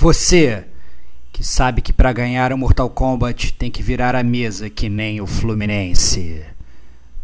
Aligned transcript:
Você 0.00 0.64
que 1.30 1.46
sabe 1.46 1.82
que 1.82 1.92
para 1.92 2.10
ganhar 2.10 2.54
o 2.54 2.56
Mortal 2.56 2.88
Kombat 2.88 3.52
tem 3.52 3.70
que 3.70 3.82
virar 3.82 4.16
a 4.16 4.22
mesa 4.22 4.70
que 4.70 4.88
nem 4.88 5.20
o 5.20 5.26
Fluminense. 5.26 6.40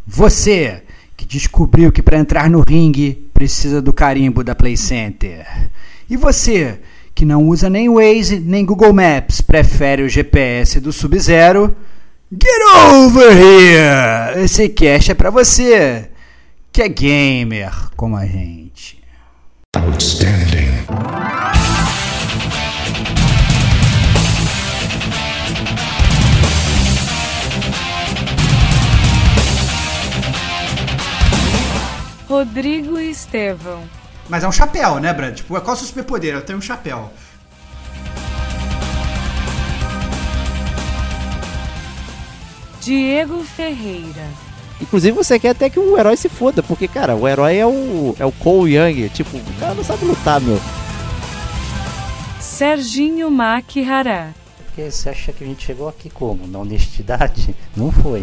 Você 0.06 0.82
que 1.16 1.24
descobriu 1.24 1.90
que 1.90 2.02
para 2.02 2.18
entrar 2.18 2.50
no 2.50 2.60
ringue 2.60 3.30
precisa 3.32 3.80
do 3.80 3.94
carimbo 3.94 4.44
da 4.44 4.54
Play 4.54 4.76
Center. 4.76 5.70
E 6.06 6.18
você 6.18 6.78
que 7.14 7.24
não 7.24 7.48
usa 7.48 7.70
nem 7.70 7.88
Waze 7.88 8.40
nem 8.40 8.62
Google 8.62 8.92
Maps, 8.92 9.40
prefere 9.40 10.02
o 10.02 10.08
GPS 10.10 10.78
do 10.78 10.92
Sub-Zero? 10.92 11.74
Get 12.30 12.92
over 12.92 13.32
here! 13.32 14.44
Esse 14.44 14.68
cast 14.68 15.12
é 15.12 15.14
para 15.14 15.30
você 15.30 16.10
que 16.70 16.82
é 16.82 16.90
gamer 16.90 17.72
como 17.96 18.18
a 18.18 18.26
gente. 18.26 19.02
Outstanding. 19.74 21.25
Rodrigo 32.28 32.98
Estevão. 32.98 33.82
Mas 34.28 34.42
é 34.42 34.48
um 34.48 34.52
chapéu, 34.52 34.98
né, 34.98 35.12
Brad? 35.12 35.36
Tipo, 35.36 35.60
qual 35.60 35.70
é 35.70 35.72
o 35.72 35.76
seu 35.76 35.86
superpoder? 35.86 36.34
Eu 36.34 36.42
tenho 36.42 36.58
um 36.58 36.62
chapéu. 36.62 37.10
Diego 42.80 43.42
Ferreira. 43.44 44.26
Inclusive 44.80 45.16
você 45.16 45.38
quer 45.38 45.50
até 45.50 45.70
que 45.70 45.78
o 45.78 45.98
herói 45.98 46.16
se 46.16 46.28
foda, 46.28 46.62
porque, 46.62 46.86
cara, 46.86 47.16
o 47.16 47.26
herói 47.26 47.56
é 47.56 47.66
o, 47.66 48.14
é 48.18 48.26
o 48.26 48.32
Cole 48.32 48.76
Young. 48.76 49.08
Tipo, 49.08 49.36
o 49.36 49.60
cara 49.60 49.74
não 49.74 49.84
sabe 49.84 50.04
lutar, 50.04 50.40
meu. 50.40 50.60
Serginho 52.40 53.30
Makihara. 53.30 54.34
Porque 54.66 54.90
você 54.90 55.08
acha 55.08 55.32
que 55.32 55.42
a 55.42 55.46
gente 55.46 55.64
chegou 55.64 55.88
aqui 55.88 56.10
como? 56.10 56.46
Na 56.46 56.58
honestidade? 56.58 57.56
Não 57.76 57.90
foi. 57.90 58.22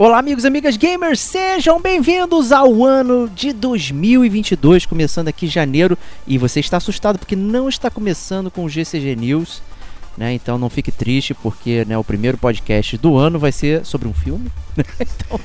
Olá, 0.00 0.20
amigos 0.20 0.44
e 0.44 0.46
amigas 0.46 0.76
gamers, 0.76 1.18
sejam 1.18 1.80
bem-vindos 1.80 2.52
ao 2.52 2.84
ano 2.84 3.28
de 3.28 3.52
2022, 3.52 4.86
começando 4.86 5.26
aqui 5.26 5.48
janeiro. 5.48 5.98
E 6.24 6.38
você 6.38 6.60
está 6.60 6.76
assustado 6.76 7.18
porque 7.18 7.34
não 7.34 7.68
está 7.68 7.90
começando 7.90 8.48
com 8.48 8.64
o 8.64 8.68
GCG 8.68 9.16
News, 9.16 9.60
né? 10.16 10.32
Então 10.34 10.56
não 10.56 10.70
fique 10.70 10.92
triste 10.92 11.34
porque 11.34 11.84
né, 11.84 11.98
o 11.98 12.04
primeiro 12.04 12.38
podcast 12.38 12.96
do 12.96 13.18
ano 13.18 13.40
vai 13.40 13.50
ser 13.50 13.84
sobre 13.84 14.06
um 14.06 14.14
filme. 14.14 14.48
Né? 14.78 14.84
então, 15.00 15.40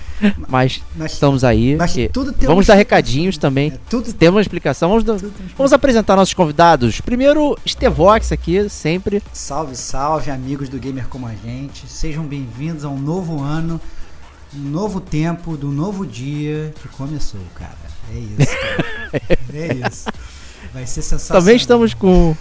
mas, 0.48 0.84
mas, 0.96 1.14
estamos 1.14 1.44
aí. 1.44 1.76
Mas 1.76 1.96
vamos 2.44 2.68
dar 2.68 2.76
recadinhos 2.76 3.36
também. 3.36 3.72
É, 3.72 3.80
tudo, 3.90 4.14
temos 4.14 4.36
uma 4.36 4.42
explicação. 4.42 4.90
Vamos, 4.90 5.04
tudo, 5.04 5.34
vamos 5.58 5.74
apresentar 5.74 6.16
nossos 6.16 6.36
convidados. 6.36 7.02
Primeiro, 7.02 7.58
Stevox 7.68 8.32
aqui, 8.32 8.70
sempre. 8.70 9.24
Salve, 9.34 9.76
salve, 9.76 10.30
amigos 10.30 10.70
do 10.70 10.78
Gamer 10.78 11.08
como 11.08 11.26
a 11.26 11.34
gente. 11.34 11.88
Sejam 11.88 12.24
bem-vindos 12.24 12.86
a 12.86 12.90
um 12.90 13.00
novo 13.00 13.42
ano 13.42 13.82
um 14.56 14.70
novo 14.70 15.02
tempo, 15.02 15.58
do 15.58 15.70
novo 15.70 16.06
dia 16.06 16.74
que 16.82 16.88
começou, 16.90 17.42
cara. 17.56 17.78
É 18.12 18.18
isso. 18.18 18.58
Cara. 18.58 19.58
é 19.58 19.88
isso. 19.88 20.10
Vai 20.74 20.86
ser 20.86 21.02
sensacional. 21.02 21.42
Também 21.42 21.56
estamos 21.56 21.94
com 21.94 22.36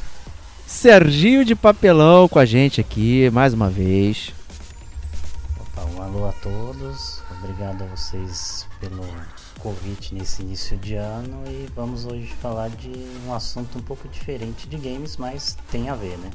Serginho 0.67 1.45
de 1.45 1.55
Papelão 1.55 2.29
com 2.29 2.39
a 2.39 2.45
gente 2.45 2.81
aqui, 2.81 3.31
mais 3.31 3.55
uma 3.55 3.69
vez. 3.69 4.33
Opa, 5.61 5.85
um 5.85 6.03
alô 6.03 6.29
a 6.29 6.33
todos. 6.33 7.21
Obrigado 7.43 7.83
a 7.83 7.87
vocês 7.87 8.67
pelo 8.81 9.05
convite 9.59 10.15
nesse 10.15 10.43
início 10.43 10.77
de 10.77 10.95
ano 10.95 11.45
e 11.47 11.69
vamos 11.75 12.05
hoje 12.05 12.27
falar 12.41 12.69
de 12.69 12.91
um 13.27 13.33
assunto 13.33 13.79
um 13.79 13.83
pouco 13.83 14.09
diferente 14.09 14.69
de 14.69 14.77
games, 14.77 15.17
mas 15.17 15.57
tem 15.71 15.89
a 15.89 15.95
ver, 15.95 16.19
né? 16.19 16.31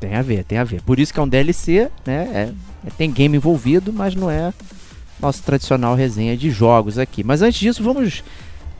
Tem 0.00 0.16
a 0.16 0.22
ver, 0.22 0.44
tem 0.44 0.58
a 0.58 0.64
ver. 0.64 0.82
Por 0.82 0.98
isso 0.98 1.12
que 1.14 1.20
é 1.20 1.22
um 1.22 1.28
DLC, 1.28 1.90
né? 2.04 2.28
É, 2.32 2.88
é, 2.88 2.90
tem 2.90 3.10
game 3.10 3.36
envolvido, 3.36 3.92
mas 3.92 4.14
não 4.14 4.28
é 4.28 4.52
nossa 5.22 5.42
tradicional 5.42 5.94
resenha 5.94 6.36
de 6.36 6.50
jogos 6.50 6.98
aqui. 6.98 7.22
Mas 7.22 7.40
antes 7.40 7.60
disso, 7.60 7.82
vamos 7.82 8.22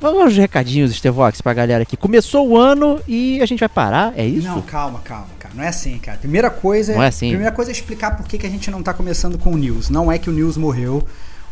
Vamos 0.03 0.21
aos 0.21 0.37
recadinhos, 0.37 0.91
Estevox, 0.91 1.41
pra 1.41 1.55
galera 1.55 1.85
aqui. 1.85 1.97
Começou 1.97 2.49
o 2.49 2.59
ano 2.59 3.01
e 3.07 3.41
a 3.41 3.47
gente 3.47 3.61
vai 3.61 3.69
parar, 3.69 4.13
é 4.17 4.27
isso? 4.27 4.49
Não, 4.49 4.61
calma, 4.61 4.99
calma, 4.99 5.29
cara. 5.39 5.55
Não 5.55 5.63
é 5.63 5.69
assim, 5.69 5.97
cara. 5.99 6.19
Primeira 6.19 6.51
coisa, 6.51 6.93
não 6.93 7.05
é 7.05 7.07
assim. 7.07 7.29
Primeira 7.29 7.53
coisa 7.53 7.71
é 7.71 7.73
explicar 7.73 8.17
por 8.17 8.27
que, 8.27 8.37
que 8.37 8.45
a 8.45 8.51
gente 8.51 8.69
não 8.69 8.83
tá 8.83 8.93
começando 8.93 9.39
com 9.39 9.53
o 9.53 9.57
News. 9.57 9.91
Não 9.91 10.11
é 10.11 10.19
que 10.19 10.29
o 10.29 10.33
News 10.33 10.57
morreu, 10.57 11.07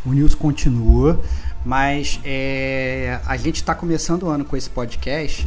o 0.04 0.12
News 0.12 0.34
continua, 0.34 1.20
mas 1.64 2.18
é, 2.24 3.20
a 3.24 3.36
gente 3.36 3.62
tá 3.62 3.72
começando 3.72 4.24
o 4.24 4.28
ano 4.28 4.44
com 4.44 4.56
esse 4.56 4.68
podcast 4.68 5.46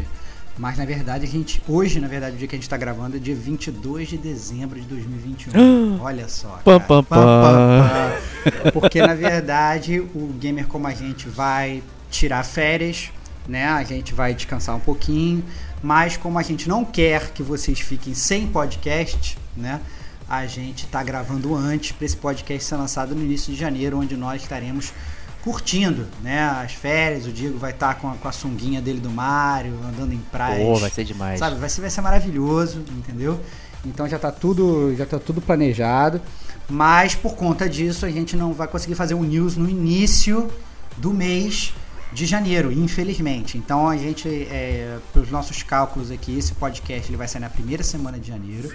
mas 0.57 0.77
na 0.77 0.85
verdade 0.85 1.25
a 1.25 1.27
gente, 1.27 1.61
hoje 1.67 1.99
na 1.99 2.07
verdade 2.07 2.35
o 2.35 2.39
dia 2.39 2.47
que 2.47 2.55
a 2.55 2.57
gente 2.57 2.63
está 2.63 2.77
gravando 2.77 3.17
é 3.17 3.19
dia 3.19 3.35
22 3.35 4.09
de 4.09 4.17
dezembro 4.17 4.79
de 4.79 4.85
2021. 4.85 5.99
Olha 6.01 6.27
só. 6.29 6.59
Pam, 6.63 6.79
pam, 6.79 7.03
pam, 7.03 8.11
Porque 8.71 9.01
na 9.01 9.15
verdade 9.15 9.99
o 9.99 10.33
gamer 10.39 10.67
como 10.67 10.87
a 10.87 10.93
gente 10.93 11.27
vai 11.27 11.81
tirar 12.11 12.43
férias, 12.43 13.09
né? 13.47 13.67
A 13.67 13.83
gente 13.83 14.13
vai 14.13 14.33
descansar 14.33 14.75
um 14.75 14.79
pouquinho, 14.79 15.43
mas 15.81 16.17
como 16.17 16.37
a 16.37 16.43
gente 16.43 16.69
não 16.69 16.85
quer 16.85 17.31
que 17.31 17.41
vocês 17.41 17.79
fiquem 17.79 18.13
sem 18.13 18.47
podcast, 18.47 19.37
né? 19.57 19.81
A 20.29 20.45
gente 20.45 20.85
está 20.85 21.03
gravando 21.03 21.53
antes 21.55 21.91
para 21.91 22.05
esse 22.05 22.15
podcast 22.15 22.63
ser 22.63 22.75
lançado 22.75 23.13
no 23.13 23.23
início 23.23 23.51
de 23.53 23.59
janeiro, 23.59 23.99
onde 23.99 24.15
nós 24.15 24.41
estaremos 24.41 24.93
curtindo, 25.43 26.07
né? 26.21 26.41
As 26.63 26.73
férias, 26.73 27.25
o 27.25 27.31
Diego 27.31 27.57
vai 27.57 27.71
estar 27.71 27.93
tá 27.93 27.99
com, 27.99 28.09
a, 28.09 28.15
com 28.15 28.27
a 28.27 28.31
sunguinha 28.31 28.81
dele 28.81 28.99
do 28.99 29.09
Mario, 29.09 29.73
andando 29.85 30.13
em 30.13 30.21
praia. 30.31 30.65
Pô, 30.65 30.75
vai 30.75 30.89
ser 30.89 31.03
demais. 31.03 31.37
Sabe, 31.37 31.59
vai 31.59 31.69
ser, 31.69 31.81
vai 31.81 31.89
ser 31.89 32.01
maravilhoso, 32.01 32.83
entendeu? 32.91 33.39
Então 33.85 34.07
já 34.07 34.15
está 34.15 34.31
tudo, 34.31 34.95
já 34.95 35.05
tá 35.05 35.19
tudo 35.19 35.41
planejado. 35.41 36.21
Mas 36.69 37.13
por 37.13 37.35
conta 37.35 37.67
disso 37.67 38.05
a 38.05 38.09
gente 38.09 38.37
não 38.37 38.53
vai 38.53 38.67
conseguir 38.67 38.95
fazer 38.95 39.15
o 39.15 39.23
news 39.23 39.57
no 39.57 39.69
início 39.69 40.49
do 40.95 41.13
mês 41.13 41.73
de 42.13 42.25
janeiro, 42.25 42.71
infelizmente. 42.71 43.57
Então 43.57 43.89
a 43.89 43.97
gente, 43.97 44.29
é, 44.29 44.97
pelos 45.11 45.29
nossos 45.29 45.61
cálculos 45.61 46.09
aqui, 46.09 46.37
esse 46.37 46.53
podcast 46.53 47.09
ele 47.09 47.17
vai 47.17 47.27
sair 47.27 47.41
na 47.41 47.49
primeira 47.49 47.83
semana 47.83 48.17
de 48.17 48.29
janeiro. 48.29 48.71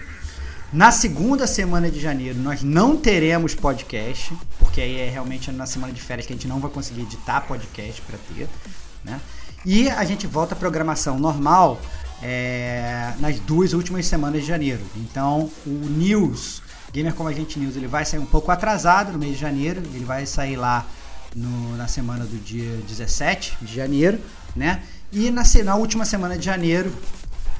Na 0.72 0.90
segunda 0.90 1.46
semana 1.46 1.90
de 1.90 1.98
janeiro 1.98 2.38
nós 2.40 2.62
não 2.62 2.94
teremos 2.94 3.54
podcast, 3.54 4.36
porque 4.58 4.82
aí 4.82 5.00
é 5.00 5.08
realmente 5.08 5.50
na 5.50 5.64
semana 5.64 5.94
de 5.94 6.00
férias 6.00 6.26
que 6.26 6.32
a 6.34 6.36
gente 6.36 6.46
não 6.46 6.60
vai 6.60 6.70
conseguir 6.70 7.02
editar 7.02 7.40
podcast 7.40 8.02
para 8.02 8.18
ter, 8.18 8.46
né? 9.02 9.18
E 9.64 9.88
a 9.88 10.04
gente 10.04 10.26
volta 10.26 10.54
à 10.54 10.58
programação 10.58 11.18
normal 11.18 11.80
é, 12.22 13.14
nas 13.18 13.40
duas 13.40 13.72
últimas 13.72 14.04
semanas 14.06 14.42
de 14.42 14.46
janeiro. 14.46 14.82
Então 14.94 15.50
o 15.66 15.70
News, 15.70 16.62
Gamer 16.92 17.14
Como 17.14 17.30
a 17.30 17.32
Gente 17.32 17.58
News, 17.58 17.74
ele 17.74 17.88
vai 17.88 18.04
sair 18.04 18.20
um 18.20 18.26
pouco 18.26 18.50
atrasado 18.50 19.12
no 19.12 19.18
mês 19.18 19.36
de 19.36 19.40
janeiro, 19.40 19.82
ele 19.94 20.04
vai 20.04 20.26
sair 20.26 20.56
lá 20.56 20.84
no, 21.34 21.78
na 21.78 21.88
semana 21.88 22.26
do 22.26 22.36
dia 22.36 22.76
17 22.86 23.56
de 23.62 23.74
janeiro, 23.74 24.18
né? 24.54 24.82
E 25.10 25.30
na, 25.30 25.42
na 25.64 25.76
última 25.76 26.04
semana 26.04 26.36
de 26.36 26.44
janeiro 26.44 26.92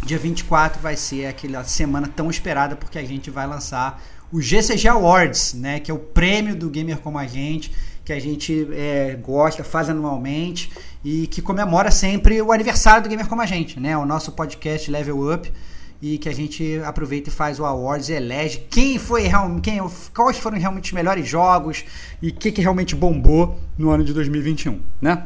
Dia 0.08 0.19
24 0.19 0.80
vai 0.80 0.96
ser 0.96 1.26
aquela 1.26 1.62
semana 1.64 2.08
tão 2.08 2.31
esperada 2.31 2.75
porque 2.75 2.99
a 2.99 3.05
gente 3.05 3.31
vai 3.31 3.46
lançar 3.46 4.02
o 4.32 4.40
GCG 4.40 4.88
Awards, 4.88 5.52
né, 5.52 5.81
que 5.81 5.90
é 5.90 5.94
o 5.94 5.99
prêmio 5.99 6.56
do 6.56 6.70
gamer 6.70 6.96
como 6.96 7.19
a 7.19 7.26
gente, 7.26 7.70
que 8.06 8.14
a 8.14 8.19
gente 8.19 8.66
é, 8.72 9.19
gosta, 9.22 9.62
faz 9.62 9.90
anualmente 9.90 10.72
e 11.05 11.26
que 11.26 11.43
comemora 11.43 11.90
sempre 11.90 12.40
o 12.40 12.52
aniversário 12.52 13.02
do 13.02 13.08
gamer 13.10 13.28
como 13.28 13.43
a 13.43 13.44
gente, 13.44 13.78
né, 13.78 13.99
o 13.99 14.06
nosso 14.06 14.32
podcast 14.32 14.90
Level 14.90 15.31
Up 15.31 15.52
e 16.00 16.16
que 16.16 16.31
a 16.31 16.34
gente 16.34 16.81
aproveita 16.87 17.28
e 17.28 17.32
faz 17.32 17.60
o 17.60 17.66
awards 17.66 18.08
e 18.08 18.14
elege 18.14 18.66
quem 18.70 18.99
foi 18.99 19.25
quem 19.62 19.78
quais 20.14 20.38
foram 20.38 20.58
realmente 20.58 20.87
os 20.87 20.93
melhores 20.93 21.28
jogos 21.28 21.84
e 22.22 22.31
o 22.31 22.34
que, 22.34 22.50
que 22.50 22.62
realmente 22.62 22.96
bombou 22.96 23.60
no 23.76 23.90
ano 23.90 24.02
de 24.02 24.14
2021, 24.14 24.81
né? 25.02 25.25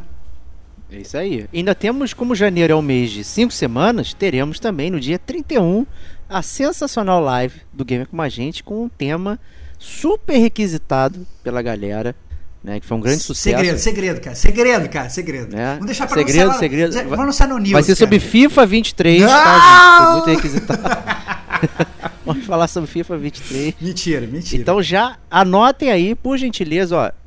É 0.92 0.98
isso 0.98 1.16
aí. 1.16 1.46
Ainda 1.52 1.74
temos, 1.74 2.12
como 2.12 2.34
janeiro 2.34 2.72
é 2.72 2.76
um 2.76 2.82
mês 2.82 3.10
de 3.10 3.24
cinco 3.24 3.52
semanas, 3.52 4.12
teremos 4.12 4.60
também 4.60 4.90
no 4.90 5.00
dia 5.00 5.18
31 5.18 5.86
a 6.28 6.42
sensacional 6.42 7.20
live 7.20 7.60
do 7.72 7.84
Gamer 7.84 8.06
com 8.06 8.20
a 8.20 8.28
gente 8.28 8.62
com 8.62 8.84
um 8.84 8.88
tema 8.88 9.38
super 9.78 10.36
requisitado 10.38 11.26
pela 11.42 11.60
galera, 11.60 12.14
né? 12.62 12.78
Que 12.80 12.86
foi 12.86 12.96
um 12.96 13.00
grande 13.00 13.22
sucesso. 13.22 13.56
Segredo, 13.56 13.78
segredo, 13.78 14.20
cara. 14.20 14.36
Segredo, 14.36 14.88
cara. 14.88 15.08
Segredo. 15.10 15.56
É. 15.56 15.72
Vamos 15.74 15.86
deixar 15.86 16.06
pra 16.06 16.16
Segredo, 16.16 16.40
anunciar 16.42 16.60
segredo. 16.60 16.92
Vamos 16.94 17.18
anunciar 17.18 17.48
no 17.48 17.58
News. 17.58 17.72
Vai 17.72 17.82
ser 17.82 17.94
sobre 17.94 18.18
cara. 18.18 18.30
FIFA 18.30 18.66
23, 18.66 19.20
Não! 19.22 19.28
tá, 19.28 19.58
gente? 19.58 20.04
Foi 20.04 20.12
muito 20.12 20.42
requisitado. 20.42 20.82
Vamos 22.24 22.46
falar 22.46 22.68
sobre 22.68 22.88
FIFA 22.88 23.18
23. 23.18 23.74
Mentira, 23.80 24.26
mentira. 24.26 24.62
Então 24.62 24.82
já 24.82 25.18
anotem 25.30 25.90
aí, 25.90 26.14
por 26.14 26.38
gentileza, 26.38 26.96
ó. 26.96 27.21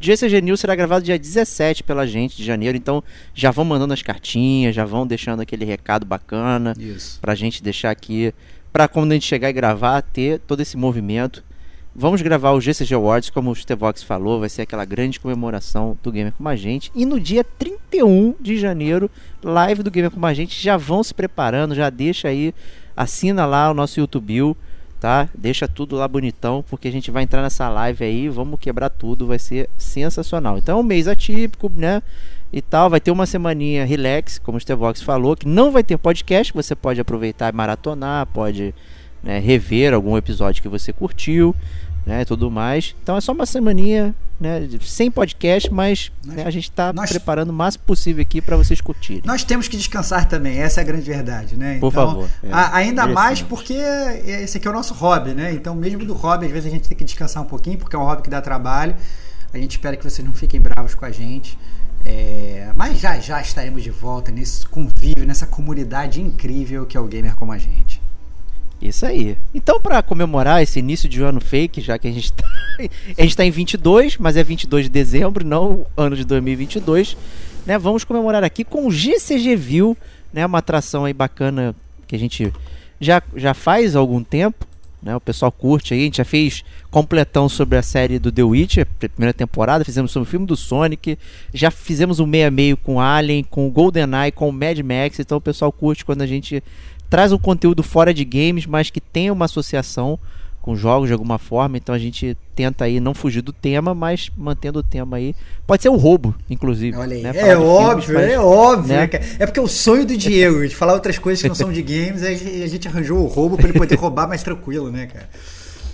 GCG 0.00 0.40
News 0.40 0.60
será 0.60 0.74
gravado 0.74 1.04
dia 1.04 1.18
17 1.18 1.82
pela 1.82 2.06
gente 2.06 2.36
de 2.36 2.44
janeiro, 2.44 2.78
então 2.78 3.04
já 3.34 3.50
vão 3.50 3.64
mandando 3.64 3.92
as 3.92 4.02
cartinhas, 4.02 4.74
já 4.74 4.84
vão 4.84 5.06
deixando 5.06 5.40
aquele 5.40 5.64
recado 5.64 6.06
bacana 6.06 6.72
Isso. 6.78 7.20
pra 7.20 7.34
gente 7.34 7.62
deixar 7.62 7.90
aqui, 7.90 8.32
pra 8.72 8.88
quando 8.88 9.12
a 9.12 9.14
gente 9.14 9.26
chegar 9.26 9.50
e 9.50 9.52
gravar, 9.52 10.00
ter 10.00 10.40
todo 10.40 10.60
esse 10.60 10.76
movimento. 10.76 11.44
Vamos 11.98 12.20
gravar 12.20 12.52
o 12.52 12.60
GCG 12.60 12.94
Awards, 12.94 13.30
como 13.30 13.50
o 13.50 13.54
Stevox 13.54 14.02
falou, 14.02 14.40
vai 14.40 14.50
ser 14.50 14.62
aquela 14.62 14.84
grande 14.84 15.18
comemoração 15.18 15.96
do 16.02 16.12
Gamer 16.12 16.32
com 16.32 16.46
a 16.46 16.54
gente. 16.54 16.90
E 16.94 17.06
no 17.06 17.18
dia 17.18 17.42
31 17.42 18.34
de 18.38 18.58
janeiro, 18.58 19.10
live 19.42 19.82
do 19.82 19.90
Gamer 19.90 20.10
com 20.10 20.24
a 20.26 20.34
gente, 20.34 20.62
já 20.62 20.76
vão 20.76 21.02
se 21.02 21.14
preparando, 21.14 21.74
já 21.74 21.88
deixa 21.88 22.28
aí, 22.28 22.54
assina 22.94 23.46
lá 23.46 23.70
o 23.70 23.74
nosso 23.74 23.98
YouTube, 23.98 24.54
tá? 25.00 25.28
Deixa 25.34 25.68
tudo 25.68 25.96
lá 25.96 26.08
bonitão, 26.08 26.64
porque 26.68 26.88
a 26.88 26.92
gente 26.92 27.10
vai 27.10 27.22
entrar 27.22 27.42
nessa 27.42 27.68
live 27.68 28.04
aí, 28.04 28.28
vamos 28.28 28.58
quebrar 28.58 28.90
tudo, 28.90 29.26
vai 29.26 29.38
ser 29.38 29.68
sensacional. 29.76 30.58
Então 30.58 30.78
é 30.78 30.80
um 30.80 30.84
mês 30.84 31.06
atípico, 31.08 31.70
né? 31.74 32.02
E 32.52 32.62
tal, 32.62 32.88
vai 32.88 33.00
ter 33.00 33.10
uma 33.10 33.26
semaninha 33.26 33.84
relax, 33.84 34.38
como 34.38 34.56
o 34.56 34.60
Stevox 34.60 35.02
falou, 35.02 35.36
que 35.36 35.46
não 35.46 35.70
vai 35.70 35.82
ter 35.82 35.98
podcast, 35.98 36.52
você 36.52 36.74
pode 36.74 37.00
aproveitar 37.00 37.52
e 37.52 37.56
maratonar, 37.56 38.26
pode 38.26 38.74
né, 39.22 39.38
rever 39.38 39.92
algum 39.92 40.16
episódio 40.16 40.62
que 40.62 40.68
você 40.68 40.92
curtiu, 40.92 41.54
né, 42.06 42.24
tudo 42.24 42.50
mais. 42.50 42.94
Então 43.02 43.16
é 43.16 43.20
só 43.20 43.32
uma 43.32 43.46
semaninha, 43.46 44.14
né, 44.38 44.68
sem 44.82 45.10
podcast, 45.10 45.72
mas 45.72 46.12
Nós- 46.24 46.36
né, 46.36 46.44
a 46.44 46.50
gente 46.50 46.64
está 46.70 46.92
preparando 46.92 47.50
o 47.50 47.52
máximo 47.52 47.84
possível 47.84 48.22
aqui 48.22 48.40
para 48.40 48.56
vocês 48.56 48.80
curtirem. 48.80 49.22
Nós 49.24 49.42
temos 49.44 49.66
que 49.68 49.76
descansar 49.76 50.28
também, 50.28 50.58
essa 50.58 50.80
é 50.80 50.82
a 50.82 50.84
grande 50.84 51.04
verdade, 51.04 51.56
né? 51.56 51.78
Por 51.78 51.88
Então, 51.88 52.08
favor, 52.08 52.28
é, 52.42 52.52
a- 52.52 52.76
ainda 52.76 53.06
mais 53.06 53.40
porque 53.42 53.74
esse 54.26 54.58
aqui 54.58 54.66
é 54.68 54.70
o 54.70 54.74
nosso 54.74 54.92
hobby, 54.94 55.32
né? 55.34 55.52
Então, 55.52 55.74
mesmo 55.74 56.04
do 56.04 56.12
hobby, 56.14 56.46
às 56.46 56.52
vezes 56.52 56.68
a 56.70 56.74
gente 56.74 56.88
tem 56.88 56.96
que 56.96 57.04
descansar 57.04 57.42
um 57.42 57.46
pouquinho, 57.46 57.78
porque 57.78 57.96
é 57.96 57.98
um 57.98 58.04
hobby 58.04 58.22
que 58.22 58.30
dá 58.30 58.40
trabalho. 58.40 58.94
A 59.54 59.58
gente 59.58 59.70
espera 59.72 59.96
que 59.96 60.04
vocês 60.04 60.26
não 60.26 60.34
fiquem 60.34 60.60
bravos 60.60 60.94
com 60.94 61.04
a 61.04 61.10
gente. 61.10 61.56
É, 62.04 62.70
mas 62.76 63.00
já 63.00 63.18
já 63.18 63.40
estaremos 63.40 63.82
de 63.82 63.90
volta 63.90 64.30
nesse 64.30 64.64
convívio, 64.66 65.26
nessa 65.26 65.44
comunidade 65.46 66.20
incrível 66.20 66.86
que 66.86 66.96
é 66.96 67.00
o 67.00 67.06
gamer 67.06 67.34
como 67.34 67.50
a 67.52 67.58
gente. 67.58 67.95
Isso 68.80 69.06
aí. 69.06 69.36
Então, 69.54 69.80
para 69.80 70.02
comemorar 70.02 70.62
esse 70.62 70.78
início 70.78 71.08
de 71.08 71.22
ano 71.22 71.40
fake, 71.40 71.80
já 71.80 71.98
que 71.98 72.06
a 72.06 72.12
gente 72.12 72.32
tá, 72.34 72.44
a 73.16 73.22
gente 73.22 73.36
tá 73.36 73.44
em 73.44 73.50
22, 73.50 74.18
mas 74.18 74.36
é 74.36 74.44
22 74.44 74.84
de 74.84 74.90
dezembro, 74.90 75.44
não 75.44 75.72
o 75.72 75.86
ano 75.96 76.14
de 76.14 76.24
2022, 76.24 77.16
né? 77.64 77.78
Vamos 77.78 78.04
comemorar 78.04 78.44
aqui 78.44 78.64
com 78.64 78.86
o 78.86 78.90
GCG 78.90 79.56
View, 79.56 79.96
né? 80.32 80.44
Uma 80.44 80.58
atração 80.58 81.04
aí 81.04 81.12
bacana 81.12 81.74
que 82.06 82.14
a 82.14 82.18
gente 82.18 82.52
já, 83.00 83.22
já 83.34 83.54
faz 83.54 83.96
há 83.96 83.98
algum 83.98 84.22
tempo, 84.22 84.66
né? 85.02 85.16
O 85.16 85.20
pessoal 85.20 85.50
curte 85.50 85.94
aí, 85.94 86.00
a 86.00 86.04
gente 86.04 86.18
já 86.18 86.24
fez 86.24 86.62
completão 86.90 87.48
sobre 87.48 87.78
a 87.78 87.82
série 87.82 88.18
do 88.18 88.30
The 88.30 88.42
Witcher, 88.42 88.86
primeira 88.98 89.32
temporada, 89.32 89.84
fizemos 89.84 90.10
sobre 90.10 90.28
o 90.28 90.30
filme 90.30 90.46
do 90.46 90.56
Sonic, 90.56 91.18
já 91.52 91.70
fizemos 91.70 92.20
um 92.20 92.26
meia 92.26 92.50
meio 92.50 92.76
com 92.76 93.00
Alien, 93.00 93.42
com 93.42 93.70
GoldenEye, 93.70 94.32
com 94.32 94.52
Mad 94.52 94.78
Max, 94.80 95.18
então 95.18 95.38
o 95.38 95.40
pessoal 95.40 95.72
curte 95.72 96.04
quando 96.04 96.22
a 96.22 96.26
gente 96.26 96.62
traz 97.08 97.32
um 97.32 97.38
conteúdo 97.38 97.82
fora 97.82 98.12
de 98.12 98.24
games, 98.24 98.66
mas 98.66 98.90
que 98.90 99.00
tem 99.00 99.30
uma 99.30 99.44
associação 99.44 100.18
com 100.60 100.74
jogos 100.74 101.06
de 101.08 101.12
alguma 101.12 101.38
forma, 101.38 101.76
então 101.76 101.94
a 101.94 101.98
gente 101.98 102.36
tenta 102.56 102.86
aí 102.86 102.98
não 102.98 103.14
fugir 103.14 103.40
do 103.40 103.52
tema, 103.52 103.94
mas 103.94 104.32
mantendo 104.36 104.80
o 104.80 104.82
tema 104.82 105.16
aí. 105.16 105.32
Pode 105.64 105.80
ser 105.82 105.88
o 105.90 105.94
roubo, 105.94 106.34
inclusive. 106.50 106.96
Olha 106.96 107.14
aí, 107.14 107.22
né? 107.22 107.28
É 107.28 107.32
de 107.32 107.38
filmes, 107.38 107.64
óbvio, 107.68 108.14
mas- 108.14 108.30
é 108.32 108.40
óbvio. 108.40 108.88
né? 108.88 109.00
né, 109.02 109.06
cara? 109.06 109.24
É 109.38 109.46
porque 109.46 109.60
é 109.60 109.62
o 109.62 109.68
sonho 109.68 110.04
do 110.04 110.16
Diego 110.16 110.66
de 110.66 110.74
falar 110.74 110.94
outras 110.94 111.18
coisas 111.18 111.40
que 111.40 111.46
não 111.46 111.54
são 111.54 111.72
de 111.72 111.80
games, 111.82 112.24
a 112.24 112.34
gente 112.66 112.88
arranjou 112.88 113.18
o 113.20 113.26
roubo 113.26 113.56
pra 113.56 113.68
ele 113.68 113.78
poder 113.78 113.94
roubar 113.94 114.26
mais 114.28 114.42
tranquilo, 114.42 114.90
né, 114.90 115.06
cara? 115.06 115.28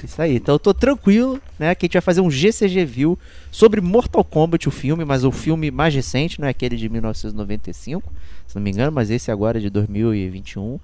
Isso 0.02 0.20
aí, 0.20 0.36
então 0.36 0.54
eu 0.54 0.58
tô 0.58 0.72
tranquilo, 0.72 1.38
né? 1.58 1.74
Que 1.74 1.84
a 1.84 1.86
gente 1.86 1.92
vai 1.92 2.02
fazer 2.02 2.22
um 2.22 2.30
GCG 2.30 2.84
View 2.86 3.18
sobre 3.50 3.80
Mortal 3.80 4.24
Kombat, 4.24 4.66
o 4.68 4.70
filme, 4.72 5.04
mas 5.04 5.22
o 5.22 5.30
filme 5.30 5.70
mais 5.70 5.94
recente, 5.94 6.40
não 6.40 6.48
é 6.48 6.50
aquele 6.50 6.76
de 6.76 6.88
1995, 6.88 8.10
se 8.48 8.56
não 8.56 8.62
me 8.62 8.70
engano, 8.70 8.90
mas 8.90 9.10
esse 9.10 9.30
agora 9.30 9.58
é 9.58 9.60
de 9.60 9.68
2021. 9.68 10.80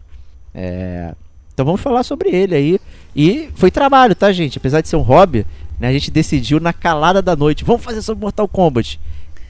É, 0.55 1.15
Então 1.53 1.65
vamos 1.67 1.81
falar 1.81 2.03
sobre 2.03 2.31
ele 2.31 2.55
aí. 2.55 2.81
E 3.15 3.49
foi 3.55 3.71
trabalho, 3.71 4.15
tá, 4.15 4.31
gente? 4.33 4.59
Apesar 4.59 4.81
de 4.81 4.89
ser 4.89 4.97
um 4.97 5.03
hobby, 5.03 5.45
né, 5.81 5.89
a 5.89 5.93
gente 5.93 6.11
decidiu 6.11 6.61
na 6.61 6.73
calada 6.73 7.21
da 7.21 7.35
noite, 7.35 7.65
vamos 7.65 7.83
fazer 7.83 8.03
sobre 8.03 8.23
Mortal 8.23 8.47
Kombat. 8.49 9.01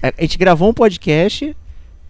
É, 0.02 0.12
A 0.16 0.22
gente 0.22 0.38
gravou 0.38 0.70
um 0.70 0.74
podcast, 0.74 1.54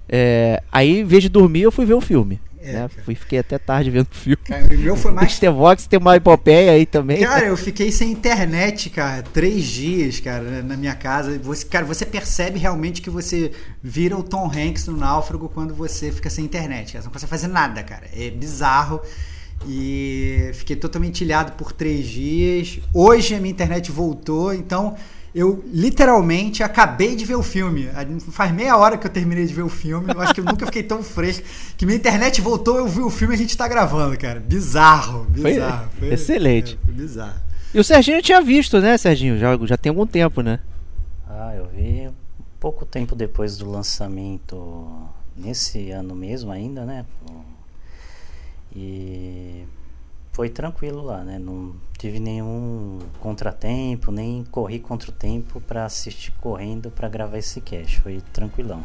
é, 0.09 0.63
aí 0.71 1.01
em 1.01 1.05
vez 1.05 1.23
de 1.23 1.29
dormir 1.29 1.63
eu 1.63 1.73
fui 1.73 1.85
ver 1.85 1.95
o 1.95 2.01
filme. 2.01 2.41
É, 2.61 2.73
né? 2.73 2.89
Fui, 3.05 3.15
fiquei 3.15 3.39
até 3.39 3.59
tarde 3.59 3.91
vendo 3.91 4.09
o 4.11 4.15
filme. 4.15 4.39
Cara, 4.45 4.65
o 4.65 4.79
meu 4.79 4.97
foi 4.97 5.13
mais 5.13 5.33
Stevox 5.33 5.87
tem 5.87 5.99
uma 5.99 6.17
epopeia 6.17 6.73
aí 6.73 6.85
também. 6.85 7.21
Cara, 7.21 7.47
eu 7.47 7.57
fiquei 7.57 7.93
sem 7.93 8.11
internet, 8.11 8.91
cara, 8.91 9.23
três 9.23 9.65
dias, 9.65 10.21
cara, 10.21 10.63
na 10.63 10.77
minha 10.77 10.95
casa. 10.95 11.39
Você, 11.39 11.65
cara, 11.67 11.85
você 11.85 12.05
percebe 12.05 12.59
realmente 12.59 13.01
que 13.01 13.11
você 13.11 13.53
vira 13.83 14.17
o 14.17 14.23
Tom 14.23 14.47
Hanks 14.47 14.87
no 14.87 14.97
náufrago 14.97 15.49
quando 15.49 15.75
você 15.75 16.11
fica 16.11 16.29
sem 16.29 16.45
internet, 16.45 16.93
cara. 16.93 17.03
Você 17.03 17.07
não 17.07 17.13
consegue 17.13 17.31
fazer 17.31 17.49
nada, 17.49 17.83
cara. 17.83 18.07
É 18.13 18.31
bizarro. 18.31 19.01
E 19.67 20.51
fiquei 20.55 20.77
totalmente 20.77 21.23
ilhado 21.23 21.53
por 21.53 21.73
três 21.73 22.07
dias. 22.07 22.81
Hoje 22.95 23.35
a 23.35 23.41
minha 23.41 23.51
internet 23.51 23.91
voltou, 23.91 24.55
então 24.55 24.97
eu 25.39 25.63
literalmente 25.73 26.63
acabei 26.63 27.15
de 27.15 27.25
ver 27.25 27.37
o 27.37 27.43
filme. 27.43 27.89
Faz 28.31 28.53
meia 28.53 28.77
hora 28.77 28.97
que 28.99 29.07
eu 29.07 29.11
terminei 29.11 29.47
de 29.47 29.55
ver 29.55 29.63
o 29.63 29.69
filme. 29.69 30.13
Eu 30.13 30.21
acho 30.21 30.35
que 30.35 30.41
eu 30.41 30.45
nunca 30.45 30.67
fiquei 30.67 30.83
tão 30.83 31.03
fresco. 31.03 31.47
Que 31.77 31.87
minha 31.87 31.97
internet 31.97 32.41
voltou, 32.41 32.77
eu 32.79 32.87
vi 32.89 33.01
o 33.01 33.11
filme 33.11 33.35
e 33.35 33.37
a 33.37 33.39
gente 33.39 33.57
tá 33.57 33.69
gravando, 33.69 34.17
cara. 34.19 34.41
Bizarro, 34.41 35.27
Foi 35.41 35.53
bizarro. 35.53 35.89
excelente. 36.03 36.79
é, 36.83 36.85
foi 36.85 36.95
bizarro. 36.95 37.41
E 37.73 37.79
o 37.79 37.85
Serginho 37.85 38.23
tinha 38.23 38.41
visto, 38.41 38.81
né, 38.81 38.97
Serginho? 38.97 39.39
Já, 39.39 39.57
já 39.65 39.77
tem 39.77 39.91
algum 39.91 40.07
tempo, 40.07 40.41
né? 40.41 40.59
Ah, 41.29 41.55
eu 41.55 41.67
vi 41.69 42.09
pouco 42.59 42.85
tempo 42.87 43.15
depois 43.15 43.57
do 43.59 43.71
lançamento, 43.71 44.91
nesse 45.37 45.91
ano 45.91 46.15
mesmo 46.15 46.51
ainda, 46.51 46.85
né? 46.85 47.05
E 48.75 49.65
foi 50.39 50.49
tranquilo 50.49 51.03
lá, 51.03 51.25
né? 51.25 51.37
Não 51.37 51.75
tive 51.99 52.21
nenhum 52.21 53.01
contratempo, 53.19 54.13
nem 54.13 54.45
corri 54.53 54.79
contra 54.79 55.11
o 55.11 55.13
tempo 55.13 55.61
pra 55.61 55.85
assistir 55.85 56.31
correndo 56.41 56.93
pra 56.93 57.09
gravar 57.09 57.39
esse 57.39 57.61
cast. 57.61 58.01
Foi 58.01 58.23
tranquilão. 58.33 58.85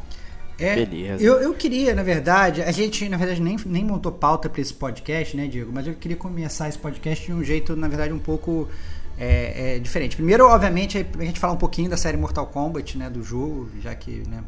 É, 0.57 0.83
Beleza. 0.83 1.23
Eu, 1.23 1.35
eu 1.35 1.53
queria, 1.53 1.93
na 1.93 2.01
verdade, 2.01 2.63
a 2.63 2.71
gente, 2.71 3.07
na 3.07 3.17
verdade, 3.17 3.39
nem, 3.39 3.55
nem 3.67 3.85
montou 3.85 4.11
pauta 4.11 4.49
para 4.49 4.61
esse 4.61 4.73
podcast, 4.73 5.37
né, 5.37 5.45
Diego? 5.45 5.71
Mas 5.71 5.85
eu 5.85 5.93
queria 5.93 6.17
começar 6.17 6.69
esse 6.69 6.79
podcast 6.79 7.23
de 7.23 7.31
um 7.31 7.43
jeito, 7.43 7.75
na 7.75 7.87
verdade, 7.87 8.11
um 8.11 8.17
pouco 8.19 8.67
é, 9.15 9.75
é, 9.75 9.79
diferente. 9.79 10.15
Primeiro, 10.15 10.47
obviamente, 10.47 11.05
a 11.19 11.23
gente 11.23 11.39
falar 11.39 11.53
um 11.53 11.57
pouquinho 11.57 11.87
da 11.87 11.97
série 11.97 12.17
Mortal 12.17 12.47
Kombat, 12.47 12.97
né, 12.97 13.11
do 13.11 13.21
jogo, 13.21 13.69
já 13.79 13.93
que, 13.93 14.27
né, 14.27 14.43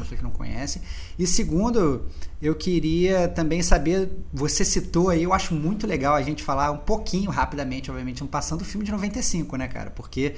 pessoas 0.00 0.18
que 0.18 0.24
não 0.24 0.30
conhecem. 0.30 0.82
E 1.18 1.26
segundo, 1.26 2.06
eu 2.40 2.54
queria 2.54 3.28
também 3.28 3.62
saber, 3.62 4.10
você 4.32 4.64
citou 4.64 5.10
aí, 5.10 5.22
eu 5.22 5.32
acho 5.32 5.54
muito 5.54 5.86
legal 5.86 6.14
a 6.14 6.22
gente 6.22 6.42
falar 6.42 6.70
um 6.70 6.78
pouquinho, 6.78 7.30
rapidamente, 7.30 7.90
obviamente, 7.90 8.20
não 8.20 8.28
passando 8.28 8.62
o 8.62 8.64
filme 8.64 8.84
de 8.84 8.92
95, 8.92 9.56
né, 9.56 9.68
cara? 9.68 9.90
Porque 9.90 10.34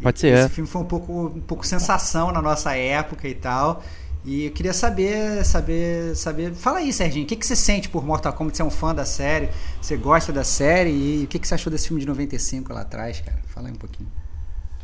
Pode 0.00 0.20
ser, 0.20 0.34
esse 0.34 0.46
é. 0.46 0.48
filme 0.48 0.68
foi 0.68 0.82
um 0.82 0.84
pouco, 0.84 1.26
um 1.28 1.40
pouco 1.40 1.66
sensação 1.66 2.30
na 2.30 2.42
nossa 2.42 2.76
época 2.76 3.26
e 3.28 3.34
tal. 3.34 3.82
E 4.24 4.46
eu 4.46 4.50
queria 4.50 4.72
saber, 4.72 5.44
saber, 5.44 6.16
saber. 6.16 6.52
Fala 6.52 6.78
aí, 6.78 6.92
Serginho, 6.92 7.24
o 7.24 7.28
que, 7.28 7.36
que 7.36 7.46
você 7.46 7.54
sente 7.54 7.88
por 7.88 8.04
Mortal 8.04 8.32
Kombat? 8.32 8.56
Você 8.56 8.62
é 8.62 8.64
um 8.64 8.70
fã 8.70 8.92
da 8.92 9.04
série? 9.04 9.48
Você 9.80 9.96
gosta 9.96 10.32
da 10.32 10.42
série? 10.42 10.90
E 10.90 11.24
o 11.24 11.28
que, 11.28 11.38
que 11.38 11.46
você 11.46 11.54
achou 11.54 11.70
desse 11.70 11.86
filme 11.86 12.00
de 12.00 12.08
95 12.08 12.72
lá 12.72 12.80
atrás, 12.80 13.20
cara? 13.20 13.38
Fala 13.46 13.68
aí 13.68 13.72
um 13.72 13.76
pouquinho. 13.76 14.10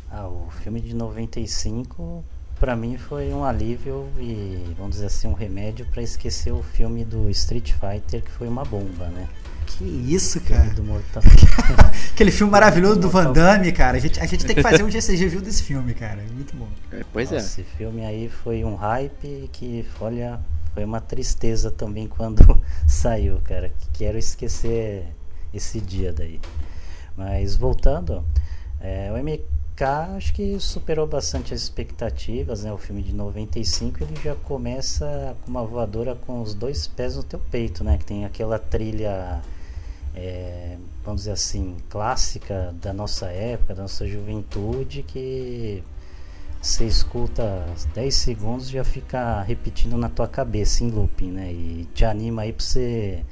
Ah, 0.09 0.27
o 0.27 0.49
filme 0.61 0.79
de 0.79 0.95
95 0.95 2.23
pra 2.63 2.77
mim 2.77 2.95
foi 2.97 3.33
um 3.33 3.43
alívio 3.43 4.07
e, 4.17 4.73
vamos 4.77 4.95
dizer 4.95 5.07
assim, 5.07 5.27
um 5.27 5.33
remédio 5.33 5.85
pra 5.87 6.01
esquecer 6.01 6.53
o 6.53 6.63
filme 6.63 7.03
do 7.03 7.29
Street 7.29 7.73
Fighter, 7.73 8.23
que 8.23 8.31
foi 8.31 8.47
uma 8.47 8.63
bomba, 8.63 9.07
né? 9.07 9.27
Que 9.65 9.83
isso, 9.83 10.39
cara? 10.39 10.69
do 10.69 10.81
Mortal 10.81 11.21
Aquele 12.13 12.31
filme 12.31 12.49
maravilhoso 12.49 13.01
do 13.01 13.09
Van 13.09 13.25
Mortal- 13.25 13.33
Damme, 13.57 13.69
cara. 13.73 13.97
A 13.97 13.99
gente, 13.99 14.17
a 14.17 14.25
gente 14.25 14.45
tem 14.45 14.55
que 14.55 14.61
fazer 14.61 14.81
um 14.81 14.87
GCG 14.89 15.23
review 15.25 15.41
desse 15.41 15.61
filme, 15.61 15.93
cara. 15.93 16.23
Muito 16.33 16.55
bom. 16.55 16.69
pois 17.11 17.31
Nossa, 17.31 17.43
Esse 17.45 17.63
filme 17.63 18.05
aí 18.05 18.29
foi 18.29 18.63
um 18.63 18.75
hype 18.75 19.49
que, 19.51 19.85
olha, 19.99 20.39
foi 20.73 20.85
uma 20.85 21.01
tristeza 21.01 21.69
também 21.69 22.07
quando 22.07 22.61
saiu, 22.87 23.41
cara. 23.43 23.73
Quero 23.91 24.17
esquecer 24.17 25.05
esse 25.53 25.81
dia 25.81 26.13
daí. 26.13 26.39
Mas 27.17 27.57
voltando, 27.57 28.23
é, 28.79 29.11
o 29.11 29.21
MK 29.21 29.41
acho 29.83 30.33
que 30.33 30.59
superou 30.59 31.07
bastante 31.07 31.53
as 31.53 31.61
expectativas, 31.61 32.63
né? 32.63 32.71
O 32.71 32.77
filme 32.77 33.01
de 33.01 33.13
95 33.13 34.03
ele 34.03 34.15
já 34.23 34.35
começa 34.35 35.35
com 35.41 35.51
uma 35.51 35.63
voadora 35.65 36.15
com 36.15 36.41
os 36.41 36.53
dois 36.53 36.87
pés 36.87 37.15
no 37.15 37.23
teu 37.23 37.39
peito, 37.39 37.83
né? 37.83 37.97
Que 37.97 38.05
tem 38.05 38.25
aquela 38.25 38.59
trilha, 38.59 39.41
é, 40.15 40.77
vamos 41.03 41.21
dizer 41.21 41.31
assim, 41.31 41.77
clássica 41.89 42.73
da 42.81 42.93
nossa 42.93 43.27
época, 43.27 43.73
da 43.73 43.83
nossa 43.83 44.07
juventude, 44.07 45.03
que 45.03 45.83
você 46.61 46.85
escuta 46.85 47.65
10 47.93 48.15
segundos 48.15 48.69
já 48.69 48.83
fica 48.83 49.41
repetindo 49.41 49.97
na 49.97 50.07
tua 50.07 50.27
cabeça 50.27 50.83
em 50.83 50.89
looping, 50.89 51.31
né? 51.31 51.51
E 51.51 51.87
te 51.93 52.05
anima 52.05 52.43
aí 52.43 52.53
pra 52.53 52.63
você 52.63 53.23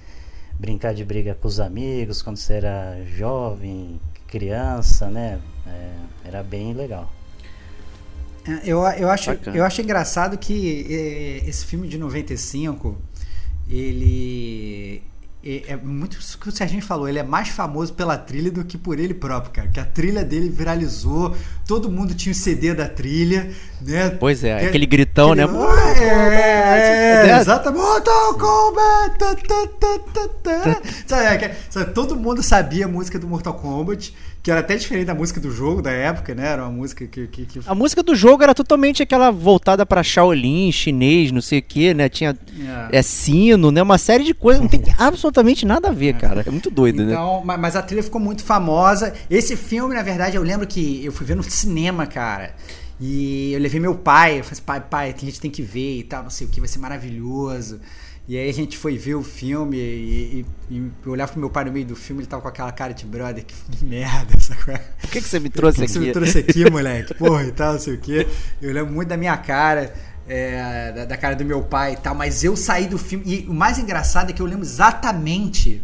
brincar 0.59 0.93
de 0.93 1.05
briga 1.05 1.33
com 1.33 1.47
os 1.47 1.59
amigos 1.59 2.21
quando 2.21 2.37
você 2.37 2.55
era 2.55 3.03
jovem, 3.05 3.99
criança, 4.27 5.09
né? 5.09 5.39
É, 5.67 5.91
era 6.25 6.43
bem 6.43 6.73
legal. 6.73 7.11
É, 8.47 8.61
Eu, 8.65 8.79
eu, 8.97 9.09
acho, 9.09 9.29
Bacana. 9.31 9.55
eu 9.57 9.63
acho 9.63 9.81
engraçado 9.81 10.37
que 10.37 10.87
eh, 10.89 11.47
esse 11.47 11.65
filme 11.65 11.87
de 11.87 11.97
95, 11.97 12.97
ele 13.69 15.03
é 15.43 15.71
é 15.73 15.75
muito 15.75 16.19
isso 16.19 16.37
que 16.37 16.49
o 16.49 16.51
Serginho 16.51 16.83
falou, 16.83 17.09
ele 17.09 17.17
é 17.17 17.23
mais 17.23 17.49
famoso 17.49 17.93
pela 17.95 18.15
trilha 18.15 18.51
do 18.51 18.63
que 18.63 18.77
por 18.77 18.99
ele 18.99 19.11
próprio, 19.13 19.51
cara. 19.51 19.67
Que 19.69 19.79
a 19.79 19.85
trilha 19.85 20.23
dele 20.23 20.49
viralizou, 20.49 21.35
todo 21.67 21.89
mundo 21.89 22.13
tinha 22.13 22.31
o 22.31 22.35
CD 22.35 22.75
da 22.75 22.87
trilha, 22.87 23.49
né? 23.81 24.11
Pois 24.11 24.43
é, 24.43 24.59
Que- 24.59 24.65
aquele 24.67 24.85
gritão, 24.85 25.33
né? 25.33 25.43
aquele- 25.43 26.03
É, 26.03 27.25
é, 27.25 27.27
É. 27.31 27.39
exatamente. 27.39 27.81
Mortal 27.81 28.33
Kombat! 28.35 29.17
tá, 29.17 29.35
tá, 29.35 29.67
tá, 29.79 29.99
tá, 30.13 30.27
tá. 30.43 30.81
Sabe, 31.07 31.25
é 31.25 31.37
que- 31.49 31.55
sabe, 31.71 31.91
todo 31.93 32.15
mundo 32.15 32.43
sabia 32.43 32.85
a 32.85 32.87
música 32.87 33.17
do 33.17 33.27
Mortal 33.27 33.55
Kombat, 33.55 34.13
que 34.43 34.49
era 34.49 34.59
até 34.61 34.75
diferente 34.75 35.05
da 35.05 35.13
música 35.13 35.39
do 35.39 35.51
jogo 35.51 35.81
da 35.81 35.91
época, 35.91 36.33
né? 36.33 36.47
Era 36.47 36.63
uma 36.63 36.71
música 36.71 37.05
que, 37.05 37.27
que, 37.27 37.45
que 37.45 37.59
A 37.65 37.75
música 37.75 38.01
do 38.01 38.15
jogo 38.15 38.41
era 38.41 38.55
totalmente 38.55 39.03
aquela 39.03 39.29
voltada 39.29 39.85
pra 39.85 40.01
Shaolin, 40.01 40.71
chinês, 40.71 41.31
não 41.31 41.41
sei 41.41 41.59
o 41.59 41.61
que, 41.61 41.93
né? 41.93 42.09
Tinha 42.09 42.35
É. 42.91 42.97
é, 42.97 43.01
sino, 43.01 43.71
né? 43.71 43.81
Uma 43.81 43.97
série 43.99 44.23
de 44.23 44.33
coisas, 44.33 44.61
não 44.61 44.67
tem 44.69 44.81
absolutamente 44.97 45.65
nada 45.65 45.89
a 45.89 45.91
ver, 45.91 46.15
cara. 46.15 46.43
É 46.45 46.49
muito 46.49 46.71
doido, 46.71 47.03
né? 47.05 47.13
Então, 47.13 47.43
ma- 47.45 47.57
mas 47.57 47.75
a 47.75 47.81
trilha 47.81 48.01
ficou 48.01 48.19
muito 48.19 48.43
famosa. 48.43 49.13
Esse 49.29 49.55
filme, 49.55 49.93
na 49.93 50.01
verdade, 50.01 50.35
eu 50.37 50.43
lembro 50.43 50.65
que 50.65 51.05
eu 51.05 51.11
fui 51.11 51.25
ver 51.25 51.35
no 51.35 51.43
cinema, 51.43 52.07
cara. 52.07 52.55
E 52.99 53.51
eu 53.53 53.59
levei 53.59 53.79
meu 53.79 53.95
pai, 53.95 54.39
eu 54.39 54.43
falei 54.43 54.53
assim, 54.53 54.61
pai, 54.63 54.79
pai, 54.79 55.15
a 55.15 55.25
gente 55.25 55.39
tem 55.41 55.49
que 55.49 55.63
ver 55.63 55.99
e 55.99 56.03
tal, 56.03 56.21
não 56.23 56.29
sei 56.29 56.45
o 56.45 56.49
que, 56.49 56.59
vai 56.59 56.69
ser 56.69 56.77
maravilhoso. 56.79 57.79
E 58.27 58.37
aí 58.37 58.49
a 58.49 58.53
gente 58.53 58.77
foi 58.77 58.97
ver 58.97 59.15
o 59.15 59.23
filme 59.23 59.77
e, 59.77 60.45
e- 60.69 60.75
e 60.75 60.91
eu 61.05 61.11
olhava 61.11 61.31
pro 61.31 61.39
meu 61.41 61.49
pai 61.49 61.65
no 61.65 61.71
meio 61.71 61.85
do 61.85 61.95
filme, 61.95 62.21
ele 62.21 62.27
tava 62.27 62.41
com 62.41 62.47
aquela 62.47 62.71
cara 62.71 62.93
de 62.93 63.05
brother, 63.05 63.43
que 63.43 63.53
merda, 63.83 64.33
sacou? 64.39 64.73
Por 65.01 65.09
que, 65.09 65.21
que 65.21 65.27
você 65.27 65.39
me 65.39 65.49
trouxe 65.49 65.77
Por 65.79 65.85
que 65.85 65.91
aqui? 65.91 65.93
Você 65.93 65.99
me 65.99 66.11
trouxe 66.13 66.37
aqui, 66.37 66.69
moleque, 66.71 67.13
porra 67.15 67.43
e 67.43 67.51
tal, 67.51 67.73
não 67.73 67.79
sei 67.79 67.95
o 67.95 67.97
quê. 67.99 68.27
Eu 68.61 68.71
lembro 68.73 68.93
muito 68.93 69.09
da 69.09 69.17
minha 69.17 69.35
cara, 69.37 69.93
é, 70.27 70.91
da, 70.93 71.05
da 71.05 71.17
cara 71.17 71.35
do 71.35 71.43
meu 71.43 71.61
pai 71.63 71.93
e 71.93 71.97
tal, 71.97 72.15
mas 72.15 72.43
eu 72.43 72.55
saí 72.55 72.87
do 72.87 72.97
filme. 72.97 73.25
E 73.27 73.47
o 73.49 73.53
mais 73.53 73.77
engraçado 73.79 74.29
é 74.29 74.33
que 74.33 74.41
eu 74.41 74.45
lembro 74.45 74.63
exatamente. 74.65 75.83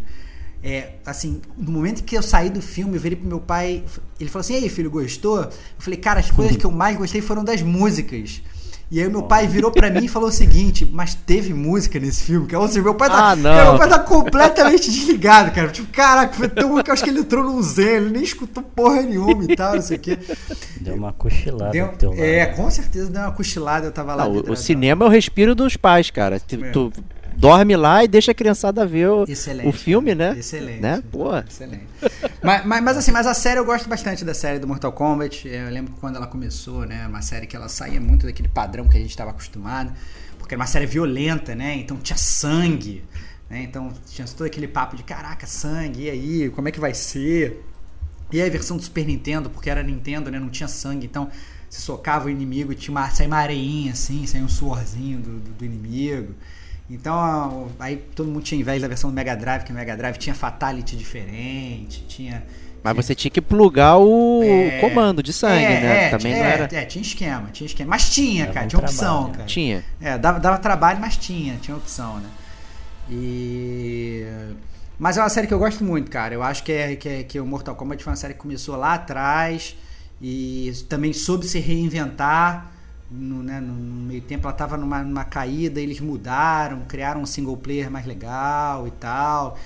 É, 0.62 0.94
assim, 1.06 1.40
no 1.56 1.70
momento 1.70 2.02
que 2.02 2.16
eu 2.16 2.22
saí 2.22 2.50
do 2.50 2.60
filme, 2.62 2.96
eu 2.96 3.00
virei 3.00 3.16
pro 3.16 3.28
meu 3.28 3.40
pai, 3.40 3.84
ele 4.18 4.28
falou 4.28 4.40
assim: 4.40 4.54
"E 4.54 4.56
aí, 4.56 4.68
filho, 4.68 4.90
gostou?" 4.90 5.40
Eu 5.42 5.50
falei: 5.78 5.98
"Cara, 5.98 6.18
as 6.18 6.30
coisas 6.30 6.56
que 6.56 6.64
eu 6.66 6.70
mais 6.70 6.96
gostei 6.96 7.20
foram 7.20 7.44
das 7.44 7.62
músicas." 7.62 8.42
E 8.90 9.00
aí 9.02 9.08
meu 9.08 9.22
pai 9.22 9.46
virou 9.46 9.70
pra 9.70 9.90
mim 9.90 10.04
e 10.06 10.08
falou 10.08 10.30
o 10.30 10.32
seguinte: 10.32 10.88
"Mas 10.90 11.14
teve 11.14 11.52
música 11.52 11.98
nesse 12.00 12.24
filme?" 12.24 12.46
Que 12.46 12.56
ou 12.56 12.66
seja, 12.66 12.80
meu 12.82 12.94
pai 12.94 13.08
tá, 13.10 13.30
Ah, 13.32 13.36
não. 13.36 13.50
cara, 13.54 13.64
meu 13.70 13.78
pai 13.78 13.88
tá 13.88 13.98
completamente 13.98 14.90
desligado, 14.90 15.50
cara. 15.50 15.68
Tipo, 15.68 15.92
caraca, 15.92 16.32
foi 16.32 16.48
tão 16.48 16.82
que 16.82 16.88
eu 16.90 16.94
acho 16.94 17.04
que 17.04 17.10
ele 17.10 17.20
entrou 17.20 17.44
num 17.44 17.60
zen, 17.62 17.84
ele 17.86 18.10
nem 18.10 18.22
escutou 18.22 18.62
porra 18.62 19.02
nenhuma 19.02 19.44
e 19.44 19.54
tal, 19.54 19.74
não 19.74 19.82
sei 19.82 19.98
o 19.98 20.00
quê. 20.00 20.18
Deu 20.80 20.94
uma 20.94 21.12
cochilada 21.12 21.70
Deu- 21.72 21.88
do 21.88 21.96
teu 21.98 22.10
lado. 22.10 22.22
é, 22.22 22.46
com 22.46 22.70
certeza 22.70 23.10
deu 23.10 23.20
uma 23.20 23.32
cochilada, 23.32 23.86
eu 23.86 23.92
tava 23.92 24.14
lá. 24.14 24.24
Não, 24.28 24.36
o- 24.52 24.56
cinema 24.56 25.04
é 25.04 25.08
o 25.08 25.10
respiro 25.10 25.54
dos 25.54 25.76
pais, 25.76 26.10
cara. 26.10 26.40
Tu, 26.40 26.64
É. 26.64 26.70
tu 26.70 26.90
dorme 27.38 27.76
lá 27.76 28.02
e 28.02 28.08
deixa 28.08 28.32
a 28.32 28.34
criançada 28.34 28.84
ver 28.84 29.08
o, 29.08 29.24
o 29.64 29.72
filme, 29.72 30.14
né? 30.14 30.36
Excelente. 30.38 30.80
Né? 30.80 31.02
Porra. 31.10 31.44
Excelente. 31.48 31.86
mas, 32.42 32.66
mas, 32.66 32.82
mas 32.82 32.96
assim, 32.96 33.12
mas 33.12 33.26
a 33.26 33.34
série 33.34 33.60
eu 33.60 33.64
gosto 33.64 33.88
bastante 33.88 34.24
da 34.24 34.34
série 34.34 34.58
do 34.58 34.66
Mortal 34.66 34.92
Kombat. 34.92 35.46
Eu 35.46 35.70
lembro 35.70 35.92
que 35.94 36.00
quando 36.00 36.16
ela 36.16 36.26
começou, 36.26 36.84
né? 36.84 37.06
Uma 37.06 37.22
série 37.22 37.46
que 37.46 37.54
ela 37.54 37.68
saía 37.68 38.00
muito 38.00 38.26
daquele 38.26 38.48
padrão 38.48 38.88
que 38.88 38.96
a 38.96 39.00
gente 39.00 39.10
estava 39.10 39.30
acostumado. 39.30 39.92
Porque 40.38 40.54
era 40.54 40.60
uma 40.60 40.66
série 40.66 40.86
violenta, 40.86 41.54
né? 41.54 41.76
Então 41.76 41.96
tinha 41.98 42.16
sangue. 42.16 43.04
Né? 43.48 43.62
Então 43.62 43.92
tinha 44.10 44.26
todo 44.26 44.46
aquele 44.46 44.68
papo 44.68 44.96
de 44.96 45.02
caraca, 45.02 45.46
sangue, 45.46 46.04
e 46.04 46.10
aí, 46.10 46.50
como 46.50 46.68
é 46.68 46.72
que 46.72 46.80
vai 46.80 46.92
ser? 46.92 47.64
E 48.30 48.40
aí 48.40 48.48
a 48.48 48.52
versão 48.52 48.76
do 48.76 48.82
Super 48.82 49.06
Nintendo, 49.06 49.48
porque 49.48 49.70
era 49.70 49.82
Nintendo, 49.82 50.30
né? 50.30 50.38
Não 50.38 50.50
tinha 50.50 50.68
sangue, 50.68 51.06
então 51.06 51.30
você 51.68 51.80
socava 51.80 52.26
o 52.26 52.30
inimigo 52.30 52.72
e 52.72 52.74
tinha 52.74 52.92
uma, 52.92 53.08
saía 53.10 53.28
uma 53.28 53.38
areinha 53.38 53.92
assim, 53.92 54.26
saía 54.26 54.44
um 54.44 54.48
suorzinho 54.48 55.18
do, 55.20 55.38
do, 55.38 55.50
do 55.52 55.64
inimigo. 55.64 56.34
Então, 56.90 57.68
aí 57.78 57.96
todo 58.16 58.30
mundo 58.30 58.42
tinha 58.42 58.58
inveja 58.60 58.80
da 58.80 58.88
versão 58.88 59.10
do 59.10 59.14
Mega 59.14 59.36
Drive, 59.36 59.62
que 59.64 59.72
o 59.72 59.74
Mega 59.74 59.94
Drive 59.96 60.16
tinha 60.16 60.34
Fatality 60.34 60.96
diferente, 60.96 62.04
tinha. 62.08 62.42
Mas 62.82 62.96
você 62.96 63.14
tinha 63.14 63.30
que 63.30 63.40
plugar 63.42 63.98
o 63.98 64.40
É, 64.42 64.78
comando 64.80 65.22
de 65.22 65.32
sangue, 65.32 65.64
é, 65.64 65.80
né? 65.80 66.04
é, 66.06 66.08
Também 66.10 66.32
é, 66.32 66.38
não 66.38 66.44
era. 66.44 66.68
É, 66.72 66.84
tinha 66.86 67.02
esquema, 67.02 67.48
tinha 67.52 67.66
esquema. 67.66 67.90
Mas 67.90 68.08
tinha, 68.08 68.46
cara, 68.46 68.64
um 68.64 68.68
tinha 68.68 68.80
opção, 68.80 69.14
trabalho. 69.24 69.32
cara. 69.34 69.46
Tinha. 69.46 69.84
É, 70.00 70.16
dava, 70.16 70.40
dava 70.40 70.58
trabalho, 70.58 70.98
mas 71.00 71.16
tinha, 71.16 71.56
tinha 71.60 71.76
opção, 71.76 72.18
né? 72.20 72.28
E. 73.10 74.24
Mas 74.98 75.16
é 75.16 75.20
uma 75.20 75.28
série 75.28 75.46
que 75.46 75.54
eu 75.54 75.58
gosto 75.58 75.84
muito, 75.84 76.10
cara. 76.10 76.34
Eu 76.34 76.42
acho 76.42 76.62
que, 76.64 76.72
é, 76.72 76.96
que, 76.96 77.08
é, 77.08 77.22
que 77.22 77.38
o 77.38 77.46
Mortal 77.46 77.74
Kombat 77.74 78.02
foi 78.02 78.10
uma 78.12 78.16
série 78.16 78.34
que 78.34 78.40
começou 78.40 78.76
lá 78.76 78.94
atrás 78.94 79.76
e 80.20 80.72
também 80.88 81.12
soube 81.12 81.46
se 81.46 81.58
reinventar. 81.58 82.72
No, 83.10 83.42
né, 83.42 83.58
no 83.58 83.72
meio 83.72 84.20
tempo 84.20 84.46
ela 84.46 84.54
tava 84.54 84.76
numa, 84.76 85.02
numa 85.02 85.24
caída, 85.24 85.80
eles 85.80 85.98
mudaram, 85.98 86.82
criaram 86.86 87.22
um 87.22 87.26
single 87.26 87.56
player 87.56 87.90
mais 87.90 88.04
legal 88.04 88.86
e 88.86 88.90
tal. 88.90 89.58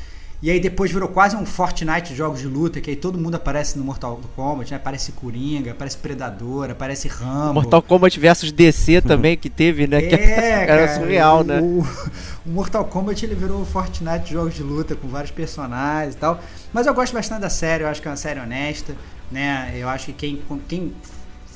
E 0.43 0.51
aí 0.51 0.59
depois 0.59 0.91
virou 0.91 1.09
quase 1.09 1.37
um 1.37 1.47
Fortnite 1.47 2.09
de 2.09 2.17
jogos 2.17 2.41
de 2.41 2.49
luta, 2.49 2.81
que 2.81 2.91
aí 2.91 2.97
todo 2.97 3.17
mundo 3.17 3.37
aparece 3.37 3.79
no 3.79 3.85
Mortal 3.85 4.21
Kombat, 4.35 4.73
né? 4.73 4.77
Aparece 4.77 5.13
Coringa, 5.13 5.71
aparece 5.71 5.97
Predador, 5.97 6.69
aparece 6.69 7.07
Rambo. 7.07 7.55
Mortal 7.55 7.81
Kombat 7.81 8.19
versus 8.19 8.51
DC 8.51 9.03
também, 9.03 9.37
que 9.37 9.49
teve, 9.49 9.87
né? 9.87 10.03
que 10.03 10.13
É, 10.17 10.65
era 10.65 10.67
cara, 10.67 10.95
surreal, 10.99 11.43
o, 11.43 11.45
né? 11.45 11.61
O, 11.61 11.87
o 12.45 12.51
Mortal 12.51 12.85
Kombat 12.87 13.25
ele 13.25 13.37
virou 13.37 13.63
o 13.63 13.65
Fortnite 13.65 14.25
de 14.25 14.33
jogos 14.33 14.55
de 14.55 14.65
luta 14.65 14.97
com 14.97 15.07
vários 15.07 15.31
personagens 15.31 16.17
e 16.17 16.19
tal. 16.19 16.41
Mas 16.73 16.89
eu 16.89 16.95
gosto 16.95 17.13
bastante 17.13 17.41
da 17.41 17.51
série, 17.51 17.85
eu 17.85 17.89
acho 17.89 18.03
que 18.03 18.09
é 18.09 18.11
uma 18.11 18.17
série 18.17 18.41
honesta, 18.41 18.97
né? 19.31 19.73
Eu 19.77 19.89
acho 19.89 20.07
que 20.07 20.13
quem, 20.13 20.43
quem 20.67 20.93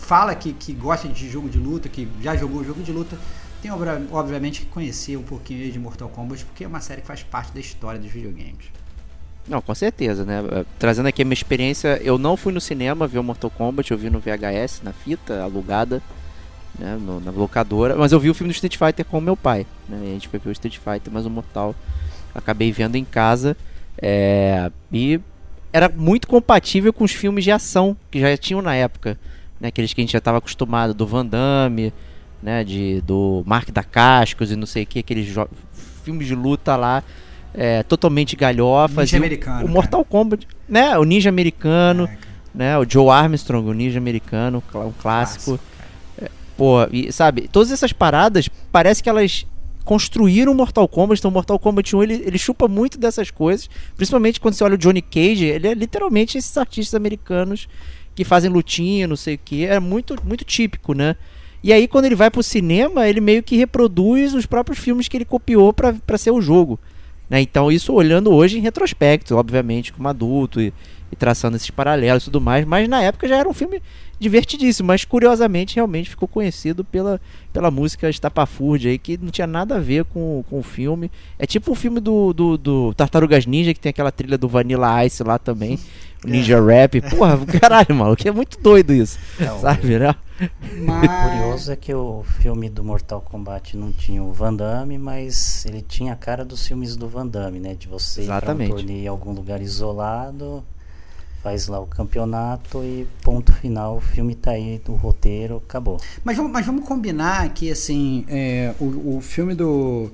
fala 0.07 0.35
que, 0.35 0.53
que 0.53 0.73
gosta 0.73 1.09
de 1.09 1.29
jogo 1.29 1.49
de 1.49 1.59
luta, 1.59 1.89
que 1.89 2.09
já 2.23 2.37
jogou 2.37 2.63
jogo 2.65 2.83
de 2.83 2.93
luta, 2.93 3.17
tem 3.61 3.71
obviamente 4.13 4.61
que 4.61 4.67
conhecer 4.67 5.17
um 5.17 5.23
pouquinho 5.23 5.71
de 5.73 5.79
Mortal 5.79 6.09
Kombat, 6.09 6.45
porque 6.45 6.65
é 6.65 6.67
uma 6.69 6.81
série 6.81 7.01
que 7.01 7.07
faz 7.07 7.23
parte 7.23 7.53
da 7.53 7.61
história 7.61 7.99
dos 7.99 8.11
videogames. 8.11 8.67
Não, 9.49 9.61
com 9.61 9.75
certeza, 9.75 10.25
né? 10.25 10.43
Eh, 10.51 10.65
Trazendo 10.79 11.07
aqui 11.07 11.23
a 11.23 11.25
minha 11.25 11.33
experiência, 11.35 12.01
eu 12.03 12.19
não 12.19 12.37
fui 12.37 12.53
no 12.53 12.61
cinema 12.61 13.07
ver 13.07 13.19
o 13.19 13.23
Mortal 13.25 13.51
Kombat, 13.51 13.91
eu 13.91 13.99
vi 13.99 14.11
no 14.11 14.19
VHS, 14.21 14.83
na 14.83 14.93
fita, 14.93 15.43
alugada, 15.43 16.03
né? 16.79 16.97
no- 17.01 17.21
na 17.21 17.31
locadora, 17.31 17.97
mas 17.97 18.13
eu 18.13 18.21
vi 18.21 18.29
o 18.31 18.35
filme 18.35 18.53
do 18.53 18.55
Street 18.55 18.77
Fighter 18.77 19.05
com 19.05 19.21
meu 19.21 19.37
pai, 19.37 19.67
né? 19.89 19.99
A 20.03 20.07
gente 20.07 20.29
foi 20.29 20.39
ver 20.39 20.49
o 20.51 20.53
Street 20.53 20.79
Fighter, 20.79 21.13
mas 21.13 21.25
o 21.27 21.31
Mortal 21.31 21.75
acabei 22.35 22.71
vendo 22.73 22.97
em 22.97 23.05
casa. 23.05 23.57
é, 24.03 24.71
e 24.93 25.19
era 25.73 25.89
muito 25.89 26.27
compatível 26.29 26.93
com 26.93 27.05
os 27.05 27.13
filmes 27.13 27.45
de 27.45 27.51
ação 27.51 27.97
que 28.11 28.21
já 28.21 28.37
tinham 28.37 28.61
na 28.61 28.75
época, 28.75 29.19
né? 29.61 29.69
Aqueles 29.69 29.93
que 29.93 30.01
a 30.01 30.05
gente 30.05 30.13
já 30.13 30.19
estava 30.19 30.39
acostumado, 30.39 30.93
do 30.95 31.07
Van 31.07 31.25
Damme, 31.27 31.93
né? 32.43 32.63
De, 32.65 33.01
do 33.03 33.43
Mark 33.47 33.71
da 33.71 33.83
Cascos 33.83 34.51
e 34.51 34.57
não 34.57 34.67
sei 34.67 34.83
o 34.83 34.87
que, 34.87 34.99
aqueles 35.01 35.33
filmes 36.05 36.27
de 36.27 36.35
luta 36.35 36.77
lá, 36.77 37.03
é, 37.55 37.83
totalmente 37.83 38.37
galhofas. 38.37 39.11
Ninja 39.11 39.17
E 39.17 39.21
o- 39.21 39.23
americano, 39.23 39.67
O 39.67 39.69
Mortal 39.69 40.05
Kombat, 40.05 40.47
né? 40.69 40.97
O 40.99 41.05
Ninja 41.05 41.29
americano, 41.29 42.05
É, 42.05 42.07
cara. 42.09 42.21
né? 42.55 42.79
O 42.79 42.87
Joe 42.89 43.09
Armstrong, 43.11 43.69
o 43.69 43.73
Ninja 43.73 43.99
americano, 43.99 44.63
um 44.75 44.93
clássico. 44.93 45.59
Pô, 46.57 46.87
e 46.91 47.13
sabe, 47.13 47.49
todas 47.53 47.71
essas 47.71 47.93
paradas, 47.93 48.49
parece 48.73 49.03
que 49.03 49.11
elas 49.11 49.47
construíram 49.85 50.53
o 50.53 50.55
Mortal 50.55 50.89
Kombat. 50.89 51.21
Então, 51.21 51.31
o 51.31 51.35
Mortal 51.35 51.59
Kombat 51.59 51.95
1 51.95 52.03
ele, 52.03 52.15
ele 52.25 52.39
chupa 52.39 52.67
muito 52.67 52.99
dessas 52.99 53.31
coisas. 53.31 53.69
Principalmente 53.95 54.41
quando 54.41 54.55
você 54.55 54.65
olha 54.65 54.75
o 54.75 54.79
Johnny 54.79 55.03
Cage, 55.03 55.45
ele 55.45 55.69
é 55.69 55.75
literalmente 55.75 56.39
esses 56.39 56.57
artistas 56.57 56.95
americanos 56.95 57.69
que 58.17 58.25
fazem 58.25 58.51
lutinha, 58.51 59.07
não 59.07 59.15
sei 59.15 59.37
o 59.37 59.41
que. 59.45 59.67
É 59.67 59.79
muito, 59.79 60.17
muito 60.25 60.45
típico, 60.45 60.95
né? 60.95 61.15
E 61.63 61.73
aí, 61.73 61.87
quando 61.87 62.07
ele 62.07 62.15
vai 62.15 62.31
pro 62.31 62.43
cinema, 62.43 63.07
ele 63.07 63.21
meio 63.21 63.43
que 63.43 63.57
reproduz 63.57 64.35
os 64.35 64.47
próprios 64.47 64.79
filmes 64.79 65.07
que 65.07 65.17
ele 65.17 65.25
copiou 65.25 65.73
pra 65.73 66.19
ser 66.19 66.31
o 66.31 66.41
jogo. 66.41 66.79
Né? 67.29 67.41
Então, 67.41 67.71
isso 67.71 67.93
olhando 67.93 68.33
hoje 68.33 68.59
em 68.59 68.63
retrospecto, 68.63 69.37
obviamente, 69.37 69.93
como 69.93 70.09
adulto 70.09 70.61
e, 70.61 70.73
e 71.11 71.17
traçando 71.17 71.57
esses 71.57 71.71
paralelos 71.71 72.23
e 72.23 72.27
tudo 72.27 72.41
mais. 72.41 72.65
Mas 72.65 72.89
na 72.89 73.03
época 73.03 73.29
já 73.29 73.37
era 73.37 73.49
um 73.49 73.53
filme 73.53 73.83
divertidíssimo, 74.19 74.87
mas 74.87 75.05
curiosamente 75.05 75.75
realmente 75.75 76.09
ficou 76.09 76.27
conhecido 76.27 76.85
pela, 76.85 77.21
pela 77.53 77.71
música 77.71 78.09
estapafúrdia 78.09 78.91
aí, 78.91 78.99
que 78.99 79.19
não 79.19 79.31
tinha 79.31 79.47
nada 79.47 79.77
a 79.77 79.81
ver 79.81 80.05
com, 80.05 80.43
com 80.49 80.61
o 80.61 80.63
filme. 80.63 81.11
É 81.39 81.47
tipo 81.47 81.73
o 81.73 81.75
filme 81.75 82.01
do, 82.01 82.33
do, 82.33 82.57
do 82.57 82.95
Tartarugas 82.95 83.45
Ninja, 83.45 83.75
que 83.75 83.81
tem 83.81 83.91
aquela 83.91 84.13
trilha 84.13 84.39
do 84.39 84.49
Vanilla 84.49 85.05
Ice 85.05 85.23
lá 85.23 85.39
também, 85.39 85.79
Ninja 86.27 86.61
Rap. 86.63 87.01
Porra, 87.03 87.39
caralho, 87.61 87.95
maluco, 87.95 88.27
é 88.27 88.31
muito 88.31 88.61
doido 88.61 88.93
isso, 88.93 89.19
É, 89.41 89.51
o- 89.53 89.61
sabe, 89.61 89.99
né? 89.99 90.15
O 90.41 90.85
Mas... 90.85 91.31
curioso 91.31 91.73
é 91.73 91.77
que 91.77 91.95
o 91.95 92.23
filme 92.41 92.69
do 92.69 92.85
Mortal 92.85 93.23
Kombat 93.23 93.75
não 93.77 93.91
tinha 93.91 94.23
o 94.23 94.33
Van 94.33 94.53
Damme, 94.55 94.99
mas 94.99 95.65
ele 95.65 95.81
tinha 95.81 96.13
a 96.13 96.17
cara 96.17 96.45
dos 96.45 96.67
filmes 96.67 96.95
do 96.95 97.09
Van 97.09 97.27
Damme, 97.27 97.59
né? 97.59 97.75
De 97.75 97.89
você 97.89 98.23
ir 98.23 98.27
pra 98.27 98.35
um 98.35 98.39
Exatamente. 98.39 98.71
torneio 98.71 99.05
em 99.05 99.09
algum 99.09 99.33
lugar 99.33 99.63
isolado, 99.63 100.63
faz 101.43 101.69
lá 101.69 101.79
o 101.81 101.87
campeonato 101.87 102.83
e 102.85 103.07
ponto 103.23 103.51
final, 103.53 103.97
o 103.97 104.01
filme 104.01 104.35
tá 104.35 104.51
aí, 104.51 104.81
o 104.89 104.93
roteiro, 104.93 105.63
acabou. 105.67 105.97
Mas 106.25 106.37
vamos, 106.37 106.53
mas 106.53 106.67
vamos 106.67 106.87
combinar 106.87 107.49
que, 107.51 107.71
assim, 107.71 108.25
é, 108.29 108.75
o, 108.79 109.17
o 109.17 109.21
filme 109.23 109.55
do. 109.55 110.11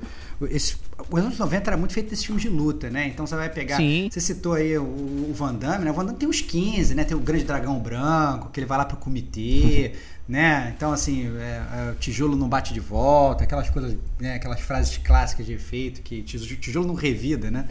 Esse, 0.51 0.77
os 1.11 1.21
anos 1.21 1.39
90 1.39 1.71
era 1.71 1.77
muito 1.77 1.93
feito 1.93 2.11
desses 2.11 2.25
filmes 2.25 2.43
de 2.43 2.49
luta, 2.49 2.91
né? 2.91 3.07
Então 3.09 3.27
você 3.27 3.35
vai 3.35 3.49
pegar. 3.49 3.77
Sim. 3.77 4.09
Você 4.11 4.21
citou 4.21 4.55
aí 4.55 4.77
o, 4.79 4.83
o 4.83 5.33
Van 5.35 5.55
Damme, 5.55 5.85
né? 5.85 5.91
O 5.91 5.95
Van 5.95 6.05
Damme 6.05 6.19
tem 6.19 6.29
uns 6.29 6.41
15, 6.41 6.95
né? 6.95 7.05
Tem 7.05 7.17
o 7.17 7.21
Grande 7.21 7.45
Dragão 7.45 7.79
Branco, 7.79 8.51
que 8.51 8.61
ele 8.61 8.67
vai 8.67 8.79
lá 8.79 8.85
pro 8.85 8.97
comitê, 8.97 9.93
né? 10.29 10.73
Então, 10.77 10.93
assim, 10.93 11.27
é, 11.37 11.63
é, 11.91 11.95
tijolo 11.99 12.37
não 12.37 12.49
bate 12.49 12.73
de 12.73 12.81
volta, 12.81 13.45
aquelas 13.45 13.69
coisas, 13.71 13.97
né? 14.21 14.35
Aquelas 14.35 14.61
frases 14.61 14.97
clássicas 14.99 15.47
de 15.47 15.53
efeito 15.53 16.03
que 16.03 16.23
tijolo, 16.23 16.87
não 16.87 16.95
revida, 16.95 17.51
né? 17.51 17.67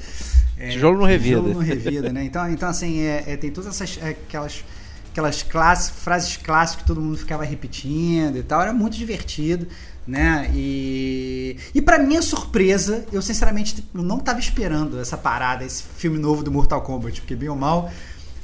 É, 0.57 0.69
Tijolo 0.69 0.99
não 0.99 1.05
revida. 1.05 1.37
Tijolo 1.37 1.53
não 1.53 1.61
revida, 1.61 2.13
né? 2.13 2.23
Então, 2.23 2.49
então 2.49 2.69
assim, 2.69 3.01
é, 3.01 3.23
é, 3.27 3.37
tem 3.37 3.51
todas 3.51 3.69
essas 3.69 3.97
é, 4.01 4.09
aquelas 4.09 4.63
aquelas 5.11 5.43
classe, 5.43 5.91
frases 5.91 6.37
clássicas 6.37 6.81
que 6.81 6.87
todo 6.87 7.01
mundo 7.01 7.17
ficava 7.17 7.43
repetindo 7.43 8.37
e 8.37 8.43
tal. 8.43 8.61
Era 8.61 8.73
muito 8.73 8.97
divertido, 8.97 9.67
né? 10.07 10.49
E, 10.53 11.57
e 11.73 11.81
para 11.81 11.99
minha 11.99 12.21
surpresa, 12.21 13.05
eu 13.11 13.21
sinceramente 13.21 13.83
não 13.93 14.17
estava 14.17 14.39
esperando 14.39 14.99
essa 14.99 15.17
parada, 15.17 15.63
esse 15.63 15.83
filme 15.83 16.17
novo 16.17 16.43
do 16.43 16.51
Mortal 16.51 16.81
Kombat, 16.81 17.21
porque 17.21 17.35
bem 17.35 17.49
ou 17.49 17.55
mal. 17.55 17.91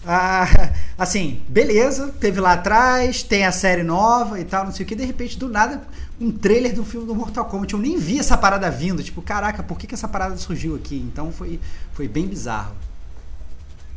Ah, 0.05 0.47
assim, 0.97 1.41
beleza, 1.47 2.13
teve 2.19 2.39
lá 2.39 2.53
atrás, 2.53 3.23
tem 3.23 3.45
a 3.45 3.51
série 3.51 3.83
nova 3.83 4.39
e 4.39 4.45
tal, 4.45 4.65
não 4.65 4.71
sei 4.71 4.85
o 4.85 4.87
que, 4.87 4.95
de 4.95 5.03
repente, 5.03 5.37
do 5.37 5.49
nada, 5.49 5.81
um 6.19 6.31
trailer 6.31 6.73
do 6.73 6.85
filme 6.85 7.05
do 7.05 7.15
Mortal 7.15 7.45
Kombat. 7.45 7.73
Eu 7.73 7.79
nem 7.79 7.97
vi 7.97 8.19
essa 8.19 8.37
parada 8.37 8.69
vindo, 8.69 9.03
tipo, 9.03 9.21
caraca, 9.21 9.63
por 9.63 9.77
que, 9.77 9.87
que 9.87 9.93
essa 9.93 10.07
parada 10.07 10.37
surgiu 10.37 10.75
aqui? 10.75 10.95
Então 10.95 11.31
foi, 11.31 11.59
foi 11.93 12.07
bem 12.07 12.27
bizarro. 12.27 12.75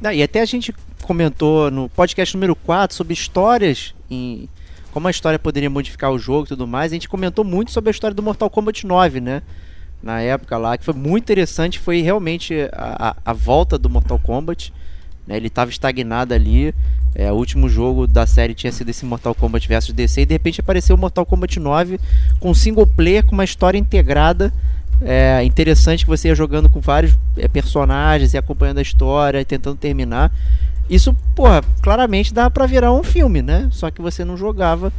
Não, 0.01 0.11
e 0.11 0.23
até 0.23 0.41
a 0.41 0.47
gente 0.47 0.75
comentou 1.03 1.71
no 1.71 1.89
podcast 1.91 2.35
número 2.35 2.57
4 2.57 2.97
sobre 2.97 3.13
histórias 3.13 3.95
em 4.11 4.49
como 4.91 5.09
a 5.09 5.11
história 5.11 5.39
poderia 5.39 5.71
modificar 5.71 6.11
o 6.11 6.19
jogo 6.19 6.45
e 6.45 6.49
tudo 6.49 6.67
mais. 6.67 6.93
A 6.93 6.95
gente 6.95 7.09
comentou 7.09 7.45
muito 7.45 7.71
sobre 7.71 7.91
a 7.91 7.93
história 7.93 8.15
do 8.15 8.23
Mortal 8.23 8.51
Kombat 8.51 8.87
9, 8.87 9.21
né? 9.21 9.43
Na 10.03 10.21
época 10.21 10.57
lá, 10.57 10.77
que 10.77 10.85
foi 10.85 10.95
muito 10.95 11.25
interessante. 11.25 11.79
Foi 11.79 12.01
realmente 12.01 12.55
a, 12.73 13.11
a, 13.11 13.31
a 13.31 13.33
volta 13.33 13.79
do 13.79 13.89
Mortal 13.91 14.19
Kombat. 14.19 14.73
Né? 15.27 15.37
Ele 15.37 15.49
estava 15.49 15.71
estagnado 15.71 16.35
ali. 16.35 16.75
É, 17.15 17.31
o 17.33 17.35
último 17.35 17.69
jogo 17.69 18.07
da 18.07 18.27
série 18.27 18.55
tinha 18.55 18.73
sido 18.73 18.89
esse 18.89 19.05
Mortal 19.05 19.35
Kombat 19.35 19.67
vs 19.67 19.93
DC. 19.93 20.23
E 20.23 20.27
de 20.27 20.35
repente 20.35 20.61
apareceu 20.61 20.97
o 20.97 20.99
Mortal 20.99 21.27
Kombat 21.27 21.59
9 21.59 22.01
com 22.39 22.55
single 22.55 22.87
player, 22.87 23.25
com 23.25 23.33
uma 23.33 23.45
história 23.45 23.79
integrada 23.79 24.53
é 25.03 25.43
interessante 25.45 26.05
que 26.05 26.11
você 26.11 26.29
ia 26.29 26.35
jogando 26.35 26.69
com 26.69 26.81
vários 26.81 27.17
é, 27.37 27.49
personagens 27.49 28.35
e 28.35 28.39
acompanhando 28.39 28.79
a 28.79 28.83
história, 28.83 29.45
tentando 29.45 29.77
terminar. 29.77 30.31
Isso, 30.91 31.17
porra, 31.37 31.63
claramente 31.81 32.35
dá 32.35 32.51
pra 32.51 32.67
virar 32.67 32.93
um 32.93 33.05
filme, 33.05 33.41
né? 33.41 33.69
Só 33.71 33.91
que 33.91 34.03
você 34.03 34.25
não 34.25 34.37
jogava. 34.37 34.93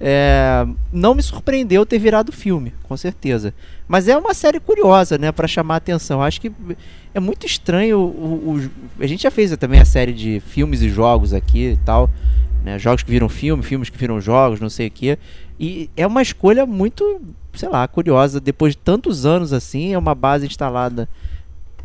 É, 0.00 0.64
não 0.92 1.14
me 1.14 1.22
surpreendeu 1.22 1.84
ter 1.84 1.98
virado 1.98 2.30
filme, 2.30 2.72
com 2.84 2.96
certeza. 2.96 3.52
Mas 3.88 4.06
é 4.06 4.16
uma 4.16 4.34
série 4.34 4.60
curiosa, 4.60 5.16
né? 5.16 5.32
Pra 5.32 5.48
chamar 5.48 5.74
a 5.74 5.78
atenção. 5.78 6.22
Acho 6.22 6.40
que 6.40 6.52
é 7.14 7.18
muito 7.18 7.46
estranho. 7.46 7.98
O, 7.98 8.56
o, 8.56 8.70
a 9.00 9.06
gente 9.06 9.22
já 9.22 9.30
fez 9.30 9.56
também 9.56 9.80
a 9.80 9.84
série 9.84 10.12
de 10.12 10.40
filmes 10.40 10.82
e 10.82 10.90
jogos 10.90 11.32
aqui 11.32 11.70
e 11.70 11.76
tal. 11.78 12.10
Né? 12.62 12.78
Jogos 12.78 13.02
que 13.02 13.10
viram 13.10 13.28
filme, 13.28 13.62
filmes 13.62 13.88
que 13.88 13.96
viram 13.96 14.20
jogos, 14.20 14.60
não 14.60 14.68
sei 14.68 14.88
o 14.88 14.90
que. 14.90 15.18
E 15.58 15.88
é 15.96 16.06
uma 16.06 16.22
escolha 16.22 16.66
muito 16.66 17.20
sei 17.58 17.68
lá, 17.68 17.86
curiosa. 17.88 18.40
Depois 18.40 18.74
de 18.74 18.78
tantos 18.78 19.26
anos 19.26 19.52
assim, 19.52 19.92
é 19.92 19.98
uma 19.98 20.14
base 20.14 20.46
instalada 20.46 21.08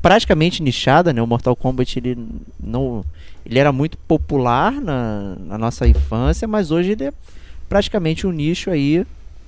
praticamente 0.01 0.61
nichada, 0.61 1.13
né? 1.13 1.21
O 1.21 1.27
Mortal 1.27 1.55
Kombat 1.55 1.97
ele 1.97 2.17
não, 2.59 3.03
ele 3.45 3.59
era 3.59 3.71
muito 3.71 3.97
popular 3.97 4.71
na, 4.71 5.35
na 5.39 5.57
nossa 5.57 5.87
infância, 5.87 6.47
mas 6.47 6.71
hoje 6.71 6.91
ele 6.91 7.05
é 7.05 7.13
praticamente 7.67 8.25
um 8.25 8.31
nicho 8.31 8.69
aí 8.69 9.05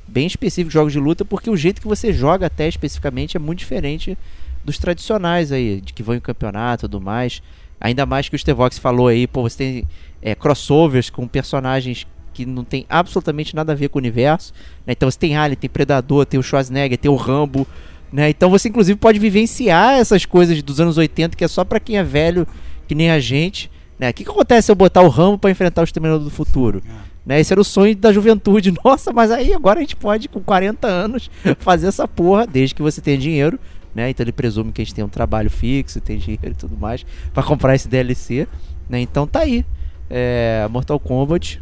bem 0.07 0.27
específico 0.27 0.69
de 0.69 0.73
jogos 0.73 0.93
de 0.93 0.99
luta, 0.99 1.25
porque 1.25 1.49
o 1.49 1.57
jeito 1.57 1.81
que 1.81 1.87
você 1.87 2.13
joga 2.13 2.47
até 2.47 2.67
especificamente 2.67 3.37
é 3.37 3.39
muito 3.39 3.59
diferente 3.59 4.17
dos 4.63 4.77
tradicionais 4.77 5.51
aí, 5.51 5.81
de 5.81 5.93
que 5.93 6.03
vão 6.03 6.15
em 6.15 6.19
campeonato 6.19 6.85
e 6.85 6.89
tudo 6.89 7.01
mais. 7.01 7.41
Ainda 7.79 8.05
mais 8.05 8.27
que 8.27 8.35
o 8.35 8.39
Stevox 8.39 8.77
falou 8.77 9.07
aí, 9.07 9.27
pô, 9.27 9.43
você 9.43 9.57
tem 9.57 9.87
é, 10.21 10.33
crossovers 10.33 11.09
com 11.09 11.27
personagens 11.27 12.07
que 12.33 12.45
não 12.45 12.63
tem 12.63 12.85
absolutamente 12.89 13.55
nada 13.55 13.71
a 13.71 13.75
ver 13.75 13.89
com 13.89 13.97
o 13.97 14.01
universo. 14.01 14.53
Né? 14.85 14.93
Então 14.93 15.09
você 15.09 15.17
tem 15.17 15.37
Alien, 15.37 15.57
tem 15.57 15.69
Predador, 15.69 16.25
tem 16.25 16.39
o 16.39 16.43
Schwarzenegger, 16.43 16.97
tem 16.97 17.09
o 17.09 17.15
Rambo. 17.15 17.65
Né? 18.11 18.29
Então 18.29 18.49
você 18.49 18.69
inclusive 18.69 18.99
pode 18.99 19.19
vivenciar 19.19 19.93
essas 19.93 20.25
coisas 20.25 20.61
dos 20.61 20.79
anos 20.79 20.97
80 20.97 21.35
que 21.35 21.43
é 21.43 21.47
só 21.47 21.63
para 21.63 21.79
quem 21.79 21.97
é 21.97 22.03
velho, 22.03 22.47
que 22.87 22.95
nem 22.95 23.09
a 23.09 23.19
gente. 23.19 23.71
Né? 23.97 24.09
O 24.09 24.13
que, 24.13 24.23
que 24.23 24.29
acontece 24.29 24.65
se 24.67 24.71
eu 24.71 24.75
botar 24.75 25.01
o 25.01 25.09
Rambo 25.09 25.37
para 25.37 25.51
enfrentar 25.51 25.81
o 25.81 25.83
Exterminador 25.83 26.23
do 26.23 26.29
Futuro? 26.29 26.81
É. 26.85 26.91
Né? 27.25 27.39
Esse 27.39 27.53
era 27.53 27.61
o 27.61 27.63
sonho 27.63 27.95
da 27.95 28.11
juventude. 28.11 28.73
Nossa, 28.83 29.11
mas 29.11 29.31
aí 29.31 29.53
agora 29.53 29.79
a 29.79 29.81
gente 29.81 29.95
pode, 29.95 30.27
com 30.27 30.41
40 30.41 30.87
anos, 30.87 31.29
fazer 31.59 31.87
essa 31.87 32.07
porra, 32.07 32.45
desde 32.45 32.75
que 32.75 32.81
você 32.81 33.01
tenha 33.01 33.17
dinheiro. 33.17 33.59
Né? 33.93 34.09
Então 34.09 34.23
ele 34.23 34.33
presume 34.33 34.71
que 34.71 34.81
a 34.81 34.85
gente 34.85 34.93
tem 34.93 35.03
um 35.03 35.09
trabalho 35.09 35.49
fixo, 35.49 36.01
tem 36.01 36.17
dinheiro 36.17 36.49
e 36.49 36.53
tudo 36.53 36.77
mais, 36.77 37.05
para 37.33 37.41
comprar 37.43 37.75
esse 37.75 37.87
DLC. 37.87 38.47
Né? 38.89 38.99
Então 38.99 39.25
tá 39.25 39.39
aí. 39.39 39.65
É, 40.09 40.67
Mortal 40.69 40.99
Kombat 40.99 41.61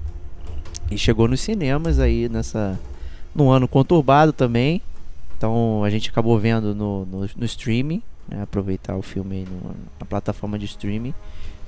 e 0.91 0.98
chegou 0.98 1.28
nos 1.28 1.39
cinemas 1.39 2.00
aí 2.00 2.28
nessa. 2.28 2.80
num 3.34 3.50
ano 3.50 3.67
conturbado 3.67 4.34
também. 4.34 4.82
Então 5.38 5.84
a 5.84 5.89
gente 5.89 6.10
acabou 6.10 6.38
vendo 6.39 6.74
no, 6.74 7.06
no, 7.06 7.30
no 7.38 7.46
streaming. 7.46 8.02
Né, 8.28 8.41
aproveitar 8.41 8.96
o 8.96 9.02
filme 9.02 9.38
aí 9.38 9.46
no, 9.46 9.76
na 10.00 10.06
plataforma 10.06 10.58
de 10.58 10.65
streaming. 10.65 11.13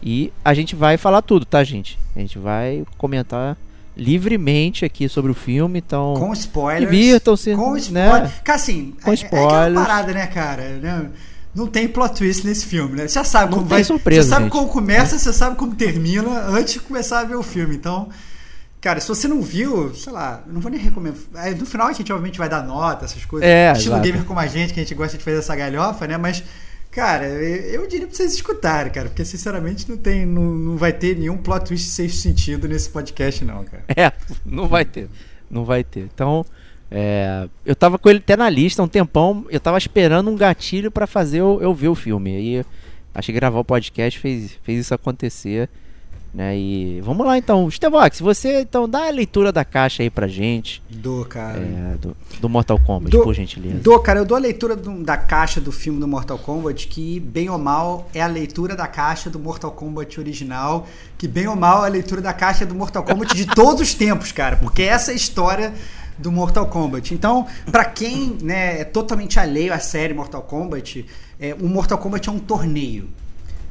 E 0.02 0.32
a 0.44 0.54
gente 0.54 0.76
vai 0.76 0.98
falar 0.98 1.22
tudo, 1.22 1.46
tá, 1.46 1.64
gente? 1.64 1.98
A 2.16 2.20
gente 2.20 2.38
vai 2.38 2.86
comentar 2.98 3.58
livremente 3.98 4.84
aqui 4.86 5.08
sobre 5.08 5.32
o 5.32 5.36
filme, 5.36 5.80
então. 5.80 6.16
Com 6.16 6.34
spoilers. 6.34 6.92
Divirtam-se. 6.92 7.56
Com 7.56 7.74
né? 7.74 7.80
spoilers. 7.80 8.32
Cara, 8.44 8.56
assim, 8.58 8.94
com 9.04 9.12
é, 9.12 9.14
spoilers. 9.14 9.82
é 9.82 9.86
parada, 9.86 10.14
né, 10.14 10.28
cara? 10.28 10.70
Né? 10.78 11.10
Não 11.54 11.68
tem 11.68 11.88
plot 11.88 12.16
twist 12.16 12.46
nesse 12.46 12.66
filme, 12.66 12.98
né? 12.98 13.08
Você 13.08 13.14
já 13.16 13.24
sabe 13.24 13.52
Não 13.52 13.60
como 13.60 13.70
vai. 13.70 13.84
surpresa, 13.84 14.24
você 14.24 14.30
sabe 14.30 14.44
gente. 14.44 14.52
como 14.52 14.68
começa, 14.68 15.18
você 15.18 15.32
sabe 15.32 15.56
como 15.56 15.74
termina 15.74 16.30
antes 16.50 16.74
de 16.74 16.80
começar 16.82 17.22
a 17.22 17.24
ver 17.24 17.36
o 17.36 17.44
filme. 17.44 17.76
Então, 17.76 18.10
cara, 18.82 19.00
se 19.00 19.08
você 19.08 19.26
não 19.26 19.42
viu, 19.42 19.96
sei 19.96 20.12
lá, 20.12 20.44
não 20.46 20.60
vou 20.60 20.70
nem 20.70 20.80
recomendar. 20.80 21.18
Aí, 21.36 21.56
No 21.56 21.66
final 21.66 21.88
a 21.88 21.94
gente 21.94 22.12
obviamente 22.12 22.38
vai 22.38 22.50
dar 22.50 22.62
nota, 22.62 23.06
essas 23.06 23.24
coisas. 23.24 23.48
É, 23.48 23.72
Estilo 23.72 23.96
exato. 23.96 24.06
gamer 24.06 24.26
como 24.26 24.40
a 24.42 24.48
gente, 24.48 24.74
que 24.74 24.80
a 24.82 24.84
gente 24.84 24.94
gosta 24.94 25.18
de 25.18 25.24
fazer 25.24 25.38
essa 25.38 25.56
galhofa, 25.56 26.06
né? 26.06 26.18
Mas, 26.18 26.44
cara, 26.96 27.26
eu 27.28 27.86
diria 27.88 28.08
pra 28.08 28.16
vocês 28.16 28.34
escutarem, 28.34 28.90
cara, 28.90 29.10
porque 29.10 29.26
sinceramente 29.26 29.90
não 29.90 29.98
tem, 29.98 30.26
não, 30.26 30.44
não 30.44 30.78
vai 30.78 30.94
ter 30.94 31.18
nenhum 31.18 31.36
plot 31.36 31.66
twist 31.66 31.90
sexto 31.90 32.20
sentido 32.20 32.70
nesse 32.70 32.90
podcast, 32.90 33.44
não, 33.44 33.66
cara. 33.66 33.84
É, 33.94 34.14
não 34.46 34.66
vai 34.66 34.86
ter. 34.86 35.10
Não 35.52 35.66
vai 35.66 35.84
ter. 35.84 36.10
Então, 36.14 36.46
é, 36.90 37.50
eu 37.66 37.76
tava 37.76 38.00
com 38.00 38.10
ele 38.10 38.20
até 38.20 38.38
na 38.38 38.50
lista 38.50 38.82
um 38.82 38.88
tempão. 38.88 39.46
Eu 39.50 39.60
tava 39.60 39.78
esperando 39.78 40.30
um 40.30 40.38
gatilho 40.38 40.90
pra 40.90 41.06
fazer 41.06 41.42
eu, 41.42 41.60
eu 41.62 41.74
ver 41.74 41.90
o 41.90 41.96
filme. 41.96 42.34
Aí 42.34 42.66
achei 43.14 43.34
que 43.34 43.40
gravar 43.40 43.60
o 43.60 43.66
podcast 43.66 44.18
fez, 44.18 44.58
fez 44.64 44.80
isso 44.80 44.94
acontecer. 44.94 45.70
Né? 46.36 46.58
E 46.58 47.00
vamos 47.02 47.26
lá 47.26 47.38
então. 47.38 47.72
Stevox, 47.72 48.20
você 48.20 48.60
então 48.60 48.90
dá 48.90 49.08
a 49.08 49.10
leitura 49.10 49.54
da 49.54 49.64
caixa 49.64 50.04
aí 50.04 50.10
pra 50.10 50.28
gente. 50.28 50.84
Do, 50.90 51.24
cara. 51.24 51.58
é, 51.60 51.96
do, 51.96 52.14
do 52.42 52.50
Mortal 52.50 52.78
Kombat, 52.78 53.10
Do- 53.16 53.24
por 53.24 53.34
gentileza. 53.34 53.80
Dou, 53.80 53.98
cara, 54.00 54.20
eu 54.20 54.26
dou 54.26 54.36
a 54.36 54.40
leitura 54.42 54.76
do- 54.76 55.02
da 55.02 55.16
caixa 55.16 55.62
do 55.62 55.72
filme 55.72 55.98
do 55.98 56.06
Mortal 56.10 56.38
Kombat, 56.38 56.88
que 56.90 57.22
bem 57.22 57.50
ou 57.50 57.58
mal 57.58 58.10
é 58.14 58.22
a 58.22 58.28
leitura 58.28 58.76
da 58.76 58.86
caixa 58.86 59.30
do 59.30 59.40
Mortal 59.40 59.72
Kombat 59.72 60.20
original, 60.20 60.86
que 61.18 61.26
bem 61.26 61.48
ou 61.48 61.56
mal 61.56 61.86
é 61.86 61.88
a 61.88 61.92
leitura 61.92 62.20
da 62.22 62.34
caixa 62.34 62.66
do 62.66 62.76
Mortal 62.76 63.04
Kombat 63.04 63.34
de 63.34 63.46
todos 63.56 63.80
os 63.82 63.94
tempos, 63.94 64.34
cara, 64.34 64.58
porque 64.58 64.82
essa 64.84 65.12
é 65.12 65.14
a 65.14 65.16
história 65.16 65.74
do 66.18 66.34
Mortal 66.34 66.66
Kombat. 66.68 67.14
Então, 67.14 67.48
pra 67.72 67.86
quem 67.86 68.36
né, 68.42 68.82
é 68.82 68.84
totalmente 68.84 69.40
alheio 69.40 69.74
à 69.74 69.80
série 69.80 70.14
Mortal 70.14 70.42
Kombat, 70.42 71.06
é, 71.40 71.56
o 71.58 71.66
Mortal 71.70 71.98
Kombat 71.98 72.28
é 72.28 72.32
um 72.34 72.40
torneio. 72.40 73.08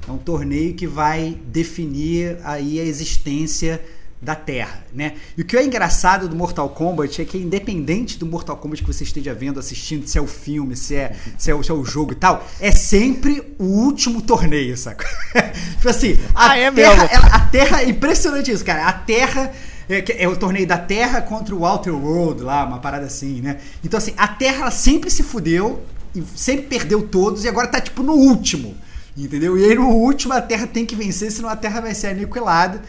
É 0.09 0.12
um 0.12 0.19
torneio 0.19 0.75
que 0.75 0.87
vai 0.87 1.38
definir 1.47 2.38
aí 2.45 2.79
a 2.81 2.85
existência 2.85 3.81
da 4.21 4.35
Terra, 4.35 4.83
né? 4.95 5.14
E 5.37 5.43
o 5.43 5.45
que 5.45 5.55
é 5.55 5.62
engraçado 5.62 6.29
do 6.29 6.35
Mortal 6.37 6.69
Kombat 6.71 7.21
é 7.21 7.25
que 7.27 7.37
independente 7.37 8.19
do 8.19 8.25
Mortal 8.25 8.57
Kombat 8.57 8.83
que 8.83 8.90
você 8.90 9.05
esteja 9.05 9.35
vendo, 9.35 9.61
assistindo, 9.61 10.07
se 10.07 10.17
é 10.17 10.21
o 10.21 10.27
filme, 10.27 10.75
se 10.77 10.95
é, 10.97 11.14
se 11.37 11.51
é, 11.51 11.55
o, 11.55 11.62
se 11.62 11.71
é 11.71 11.75
o 11.75 11.85
jogo 11.85 12.12
e 12.12 12.14
tal, 12.17 12.47
é 12.59 12.71
sempre 12.73 13.43
o 13.59 13.64
último 13.64 14.23
torneio, 14.23 14.77
saca? 14.79 15.07
tipo 15.77 15.88
assim, 15.90 16.17
a 16.35 16.53
Ah, 16.53 16.59
é 16.59 16.71
Terra, 16.71 17.05
ela- 17.12 17.27
a 17.27 17.40
Terra, 17.40 17.83
é 17.83 17.88
impressionante 17.90 18.51
isso, 18.51 18.64
cara. 18.64 18.87
A 18.87 18.93
Terra 18.95 19.53
é, 19.90 20.23
é 20.25 20.29
o 20.29 20.37
torneio 20.37 20.67
da 20.67 20.79
Terra 20.79 21.21
contra 21.21 21.55
o 21.55 21.62
Outer 21.67 21.95
World 21.95 22.43
lá, 22.43 22.64
uma 22.64 22.79
parada 22.79 23.05
assim, 23.05 23.43
né? 23.43 23.59
Então 23.85 23.99
assim, 23.99 24.14
a 24.17 24.27
Terra 24.29 24.62
ela 24.62 24.71
sempre 24.71 25.11
se 25.11 25.23
fudeu 25.23 25.83
e 26.14 26.23
sempre 26.35 26.64
perdeu 26.67 27.03
todos 27.07 27.45
e 27.45 27.49
agora 27.49 27.67
tá 27.67 27.79
tipo 27.79 28.03
no 28.03 28.14
último. 28.14 28.75
Entendeu? 29.16 29.57
E 29.57 29.64
aí 29.64 29.74
no 29.74 29.88
último 29.88 30.35
a 30.35 30.40
Terra 30.40 30.66
tem 30.66 30.85
que 30.85 30.96
vencer, 30.96 31.31
senão 31.31 31.48
a 31.48 31.57
Terra 31.57 31.81
vai 31.81 31.94
ser 31.94 32.09
aniquilada, 32.09 32.83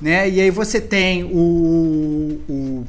né? 0.00 0.28
E 0.28 0.40
aí 0.40 0.50
você 0.50 0.80
tem 0.80 1.24
o, 1.24 2.40
o 2.48 2.84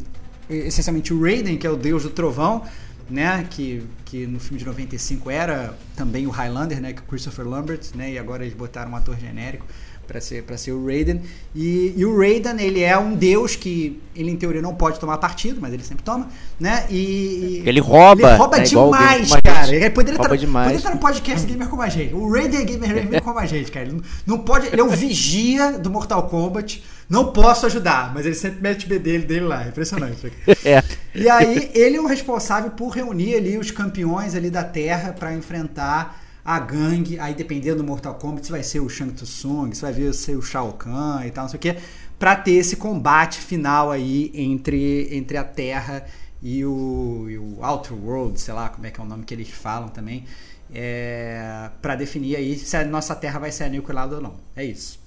essencialmente 0.49 1.13
o 1.13 1.21
Raiden, 1.21 1.58
que 1.58 1.65
é 1.65 1.69
o 1.69 1.75
deus 1.75 2.03
do 2.03 2.10
trovão, 2.12 2.63
né? 3.10 3.45
Que, 3.49 3.84
que 4.06 4.27
no 4.27 4.39
filme 4.39 4.60
de 4.60 4.65
95 4.65 5.29
era 5.29 5.75
também 5.95 6.27
o 6.27 6.29
Highlander, 6.29 6.79
né? 6.79 6.93
Que 6.93 7.01
Christopher 7.01 7.47
Lambert, 7.47 7.82
né? 7.95 8.12
E 8.12 8.19
agora 8.19 8.43
eles 8.43 8.56
botaram 8.56 8.91
um 8.91 8.95
ator 8.95 9.17
genérico 9.17 9.65
para 10.07 10.19
ser 10.21 10.43
para 10.43 10.57
ser 10.57 10.71
o 10.71 10.85
Raiden. 10.85 11.21
E, 11.55 11.93
e, 11.95 12.05
o 12.05 12.17
Raiden 12.17 12.59
ele 12.59 12.81
é 12.81 12.97
um 12.97 13.15
deus 13.15 13.55
que 13.55 14.01
ele 14.15 14.31
em 14.31 14.35
teoria 14.35 14.61
não 14.61 14.75
pode 14.75 14.99
tomar 14.99 15.17
partido 15.17 15.61
mas 15.61 15.73
ele 15.73 15.83
sempre 15.83 16.03
toma 16.03 16.27
né? 16.59 16.85
E 16.89 17.63
ele 17.65 17.79
rouba 17.79 18.29
ele 18.29 18.37
rouba 18.37 18.57
é 18.57 18.61
demais 18.61 19.29
cara. 19.43 19.75
Ele 19.75 19.89
poderia 19.89 20.17
rouba 20.17 20.35
estar, 20.35 20.45
demais. 20.45 20.65
poderia 20.65 20.77
estar 20.77 20.93
no 20.93 20.99
podcast 20.99 21.47
gamer 21.47 21.67
como 21.67 21.81
a 21.81 21.89
gente. 21.89 22.13
O 22.13 22.31
Raiden 22.31 22.61
é 22.61 22.63
gamer, 22.63 22.93
gamer 22.93 23.21
como 23.21 23.39
a 23.39 23.45
gente 23.45 23.71
cara. 23.71 23.87
Ele 23.87 24.01
não 24.25 24.39
pode 24.39 24.67
ele 24.67 24.81
é 24.81 24.83
o 24.83 24.89
vigia 24.89 25.73
do 25.73 25.89
Mortal 25.89 26.23
Kombat. 26.23 26.83
Não 27.09 27.31
posso 27.31 27.65
ajudar, 27.65 28.13
mas 28.13 28.25
ele 28.25 28.33
sempre 28.33 28.61
mete 28.61 28.85
o 28.85 28.89
B 28.89 28.97
dele, 28.97 29.25
dele 29.25 29.45
lá, 29.45 29.67
impressionante. 29.67 30.31
é. 30.63 30.81
E 31.13 31.29
aí, 31.29 31.69
ele 31.75 31.97
é 31.97 32.01
o 32.01 32.07
responsável 32.07 32.71
por 32.71 32.89
reunir 32.89 33.35
ali 33.35 33.57
os 33.57 33.69
campeões 33.69 34.33
ali 34.33 34.49
da 34.49 34.63
Terra 34.63 35.13
para 35.13 35.33
enfrentar 35.33 36.22
a 36.45 36.60
gangue, 36.60 37.17
aí 37.19 37.34
dependendo 37.34 37.77
do 37.77 37.84
Mortal 37.84 38.15
Kombat, 38.15 38.45
se 38.45 38.51
vai 38.51 38.63
ser 38.63 38.82
o 38.82 38.89
Shang 38.89 39.13
Tsung, 39.13 39.73
se 39.73 39.82
vai 39.82 39.93
ver 39.93 40.13
ser 40.13 40.36
o 40.36 40.41
Shao 40.41 40.73
Kahn 40.73 41.25
e 41.25 41.32
tal, 41.32 41.43
não 41.45 41.49
sei 41.49 41.58
o 41.58 41.62
que, 41.62 41.75
pra 42.19 42.36
ter 42.36 42.53
esse 42.53 42.75
combate 42.75 43.39
final 43.39 43.91
aí 43.91 44.32
entre, 44.34 45.08
entre 45.15 45.38
a 45.38 45.43
Terra 45.43 46.06
e 46.41 46.65
o, 46.65 47.27
e 47.29 47.38
o 47.38 47.63
Outer 47.63 47.93
World, 47.93 48.39
sei 48.39 48.53
lá 48.53 48.67
como 48.69 48.86
é 48.86 48.91
que 48.91 48.99
é 48.99 49.03
o 49.03 49.08
nome 49.08 49.23
que 49.23 49.34
eles 49.34 49.49
falam 49.49 49.88
também, 49.88 50.25
é, 50.73 51.69
para 51.82 51.95
definir 51.95 52.36
aí 52.36 52.58
se 52.58 52.75
a 52.75 52.84
nossa 52.84 53.15
Terra 53.15 53.39
vai 53.39 53.51
ser 53.51 53.63
aniquilada 53.63 54.15
ou 54.17 54.21
não. 54.21 54.34
É 54.56 54.65
isso. 54.65 54.99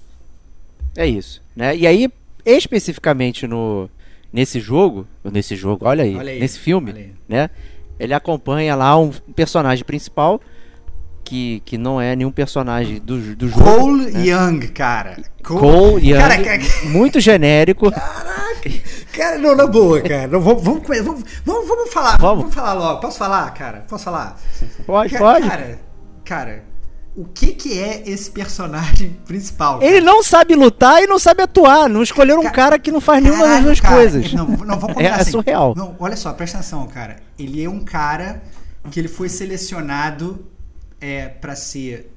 É 0.95 1.05
isso, 1.05 1.43
né? 1.55 1.75
E 1.75 1.85
aí, 1.85 2.09
especificamente 2.43 3.45
no 3.45 3.87
nesse 4.33 4.59
jogo, 4.59 5.07
nesse 5.23 5.55
jogo, 5.55 5.85
olha 5.85 6.03
aí, 6.03 6.15
olha 6.15 6.31
aí 6.31 6.39
nesse 6.39 6.59
filme, 6.59 6.91
aí. 6.91 7.13
né? 7.27 7.49
Ele 7.99 8.13
acompanha 8.13 8.75
lá 8.75 8.97
um 8.97 9.11
personagem 9.11 9.85
principal 9.85 10.41
que, 11.27 11.61
que 11.65 11.77
não 11.77 11.99
é 11.99 12.15
nenhum 12.15 12.31
personagem 12.31 12.99
do, 12.99 13.35
do 13.35 13.49
jogo. 13.49 13.61
Cole 13.61 14.11
né? 14.11 14.27
Young, 14.27 14.59
cara. 14.69 15.17
Cole, 15.43 15.59
Cole 15.59 16.09
Young, 16.09 16.19
cara, 16.21 16.37
cara, 16.41 16.61
muito 16.87 17.19
genérico. 17.19 17.91
Caraca. 17.91 18.71
Cara, 19.11 19.37
não, 19.37 19.53
na 19.53 19.67
boa, 19.67 20.01
cara. 20.01 20.27
Não, 20.27 20.39
vamos, 20.39 20.63
vamos, 20.63 20.87
vamos, 20.87 21.23
vamos, 21.45 21.67
vamos 21.67 21.93
falar. 21.93 22.17
Vamos. 22.17 22.39
vamos 22.43 22.55
falar 22.55 22.73
logo. 22.73 23.01
Posso 23.01 23.17
falar, 23.17 23.53
cara? 23.53 23.85
Posso 23.89 24.05
falar? 24.05 24.39
Pode, 24.85 25.09
cara, 25.11 25.25
pode. 25.25 25.49
Cara, 25.49 25.79
cara, 26.23 26.63
o 27.13 27.25
que 27.25 27.47
que 27.47 27.77
é 27.77 28.03
esse 28.05 28.31
personagem 28.31 29.17
principal? 29.27 29.79
Cara? 29.79 29.91
Ele 29.91 29.99
não 29.99 30.23
sabe 30.23 30.55
lutar 30.55 31.03
e 31.03 31.07
não 31.07 31.19
sabe 31.19 31.43
atuar. 31.43 31.89
Não 31.89 32.01
escolheram 32.01 32.39
um 32.39 32.49
cara 32.49 32.79
que 32.79 32.89
não 32.89 33.01
faz 33.01 33.21
nenhuma 33.21 33.45
das 33.47 33.63
duas 33.63 33.79
cara, 33.81 33.95
coisas. 33.95 34.31
Não, 34.31 34.47
não 34.47 34.79
vou 34.79 34.91
é, 34.97 35.09
assim. 35.09 35.21
é 35.21 35.31
surreal. 35.31 35.73
Não, 35.75 35.93
olha 35.99 36.15
só, 36.15 36.31
presta 36.31 36.59
atenção, 36.59 36.87
cara. 36.87 37.17
Ele 37.37 37.61
é 37.61 37.69
um 37.69 37.81
cara 37.81 38.41
que 38.89 38.97
ele 38.97 39.09
foi 39.09 39.27
selecionado 39.27 40.45
é, 40.99 41.27
para 41.27 41.55
ser 41.55 42.11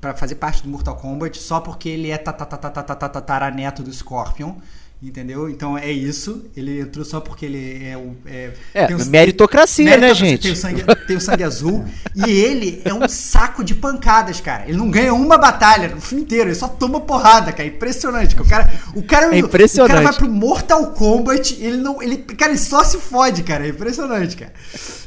para 0.00 0.14
fazer 0.14 0.36
parte 0.36 0.62
do 0.62 0.68
Mortal 0.68 0.96
Kombat 0.96 1.38
só 1.38 1.60
porque 1.60 1.88
ele 1.88 2.10
é 2.10 2.16
tataraneto 2.16 3.82
do 3.82 3.92
Scorpion. 3.92 4.54
Entendeu? 5.02 5.48
Então 5.48 5.78
é 5.78 5.90
isso. 5.90 6.44
Ele 6.54 6.80
entrou 6.80 7.06
só 7.06 7.20
porque 7.20 7.46
ele 7.46 7.86
é 7.86 7.96
o. 7.96 8.14
É, 8.26 8.50
é 8.74 8.86
tem 8.86 8.96
meritocracia, 9.06 9.96
né, 9.96 10.12
gente? 10.12 10.42
Tem 10.42 10.52
o, 10.52 10.56
sangue, 10.56 10.84
tem 11.06 11.16
o 11.16 11.20
sangue 11.20 11.42
azul. 11.42 11.86
E 12.14 12.30
ele 12.30 12.82
é 12.84 12.92
um 12.92 13.08
saco 13.08 13.64
de 13.64 13.74
pancadas, 13.74 14.42
cara. 14.42 14.68
Ele 14.68 14.76
não 14.76 14.90
ganha 14.90 15.14
uma 15.14 15.38
batalha 15.38 15.88
no 15.88 16.02
filme 16.02 16.24
inteiro. 16.24 16.50
Ele 16.50 16.54
só 16.54 16.68
toma 16.68 17.00
porrada, 17.00 17.50
cara. 17.50 17.66
Impressionante. 17.66 18.38
O 18.38 18.44
cara, 18.44 18.70
o 18.94 19.02
cara, 19.02 19.34
é 19.34 19.38
impressionante. 19.38 19.90
O 19.90 19.94
cara 19.94 20.10
vai 20.10 20.18
pro 20.18 20.30
Mortal 20.30 20.88
Kombat. 20.88 21.56
Ele 21.58 21.78
não. 21.78 22.02
Ele, 22.02 22.18
cara, 22.18 22.52
ele 22.52 22.60
só 22.60 22.84
se 22.84 22.98
fode, 22.98 23.42
cara. 23.42 23.64
É 23.64 23.70
impressionante, 23.70 24.36
cara. 24.36 24.52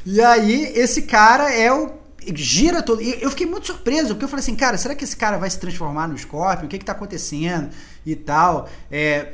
E 0.03 0.19
aí, 0.19 0.73
esse 0.75 1.03
cara 1.03 1.53
é 1.53 1.71
o 1.71 2.02
gira 2.35 2.81
todo. 2.81 3.01
Eu 3.01 3.29
fiquei 3.29 3.45
muito 3.45 3.67
surpreso, 3.67 4.09
porque 4.09 4.25
eu 4.25 4.29
falei 4.29 4.41
assim, 4.41 4.55
cara, 4.55 4.77
será 4.77 4.95
que 4.95 5.03
esse 5.03 5.15
cara 5.15 5.37
vai 5.37 5.49
se 5.49 5.59
transformar 5.59 6.07
no 6.07 6.17
Scorpion? 6.17 6.65
O 6.65 6.69
que 6.69 6.77
que 6.77 6.85
tá 6.85 6.91
acontecendo? 6.91 7.69
E 8.05 8.15
tal. 8.15 8.69
É, 8.91 9.33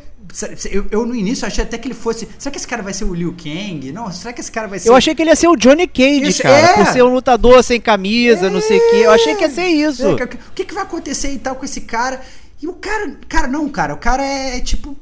eu, 0.71 0.85
eu, 0.91 1.05
no 1.05 1.15
início 1.15 1.47
achei 1.47 1.63
até 1.63 1.77
que 1.77 1.87
ele 1.87 1.95
fosse. 1.95 2.27
Será 2.37 2.51
que 2.51 2.57
esse 2.57 2.67
cara 2.67 2.83
vai 2.83 2.93
ser 2.93 3.05
o 3.05 3.13
Liu 3.13 3.33
Kang? 3.33 3.91
Não, 3.91 4.11
será 4.11 4.33
que 4.33 4.41
esse 4.41 4.51
cara 4.51 4.67
vai 4.67 4.79
ser. 4.79 4.89
Eu 4.89 4.95
achei 4.95 5.15
que 5.15 5.21
ele 5.21 5.29
ia 5.29 5.35
ser 5.35 5.47
o 5.47 5.55
Johnny 5.55 5.87
Cage, 5.87 6.27
isso, 6.27 6.43
cara. 6.43 6.67
É. 6.67 6.73
Por 6.75 6.85
ser 6.87 7.03
um 7.03 7.13
lutador 7.13 7.63
sem 7.63 7.79
camisa, 7.79 8.47
é. 8.47 8.49
não 8.49 8.61
sei 8.61 8.77
o 8.77 8.91
quê. 8.91 8.97
Eu 8.97 9.11
achei 9.11 9.35
que 9.35 9.43
ia 9.43 9.49
ser 9.49 9.67
isso. 9.67 10.05
É, 10.05 10.13
o 10.13 10.27
que, 10.53 10.65
que 10.65 10.73
vai 10.73 10.83
acontecer 10.83 11.31
e 11.31 11.39
tal 11.39 11.55
com 11.55 11.65
esse 11.65 11.81
cara? 11.81 12.21
E 12.61 12.67
o 12.67 12.73
cara. 12.73 13.17
Cara, 13.27 13.47
não, 13.47 13.67
cara. 13.69 13.93
O 13.93 13.97
cara 13.97 14.23
é, 14.23 14.57
é 14.57 14.59
tipo 14.59 14.95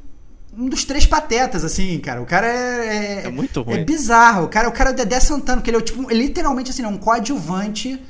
um 0.58 0.68
dos 0.68 0.84
três 0.84 1.06
patetas, 1.06 1.64
assim, 1.64 1.98
cara. 2.00 2.20
O 2.20 2.26
cara 2.26 2.46
é. 2.48 3.22
É, 3.22 3.26
é 3.26 3.30
muito 3.30 3.62
ruim. 3.62 3.78
É 3.78 3.84
bizarro. 3.84 4.46
O 4.46 4.48
cara, 4.48 4.68
o 4.68 4.72
cara 4.72 4.90
é 4.90 4.92
o 4.92 4.96
Dedé 4.96 5.20
Santana, 5.20 5.62
que 5.62 5.70
ele 5.70 5.76
é 5.76 5.80
tipo, 5.80 6.10
literalmente 6.12 6.70
assim, 6.70 6.82
é 6.82 6.88
um 6.88 6.98
coadjuvante 6.98 8.02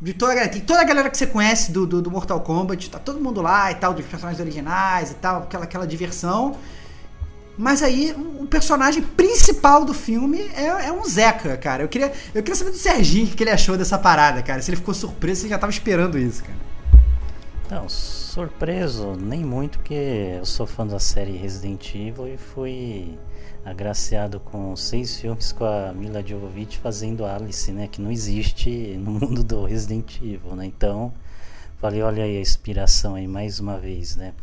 de 0.00 0.12
toda 0.12 0.32
a 0.32 0.34
galera. 0.34 0.52
Tem 0.52 0.60
toda 0.60 0.80
a 0.80 0.84
galera 0.84 1.08
que 1.08 1.16
você 1.16 1.26
conhece 1.26 1.70
do, 1.70 1.86
do, 1.86 2.02
do, 2.02 2.10
Mortal 2.10 2.40
Kombat, 2.40 2.90
tá 2.90 2.98
todo 2.98 3.20
mundo 3.20 3.40
lá 3.40 3.70
e 3.70 3.76
tal, 3.76 3.94
dos 3.94 4.04
personagens 4.04 4.40
originais 4.40 5.12
e 5.12 5.14
tal, 5.14 5.42
aquela, 5.44 5.64
aquela 5.64 5.86
diversão. 5.86 6.56
Mas 7.56 7.84
aí, 7.84 8.12
o 8.40 8.46
personagem 8.46 9.00
principal 9.00 9.84
do 9.84 9.94
filme 9.94 10.40
é, 10.56 10.88
é 10.88 10.92
um 10.92 11.04
Zeca, 11.04 11.56
cara. 11.56 11.84
Eu 11.84 11.88
queria, 11.88 12.12
eu 12.34 12.42
queria 12.42 12.56
saber 12.56 12.72
do 12.72 12.76
Serginho 12.76 13.26
o 13.26 13.30
que 13.30 13.44
ele 13.44 13.50
achou 13.50 13.76
dessa 13.76 13.96
parada, 13.96 14.42
cara. 14.42 14.60
Se 14.60 14.70
ele 14.70 14.76
ficou 14.78 14.92
surpreso, 14.92 15.42
se 15.42 15.46
ele 15.46 15.50
já 15.54 15.58
tava 15.58 15.70
esperando 15.70 16.18
isso, 16.18 16.42
cara. 16.42 16.58
Não, 17.70 17.86
surpreso, 18.34 19.14
nem 19.14 19.44
muito, 19.44 19.78
porque 19.78 19.94
eu 19.94 20.44
sou 20.44 20.66
fã 20.66 20.84
da 20.84 20.98
série 20.98 21.36
Resident 21.36 21.94
Evil 21.94 22.26
e 22.26 22.36
fui 22.36 23.16
agraciado 23.64 24.40
com 24.40 24.74
seis 24.74 25.20
filmes 25.20 25.52
com 25.52 25.64
a 25.64 25.92
Mila 25.92 26.20
Jovovich 26.20 26.78
fazendo 26.78 27.24
Alice, 27.24 27.70
né? 27.70 27.86
Que 27.86 28.02
não 28.02 28.10
existe 28.10 28.96
no 28.98 29.12
mundo 29.22 29.44
do 29.44 29.64
Resident 29.64 30.20
Evil, 30.20 30.56
né? 30.56 30.66
Então, 30.66 31.14
falei, 31.78 32.02
olha 32.02 32.24
aí 32.24 32.36
a 32.36 32.40
inspiração 32.40 33.14
aí 33.14 33.28
mais 33.28 33.60
uma 33.60 33.78
vez, 33.78 34.16
né? 34.16 34.34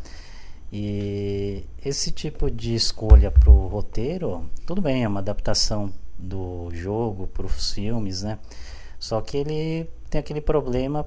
E 0.72 1.66
esse 1.84 2.14
tipo 2.14 2.50
de 2.50 2.74
escolha 2.74 3.30
pro 3.30 3.68
roteiro, 3.68 4.50
tudo 4.66 4.82
bem, 4.82 5.04
é 5.04 5.08
uma 5.08 5.20
adaptação 5.20 5.92
do 6.18 6.70
jogo 6.72 7.28
para 7.28 7.46
os 7.46 7.72
filmes, 7.72 8.22
né? 8.22 8.40
Só 8.98 9.20
que 9.20 9.36
ele 9.36 9.90
tem 10.10 10.20
aquele 10.20 10.40
problema 10.40 11.06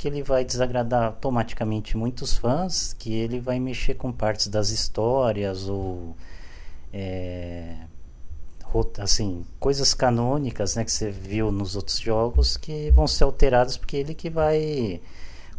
que 0.00 0.08
ele 0.08 0.22
vai 0.22 0.46
desagradar 0.46 1.08
automaticamente 1.08 1.94
muitos 1.94 2.34
fãs, 2.38 2.96
que 2.98 3.12
ele 3.12 3.38
vai 3.38 3.60
mexer 3.60 3.92
com 3.92 4.10
partes 4.10 4.48
das 4.48 4.70
histórias 4.70 5.68
ou 5.68 6.16
é, 6.90 7.74
assim, 8.98 9.44
coisas 9.58 9.92
canônicas 9.92 10.74
né, 10.74 10.86
que 10.86 10.90
você 10.90 11.10
viu 11.10 11.52
nos 11.52 11.76
outros 11.76 11.98
jogos 11.98 12.56
que 12.56 12.90
vão 12.92 13.06
ser 13.06 13.24
alteradas 13.24 13.76
porque 13.76 13.98
ele 13.98 14.14
que 14.14 14.30
vai 14.30 15.02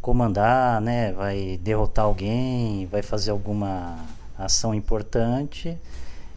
comandar, 0.02 0.82
né, 0.82 1.12
vai 1.12 1.60
derrotar 1.62 2.06
alguém, 2.06 2.88
vai 2.88 3.04
fazer 3.04 3.30
alguma 3.30 4.04
ação 4.36 4.74
importante 4.74 5.78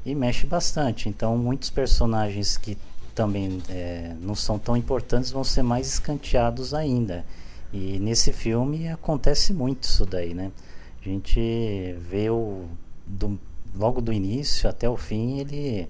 e 0.04 0.14
mexe 0.14 0.46
bastante. 0.46 1.08
Então, 1.08 1.38
muitos 1.38 1.70
personagens 1.70 2.58
que 2.58 2.76
também 3.14 3.62
é, 3.70 4.14
não 4.20 4.34
são 4.34 4.58
tão 4.58 4.76
importantes 4.76 5.30
vão 5.30 5.42
ser 5.42 5.62
mais 5.62 5.86
escanteados 5.86 6.74
ainda. 6.74 7.24
E 7.74 7.98
nesse 7.98 8.32
filme 8.32 8.86
acontece 8.86 9.52
muito 9.52 9.82
isso 9.82 10.06
daí, 10.06 10.32
né? 10.32 10.52
A 11.00 11.08
gente 11.08 11.92
vê 11.98 12.30
o 12.30 12.66
do, 13.04 13.36
logo 13.74 14.00
do 14.00 14.12
início 14.12 14.70
até 14.70 14.88
o 14.88 14.96
fim 14.96 15.40
ele 15.40 15.88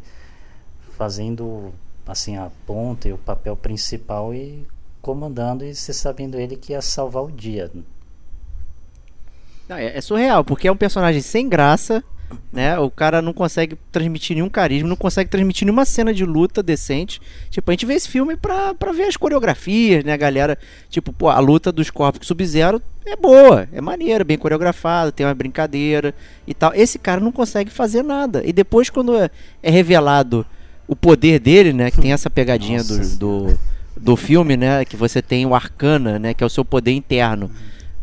fazendo 0.97 1.75
assim 2.07 2.39
a 2.39 2.51
ponta 2.67 3.07
e 3.07 3.13
o 3.13 3.19
papel 3.19 3.55
principal 3.55 4.33
e 4.33 4.67
comandando 5.03 5.63
e 5.63 5.75
você 5.75 5.93
sabendo 5.93 6.41
ele 6.41 6.57
que 6.57 6.73
ia 6.73 6.81
salvar 6.81 7.23
o 7.23 7.31
dia. 7.31 7.71
Não, 9.69 9.77
é, 9.77 9.99
é, 9.99 10.01
surreal, 10.01 10.43
porque 10.43 10.67
é 10.67 10.73
um 10.73 10.77
personagem 10.79 11.21
sem 11.21 11.47
graça, 11.47 12.03
né? 12.53 12.79
O 12.79 12.91
cara 12.91 13.21
não 13.21 13.33
consegue 13.33 13.77
transmitir 13.91 14.37
nenhum 14.37 14.49
carisma, 14.49 14.89
não 14.89 14.97
consegue 14.97 15.31
transmitir 15.31 15.67
nenhuma 15.67 15.85
cena 15.85 16.13
de 16.13 16.25
luta 16.25 16.63
decente. 16.63 17.21
Tipo, 17.51 17.71
a 17.71 17.75
gente 17.75 17.87
vê 17.87 17.95
esse 17.95 18.09
filme 18.09 18.37
pra, 18.37 18.75
pra 18.75 18.93
ver 18.93 19.05
as 19.05 19.17
coreografias, 19.17 20.05
né, 20.05 20.17
galera? 20.17 20.59
Tipo, 20.89 21.13
pô, 21.13 21.29
a 21.29 21.39
luta 21.39 21.71
dos 21.71 21.91
corpos 21.91 22.27
Sub-Zero 22.27 22.81
é 23.07 23.17
boa, 23.17 23.69
é 23.73 23.81
maneira, 23.81 24.25
bem 24.25 24.39
coreografada, 24.39 25.13
tem 25.13 25.27
uma 25.27 25.35
brincadeira 25.35 26.15
e 26.47 26.55
tal. 26.55 26.73
Esse 26.75 26.99
cara 26.99 27.21
não 27.21 27.33
consegue 27.33 27.71
fazer 27.71 28.03
nada. 28.03 28.43
E 28.45 28.53
depois, 28.53 28.91
quando 28.91 29.17
é, 29.17 29.31
é 29.63 29.71
revelado 29.71 30.47
o 30.87 30.95
poder 30.95 31.39
dele, 31.39 31.73
né, 31.73 31.91
que 31.91 32.01
tem 32.01 32.13
essa 32.13 32.31
pegadinha 32.31 32.83
do, 32.85 33.17
do, 33.17 33.59
do 33.97 34.17
filme, 34.17 34.57
né, 34.57 34.85
que 34.85 34.97
você 34.97 35.23
tem 35.23 35.47
o 35.47 35.55
Arcana, 35.55 36.19
né, 36.19 36.35
que 36.35 36.43
é 36.43 36.47
o 36.47 36.51
seu 36.51 36.65
poder 36.65 36.93
interno 36.93 37.51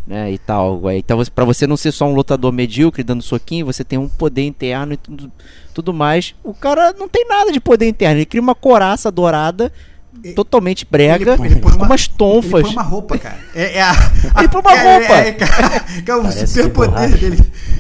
né, 0.06 0.32
e 0.32 0.38
tal. 0.38 0.82
Então, 0.92 1.22
para 1.34 1.46
você 1.46 1.66
não 1.68 1.78
ser 1.78 1.92
só 1.92 2.06
um 2.06 2.14
lutador 2.14 2.52
medíocre 2.52 3.04
dando 3.04 3.22
soquinho, 3.22 3.66
você 3.66 3.84
tem 3.84 4.00
um 4.00 4.08
poder 4.08 4.44
interno 4.44 4.94
e 4.94 4.98
tudo, 4.98 5.32
tudo 5.74 5.94
mais. 5.94 6.36
O 6.44 6.54
cara 6.54 6.94
não 6.98 7.08
tem 7.08 7.26
nada 7.28 7.52
de 7.52 7.60
poder 7.60 7.88
interno, 7.88 8.18
ele 8.18 8.26
cria 8.26 8.42
uma 8.42 8.56
coraça 8.56 9.12
dourada 9.12 9.72
totalmente 10.36 10.86
brega, 10.90 11.34
ele, 11.34 11.46
ele 11.46 11.62
com 11.62 11.70
uma, 11.70 11.86
umas 11.86 12.08
tonfas. 12.08 12.54
Ele 12.54 12.64
põe 12.64 12.72
uma 12.74 12.82
roupa, 12.84 13.18
cara. 13.18 13.40
É, 13.56 13.78
é 13.78 13.82
a, 13.82 13.94
ele 14.38 14.48
põe 14.50 14.62
uma 14.62 14.72
roupa. 14.72 15.14
É, 15.14 15.30
é, 15.30 15.38
é, 15.38 16.12
é 16.12 16.16
o 16.16 16.48
super 16.48 16.70
poder 16.70 17.18
dele. 17.18 17.38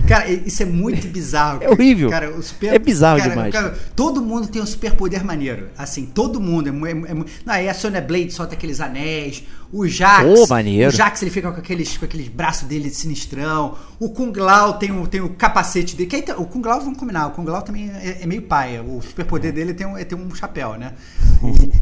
Cara, 0.07 0.29
isso 0.29 0.63
é 0.63 0.65
muito 0.65 1.07
bizarro. 1.07 1.59
É 1.61 1.69
horrível. 1.69 2.09
Cara, 2.09 2.31
o 2.31 2.41
super, 2.41 2.73
É 2.73 2.79
bizarro 2.79 3.19
cara, 3.19 3.29
demais. 3.29 3.53
cara, 3.53 3.77
todo 3.95 4.21
mundo 4.21 4.47
tem 4.47 4.61
um 4.61 4.65
superpoder 4.65 5.23
maneiro. 5.23 5.69
Assim, 5.77 6.05
todo 6.05 6.39
mundo. 6.39 6.67
É, 6.67 6.89
é, 6.89 6.91
é, 6.91 7.13
não, 7.13 7.25
aí 7.53 7.69
a 7.69 7.73
Sonya 7.73 8.01
Blade 8.01 8.31
solta 8.31 8.55
aqueles 8.55 8.79
anéis. 8.79 9.43
O 9.73 9.87
Jax. 9.87 10.49
Maneiro. 10.49 10.89
O 10.89 10.93
Jax 10.93 11.21
ele 11.21 11.31
fica 11.31 11.51
com 11.51 11.59
aqueles, 11.59 11.97
com 11.97 12.05
aqueles 12.05 12.27
braços 12.27 12.67
dele 12.67 12.89
sinistrão. 12.89 13.75
O 13.99 14.09
Kung 14.09 14.33
Lao 14.37 14.73
tem 14.73 14.91
o, 14.91 15.07
tem 15.07 15.21
o 15.21 15.29
capacete 15.29 15.95
dele. 15.95 16.09
Que 16.09 16.15
aí 16.17 16.21
tá- 16.21 16.35
o 16.37 16.45
Kung 16.45 16.61
Lao, 16.67 16.81
vamos 16.81 16.97
combinar, 16.99 17.27
o 17.27 17.31
Kung 17.31 17.45
Lao 17.49 17.61
também 17.61 17.89
é, 17.89 18.19
é 18.21 18.25
meio 18.25 18.41
paia. 18.41 18.81
O 18.83 19.01
superpoder 19.01 19.53
dele 19.53 19.71
é 19.71 19.73
ter 19.73 19.85
um, 19.85 19.97
é 19.97 20.03
ter 20.03 20.15
um 20.15 20.33
chapéu, 20.35 20.73
né? 20.73 20.93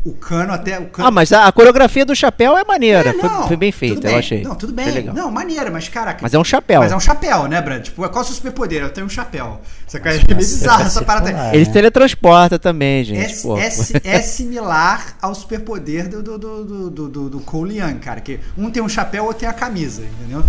O, 0.05 0.11
o 0.11 0.13
cano 0.13 0.53
até. 0.53 0.79
O 0.79 0.87
cano, 0.87 1.07
Ah, 1.07 1.11
mas 1.11 1.31
a, 1.33 1.47
a 1.47 1.51
coreografia 1.51 2.05
do 2.05 2.15
chapéu 2.15 2.57
é 2.57 2.63
maneira. 2.63 3.09
É, 3.09 3.13
foi, 3.13 3.29
não, 3.29 3.47
foi 3.47 3.55
bem 3.57 3.71
tudo 3.71 3.79
feita, 3.79 4.01
bem. 4.01 4.11
eu 4.13 4.19
achei. 4.19 4.43
Não, 4.43 4.55
tudo 4.55 4.73
Foi 4.73 4.91
bem. 4.91 5.03
Não, 5.05 5.31
maneira, 5.31 5.71
mas 5.71 5.87
caraca. 5.89 6.19
Mas 6.21 6.33
é 6.33 6.39
um 6.39 6.43
chapéu. 6.43 6.81
Mas 6.81 6.91
é 6.91 6.95
um 6.95 6.99
chapéu, 6.99 7.47
né, 7.47 7.61
Brad? 7.61 7.83
Tipo, 7.83 8.07
qual 8.07 8.17
é 8.17 8.19
o 8.19 8.23
seu 8.23 8.35
superpoder? 8.35 8.83
Eu 8.83 8.89
tenho 8.91 9.07
um 9.07 9.09
chapéu. 9.09 9.59
Isso 9.87 9.97
é 9.97 10.01
meio 10.01 10.25
bizarro 10.35 10.83
essa 10.83 11.01
parada. 11.05 11.27
circular. 11.27 11.55
Ele 11.55 11.63
É. 11.63 11.71
teletransporta 11.71 12.59
também, 12.59 13.03
gente. 13.03 13.47
É, 13.47 14.11
é, 14.11 14.15
é 14.17 14.21
similar 14.21 15.15
ao 15.21 15.33
superpoder 15.33 16.07
do, 16.09 16.21
do, 16.21 16.37
do, 16.37 16.63
do, 16.65 16.89
do, 16.89 17.09
do, 17.09 17.29
do 17.29 17.39
Cole 17.39 17.78
Young, 17.79 17.99
cara. 17.99 18.21
Que 18.21 18.39
um 18.57 18.69
tem 18.69 18.81
um 18.81 18.89
chapéu, 18.89 19.25
outro 19.25 19.39
tem 19.39 19.49
a 19.49 19.53
camisa, 19.53 20.03
entendeu? 20.03 20.43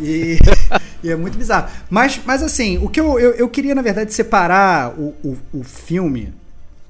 E, 0.00 0.38
e 1.02 1.10
é 1.10 1.16
muito 1.16 1.38
bizarro. 1.38 1.70
Mas, 1.88 2.20
mas 2.24 2.42
assim, 2.42 2.78
o 2.78 2.88
que 2.88 3.00
eu, 3.00 3.18
eu, 3.18 3.32
eu 3.32 3.48
queria, 3.48 3.74
na 3.74 3.82
verdade, 3.82 4.12
separar 4.12 4.98
o, 4.98 5.14
o, 5.24 5.38
o 5.52 5.64
filme 5.64 6.32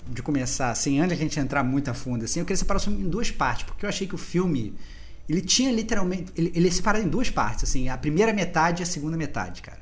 de 0.08 0.22
começar, 0.22 0.70
assim, 0.70 1.00
antes 1.00 1.16
de 1.16 1.22
a 1.22 1.26
gente 1.26 1.40
entrar 1.40 1.64
muito 1.64 1.90
a 1.90 1.94
fundo, 1.94 2.24
assim, 2.24 2.40
eu 2.40 2.46
queria 2.46 2.56
separar 2.56 2.78
o 2.78 2.82
filme 2.82 3.02
em 3.02 3.08
duas 3.08 3.30
partes, 3.30 3.64
porque 3.64 3.84
eu 3.84 3.88
achei 3.88 4.06
que 4.06 4.14
o 4.14 4.18
filme, 4.18 4.74
ele 5.28 5.40
tinha 5.40 5.72
literalmente, 5.72 6.32
ele, 6.36 6.52
ele 6.54 6.68
é 6.68 6.70
separado 6.70 7.04
em 7.04 7.08
duas 7.08 7.30
partes, 7.30 7.64
assim, 7.64 7.88
a 7.88 7.96
primeira 7.96 8.32
metade 8.32 8.82
e 8.82 8.84
a 8.84 8.86
segunda 8.86 9.16
metade, 9.16 9.62
cara. 9.62 9.78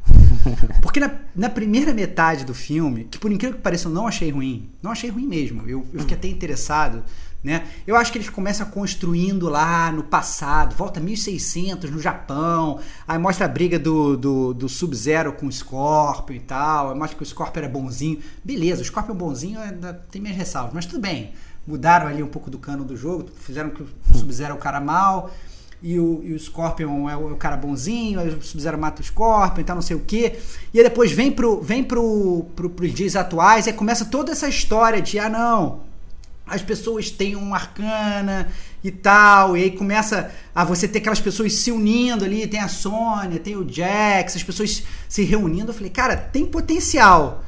Porque 0.80 1.00
na, 1.00 1.12
na 1.34 1.48
primeira 1.48 1.92
metade 1.92 2.44
do 2.44 2.54
filme, 2.54 3.04
que 3.04 3.18
por 3.18 3.30
incrível 3.30 3.56
que 3.56 3.62
pareça 3.62 3.88
eu 3.88 3.92
não 3.92 4.06
achei 4.06 4.30
ruim, 4.30 4.70
não 4.82 4.90
achei 4.90 5.10
ruim 5.10 5.26
mesmo, 5.26 5.62
eu, 5.68 5.86
eu 5.92 6.00
fiquei 6.00 6.16
até 6.16 6.28
interessado, 6.28 7.02
né? 7.42 7.66
Eu 7.86 7.96
acho 7.96 8.12
que 8.12 8.18
eles 8.18 8.28
começam 8.28 8.64
construindo 8.66 9.48
lá 9.48 9.90
no 9.90 10.04
passado, 10.04 10.76
volta 10.76 11.00
1600 11.00 11.90
no 11.90 11.98
Japão, 11.98 12.78
aí 13.06 13.18
mostra 13.18 13.46
a 13.46 13.48
briga 13.48 13.78
do, 13.78 14.16
do, 14.16 14.54
do 14.54 14.68
Sub-Zero 14.68 15.32
com 15.32 15.46
o 15.46 15.52
Scorpion 15.52 16.36
e 16.36 16.40
tal, 16.40 16.94
mostra 16.94 17.16
que 17.16 17.22
o 17.22 17.26
Scorpion 17.26 17.62
era 17.62 17.68
bonzinho. 17.68 18.20
Beleza, 18.44 18.82
o 18.82 18.84
Scorpion 18.84 19.14
bonzinho 19.14 19.58
ainda 19.60 19.92
tem 20.10 20.22
minhas 20.22 20.36
ressalvas, 20.36 20.72
mas 20.72 20.86
tudo 20.86 21.00
bem. 21.00 21.32
Mudaram 21.66 22.06
ali 22.06 22.22
um 22.22 22.28
pouco 22.28 22.50
do 22.50 22.58
cano 22.58 22.84
do 22.84 22.96
jogo, 22.96 23.28
fizeram 23.40 23.70
que 23.70 23.82
o 23.82 23.88
Sub-Zero 24.14 24.52
é 24.52 24.56
o 24.56 24.58
cara 24.58 24.80
mal, 24.80 25.30
e 25.82 25.98
o, 25.98 26.20
e 26.22 26.32
o 26.32 26.38
Scorpion 26.38 27.08
é 27.10 27.16
o, 27.16 27.30
é 27.30 27.32
o 27.32 27.36
cara 27.36 27.56
bonzinho, 27.56 28.20
aí 28.20 28.28
o 28.28 28.40
Sub-Zero 28.40 28.78
mata 28.78 29.02
o 29.02 29.04
Scorpion 29.04 29.60
e 29.60 29.64
tal, 29.64 29.74
não 29.74 29.82
sei 29.82 29.96
o 29.96 30.00
quê. 30.00 30.38
E 30.72 30.78
aí 30.78 30.84
depois 30.84 31.10
vem 31.10 31.32
pro, 31.32 31.60
vem 31.60 31.82
pro, 31.82 32.46
pro, 32.54 32.70
pros 32.70 32.94
dias 32.94 33.16
atuais, 33.16 33.66
aí 33.66 33.72
começa 33.72 34.04
toda 34.04 34.30
essa 34.30 34.48
história 34.48 35.02
de, 35.02 35.18
ah 35.18 35.28
não, 35.28 35.80
as 36.46 36.62
pessoas 36.62 37.10
têm 37.10 37.36
um 37.36 37.54
arcana 37.54 38.48
e 38.82 38.90
tal, 38.90 39.56
e 39.56 39.62
aí 39.62 39.70
começa 39.70 40.30
a 40.54 40.64
você 40.64 40.88
ter 40.88 40.98
aquelas 40.98 41.20
pessoas 41.20 41.54
se 41.54 41.70
unindo 41.70 42.24
ali, 42.24 42.46
tem 42.46 42.60
a 42.60 42.68
Sônia, 42.68 43.38
tem 43.38 43.56
o 43.56 43.66
Jax, 43.68 44.36
as 44.36 44.42
pessoas 44.42 44.82
se 45.08 45.22
reunindo. 45.24 45.70
Eu 45.70 45.74
falei, 45.74 45.90
cara, 45.90 46.16
tem 46.16 46.44
potencial. 46.44 47.44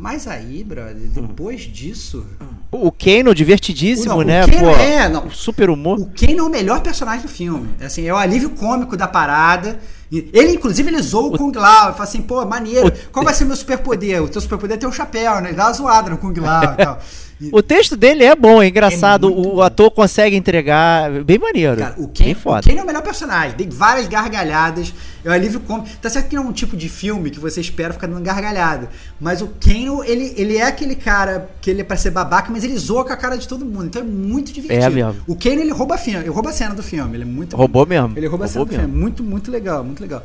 Mas 0.00 0.28
aí, 0.28 0.62
brother, 0.62 0.94
depois 0.94 1.62
disso. 1.62 2.24
O 2.70 2.92
Kano, 2.92 3.34
divertidíssimo, 3.34 4.10
Não, 4.10 4.18
o 4.18 4.22
né? 4.22 4.46
Kano 4.46 4.58
Pô, 4.60 4.70
é, 4.70 5.08
não. 5.08 5.26
o 5.26 5.30
super 5.32 5.68
humor. 5.68 5.98
O 5.98 6.06
Kane 6.06 6.38
é 6.38 6.42
o 6.42 6.48
melhor 6.48 6.80
personagem 6.82 7.22
do 7.22 7.28
filme. 7.28 7.70
Assim, 7.80 8.06
é 8.06 8.14
o 8.14 8.16
alívio 8.16 8.50
cômico 8.50 8.96
da 8.96 9.08
parada. 9.08 9.80
Ele, 10.10 10.52
inclusive, 10.52 10.88
ele 10.88 11.02
zoou 11.02 11.34
o 11.34 11.36
Kung 11.36 11.52
Lao. 11.52 11.86
Ele 11.86 11.92
fala 11.94 12.04
assim, 12.04 12.22
pô, 12.22 12.44
maneiro. 12.46 12.92
Qual 13.10 13.24
vai 13.24 13.34
ser 13.34 13.44
meu 13.44 13.56
superpoder? 13.56 14.22
O 14.22 14.28
teu 14.28 14.40
superpoder 14.40 14.76
é 14.76 14.80
ter 14.80 14.86
um 14.86 14.92
chapéu, 14.92 15.40
né? 15.40 15.48
Ele 15.48 15.56
dá 15.56 15.64
uma 15.66 15.72
zoada 15.72 16.10
no 16.10 16.16
Kung 16.16 16.38
Lao 16.38 16.74
e 16.74 16.76
tal. 16.76 17.02
O 17.52 17.62
texto 17.62 17.96
dele 17.96 18.24
é 18.24 18.34
bom, 18.34 18.62
é 18.62 18.68
engraçado. 18.68 19.28
É 19.28 19.30
o 19.30 19.42
bom. 19.42 19.62
ator 19.62 19.90
consegue 19.90 20.34
entregar. 20.34 21.10
Bem 21.22 21.38
maneiro. 21.38 21.76
Cara, 21.76 21.94
o 21.96 22.06
bem 22.06 22.12
Kane, 22.12 22.32
o 22.32 22.36
foda. 22.36 22.62
Kane 22.62 22.78
é 22.78 22.82
o 22.82 22.86
melhor 22.86 23.02
personagem. 23.02 23.56
Dei 23.56 23.68
várias 23.70 24.08
gargalhadas. 24.08 24.92
É 25.24 25.28
o 25.28 25.32
alívio 25.32 25.60
cômico. 25.60 25.88
Tá 26.02 26.10
certo 26.10 26.28
que 26.28 26.36
não 26.36 26.44
é 26.44 26.46
um 26.46 26.52
tipo 26.52 26.76
de 26.76 26.88
filme 26.88 27.30
que 27.30 27.38
você 27.38 27.60
espera 27.60 27.92
ficar 27.92 28.08
dando 28.08 28.22
gargalhada. 28.22 28.88
Mas 29.20 29.40
o 29.40 29.48
Kano, 29.60 30.02
ele, 30.04 30.34
ele 30.36 30.56
é 30.56 30.66
aquele 30.66 30.96
cara 30.96 31.48
que 31.60 31.70
ele 31.70 31.82
é 31.82 31.84
pra 31.84 31.96
ser 31.96 32.10
babaca, 32.10 32.50
mas 32.50 32.64
ele 32.64 32.76
zoa 32.76 33.04
com 33.04 33.12
a 33.12 33.16
cara 33.16 33.36
de 33.36 33.46
todo 33.46 33.64
mundo. 33.64 33.86
Então 33.86 34.02
é 34.02 34.04
muito 34.04 34.52
divertido. 34.52 34.84
É 34.84 34.90
mesmo. 34.90 35.22
O 35.26 35.36
Kano, 35.36 35.60
ele 35.60 35.72
rouba 35.72 35.94
a, 35.94 35.98
filme, 35.98 36.20
ele 36.20 36.30
rouba 36.30 36.50
a 36.50 36.52
cena 36.52 36.74
do 36.74 36.82
filme. 36.82 37.14
Ele 37.14 37.22
é 37.22 37.26
muito 37.26 37.56
Roubou 37.56 37.86
mesmo. 37.86 38.14
Ele 38.16 38.26
rouba 38.26 38.46
a 38.46 38.48
cena 38.48 38.60
Roubou 38.60 38.76
do 38.76 38.80
filme. 38.80 39.00
Muito, 39.00 39.22
muito 39.22 39.50
legal, 39.50 39.84
muito 39.84 40.00
legal. 40.00 40.24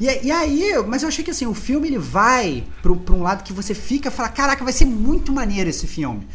E, 0.00 0.26
e 0.26 0.30
aí, 0.30 0.72
mas 0.86 1.02
eu 1.02 1.08
achei 1.08 1.24
que 1.24 1.30
assim, 1.30 1.46
o 1.46 1.54
filme 1.54 1.88
ele 1.88 1.98
vai 1.98 2.64
pra 2.82 2.92
um 2.92 3.22
lado 3.22 3.42
que 3.42 3.52
você 3.52 3.74
fica 3.74 4.08
e 4.08 4.12
fala, 4.12 4.28
caraca, 4.28 4.62
vai 4.62 4.72
ser 4.72 4.84
muito 4.84 5.32
maneiro 5.32 5.70
esse 5.70 5.86
filme. 5.86 6.26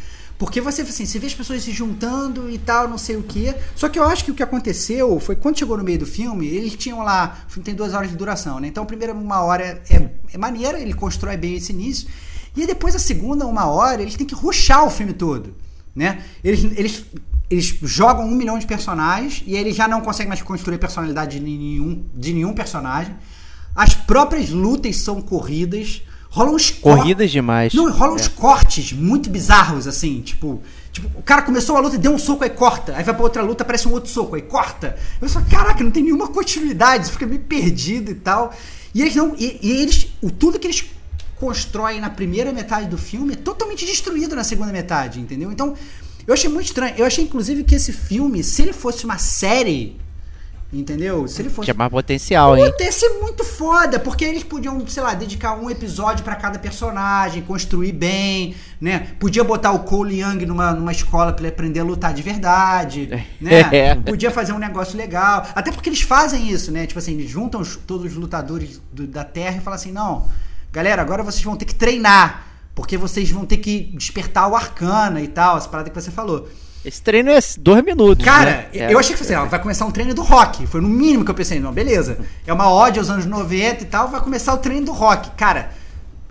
Porque 0.42 0.60
você, 0.60 0.82
assim, 0.82 1.06
você 1.06 1.20
vê 1.20 1.28
as 1.28 1.34
pessoas 1.34 1.62
se 1.62 1.70
juntando 1.70 2.50
e 2.50 2.58
tal, 2.58 2.88
não 2.88 2.98
sei 2.98 3.14
o 3.14 3.22
quê. 3.22 3.54
Só 3.76 3.88
que 3.88 3.96
eu 3.96 4.02
acho 4.02 4.24
que 4.24 4.32
o 4.32 4.34
que 4.34 4.42
aconteceu 4.42 5.20
foi 5.20 5.36
quando 5.36 5.56
chegou 5.56 5.78
no 5.78 5.84
meio 5.84 6.00
do 6.00 6.04
filme, 6.04 6.48
eles 6.48 6.74
tinham 6.74 6.98
lá. 6.98 7.44
O 7.46 7.52
filme 7.52 7.64
tem 7.64 7.76
duas 7.76 7.94
horas 7.94 8.10
de 8.10 8.16
duração, 8.16 8.58
né? 8.58 8.66
Então 8.66 8.82
a 8.82 8.86
primeira 8.86 9.14
uma 9.14 9.40
hora 9.42 9.80
é, 9.88 10.10
é 10.32 10.36
maneira, 10.36 10.80
ele 10.80 10.94
constrói 10.94 11.36
bem 11.36 11.54
esse 11.54 11.70
início. 11.70 12.08
E 12.56 12.66
depois 12.66 12.96
a 12.96 12.98
segunda 12.98 13.46
uma 13.46 13.66
hora, 13.66 14.02
eles 14.02 14.16
têm 14.16 14.26
que 14.26 14.34
ruxar 14.34 14.84
o 14.84 14.90
filme 14.90 15.12
todo. 15.12 15.54
Né? 15.94 16.24
Eles, 16.42 16.64
eles, 16.76 17.04
eles 17.48 17.78
jogam 17.80 18.26
um 18.26 18.34
milhão 18.34 18.58
de 18.58 18.66
personagens 18.66 19.44
e 19.46 19.54
eles 19.54 19.76
já 19.76 19.86
não 19.86 20.00
conseguem 20.00 20.26
mais 20.26 20.42
construir 20.42 20.76
personalidade 20.76 21.38
de 21.38 21.40
nenhum, 21.44 22.04
de 22.12 22.32
nenhum 22.34 22.52
personagem. 22.52 23.14
As 23.76 23.94
próprias 23.94 24.50
lutas 24.50 24.96
são 24.96 25.22
corridas. 25.22 26.02
Rolam 26.34 26.54
uns 26.54 26.70
cor- 26.70 26.96
Corridas 26.96 27.30
demais. 27.30 27.74
Não, 27.74 27.90
rolam 27.92 28.14
uns 28.16 28.26
É. 28.26 28.28
cortes 28.30 28.92
muito 28.92 29.28
bizarros, 29.28 29.86
assim, 29.86 30.20
tipo. 30.22 30.62
Tipo, 30.90 31.08
o 31.18 31.22
cara 31.22 31.40
começou 31.42 31.74
a 31.76 31.80
luta, 31.80 31.96
deu 31.96 32.12
um 32.12 32.18
soco, 32.18 32.44
aí 32.44 32.50
corta. 32.50 32.94
Aí 32.96 33.02
vai 33.04 33.14
pra 33.14 33.22
outra 33.22 33.42
luta, 33.42 33.62
aparece 33.62 33.88
um 33.88 33.92
outro 33.92 34.10
soco, 34.10 34.34
aí 34.34 34.42
corta. 34.42 34.96
Eu 35.20 35.28
só, 35.28 35.40
caraca, 35.42 35.82
não 35.82 35.90
tem 35.90 36.02
nenhuma 36.02 36.28
continuidade, 36.28 37.06
você 37.06 37.12
fica 37.12 37.26
meio 37.26 37.40
perdido 37.40 38.10
e 38.10 38.14
tal. 38.14 38.54
E 38.94 39.00
eles 39.00 39.14
não. 39.14 39.34
E, 39.38 39.58
e 39.62 39.70
eles. 39.82 40.08
O, 40.20 40.30
tudo 40.30 40.58
que 40.58 40.66
eles 40.66 40.84
constroem 41.36 42.00
na 42.00 42.10
primeira 42.10 42.52
metade 42.52 42.88
do 42.88 42.96
filme 42.98 43.32
é 43.32 43.36
totalmente 43.36 43.84
destruído 43.86 44.36
na 44.36 44.44
segunda 44.44 44.70
metade, 44.72 45.18
entendeu? 45.20 45.50
Então, 45.50 45.74
eu 46.26 46.34
achei 46.34 46.48
muito 46.48 46.66
estranho. 46.66 46.94
Eu 46.96 47.04
achei, 47.06 47.24
inclusive, 47.24 47.64
que 47.64 47.74
esse 47.74 47.92
filme, 47.92 48.42
se 48.44 48.62
ele 48.62 48.72
fosse 48.72 49.04
uma 49.04 49.18
série, 49.18 49.96
entendeu? 50.72 51.28
Se 51.28 51.42
ele 51.42 51.50
fosse. 51.50 51.66
Tinha 51.66 51.74
mais 51.74 51.90
potencial, 51.90 52.56
hein? 52.56 52.72
Ia 52.80 52.92
ser 52.92 53.08
muito 53.20 53.44
foda, 53.44 53.98
porque 53.98 54.24
eles 54.24 54.42
podiam, 54.42 54.84
sei 54.88 55.02
lá, 55.02 55.14
dedicar 55.14 55.54
um 55.56 55.68
episódio 55.70 56.24
pra 56.24 56.34
cada 56.34 56.58
personagem, 56.58 57.42
construir 57.42 57.92
bem, 57.92 58.54
né? 58.80 59.08
Podia 59.20 59.44
botar 59.44 59.72
o 59.72 59.80
Cole 59.80 60.20
Young 60.20 60.46
numa, 60.46 60.72
numa 60.72 60.92
escola 60.92 61.32
pra 61.32 61.42
ele 61.44 61.52
aprender 61.54 61.80
a 61.80 61.84
lutar 61.84 62.14
de 62.14 62.22
verdade, 62.22 63.06
né? 63.40 63.60
É. 63.72 63.94
Podia 63.94 64.30
fazer 64.30 64.52
um 64.52 64.58
negócio 64.58 64.96
legal. 64.96 65.46
Até 65.54 65.70
porque 65.70 65.88
eles 65.88 66.00
fazem 66.00 66.48
isso, 66.50 66.72
né? 66.72 66.86
Tipo 66.86 66.98
assim, 66.98 67.12
eles 67.12 67.30
juntam 67.30 67.60
os- 67.60 67.76
todos 67.76 68.12
os 68.12 68.16
lutadores 68.16 68.80
do- 68.92 69.06
da 69.06 69.24
Terra 69.24 69.56
e 69.58 69.60
falam 69.60 69.74
assim: 69.76 69.92
não, 69.92 70.26
galera, 70.72 71.02
agora 71.02 71.22
vocês 71.22 71.44
vão 71.44 71.56
ter 71.56 71.64
que 71.66 71.74
treinar, 71.74 72.46
porque 72.74 72.96
vocês 72.96 73.30
vão 73.30 73.44
ter 73.44 73.58
que 73.58 73.92
despertar 73.94 74.48
o 74.48 74.56
arcana 74.56 75.20
e 75.20 75.28
tal, 75.28 75.58
essa 75.58 75.68
parada 75.68 75.90
que 75.90 76.00
você 76.00 76.10
falou. 76.10 76.48
Esse 76.84 77.00
treino 77.00 77.30
é 77.30 77.38
dois 77.58 77.84
minutos. 77.84 78.24
Cara, 78.24 78.50
né? 78.50 78.66
É. 78.74 78.92
eu 78.92 78.98
achei 78.98 79.14
que 79.14 79.22
assim, 79.22 79.34
ó, 79.34 79.44
vai 79.46 79.60
começar 79.60 79.84
um 79.86 79.90
treino 79.90 80.14
do 80.14 80.22
rock. 80.22 80.66
Foi 80.66 80.80
no 80.80 80.88
mínimo 80.88 81.24
que 81.24 81.30
eu 81.30 81.34
pensei, 81.34 81.60
não, 81.60 81.72
beleza. 81.72 82.18
É 82.46 82.52
uma 82.52 82.72
ode 82.72 82.98
aos 82.98 83.08
anos 83.08 83.24
90 83.24 83.82
e 83.82 83.86
tal, 83.86 84.08
vai 84.08 84.20
começar 84.20 84.52
o 84.52 84.58
treino 84.58 84.86
do 84.86 84.92
rock. 84.92 85.30
Cara, 85.32 85.70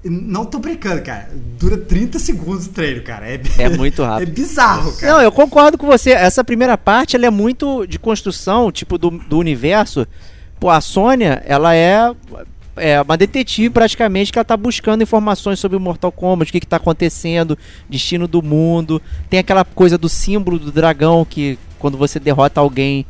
não 0.04 0.44
tô 0.46 0.60
brincando, 0.60 1.02
cara. 1.02 1.30
Dura 1.58 1.78
30 1.78 2.20
segundos 2.20 2.66
o 2.66 2.70
treino, 2.70 3.02
cara. 3.02 3.28
É, 3.28 3.40
É 3.58 3.70
muito 3.70 4.04
rápido. 4.04 4.28
É 4.28 4.32
bizarro, 4.32 4.92
cara. 4.94 5.14
Não, 5.14 5.22
eu 5.22 5.32
concordo 5.32 5.78
com 5.78 5.88
você. 5.88 6.12
Essa 6.12 6.44
primeira 6.44 6.78
parte 6.78 7.16
ela 7.16 7.28
é 7.28 7.30
muito 7.30 7.86
de 7.86 7.98
construção, 7.98 8.72
tipo, 8.72 8.98
do, 8.98 9.12
do 9.12 9.38
universo. 9.38 10.06
Pô, 10.60 10.70
a 10.70 10.82
Sônia, 10.82 11.42
ela 11.46 11.74
é, 11.76 12.14
é 12.76 13.02
uma 13.02 13.18
detetive 13.18 13.70
praticamente 13.70 14.32
que 14.32 14.40
ela 14.40 14.46
tá 14.46 14.56
buscando 14.56 15.04
informações 15.04 15.60
sobre 15.60 15.78
o 15.78 15.80
Mortal 15.80 16.12
Kombat, 16.12 16.50
o 16.50 16.54
que, 16.54 16.60
que 16.60 16.68
tá 16.68 16.78
acontecendo, 16.78 17.58
destino 17.90 18.28
do 18.28 18.42
mundo. 18.42 19.02
Tem 19.30 19.40
aquela 19.40 19.66
coisa 19.66 19.98
do 19.98 20.08
símbolo 20.08 20.58
do 20.58 20.72
dragão 20.72 21.26
que 21.26 21.58
quando 21.80 21.98
você 21.98 22.20
derrota 22.20 22.62
alguém. 22.62 23.06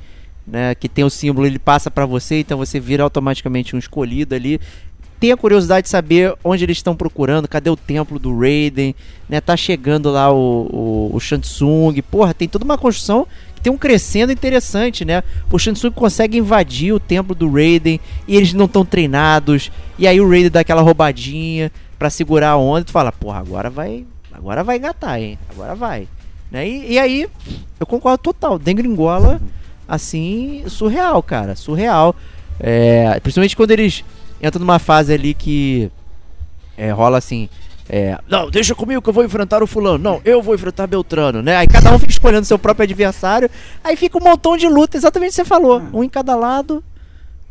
Né, 0.47 0.73
que 0.73 0.89
tem 0.89 1.05
o 1.05 1.09
símbolo, 1.09 1.45
ele 1.45 1.59
passa 1.59 1.91
pra 1.91 2.03
você, 2.03 2.39
então 2.39 2.57
você 2.57 2.79
vira 2.79 3.03
automaticamente 3.03 3.75
um 3.75 3.79
escolhido 3.79 4.33
ali. 4.33 4.59
Tem 5.19 5.31
a 5.31 5.37
curiosidade 5.37 5.83
de 5.83 5.89
saber 5.89 6.33
onde 6.43 6.63
eles 6.65 6.77
estão 6.77 6.95
procurando, 6.95 7.47
cadê 7.47 7.69
o 7.69 7.77
templo 7.77 8.17
do 8.17 8.35
Raiden, 8.37 8.95
né? 9.29 9.39
Tá 9.39 9.55
chegando 9.55 10.09
lá 10.09 10.31
o, 10.33 11.11
o, 11.13 11.15
o. 11.15 12.03
Porra, 12.09 12.33
tem 12.33 12.49
toda 12.49 12.65
uma 12.65 12.75
construção 12.75 13.27
tem 13.61 13.71
um 13.71 13.77
crescendo 13.77 14.31
interessante, 14.31 15.05
né? 15.05 15.23
O 15.51 15.59
Shansung 15.59 15.91
consegue 15.91 16.37
invadir 16.37 16.93
o 16.93 16.99
templo 16.99 17.35
do 17.35 17.51
Raiden 17.51 17.99
e 18.27 18.35
eles 18.35 18.53
não 18.53 18.65
estão 18.65 18.85
treinados. 18.85 19.71
E 19.97 20.07
aí 20.07 20.19
o 20.19 20.27
Raiden 20.29 20.49
dá 20.49 20.61
aquela 20.61 20.81
roubadinha 20.81 21.71
pra 21.99 22.09
segurar 22.09 22.51
a 22.51 22.57
onda 22.57 22.81
e 22.81 22.85
tu 22.85 22.91
fala, 22.91 23.11
porra, 23.11 23.39
agora 23.39 23.69
vai. 23.69 24.05
Agora 24.33 24.63
vai 24.63 24.77
engatar, 24.77 25.19
hein? 25.19 25.37
Agora 25.49 25.75
vai. 25.75 26.07
Né? 26.49 26.67
E, 26.67 26.93
e 26.93 26.99
aí, 26.99 27.27
eu 27.79 27.85
concordo 27.85 28.17
total. 28.17 28.57
Dengringola, 28.57 29.39
assim, 29.87 30.63
surreal, 30.67 31.21
cara. 31.21 31.55
Surreal. 31.55 32.15
É, 32.59 33.19
principalmente 33.19 33.55
quando 33.55 33.71
eles 33.71 34.03
entra 34.41 34.59
numa 34.59 34.79
fase 34.79 35.13
ali 35.13 35.33
que 35.33 35.91
é, 36.75 36.91
rola 36.91 37.19
assim. 37.19 37.49
É, 37.93 38.17
não, 38.25 38.49
deixa 38.49 38.73
comigo 38.73 39.01
que 39.01 39.09
eu 39.09 39.13
vou 39.13 39.21
enfrentar 39.25 39.61
o 39.61 39.67
fulano. 39.67 39.97
Não, 40.01 40.21
eu 40.23 40.41
vou 40.41 40.55
enfrentar 40.55 40.87
Beltrano, 40.87 41.41
né? 41.41 41.57
Aí 41.57 41.67
cada 41.67 41.93
um 41.93 41.99
fica 41.99 42.11
escolhendo 42.13 42.45
seu 42.45 42.57
próprio 42.57 42.85
adversário. 42.85 43.49
Aí 43.83 43.97
fica 43.97 44.17
um 44.17 44.23
montão 44.23 44.55
de 44.55 44.65
luta, 44.65 44.95
exatamente 44.95 45.31
o 45.31 45.31
que 45.31 45.35
você 45.35 45.43
falou. 45.45 45.79
Ah. 45.79 45.89
Um 45.97 46.01
em 46.01 46.07
cada 46.07 46.33
lado. 46.33 46.81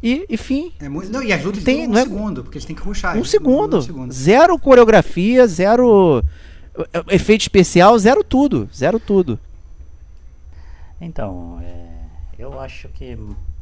E, 0.02 0.24
enfim, 0.30 0.72
É 0.80 0.88
muito, 0.88 1.12
não, 1.12 1.22
e 1.22 1.30
as 1.30 1.44
lutas 1.44 1.62
Tem- 1.62 1.80
duram 1.86 1.90
um 1.90 1.92
não 1.92 2.00
é- 2.00 2.04
segundo, 2.04 2.42
porque 2.42 2.56
eles 2.56 2.64
têm 2.64 2.74
que 2.74 2.80
ruxar. 2.80 3.18
um 3.18 3.24
segundo. 3.24 3.76
um 3.76 3.82
segundo. 3.82 4.12
Zero 4.14 4.58
coreografia, 4.58 5.46
zero 5.46 6.24
eh, 6.94 7.04
efeito 7.10 7.42
especial, 7.42 7.98
zero 7.98 8.24
tudo. 8.24 8.66
Zero 8.74 8.98
tudo. 8.98 9.38
Então, 10.98 11.60
é, 11.62 12.42
eu 12.42 12.58
acho 12.58 12.88
que 12.88 13.14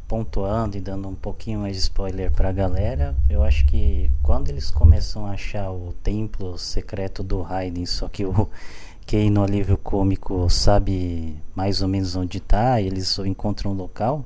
pontuando 0.09 0.77
e 0.77 0.81
dando 0.81 1.07
um 1.07 1.15
pouquinho 1.15 1.61
mais 1.61 1.77
de 1.77 1.83
spoiler 1.83 2.33
pra 2.33 2.51
galera, 2.51 3.15
eu 3.29 3.45
acho 3.45 3.67
que 3.67 4.11
quando 4.23 4.49
eles 4.49 4.71
começam 4.71 5.27
a 5.27 5.33
achar 5.33 5.71
o 5.71 5.93
templo 6.03 6.57
secreto 6.57 7.23
do 7.23 7.43
Raiden, 7.43 7.85
só 7.85 8.09
que 8.09 8.25
o 8.25 8.49
Kei 9.07 9.31
no 9.31 9.43
alívio 9.43 9.79
cômico 9.79 10.51
sabe 10.51 11.37
mais 11.55 11.81
ou 11.81 11.89
menos 11.89 12.17
onde 12.17 12.41
tá, 12.41 12.81
eles 12.81 13.19
encontram 13.21 13.71
o 13.71 13.75
local, 13.75 14.25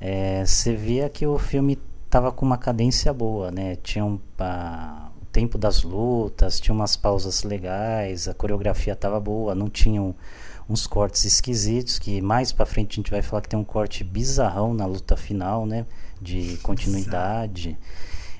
é, 0.00 0.44
você 0.44 0.74
via 0.74 1.08
que 1.08 1.26
o 1.26 1.38
filme 1.38 1.78
tava 2.10 2.32
com 2.32 2.44
uma 2.44 2.58
cadência 2.58 3.12
boa, 3.12 3.50
né? 3.50 3.76
Tinha 3.76 4.04
um, 4.04 4.14
o 4.14 5.24
tempo 5.30 5.56
das 5.56 5.82
lutas, 5.82 6.60
tinha 6.60 6.74
umas 6.74 6.96
pausas 6.96 7.44
legais, 7.44 8.26
a 8.26 8.34
coreografia 8.34 8.96
tava 8.96 9.20
boa, 9.20 9.54
não 9.54 9.70
tinham 9.70 10.14
uns 10.72 10.86
cortes 10.86 11.24
esquisitos, 11.24 11.98
que 11.98 12.22
mais 12.22 12.50
pra 12.50 12.64
frente 12.64 12.92
a 12.92 12.96
gente 12.96 13.10
vai 13.10 13.20
falar 13.20 13.42
que 13.42 13.48
tem 13.48 13.58
um 13.58 13.64
corte 13.64 14.02
bizarrão 14.02 14.72
na 14.72 14.86
luta 14.86 15.16
final, 15.16 15.66
né? 15.66 15.84
De 16.20 16.56
continuidade. 16.62 17.78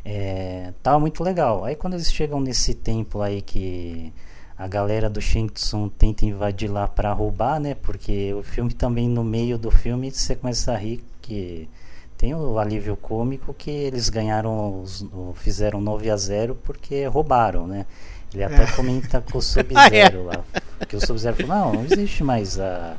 É, 0.05 0.73
tava 0.83 0.99
muito 0.99 1.23
legal. 1.23 1.65
Aí 1.65 1.77
quando 1.77 1.95
eles 1.95 2.13
chegam 2.13 2.41
nesse 2.41 2.75
templo 2.75 3.21
aí 3.23 3.43
que 3.43 4.13
a 4.57 4.67
galera 4.67 5.11
do 5.11 5.21
Shang 5.21 5.53
Tsung 5.53 5.91
tenta 5.91 6.25
invadir 6.25 6.71
lá 6.71 6.89
pra 6.89 7.13
roubar, 7.13 7.61
né? 7.61 7.75
Porque 7.75 8.33
o 8.33 8.43
filme 8.43 8.73
também, 8.73 9.09
no 9.09 9.23
meio 9.23 9.59
do 9.59 9.71
filme, 9.71 10.11
você 10.11 10.35
começa 10.35 10.73
a 10.73 10.77
rir 10.77 11.05
que 11.21 11.69
tem 12.17 12.35
o 12.35 12.59
alívio 12.59 12.97
cômico 12.97 13.53
que 13.53 13.71
eles 13.71 14.09
ganharam, 14.09 14.81
os, 14.81 15.05
fizeram 15.35 15.81
9 15.81 16.09
a 16.09 16.17
0 16.17 16.57
porque 16.63 17.05
roubaram, 17.07 17.67
né? 17.67 17.85
Ele 18.35 18.45
até 18.45 18.67
comenta 18.73 19.21
com 19.21 19.39
o 19.39 19.43
Sub-Zero 19.43 20.25
lá. 20.25 20.45
Que 20.89 20.97
o 20.97 21.01
Sub-Zero 21.01 21.37
falou, 21.37 21.49
não, 21.49 21.73
não 21.75 21.85
existe 21.85 22.25
mais 22.25 22.59
a, 22.59 22.97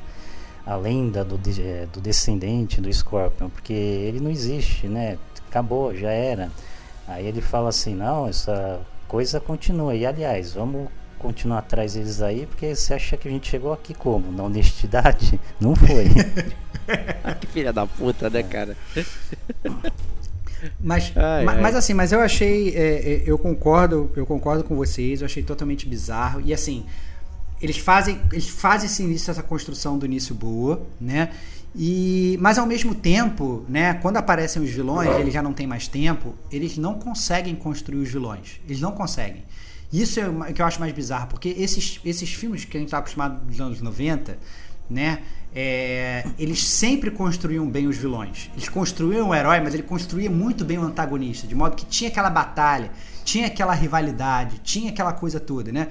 a 0.66 0.76
lenda 0.76 1.24
do, 1.24 1.40
eh, 1.60 1.88
do 1.92 2.00
descendente 2.00 2.80
do 2.80 2.92
Scorpion, 2.92 3.50
porque 3.50 3.74
ele 3.74 4.20
não 4.20 4.32
existe, 4.32 4.88
né? 4.88 5.18
Acabou, 5.50 5.96
já 5.96 6.10
era. 6.12 6.50
Aí 7.08 7.28
ele 7.28 7.42
fala 7.42 7.70
assim, 7.70 7.94
não, 7.96 8.28
essa 8.28 8.80
coisa 9.08 9.40
continua. 9.40 9.96
E 9.96 10.06
aliás, 10.06 10.54
vamos 10.54 10.88
continuar 11.20 11.60
atrás 11.60 11.94
deles 11.94 12.22
aí, 12.22 12.46
porque 12.46 12.76
você 12.76 12.94
acha 12.94 13.16
que 13.16 13.28
a 13.28 13.32
gente 13.32 13.50
chegou 13.50 13.72
aqui 13.72 13.94
como? 13.94 14.32
Na 14.32 14.44
honestidade? 14.44 15.40
Não 15.60 15.76
foi. 15.76 16.10
que 17.40 17.48
filha 17.48 17.72
da 17.72 17.88
puta, 17.88 18.30
né, 18.30 18.44
cara? 18.44 18.76
Mas, 20.80 21.12
Ai, 21.16 21.46
ma- 21.46 21.52
ai. 21.54 21.62
mas 21.62 21.76
assim, 21.76 21.94
mas 21.94 22.12
eu 22.12 22.20
achei, 22.20 22.70
é, 22.70 22.82
é, 22.82 23.24
eu 23.26 23.38
concordo, 23.38 24.12
eu 24.16 24.26
concordo 24.26 24.64
com 24.64 24.76
vocês, 24.76 25.22
eu 25.22 25.26
achei 25.26 25.44
totalmente 25.44 25.88
bizarro 25.88 26.42
e 26.44 26.54
assim, 26.54 26.86
eles 27.62 27.78
fazem, 27.78 28.20
eles 28.32 28.48
fazem 28.50 28.88
esse 28.88 29.04
início, 29.04 29.32
essa 29.32 29.44
construção 29.44 29.98
do 29.98 30.06
início 30.06 30.34
boa, 30.36 30.82
né? 31.00 31.30
E, 31.76 32.38
mas 32.40 32.58
ao 32.60 32.68
mesmo 32.68 32.94
tempo, 32.94 33.66
né, 33.68 33.96
quando 33.96 34.18
aparecem 34.18 34.62
os 34.62 34.70
vilões, 34.70 35.10
eles 35.18 35.34
já 35.34 35.42
não 35.42 35.54
têm 35.54 35.66
mais 35.66 35.88
tempo, 35.88 36.36
eles 36.52 36.78
não 36.78 36.96
conseguem 37.00 37.56
construir 37.56 37.98
os 37.98 38.10
vilões. 38.10 38.60
Eles 38.68 38.80
não 38.80 38.92
conseguem. 38.92 39.44
Isso 39.92 40.20
é 40.20 40.28
o 40.28 40.54
que 40.54 40.62
eu 40.62 40.66
acho 40.66 40.80
mais 40.80 40.92
bizarro, 40.94 41.28
porque 41.28 41.50
esses, 41.50 42.00
esses 42.06 42.32
filmes 42.34 42.64
que 42.66 42.78
a 42.78 42.80
gente 42.80 42.90
está 42.90 43.00
acostumado 43.00 43.44
dos 43.46 43.60
anos 43.60 43.82
90, 43.82 44.38
né? 44.90 45.20
é, 45.56 46.26
eles 46.40 46.66
sempre 46.66 47.12
construíam 47.12 47.68
bem 47.70 47.88
os 47.88 47.98
vilões. 47.98 48.50
Eles 48.54 48.68
construíam 48.68 49.30
o 49.30 49.36
herói, 49.36 49.60
mas 49.60 49.74
ele 49.74 49.84
construía 49.84 50.30
muito 50.30 50.66
bem 50.66 50.80
o 50.80 50.84
antagonista, 50.84 51.46
de 51.46 51.54
modo 51.54 51.76
que 51.76 51.86
tinha 51.86 52.10
aquela 52.10 52.30
batalha, 52.30 52.92
tinha 53.24 53.48
aquela 53.48 53.74
rivalidade, 53.74 54.60
tinha 54.64 54.90
aquela 54.90 55.14
coisa 55.14 55.40
toda, 55.40 55.72
né? 55.72 55.90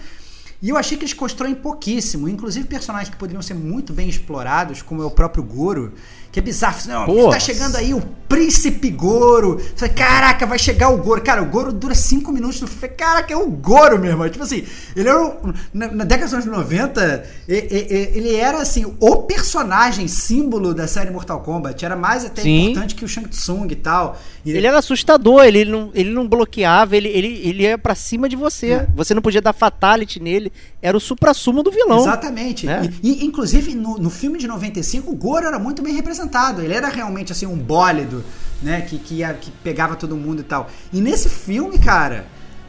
E 0.61 0.69
eu 0.69 0.77
achei 0.77 0.97
que 0.97 1.05
eles 1.05 1.15
constroem 1.15 1.57
pouquíssimo, 1.57 2.29
inclusive 2.29 2.69
personagens 2.69 3.09
que 3.09 3.17
poderiam 3.17 3.43
ser 3.43 3.55
muito 3.55 3.93
bem 3.93 4.09
explorados, 4.09 4.81
como 4.81 5.03
é 5.03 5.05
o 5.05 5.11
próprio 5.11 5.43
Goro, 5.43 5.95
que 6.33 6.41
é 6.41 6.43
bizarro. 6.43 6.79
Não, 6.89 7.05
Pô. 7.07 7.31
tá 7.31 7.39
chegando 7.39 7.77
aí 7.77 7.93
o 7.95 8.01
Príncipe 8.27 8.89
Goro. 8.89 9.59
Você 9.59 9.87
fala, 9.89 9.93
Caraca, 9.93 10.47
vai 10.47 10.59
chegar 10.59 10.89
o 10.89 10.97
Goro. 10.97 11.21
Cara, 11.21 11.43
o 11.43 11.47
Goro 11.47 11.71
dura 11.71 11.95
5 11.95 12.33
minutos 12.33 12.59
no 12.63 12.67
filme. 12.67 12.89
Caraca, 12.97 13.31
é 13.31 13.37
o 13.37 13.47
Goro, 13.51 13.99
meu 13.99 14.11
irmão. 14.11 14.27
Tipo 14.31 14.43
assim, 14.43 14.65
ele 14.97 15.07
era. 15.07 15.37
Na, 15.75 15.89
na 15.89 16.05
década 16.05 16.33
anos 16.37 16.47
90, 16.47 17.27
e- 17.47 17.53
e- 17.53 17.59
e- 17.95 18.17
ele 18.19 18.35
era 18.35 18.59
assim, 18.63 18.87
o 18.99 19.17
personagem 19.25 20.09
símbolo 20.09 20.73
da 20.73 20.89
série 20.89 21.11
Mortal 21.11 21.41
Kombat. 21.41 21.85
Era 21.85 21.95
mais 21.95 22.25
até 22.25 22.41
Sim. 22.41 22.71
importante 22.71 22.95
que 22.95 23.05
o 23.05 23.09
Shang 23.09 23.29
Tsung 23.29 23.67
e 23.71 23.77
tal. 23.77 24.19
E 24.45 24.53
Ele 24.53 24.67
era 24.67 24.79
assustador, 24.79 25.45
ele 25.45 25.67
não, 25.67 25.91
ele 25.93 26.11
não 26.11 26.27
bloqueava, 26.27 26.97
ele, 26.97 27.09
ele, 27.09 27.41
ele 27.45 27.63
ia 27.65 27.77
pra 27.77 27.95
cima 27.95 28.27
de 28.31 28.35
você. 28.37 28.71
É. 28.71 28.87
Você 28.97 29.13
não 29.13 29.21
podia 29.21 29.43
dar 29.43 29.53
fatality 29.53 30.19
nele. 30.19 30.51
Era 30.81 30.97
o 30.97 31.01
supra-sumo 31.01 31.63
do 31.63 31.71
vilão. 31.71 32.01
Exatamente. 32.01 32.65
né? 32.65 32.91
E, 33.03 33.23
e, 33.23 33.27
inclusive, 33.27 33.75
no, 33.75 33.99
no 33.99 34.09
filme 34.09 34.39
de 34.39 34.49
95, 34.49 35.13
o 35.13 35.15
Goro 35.15 35.47
era 35.47 35.59
muito 35.59 35.83
bem 35.83 35.93
representado. 35.95 36.22
Ele 36.63 36.75
era 36.75 36.89
realmente 36.89 37.33
assim 37.33 37.47
um 37.47 37.57
bólido, 37.57 38.25
né? 38.63 38.83
Que, 38.83 38.99
que, 38.99 39.17
ia- 39.17 39.35
que 39.35 39.51
pegava 39.63 39.97
todo 39.97 40.17
mundo 40.17 40.41
e 40.41 40.45
tal. 40.45 40.69
E 40.93 41.01
nesse 41.01 41.29
filme, 41.29 41.79
cara, 41.79 42.27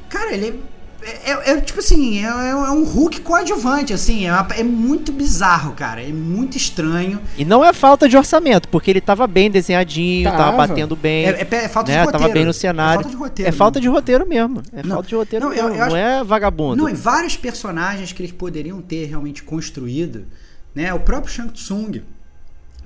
cara, 0.09 0.33
ele 0.33 0.61
é, 1.05 1.31
é- 1.31 1.51
é 1.51 1.61
tipo 1.61 1.79
assim, 1.81 2.23
é, 2.23 2.29
é 2.29 2.55
um 2.71 2.85
Hulk 2.85 3.19
coadjuvante, 3.21 3.91
assim, 3.93 4.25
é, 4.25 4.31
uma- 4.31 4.47
é 4.55 4.63
muito 4.63 5.11
bizarro, 5.11 5.73
cara. 5.73 6.01
É 6.01 6.07
muito 6.13 6.55
estranho. 6.55 7.19
E 7.37 7.43
não 7.43 7.63
é 7.63 7.73
falta 7.73 8.07
de 8.07 8.15
orçamento, 8.15 8.69
porque 8.69 8.89
ele 8.89 9.01
tava 9.01 9.27
bem 9.27 9.51
desenhadinho, 9.51 10.23
tava, 10.31 10.37
Tava. 10.37 10.57
batendo 10.57 10.95
bem. 10.95 11.25
É, 11.25 11.41
é, 11.51 11.55
é 11.65 11.67
falta 11.67 11.91
né? 11.91 11.97
de 11.99 12.05
roteiro. 12.05 12.11
Tava 12.23 12.33
bem 12.33 12.43
no 12.45 12.49
É 12.51 12.53
cenário. 12.53 13.01
falta 13.01 13.09
de 13.09 13.15
roteiro. 13.17 13.49
É 13.49 13.51
falta 13.51 13.81
de 13.81 13.87
roteiro 13.89 14.25
mesmo. 14.25 14.63
É 14.71 14.81
Não, 14.81 14.95
falta 14.95 15.09
de 15.09 15.15
roteiro 15.15 15.45
não, 15.45 15.53
eu- 15.53 15.63
mesmo. 15.65 15.77
eu 15.77 15.83
acho- 15.83 15.91
Não 15.91 15.97
é 15.97 16.23
vagabundo. 16.23 16.75
Não, 16.77 16.89
e 16.89 16.93
vários 16.93 17.35
personagens 17.35 18.13
que 18.13 18.21
eles 18.21 18.31
poderiam 18.31 18.81
ter 18.81 19.03
realmente 19.05 19.43
construído, 19.43 20.25
né? 20.73 20.93
O 20.93 21.01
próprio 21.01 21.33
Shang 21.33 21.51
Tsung, 21.51 22.01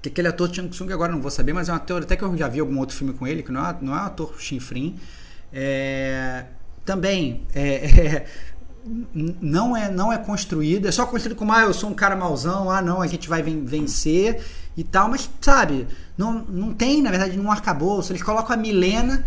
que 0.09 0.21
aquele 0.21 0.27
ator 0.27 0.53
Shang 0.53 0.69
Tsung 0.69 0.91
agora 0.91 1.11
não 1.11 1.21
vou 1.21 1.31
saber, 1.31 1.53
mas 1.53 1.69
é 1.69 1.73
um 1.73 1.75
ator, 1.75 2.03
até 2.03 2.15
que 2.15 2.23
eu 2.23 2.35
já 2.37 2.47
vi 2.47 2.59
algum 2.59 2.77
outro 2.79 2.95
filme 2.95 3.13
com 3.13 3.25
ele, 3.27 3.43
que 3.43 3.51
não 3.51 3.65
é, 3.65 3.75
não 3.81 3.93
é 3.93 4.01
um 4.01 4.05
ator 4.05 4.35
chinfrim. 4.39 4.95
É, 5.51 6.45
também 6.85 7.43
é, 7.53 7.75
é, 8.25 8.25
não 9.41 9.75
é 9.75 9.89
não 9.91 10.11
é 10.11 10.17
construído, 10.17 10.87
é 10.87 10.91
só 10.91 11.05
construído 11.05 11.37
como 11.37 11.51
ah, 11.53 11.61
eu 11.61 11.73
sou 11.73 11.89
um 11.89 11.93
cara 11.93 12.15
mauzão, 12.15 12.69
ah 12.71 12.81
não, 12.81 13.01
a 13.01 13.07
gente 13.07 13.27
vai 13.27 13.41
ven- 13.41 13.65
vencer 13.65 14.41
e 14.75 14.83
tal, 14.83 15.09
mas 15.09 15.29
sabe, 15.41 15.87
não, 16.17 16.33
não 16.33 16.73
tem, 16.73 17.01
na 17.01 17.09
verdade, 17.09 17.35
nenhum 17.35 17.51
arcabouço. 17.51 18.11
Eles 18.11 18.21
colocam 18.21 18.55
a 18.55 18.57
Milena 18.57 19.25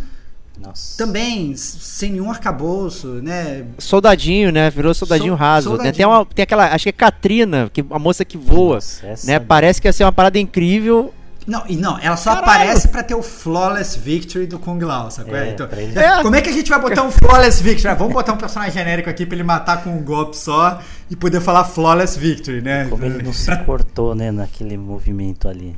Nossa. 0.60 0.96
também 0.98 1.56
sem 1.56 2.10
nenhum 2.12 2.30
arcabouço, 2.30 3.06
né? 3.22 3.64
Soldadinho, 3.78 4.52
né? 4.52 4.68
Virou 4.70 4.92
soldadinho 4.94 5.30
Sol- 5.32 5.38
raso. 5.38 5.70
né? 5.70 5.76
soldadinho. 5.76 5.96
Tem, 5.96 6.06
uma, 6.06 6.26
tem 6.26 6.42
aquela, 6.42 6.66
acho 6.74 6.84
que 6.84 6.88
é 6.90 6.92
Katrina, 6.92 7.70
que, 7.72 7.84
a 7.90 7.98
moça 7.98 8.24
que 8.24 8.36
voa. 8.36 8.74
Nossa, 8.76 9.06
né? 9.06 9.38
daí- 9.38 9.40
Parece 9.40 9.80
que 9.80 9.88
ia 9.88 9.92
ser 9.92 10.04
uma 10.04 10.12
parada 10.12 10.38
incrível. 10.38 11.12
Não, 11.46 11.64
e 11.68 11.74
não, 11.76 11.98
ela 11.98 12.16
só 12.16 12.34
Caralho. 12.34 12.50
aparece 12.52 12.88
pra 12.88 13.02
ter 13.02 13.14
o 13.14 13.22
flawless 13.22 13.98
victory 13.98 14.46
do 14.46 14.58
Kung 14.58 14.78
Lao, 14.84 15.10
sacou? 15.10 15.34
É, 15.34 15.50
então, 15.50 15.66
é, 15.72 16.22
Como 16.22 16.36
é 16.36 16.40
que 16.42 16.48
a 16.50 16.52
gente 16.52 16.68
vai 16.68 16.80
botar 16.80 17.02
um 17.02 17.10
flawless 17.10 17.62
victory? 17.62 17.88
Ah, 17.88 17.94
vamos 17.94 18.12
botar 18.12 18.32
um 18.34 18.36
personagem 18.36 18.74
genérico 18.74 19.08
aqui 19.08 19.24
pra 19.24 19.34
ele 19.34 19.42
matar 19.42 19.82
com 19.82 19.90
um 19.90 20.02
golpe 20.02 20.36
só 20.36 20.80
e 21.10 21.16
poder 21.16 21.40
falar 21.40 21.64
flawless 21.64 22.18
victory, 22.18 22.60
né? 22.60 22.86
Como 22.88 23.04
ele 23.04 23.22
não 23.22 23.32
se 23.32 23.50
cortou, 23.64 24.14
né, 24.14 24.30
naquele 24.30 24.76
movimento 24.76 25.48
ali. 25.48 25.74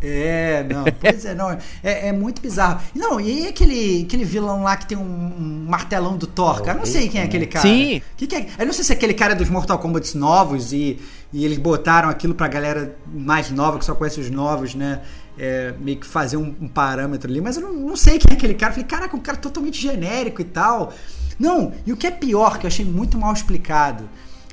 É, 0.00 0.64
não, 0.70 0.84
pois 1.00 1.24
é, 1.24 1.34
não, 1.34 1.50
é, 1.82 2.08
é 2.08 2.12
muito 2.12 2.40
bizarro. 2.40 2.80
Não, 2.94 3.20
e 3.20 3.48
aquele, 3.48 4.04
aquele 4.06 4.24
vilão 4.24 4.62
lá 4.62 4.76
que 4.76 4.86
tem 4.86 4.96
um, 4.96 5.02
um 5.02 5.66
martelão 5.68 6.16
do 6.16 6.26
Thor, 6.26 6.58
É 6.58 6.60
cara? 6.60 6.72
Eu 6.72 6.78
não 6.80 6.86
sei 6.86 7.08
quem 7.08 7.20
é 7.20 7.24
aquele 7.24 7.46
né? 7.46 7.52
cara. 7.52 7.66
Sim. 7.66 8.02
Que 8.16 8.26
que 8.26 8.36
é? 8.36 8.46
Eu 8.58 8.66
não 8.66 8.72
sei 8.72 8.84
se 8.84 8.92
é 8.92 8.96
aquele 8.96 9.14
cara 9.14 9.34
dos 9.34 9.48
Mortal 9.48 9.78
Kombat 9.78 10.16
novos 10.16 10.72
e, 10.72 11.00
e 11.36 11.44
eles 11.44 11.58
botaram 11.58 12.08
aquilo 12.08 12.34
pra 12.34 12.48
galera 12.48 12.96
mais 13.06 13.50
nova, 13.50 13.78
que 13.78 13.84
só 13.84 13.94
conhece 13.94 14.18
os 14.18 14.30
novos, 14.30 14.74
né? 14.74 15.02
É, 15.36 15.74
meio 15.78 16.00
que 16.00 16.06
fazer 16.06 16.38
um, 16.38 16.56
um 16.58 16.66
parâmetro 16.66 17.30
ali, 17.30 17.42
mas 17.42 17.58
eu 17.58 17.62
não, 17.62 17.74
não 17.74 17.94
sei 17.94 18.18
quem 18.18 18.32
é 18.32 18.38
aquele 18.38 18.54
cara. 18.54 18.70
Eu 18.70 18.76
falei, 18.76 18.88
caraca, 18.88 19.14
um 19.14 19.20
cara 19.20 19.36
totalmente 19.36 19.78
genérico 19.78 20.40
e 20.40 20.46
tal. 20.46 20.94
Não, 21.38 21.74
e 21.84 21.92
o 21.92 21.96
que 21.96 22.06
é 22.06 22.10
pior, 22.10 22.58
que 22.58 22.64
eu 22.64 22.68
achei 22.68 22.86
muito 22.86 23.18
mal 23.18 23.34
explicado, 23.34 24.08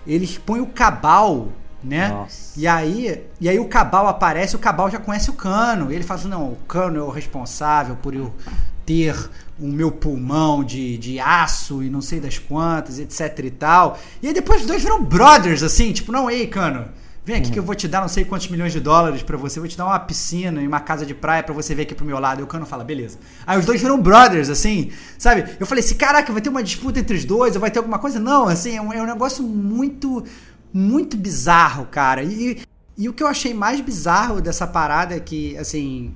eles 0.05 0.37
põem 0.37 0.59
o 0.59 0.65
Cabal, 0.65 1.53
né? 1.81 2.09
Nossa. 2.09 2.59
E 2.59 2.67
aí, 2.67 3.23
e 3.39 3.47
aí 3.47 3.57
o 3.57 3.69
Cabal 3.69 4.05
aparece, 4.09 4.57
o 4.57 4.59
Cabal 4.59 4.91
já 4.91 4.99
conhece 4.99 5.29
o 5.29 5.34
Cano. 5.34 5.89
E 5.89 5.95
ele 5.95 6.03
fala 6.03 6.19
assim: 6.19 6.27
não, 6.27 6.51
o 6.51 6.57
Cano 6.67 6.99
é 6.99 7.01
o 7.01 7.09
responsável 7.09 7.95
por 7.95 8.13
eu 8.13 8.34
ter 8.86 9.15
o 9.59 9.67
meu 9.67 9.91
pulmão 9.91 10.63
de, 10.63 10.97
de 10.97 11.19
aço 11.19 11.84
e 11.84 11.89
não 11.89 12.01
sei 12.01 12.19
das 12.19 12.38
quantas, 12.38 12.99
etc 12.99 13.39
e 13.43 13.51
tal. 13.51 13.99
E 14.21 14.27
aí 14.27 14.34
depois 14.34 14.61
os 14.61 14.67
dois 14.67 14.81
viram 14.81 15.03
brothers, 15.03 15.63
assim, 15.63 15.91
tipo, 15.91 16.11
não, 16.11 16.29
ei, 16.29 16.47
Cano. 16.47 16.86
Vem 17.25 17.38
aqui 17.38 17.51
que 17.51 17.59
eu 17.59 17.63
vou 17.63 17.73
te 17.73 17.88
dar 17.88 18.01
não 18.01 18.09
sei 18.09 18.25
quantos 18.25 18.49
milhões 18.49 18.73
de 18.73 18.81
dólares 18.81 19.23
pra 19.23 19.38
você, 19.38 19.57
vou 19.57 19.69
te 19.69 19.77
dar 19.77 19.86
uma 19.86 19.97
piscina 19.97 20.61
e 20.61 20.67
uma 20.67 20.81
casa 20.81 21.05
de 21.05 21.13
praia 21.13 21.41
pra 21.41 21.53
você 21.53 21.73
ver 21.73 21.84
aqui 21.84 21.95
pro 21.95 22.05
meu 22.05 22.19
lado. 22.19 22.41
E 22.41 22.43
o 22.43 22.47
Cano 22.47 22.65
fala, 22.65 22.84
beleza. 22.84 23.17
Aí 23.47 23.57
os 23.57 23.65
dois 23.65 23.81
viram 23.81 24.01
brothers, 24.01 24.49
assim, 24.49 24.91
sabe? 25.17 25.45
Eu 25.57 25.65
falei 25.65 25.81
assim, 25.81 25.95
caraca, 25.95 26.34
vai 26.34 26.41
ter 26.41 26.49
uma 26.49 26.61
disputa 26.61 26.99
entre 26.99 27.15
os 27.15 27.23
dois, 27.23 27.55
ou 27.55 27.61
vai 27.61 27.71
ter 27.71 27.79
alguma 27.79 27.97
coisa? 27.97 28.19
Não, 28.19 28.49
assim, 28.49 28.75
é 28.75 28.81
um, 28.81 28.91
é 28.91 29.01
um 29.01 29.05
negócio 29.05 29.41
muito, 29.41 30.21
muito 30.73 31.15
bizarro, 31.15 31.86
cara. 31.86 32.21
E, 32.23 32.61
e 32.97 33.07
o 33.07 33.13
que 33.13 33.23
eu 33.23 33.27
achei 33.27 33.53
mais 33.53 33.79
bizarro 33.79 34.41
dessa 34.41 34.67
parada 34.67 35.15
é 35.15 35.19
que, 35.21 35.55
assim, 35.57 36.13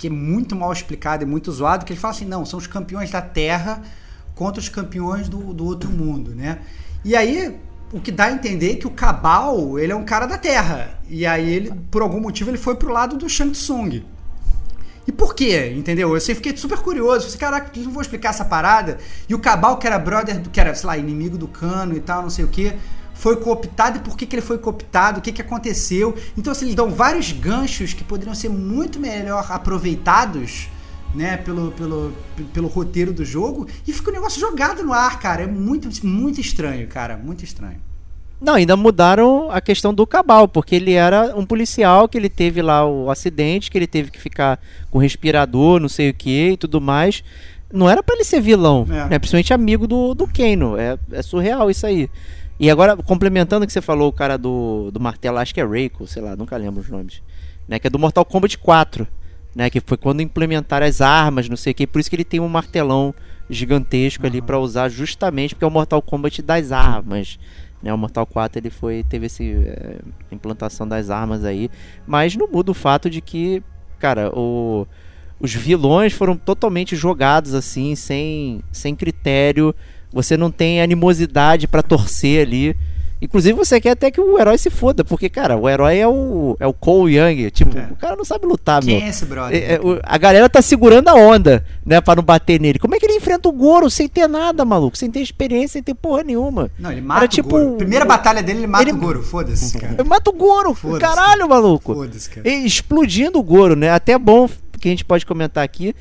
que 0.00 0.06
é 0.06 0.10
muito 0.10 0.56
mal 0.56 0.72
explicado 0.72 1.24
e 1.24 1.26
muito 1.26 1.52
zoado, 1.52 1.84
que 1.84 1.92
ele 1.92 2.00
fala 2.00 2.14
assim, 2.14 2.24
não, 2.24 2.42
são 2.46 2.58
os 2.58 2.66
campeões 2.66 3.10
da 3.10 3.20
Terra 3.20 3.82
contra 4.34 4.58
os 4.58 4.66
campeões 4.66 5.28
do, 5.28 5.52
do 5.52 5.66
outro 5.66 5.90
mundo, 5.90 6.34
né? 6.34 6.60
E 7.04 7.14
aí, 7.14 7.54
o 7.92 8.00
que 8.00 8.10
dá 8.10 8.24
a 8.24 8.32
entender 8.32 8.72
é 8.72 8.76
que 8.76 8.86
o 8.86 8.90
Cabal, 8.90 9.78
ele 9.78 9.92
é 9.92 9.94
um 9.94 10.02
cara 10.02 10.24
da 10.24 10.38
Terra. 10.38 10.98
E 11.06 11.26
aí 11.26 11.52
ele, 11.52 11.70
por 11.90 12.00
algum 12.00 12.18
motivo, 12.18 12.48
ele 12.48 12.56
foi 12.56 12.76
pro 12.76 12.90
lado 12.90 13.18
do 13.18 13.28
Shang 13.28 13.50
Tsung. 13.50 14.02
E 15.06 15.12
por 15.12 15.34
quê? 15.34 15.74
Entendeu? 15.76 16.14
Eu 16.14 16.20
fiquei 16.22 16.56
super 16.56 16.78
curioso. 16.78 17.26
Falei, 17.26 17.38
caraca, 17.38 17.80
não 17.80 17.92
vou 17.92 18.00
explicar 18.00 18.30
essa 18.30 18.44
parada. 18.46 18.96
E 19.28 19.34
o 19.34 19.38
Cabal, 19.38 19.76
que 19.76 19.86
era 19.86 19.98
brother, 19.98 20.40
que 20.50 20.58
era, 20.58 20.74
sei 20.74 20.86
lá, 20.86 20.96
inimigo 20.96 21.36
do 21.36 21.46
Cano 21.46 21.94
e 21.94 22.00
tal, 22.00 22.22
não 22.22 22.30
sei 22.30 22.46
o 22.46 22.48
quê, 22.48 22.74
foi 23.20 23.36
cooptado 23.36 23.98
e 23.98 24.00
por 24.00 24.16
que, 24.16 24.24
que 24.24 24.34
ele 24.34 24.42
foi 24.42 24.56
cooptado, 24.56 25.18
o 25.18 25.22
que, 25.22 25.30
que 25.30 25.42
aconteceu. 25.42 26.16
Então, 26.38 26.50
assim, 26.50 26.64
eles 26.64 26.74
dão 26.74 26.90
vários 26.90 27.32
ganchos 27.32 27.92
que 27.92 28.02
poderiam 28.02 28.34
ser 28.34 28.48
muito 28.48 28.98
melhor 28.98 29.46
aproveitados 29.50 30.70
né, 31.14 31.36
pelo, 31.36 31.70
pelo, 31.72 32.14
pelo 32.54 32.66
roteiro 32.66 33.12
do 33.12 33.22
jogo 33.22 33.68
e 33.86 33.92
fica 33.92 34.10
um 34.10 34.14
negócio 34.14 34.40
jogado 34.40 34.82
no 34.82 34.94
ar, 34.94 35.18
cara. 35.18 35.42
É 35.42 35.46
muito, 35.46 35.86
muito 36.02 36.40
estranho, 36.40 36.88
cara. 36.88 37.18
Muito 37.18 37.44
estranho. 37.44 37.76
Não, 38.40 38.54
ainda 38.54 38.74
mudaram 38.74 39.50
a 39.50 39.60
questão 39.60 39.92
do 39.92 40.06
Cabal, 40.06 40.48
porque 40.48 40.74
ele 40.74 40.94
era 40.94 41.36
um 41.36 41.44
policial 41.44 42.08
que 42.08 42.16
ele 42.16 42.30
teve 42.30 42.62
lá 42.62 42.86
o 42.86 43.10
acidente, 43.10 43.70
que 43.70 43.76
ele 43.76 43.86
teve 43.86 44.10
que 44.10 44.18
ficar 44.18 44.58
com 44.90 44.98
respirador, 44.98 45.78
não 45.78 45.90
sei 45.90 46.08
o 46.08 46.14
que 46.14 46.52
e 46.52 46.56
tudo 46.56 46.80
mais. 46.80 47.22
Não 47.70 47.88
era 47.88 48.02
para 48.02 48.14
ele 48.14 48.24
ser 48.24 48.40
vilão, 48.40 48.86
é. 48.88 49.10
né? 49.10 49.18
principalmente 49.18 49.52
amigo 49.52 49.86
do, 49.86 50.14
do 50.14 50.26
Kano. 50.26 50.78
É, 50.78 50.98
é 51.12 51.20
surreal 51.20 51.70
isso 51.70 51.86
aí. 51.86 52.08
E 52.60 52.70
agora, 52.70 52.96
complementando 52.96 53.64
o 53.64 53.66
que 53.66 53.72
você 53.72 53.80
falou, 53.80 54.08
o 54.08 54.12
cara 54.12 54.36
do, 54.36 54.90
do 54.92 55.00
martelo, 55.00 55.38
acho 55.38 55.52
que 55.52 55.60
é 55.60 55.66
Reiko, 55.66 56.06
sei 56.06 56.22
lá, 56.22 56.36
nunca 56.36 56.56
lembro 56.56 56.80
os 56.80 56.88
nomes. 56.88 57.22
Né, 57.66 57.78
que 57.78 57.86
é 57.86 57.90
do 57.90 57.98
Mortal 57.98 58.24
Kombat 58.24 58.58
4 58.58 59.08
né? 59.54 59.68
Que 59.70 59.80
foi 59.80 59.96
quando 59.96 60.20
implementaram 60.20 60.86
as 60.86 61.00
armas, 61.00 61.48
não 61.48 61.56
sei 61.56 61.72
o 61.72 61.74
que. 61.74 61.86
Por 61.86 62.00
isso 62.00 62.10
que 62.10 62.16
ele 62.16 62.24
tem 62.24 62.40
um 62.40 62.48
martelão 62.48 63.14
gigantesco 63.48 64.22
uhum. 64.22 64.28
ali 64.28 64.40
para 64.40 64.58
usar 64.58 64.88
justamente 64.88 65.54
porque 65.54 65.64
é 65.64 65.68
o 65.68 65.70
Mortal 65.70 66.00
Kombat 66.00 66.42
das 66.42 66.72
armas. 66.72 67.38
Né, 67.82 67.92
o 67.92 67.98
Mortal 67.98 68.26
4 68.26 68.60
ele 68.60 68.70
foi 68.70 69.02
teve 69.08 69.26
essa 69.26 69.42
é, 69.42 69.98
implantação 70.30 70.86
das 70.86 71.08
armas 71.08 71.44
aí, 71.44 71.70
mas 72.06 72.36
não 72.36 72.46
muda 72.46 72.70
o 72.70 72.74
fato 72.74 73.08
de 73.08 73.22
que, 73.22 73.62
cara, 73.98 74.30
o, 74.38 74.86
os 75.40 75.54
vilões 75.54 76.12
foram 76.12 76.36
totalmente 76.36 76.94
jogados 76.94 77.54
assim, 77.54 77.94
sem, 77.94 78.62
sem 78.70 78.94
critério. 78.94 79.74
Você 80.12 80.36
não 80.36 80.50
tem 80.50 80.82
animosidade 80.82 81.66
para 81.66 81.82
torcer 81.82 82.46
ali. 82.46 82.76
Inclusive, 83.22 83.54
você 83.54 83.78
quer 83.78 83.90
até 83.90 84.10
que 84.10 84.18
o 84.18 84.38
herói 84.38 84.56
se 84.56 84.70
foda, 84.70 85.04
porque, 85.04 85.28
cara, 85.28 85.54
o 85.54 85.68
herói 85.68 85.98
é 85.98 86.08
o, 86.08 86.56
é 86.58 86.66
o 86.66 86.72
Cole 86.72 87.18
Young. 87.18 87.50
Tipo, 87.50 87.76
é. 87.76 87.88
o 87.90 87.96
cara 87.96 88.16
não 88.16 88.24
sabe 88.24 88.46
lutar, 88.46 88.82
Quem 88.82 88.96
meu. 88.96 89.06
é 89.06 89.10
esse 89.10 89.26
brother? 89.26 89.62
É, 89.62 89.74
é, 89.74 89.80
o, 89.80 90.00
a 90.02 90.16
galera 90.16 90.48
tá 90.48 90.62
segurando 90.62 91.08
a 91.08 91.14
onda, 91.14 91.62
né, 91.84 92.00
pra 92.00 92.16
não 92.16 92.22
bater 92.22 92.58
nele. 92.58 92.78
Como 92.78 92.94
é 92.94 92.98
que 92.98 93.04
ele 93.04 93.16
enfrenta 93.16 93.46
o 93.46 93.52
Goro 93.52 93.90
sem 93.90 94.08
ter 94.08 94.26
nada, 94.26 94.64
maluco? 94.64 94.96
Sem 94.96 95.10
ter 95.10 95.20
experiência, 95.20 95.74
sem 95.74 95.82
ter 95.82 95.92
porra 95.92 96.22
nenhuma. 96.22 96.70
Não, 96.78 96.90
ele 96.90 97.02
mata 97.02 97.20
Era, 97.20 97.28
tipo, 97.28 97.48
o 97.48 97.60
Goro. 97.60 97.76
Primeira 97.76 98.06
batalha 98.06 98.42
dele, 98.42 98.60
ele 98.60 98.66
mata 98.66 98.84
ele, 98.84 98.92
o 98.92 98.96
Goro. 98.96 99.22
Foda-se, 99.22 99.76
cara. 99.78 99.96
Ele 99.98 100.08
mata 100.08 100.30
o 100.30 100.32
Goro. 100.32 100.74
Caralho, 100.98 101.46
maluco. 101.46 101.92
Foda-se, 101.92 102.30
cara. 102.30 102.48
E 102.48 102.64
explodindo 102.64 103.38
o 103.38 103.42
Goro, 103.42 103.76
né? 103.76 103.90
Até 103.90 104.16
bom 104.18 104.48
que 104.80 104.88
a 104.88 104.90
gente 104.90 105.04
pode 105.04 105.26
comentar 105.26 105.62
aqui. 105.62 105.94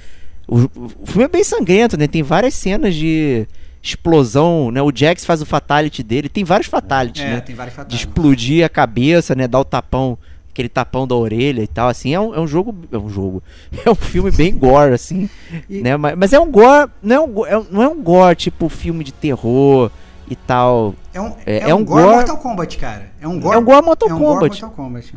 O, 0.47 0.55
o 1.01 1.05
filme 1.05 1.25
é 1.25 1.27
bem 1.27 1.43
sangrento, 1.43 1.97
né? 1.97 2.07
Tem 2.07 2.23
várias 2.23 2.53
cenas 2.53 2.95
de 2.95 3.45
explosão, 3.81 4.71
né? 4.71 4.81
O 4.81 4.91
Jax 4.93 5.25
faz 5.25 5.41
o 5.41 5.45
fatality 5.45 6.03
dele, 6.03 6.29
tem 6.29 6.43
vários 6.43 6.67
fatalities, 6.67 7.23
é, 7.23 7.29
né? 7.31 7.41
Tem 7.41 7.55
vários 7.55 7.75
fatalities. 7.75 7.99
De 7.99 8.05
explodir 8.07 8.65
a 8.65 8.69
cabeça, 8.69 9.35
né? 9.35 9.47
Dar 9.47 9.59
o 9.59 9.65
tapão, 9.65 10.17
aquele 10.49 10.69
tapão 10.69 11.07
da 11.07 11.15
orelha 11.15 11.61
e 11.61 11.67
tal, 11.67 11.87
assim, 11.87 12.13
é 12.13 12.19
um, 12.19 12.35
é 12.35 12.39
um 12.39 12.47
jogo, 12.47 12.75
é 12.91 12.97
um 12.97 13.09
jogo, 13.09 13.41
é 13.85 13.89
um 13.89 13.95
filme 13.95 14.31
bem 14.31 14.55
gore, 14.55 14.93
assim, 14.93 15.29
e... 15.69 15.81
né? 15.81 15.95
Mas, 15.95 16.15
mas, 16.17 16.33
é 16.33 16.39
um 16.39 16.51
gore, 16.51 16.91
não 17.01 17.15
é 17.15 17.19
um, 17.19 17.45
é, 17.45 17.65
não 17.71 17.83
é 17.83 17.87
um 17.87 18.01
gore 18.01 18.35
tipo 18.35 18.67
filme 18.67 19.03
de 19.03 19.13
terror 19.13 19.89
e 20.29 20.35
tal. 20.35 20.93
É 21.13 21.21
um, 21.21 21.27
é, 21.45 21.57
é, 21.57 21.69
é 21.69 21.75
um, 21.75 21.79
um 21.79 21.85
gore, 21.85 22.03
gore 22.03 22.15
Mortal 22.17 22.37
Kombat, 22.37 22.77
cara. 22.77 23.11
É 23.21 23.27
um 23.27 23.39
gore, 23.39 23.55
é 23.55 23.59
um 23.59 23.63
gore 23.63 23.85
Mortal 23.85 24.09
é 24.09 24.13
um 24.13 24.17
Kombat. 24.17 24.39
Gore 24.39 24.49
Mortal 24.49 24.71
Kombat. 24.71 25.13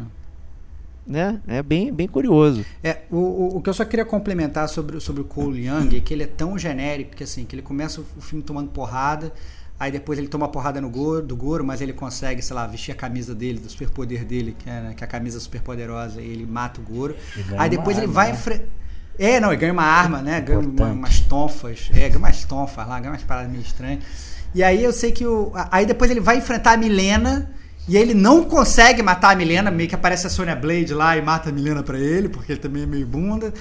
Né? 1.06 1.40
É 1.48 1.62
bem, 1.62 1.92
bem 1.92 2.06
curioso. 2.06 2.64
É, 2.82 3.00
o, 3.10 3.16
o, 3.16 3.56
o, 3.56 3.62
que 3.62 3.68
eu 3.68 3.74
só 3.74 3.84
queria 3.84 4.04
complementar 4.04 4.68
sobre, 4.68 5.00
sobre 5.00 5.22
o 5.22 5.24
Cole 5.24 5.66
Young 5.66 5.96
é 5.96 6.00
que 6.00 6.14
ele 6.14 6.22
é 6.22 6.26
tão 6.26 6.56
genérico 6.56 7.16
que 7.16 7.24
assim, 7.24 7.44
que 7.44 7.56
ele 7.56 7.62
começa 7.62 8.00
o, 8.00 8.20
filme 8.20 8.42
tomando 8.42 8.70
porrada, 8.70 9.32
aí 9.80 9.90
depois 9.90 10.18
ele 10.18 10.28
toma 10.28 10.48
porrada 10.48 10.80
no 10.80 10.88
Goro, 10.88 11.26
do 11.26 11.34
Goro, 11.34 11.64
mas 11.64 11.80
ele 11.80 11.92
consegue, 11.92 12.40
sei 12.40 12.54
lá, 12.54 12.66
vestir 12.66 12.92
a 12.92 12.94
camisa 12.94 13.34
dele, 13.34 13.58
do 13.58 13.68
superpoder 13.68 14.24
dele, 14.24 14.54
que 14.56 14.70
é, 14.70 14.80
né, 14.80 14.94
que 14.96 15.02
é 15.02 15.06
a 15.06 15.10
camisa 15.10 15.40
super 15.40 15.60
poderosa, 15.60 16.22
e 16.22 16.26
ele 16.26 16.46
mata 16.46 16.80
o 16.80 16.84
Goro. 16.84 17.16
Aí 17.58 17.68
depois 17.68 17.98
ele 17.98 18.06
vai 18.06 18.28
né? 18.28 18.34
enfrentar. 18.34 18.64
É, 19.18 19.38
não, 19.40 19.48
ele 19.48 19.60
ganha 19.60 19.72
uma 19.72 19.82
arma, 19.82 20.22
né? 20.22 20.40
Ganha 20.40 20.60
uma, 20.60 20.86
umas 20.86 21.20
tonfas. 21.20 21.90
É, 21.92 22.08
ganha 22.08 22.18
umas 22.18 22.44
tonfas 22.44 22.88
lá, 22.88 22.98
ganha 22.98 23.12
umas 23.12 23.22
paradas 23.22 23.50
meio 23.50 23.62
estranhas. 23.62 24.02
E 24.54 24.62
aí 24.62 24.82
eu 24.82 24.92
sei 24.92 25.12
que 25.12 25.26
o. 25.26 25.52
Aí 25.70 25.84
depois 25.84 26.10
ele 26.10 26.20
vai 26.20 26.38
enfrentar 26.38 26.72
a 26.72 26.76
Milena 26.76 27.50
e 27.88 27.96
ele 27.96 28.14
não 28.14 28.44
consegue 28.44 29.02
matar 29.02 29.32
a 29.32 29.36
Milena, 29.36 29.70
meio 29.70 29.88
que 29.88 29.94
aparece 29.94 30.26
a 30.26 30.30
Sonya 30.30 30.54
Blade 30.54 30.94
lá 30.94 31.16
e 31.16 31.22
mata 31.22 31.50
a 31.50 31.52
Milena 31.52 31.82
pra 31.82 31.98
ele, 31.98 32.28
porque 32.28 32.52
ele 32.52 32.60
também 32.60 32.84
é 32.84 32.86
meio 32.86 33.06
bunda. 33.06 33.52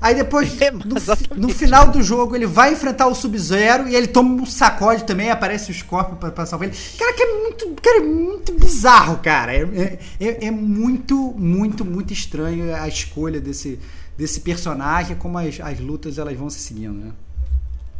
Aí 0.00 0.14
depois, 0.14 0.56
é, 0.60 0.70
no, 0.70 0.96
no, 1.36 1.48
final 1.50 1.88
do 1.88 2.02
jogo, 2.02 2.34
ele 2.34 2.46
vai 2.46 2.72
enfrentar 2.72 3.06
o 3.06 3.14
Sub-Zero 3.14 3.88
e 3.88 3.94
ele 3.94 4.06
toma 4.06 4.42
um 4.42 4.46
sacode 4.46 5.04
também, 5.04 5.30
aparece 5.30 5.70
o 5.70 5.74
Scorpion 5.74 6.16
pra, 6.16 6.30
pra 6.30 6.46
salvar 6.46 6.68
ele. 6.68 6.76
Cara, 6.98 7.12
que 7.12 7.22
é 7.22 7.38
muito, 7.38 7.76
cara, 7.82 7.98
é 7.98 8.00
muito 8.00 8.52
bizarro, 8.54 9.18
cara. 9.18 9.54
É, 9.54 9.62
é, 9.62 9.98
é, 10.20 10.46
é 10.46 10.50
muito, 10.50 11.34
muito, 11.36 11.84
muito 11.84 12.12
estranho 12.12 12.74
a 12.74 12.88
escolha 12.88 13.40
desse, 13.40 13.78
desse 14.16 14.40
personagem, 14.40 15.16
como 15.16 15.38
as, 15.38 15.60
as 15.60 15.78
lutas 15.80 16.18
elas 16.18 16.36
vão 16.36 16.48
se 16.48 16.60
seguindo, 16.60 16.94
né? 16.94 17.12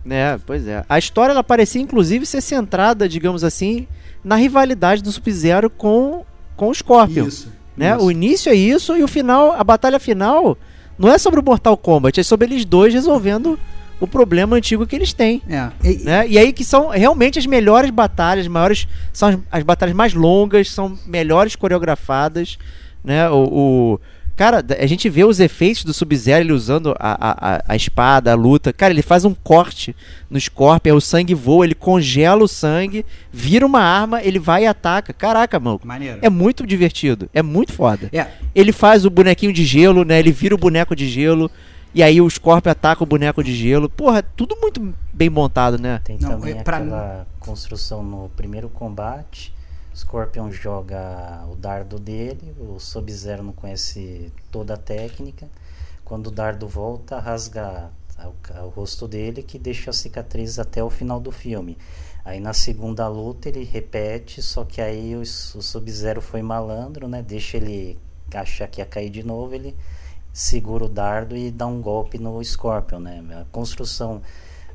É, 0.09 0.39
pois 0.47 0.67
é. 0.67 0.83
A 0.89 0.99
história 0.99 1.33
ela 1.33 1.45
parecia 1.45 1.81
inclusive 1.81 2.25
ser 2.25 2.41
centrada, 2.41 3.07
digamos 3.07 3.45
assim, 3.45 3.87
na 4.23 4.37
rivalidade 4.37 5.03
do 5.03 5.11
Sub-Zero 5.11 5.71
com, 5.71 6.25
com 6.57 6.69
o 6.69 6.75
Scorpion. 6.75 7.27
Isso, 7.27 7.53
né? 7.77 7.95
Isso. 7.97 8.05
O 8.05 8.11
início 8.11 8.51
é 8.51 8.55
isso 8.55 8.97
e 8.97 9.03
o 9.03 9.09
final, 9.09 9.53
a 9.53 9.65
batalha 9.65 9.99
final, 9.99 10.57
não 10.99 11.11
é 11.11 11.19
sobre 11.19 11.41
o 11.41 11.43
Mortal 11.43 11.77
Kombat, 11.77 12.21
é 12.21 12.23
sobre 12.23 12.47
eles 12.47 12.65
dois 12.65 12.93
resolvendo 12.93 13.59
o 14.01 14.07
problema 14.07 14.57
antigo 14.57 14.87
que 14.87 14.97
eles 14.97 15.13
têm. 15.13 15.43
É. 15.49 15.71
E, 15.85 16.05
né? 16.05 16.27
e 16.27 16.39
aí 16.39 16.53
que 16.53 16.65
são 16.65 16.89
realmente 16.89 17.39
as 17.39 17.47
melhores 17.47 17.91
batalhas, 17.91 18.49
maiores, 18.49 18.89
são 19.13 19.29
as, 19.29 19.39
as 19.51 19.63
batalhas 19.63 19.95
mais 19.95 20.15
longas, 20.15 20.71
são 20.71 20.99
melhores 21.07 21.55
coreografadas. 21.55 22.59
Né? 23.05 23.29
O, 23.29 23.45
o 23.45 24.01
Cara, 24.41 24.65
a 24.81 24.87
gente 24.87 25.07
vê 25.11 25.23
os 25.23 25.39
efeitos 25.39 25.85
do 25.85 25.93
Sub-Zero 25.93 26.43
ele 26.43 26.53
usando 26.55 26.97
a, 26.99 27.59
a, 27.59 27.63
a 27.69 27.77
espada, 27.77 28.33
a 28.33 28.35
luta. 28.35 28.73
Cara, 28.73 28.91
ele 28.91 29.03
faz 29.03 29.27
um 29.27 29.35
corte 29.35 29.95
no 30.31 30.41
Scorpion, 30.41 30.97
o 30.97 31.01
sangue 31.01 31.35
voa, 31.35 31.67
ele 31.67 31.75
congela 31.75 32.43
o 32.43 32.49
sangue, 32.49 33.05
vira 33.31 33.67
uma 33.67 33.83
arma, 33.83 34.23
ele 34.23 34.39
vai 34.39 34.63
e 34.63 34.67
ataca. 34.67 35.13
Caraca, 35.13 35.61
mano. 35.61 35.79
Maneiro. 35.85 36.21
É 36.23 36.31
muito 36.31 36.67
divertido. 36.67 37.29
É 37.35 37.43
muito 37.43 37.75
foda. 37.75 38.09
É. 38.15 38.29
Ele 38.55 38.73
faz 38.73 39.05
o 39.05 39.11
bonequinho 39.11 39.53
de 39.53 39.63
gelo, 39.63 40.07
né? 40.07 40.19
Ele 40.19 40.33
vira 40.33 40.55
o 40.55 40.59
boneco 40.59 40.97
de 40.97 41.07
gelo. 41.07 41.51
E 41.95 42.03
aí 42.03 42.19
o 42.19 42.31
Scorpion 42.31 42.73
ataca 42.73 43.03
o 43.03 43.07
boneco 43.07 43.45
de 43.45 43.55
gelo. 43.55 43.91
Porra, 43.91 44.23
tudo 44.23 44.57
muito 44.59 44.95
bem 45.13 45.29
montado, 45.29 45.79
né? 45.79 46.01
Tem 46.03 46.17
Não, 46.19 46.31
também 46.31 46.55
é 46.55 46.61
aquela 46.61 47.27
construção 47.39 48.03
no 48.03 48.31
primeiro 48.31 48.71
combate 48.71 49.53
Scorpion 50.01 50.51
joga 50.51 51.47
o 51.51 51.55
dardo 51.55 51.99
dele, 51.99 52.55
o 52.59 52.81
Sub-Zero 52.81 53.43
não 53.43 53.53
conhece 53.53 54.33
toda 54.51 54.75
a 54.75 54.79
técnica. 54.79 55.49
Quando 56.05 56.29
o 56.29 56.31
dardo 56.31 56.67
volta, 56.67 57.19
rasga 57.19 57.91
o, 58.19 58.65
o 58.65 58.69
rosto 58.71 59.07
dele, 59.07 59.43
que 59.43 59.59
deixa 59.59 59.91
a 59.91 59.93
cicatriz 59.93 60.59
até 60.59 60.83
o 60.83 60.89
final 60.89 61.21
do 61.21 61.31
filme. 61.31 61.77
Aí 62.25 62.41
na 62.41 62.55
segunda 62.55 63.07
luta 63.09 63.49
ele 63.49 63.63
repete, 63.63 64.43
só 64.43 64.65
que 64.65 64.81
aí 64.81 65.15
o, 65.15 65.21
o 65.21 65.27
Sub-Zero 65.27 66.23
foi 66.23 66.41
malandro, 66.41 67.07
né? 67.07 67.23
Deixa 67.23 67.59
ele 67.59 67.99
achar 68.35 68.69
que 68.69 68.81
ia 68.81 68.87
cair 68.87 69.11
de 69.11 69.23
novo, 69.23 69.55
ele 69.55 69.77
segura 70.33 70.85
o 70.85 70.89
dardo 70.89 71.37
e 71.37 71.51
dá 71.51 71.67
um 71.67 71.81
golpe 71.81 72.19
no 72.19 72.43
Scorpion, 72.43 73.01
né? 73.01 73.23
A 73.39 73.45
construção 73.53 74.23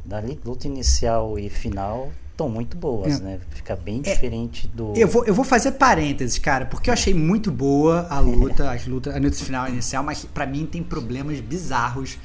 da 0.03 0.21
luta 0.43 0.67
inicial 0.67 1.39
e 1.39 1.49
final 1.49 2.11
estão 2.36 2.50
muito 2.50 2.76
boas, 2.78 3.20
é. 3.20 3.24
né? 3.24 3.40
Fica 3.50 3.76
bem 3.76 4.02
é. 4.06 4.14
diferente 4.14 4.68
do. 4.68 4.94
Eu 4.96 5.08
vou, 5.08 5.26
eu 5.26 5.34
vou 5.34 5.46
fazer 5.46 5.72
parênteses, 5.74 6.38
cara, 6.38 6.66
porque 6.66 6.90
eu 6.90 6.94
achei 6.94 7.14
muito 7.14 7.50
boa 7.50 8.06
a 8.10 8.20
luta, 8.20 8.70
as 8.70 8.86
lutas, 8.86 9.16
a 9.16 9.18
luta 9.18 9.36
final 9.38 9.68
inicial, 9.68 10.04
mas 10.04 10.26
para 10.26 10.46
mim 10.46 10.66
tem 10.66 10.84
problemas 10.84 11.40
bizarros 11.40 12.20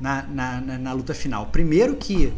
na, 0.00 0.22
na, 0.22 0.60
na, 0.60 0.78
na, 0.78 0.92
luta 0.92 1.12
final. 1.12 1.46
Primeiro 1.46 1.96
que 1.96 2.32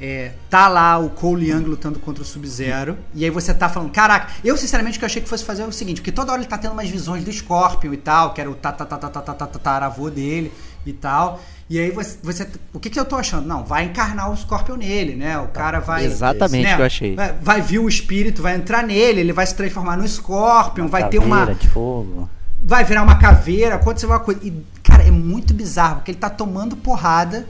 é, 0.00 0.32
tá 0.48 0.66
lá 0.66 0.98
o 0.98 1.10
Cole 1.10 1.50
Young 1.50 1.64
lutando 1.64 1.98
contra 1.98 2.22
o 2.22 2.26
Sub-Zero, 2.26 2.96
e 3.14 3.24
aí 3.24 3.30
você 3.30 3.52
tá 3.52 3.68
falando, 3.68 3.92
caraca, 3.92 4.32
eu 4.42 4.56
sinceramente 4.56 4.98
que 4.98 5.04
eu 5.04 5.06
achei 5.06 5.20
que 5.20 5.28
fosse 5.28 5.44
fazer 5.44 5.64
o 5.64 5.72
seguinte, 5.72 6.00
porque 6.00 6.12
toda 6.12 6.32
hora 6.32 6.40
ele 6.40 6.48
tá 6.48 6.56
tendo 6.56 6.72
umas 6.72 6.88
visões 6.88 7.22
do 7.22 7.30
Scorpion 7.30 7.92
e 7.92 7.98
tal, 7.98 8.32
que 8.32 8.40
era 8.40 8.50
o 8.50 8.54
tataravô 8.54 10.08
dele 10.08 10.50
e 10.86 10.92
tal. 10.92 11.40
E 11.72 11.78
aí 11.78 11.90
você, 11.90 12.18
você, 12.22 12.46
O 12.70 12.78
que, 12.78 12.90
que 12.90 13.00
eu 13.00 13.04
tô 13.06 13.16
achando? 13.16 13.46
Não, 13.48 13.64
vai 13.64 13.84
encarnar 13.84 14.30
o 14.30 14.36
Scorpion 14.36 14.76
nele, 14.76 15.16
né? 15.16 15.38
O 15.38 15.48
cara 15.48 15.80
vai. 15.80 16.04
Exatamente 16.04 16.64
né? 16.64 16.74
o 16.74 16.76
que 16.76 16.82
eu 16.82 16.86
achei. 16.86 17.16
Vai, 17.16 17.32
vai 17.32 17.62
vir 17.62 17.78
o 17.78 17.88
espírito, 17.88 18.42
vai 18.42 18.56
entrar 18.56 18.86
nele, 18.86 19.20
ele 19.20 19.32
vai 19.32 19.46
se 19.46 19.54
transformar 19.54 19.96
no 19.96 20.06
Scorpion, 20.06 20.86
vai 20.86 21.08
ter 21.08 21.18
uma. 21.18 21.46
de 21.54 21.68
fogo. 21.70 22.28
Vai 22.62 22.84
virar 22.84 23.02
uma 23.02 23.16
caveira, 23.18 23.76
acontecer 23.76 24.04
uma 24.04 24.20
coisa. 24.20 24.38
E, 24.44 24.52
cara, 24.82 25.02
é 25.02 25.10
muito 25.10 25.54
bizarro, 25.54 25.96
porque 25.96 26.10
ele 26.10 26.18
tá 26.18 26.28
tomando 26.28 26.76
porrada 26.76 27.48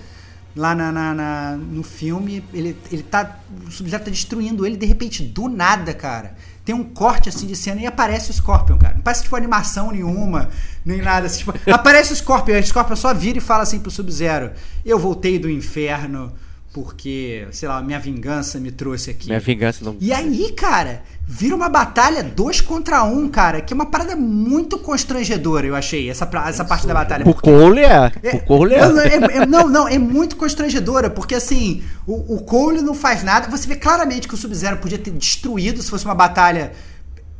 lá 0.55 0.73
na, 0.73 0.93
na- 0.93 1.14
na- 1.14 1.57
no 1.57 1.83
filme. 1.83 2.45
Ele, 2.55 2.77
ele 2.93 3.03
tá. 3.03 3.39
O 3.66 3.73
Sub-Zero 3.73 4.05
tá 4.05 4.11
destruindo 4.12 4.64
ele, 4.64 4.77
de 4.77 4.87
repente, 4.87 5.25
do 5.25 5.49
nada, 5.49 5.93
cara. 5.93 6.37
Tem 6.64 6.74
um 6.74 6.84
corte 6.84 7.28
assim 7.28 7.46
de 7.46 7.56
cena 7.56 7.80
e 7.80 7.86
aparece 7.86 8.30
o 8.30 8.34
Scorpion, 8.34 8.78
cara. 8.78 8.94
Não 8.94 9.02
parece 9.02 9.24
tipo 9.24 9.34
animação 9.34 9.90
nenhuma, 9.90 10.48
nem 10.84 11.02
nada. 11.02 11.26
Assim, 11.26 11.38
tipo, 11.38 11.52
aparece 11.72 12.12
o 12.12 12.16
Scorpion, 12.16 12.58
o 12.58 12.62
Scorpion 12.62 12.96
só 12.96 13.12
vira 13.12 13.38
e 13.38 13.40
fala 13.40 13.64
assim 13.64 13.80
pro 13.80 13.90
Sub-Zero: 13.90 14.52
Eu 14.84 14.98
voltei 14.98 15.38
do 15.38 15.50
inferno 15.50 16.32
porque, 16.73 17.47
sei 17.53 17.68
lá, 17.68 17.83
minha 17.83 18.01
vingança 18.01 18.59
me 18.59 18.70
trouxe 18.70 19.11
aqui. 19.11 19.27
Minha 19.27 19.41
vingança 19.41 19.85
não. 19.85 19.97
E 20.01 20.12
aí, 20.12 20.53
cara, 20.53 21.03
vira 21.27 21.55
uma 21.55 21.68
batalha 21.68 22.23
dois 22.23 22.61
contra 22.62 23.05
um, 23.05 23.29
cara, 23.29 23.61
que 23.61 23.73
é 23.73 23.77
uma 23.77 23.87
parada 23.87 24.16
muito 24.16 24.79
constrangedora, 24.79 25.66
eu 25.66 25.77
achei, 25.77 26.09
essa, 26.09 26.29
essa 26.47 26.64
parte 26.64 26.87
da 26.87 26.95
batalha. 26.95 27.29
O 27.29 27.35
Cole 27.35 27.81
é. 27.81 28.12
O 28.37 28.41
Cole 28.41 28.75
é. 28.75 28.81
Não, 28.81 28.93
não, 28.95 29.03
é- 29.03 29.14
é- 29.14 29.47
não, 29.47 29.68
não, 29.68 29.89
é 29.89 29.99
muito 29.99 30.35
constrangedora, 30.37 31.11
porque 31.11 31.35
assim, 31.35 31.83
o, 32.07 32.37
o 32.37 32.43
Cole 32.43 32.81
não 32.81 32.95
faz 32.95 33.23
nada. 33.23 33.51
Você 33.51 33.68
vê 33.68 33.77
claramente 33.77 34.27
que 34.27 34.35
o 34.35 34.39
Sub-Zero 34.39 34.79
podia 34.79 34.99
ter 34.99 35.11
destruído 35.11 35.83
se 35.83 35.91
fosse 35.91 36.07
uma 36.07 36.14
batalha 36.14 36.73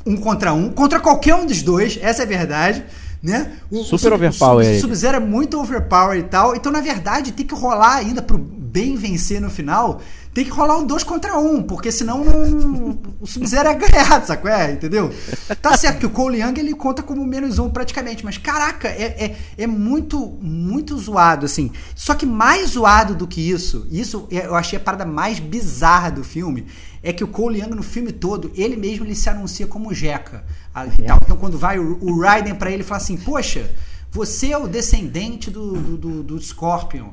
um 0.05 0.17
contra 0.17 0.53
um, 0.53 0.69
contra 0.69 1.01
qualquer 1.01 1.35
um 1.37 1.47
dos 1.47 1.63
dois, 1.63 1.99
essa 2.03 2.23
é 2.23 2.25
a 2.25 2.29
verdade. 2.29 2.85
Né? 3.23 3.53
O, 3.71 3.85
Super 3.85 4.13
o 4.13 4.15
overpower 4.17 4.67
O. 4.67 4.81
Sub-Zero 4.81 5.19
é 5.19 5.21
muito 5.21 5.61
overpower 5.61 6.19
e 6.19 6.25
tal. 6.25 6.57
Então, 6.57 6.73
na 6.73 6.81
verdade, 6.81 7.31
tem 7.31 7.47
que 7.47 7.55
rolar 7.55 7.97
ainda 7.97 8.21
pro 8.21 8.37
bem 8.37 8.97
vencer 8.97 9.41
no 9.41 9.51
final. 9.51 10.01
Tem 10.35 10.45
que 10.45 10.51
rolar 10.51 10.79
um 10.79 10.87
2 10.87 11.05
contra 11.05 11.39
1, 11.39 11.57
um, 11.57 11.63
porque 11.63 11.93
senão 11.93 12.25
não- 12.25 12.99
o 13.21 13.27
Sub-Zero 13.27 13.69
é 13.69 13.75
ganhado, 13.75 14.27
sacou? 14.27 14.51
É, 14.51 14.73
entendeu? 14.73 15.13
Tá 15.61 15.77
certo 15.77 15.99
que 15.99 16.07
o 16.07 16.11
Cole 16.11 16.41
Young 16.41 16.59
ele 16.59 16.73
conta 16.75 17.03
como 17.03 17.25
menos 17.27 17.59
um 17.59 17.69
praticamente, 17.69 18.25
mas 18.25 18.39
caraca, 18.39 18.89
é, 18.89 19.03
é, 19.25 19.37
é 19.59 19.67
muito, 19.67 20.19
muito 20.41 20.97
zoado, 20.97 21.45
assim. 21.45 21.71
Só 21.95 22.15
que 22.15 22.25
mais 22.25 22.71
zoado 22.71 23.15
do 23.15 23.27
que 23.27 23.41
isso, 23.43 23.87
isso 23.91 24.27
eu 24.31 24.55
achei 24.55 24.79
a 24.79 24.81
parada 24.81 25.05
mais 25.05 25.39
bizarra 25.39 26.11
do 26.11 26.25
filme, 26.25 26.67
é 27.03 27.13
que 27.13 27.23
o 27.23 27.29
Cole 27.29 27.61
Young 27.61 27.75
no 27.75 27.83
filme 27.83 28.11
todo, 28.11 28.51
ele 28.55 28.77
mesmo 28.77 29.05
ele 29.05 29.15
se 29.15 29.29
anuncia 29.29 29.67
como 29.67 29.93
Jeca. 29.93 30.45
tal. 30.73 30.87
Então 31.23 31.37
quando 31.37 31.59
vai 31.59 31.79
o, 31.79 31.99
o 32.01 32.21
Raiden 32.21 32.55
pra 32.55 32.71
ele 32.71 32.83
fala 32.83 33.03
assim, 33.03 33.19
poxa, 33.19 33.71
você 34.11 34.53
é 34.53 34.59
o 34.59 34.67
descendente 34.67 35.51
do, 35.51 35.73
do, 35.73 35.97
do, 35.97 36.23
do 36.23 36.41
Scorpion. 36.41 37.11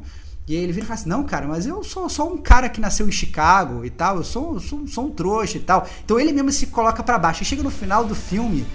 E 0.49 0.55
aí 0.57 0.63
ele 0.63 0.73
vira 0.73 0.83
e 0.83 0.87
fala 0.87 0.99
assim, 0.99 1.09
não, 1.09 1.23
cara, 1.23 1.45
mas 1.47 1.67
eu 1.67 1.83
sou 1.83 2.09
só 2.09 2.27
um 2.27 2.35
cara 2.35 2.67
que 2.69 2.81
nasceu 2.81 3.07
em 3.07 3.11
Chicago 3.11 3.85
e 3.85 3.89
tal, 3.91 4.17
eu 4.17 4.23
sou, 4.23 4.59
sou, 4.59 4.81
sou 4.87 5.05
um 5.05 5.09
trouxa 5.11 5.57
e 5.57 5.59
tal. 5.61 5.87
Então 6.03 6.19
ele 6.19 6.31
mesmo 6.33 6.51
se 6.51 6.65
coloca 6.65 7.03
pra 7.03 7.19
baixo. 7.19 7.43
E 7.43 7.45
chega 7.45 7.61
no 7.61 7.69
final 7.69 8.03
do 8.03 8.15
filme, 8.15 8.65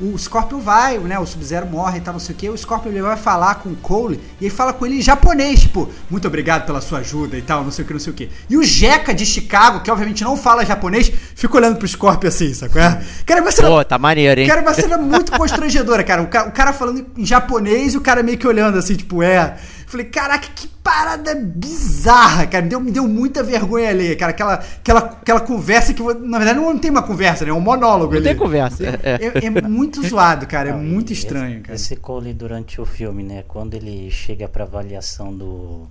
o 0.00 0.18
Scorpion 0.18 0.58
vai, 0.58 0.98
né? 0.98 1.16
O 1.18 1.24
Sub-Zero 1.24 1.66
morre 1.66 1.98
e 1.98 2.00
tal, 2.00 2.14
não 2.14 2.18
sei 2.20 2.34
o 2.34 2.38
que. 2.38 2.48
O 2.48 2.58
Scorpion 2.58 2.90
ele 2.90 3.00
vai 3.02 3.16
falar 3.16 3.56
com 3.56 3.68
o 3.68 3.76
Cole 3.76 4.20
e 4.40 4.46
ele 4.46 4.54
fala 4.54 4.72
com 4.72 4.84
ele 4.86 4.98
em 4.98 5.00
japonês, 5.00 5.60
tipo, 5.60 5.88
muito 6.10 6.26
obrigado 6.26 6.66
pela 6.66 6.80
sua 6.80 6.98
ajuda 6.98 7.36
e 7.38 7.42
tal, 7.42 7.62
não 7.62 7.70
sei 7.70 7.84
o 7.84 7.86
que, 7.86 7.92
não 7.92 8.00
sei 8.00 8.12
o 8.12 8.16
que. 8.16 8.28
E 8.50 8.56
o 8.56 8.64
Jeca 8.64 9.14
de 9.14 9.24
Chicago, 9.24 9.80
que 9.84 9.90
obviamente 9.92 10.24
não 10.24 10.36
fala 10.36 10.64
japonês, 10.66 11.12
fica 11.34 11.56
olhando 11.56 11.76
pro 11.78 11.86
Scorpion 11.86 12.26
assim, 12.28 12.52
sacou? 12.54 12.82
É? 12.82 13.00
Cara, 13.24 13.40
mas 13.40 13.54
Pô, 13.54 13.84
tá 13.84 13.98
maneiro, 13.98 14.40
hein? 14.40 14.48
Cara, 14.48 14.62
uma 14.62 14.74
cena 14.74 14.98
muito 14.98 15.30
constrangedora, 15.30 16.02
cara. 16.02 16.22
O, 16.22 16.26
ca- 16.26 16.46
o 16.46 16.50
cara 16.50 16.72
falando 16.72 17.06
em 17.16 17.24
japonês 17.24 17.94
e 17.94 17.98
o 17.98 18.00
cara 18.00 18.20
meio 18.20 18.36
que 18.36 18.48
olhando 18.48 18.78
assim, 18.78 18.96
tipo, 18.96 19.22
é. 19.22 19.56
Falei, 19.88 20.06
caraca, 20.06 20.46
que 20.54 20.68
parada 20.68 21.34
bizarra, 21.34 22.46
cara. 22.46 22.62
Me 22.62 22.68
deu, 22.70 22.78
me 22.80 22.90
deu 22.90 23.08
muita 23.08 23.42
vergonha 23.42 23.88
ali, 23.88 24.14
cara. 24.16 24.30
Aquela, 24.32 24.54
aquela, 24.54 24.98
aquela 25.00 25.40
conversa 25.40 25.94
que, 25.94 26.02
na 26.02 26.38
verdade, 26.38 26.58
não 26.60 26.78
tem 26.78 26.90
uma 26.90 27.02
conversa, 27.02 27.44
né? 27.44 27.50
É 27.50 27.54
um 27.54 27.60
monólogo 27.60 28.10
Não 28.12 28.18
ali. 28.18 28.28
tem 28.28 28.36
conversa. 28.36 28.84
É. 29.02 29.40
É, 29.42 29.46
é 29.46 29.50
muito 29.62 30.02
zoado, 30.06 30.46
cara. 30.46 30.68
É 30.68 30.72
Não, 30.72 30.82
e 30.82 30.86
muito 30.86 31.12
esse- 31.12 31.22
estranho, 31.22 31.62
cara. 31.62 31.74
Esse 31.74 31.96
Cole 31.96 32.34
durante 32.34 32.80
o 32.80 32.84
filme, 32.84 33.22
né? 33.22 33.44
Quando 33.48 33.74
ele 33.74 34.10
chega 34.10 34.46
pra 34.46 34.64
avaliação 34.64 35.32
do 35.34 35.86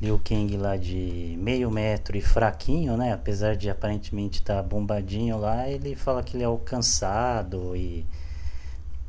Liu 0.00 0.20
Kang 0.22 0.54
lá 0.58 0.76
de 0.76 1.34
meio 1.40 1.70
metro 1.70 2.16
e 2.16 2.20
fraquinho, 2.20 2.96
né? 2.98 3.12
Apesar 3.14 3.56
de 3.56 3.70
aparentemente 3.70 4.40
estar 4.40 4.62
bombadinho 4.62 5.38
lá, 5.38 5.68
ele 5.68 5.94
fala 5.94 6.22
que 6.22 6.36
ele 6.36 6.42
é 6.44 6.46
alcançado 6.46 7.74
e 7.76 8.04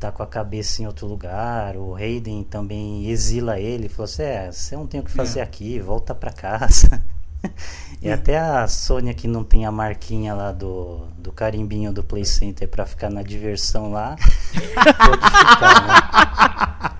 tá 0.04 0.12
com 0.12 0.22
a 0.22 0.28
cabeça 0.28 0.82
em 0.82 0.86
outro 0.86 1.08
lugar. 1.08 1.78
O 1.78 1.96
Hayden 1.96 2.44
também 2.44 3.08
exila 3.10 3.58
ele, 3.58 3.88
falou 3.88 4.04
assim: 4.04 4.24
é, 4.24 4.52
você 4.52 4.76
não 4.76 4.86
tem 4.86 5.00
o 5.00 5.04
que 5.04 5.12
fazer 5.12 5.40
É. 5.40 5.44
aqui, 5.44 5.80
volta 5.80 6.14
pra 6.14 6.32
casa. 6.32 7.02
E 8.02 8.10
até 8.10 8.38
a 8.40 8.66
Sônia 8.70 9.14
que 9.14 9.28
não 9.28 9.44
tem 9.44 9.66
a 9.66 9.72
marquinha 9.72 10.34
lá 10.34 10.54
do, 10.54 11.08
do 11.18 11.30
carimbinho 11.32 11.92
do 11.92 12.02
Play 12.02 12.24
Center 12.24 12.70
pra 12.70 12.86
ficar 12.86 13.10
na 13.10 13.22
diversão 13.22 13.92
lá, 13.92 14.16
pode 14.82 15.26
ficar, 15.30 16.90
né? 16.90 16.92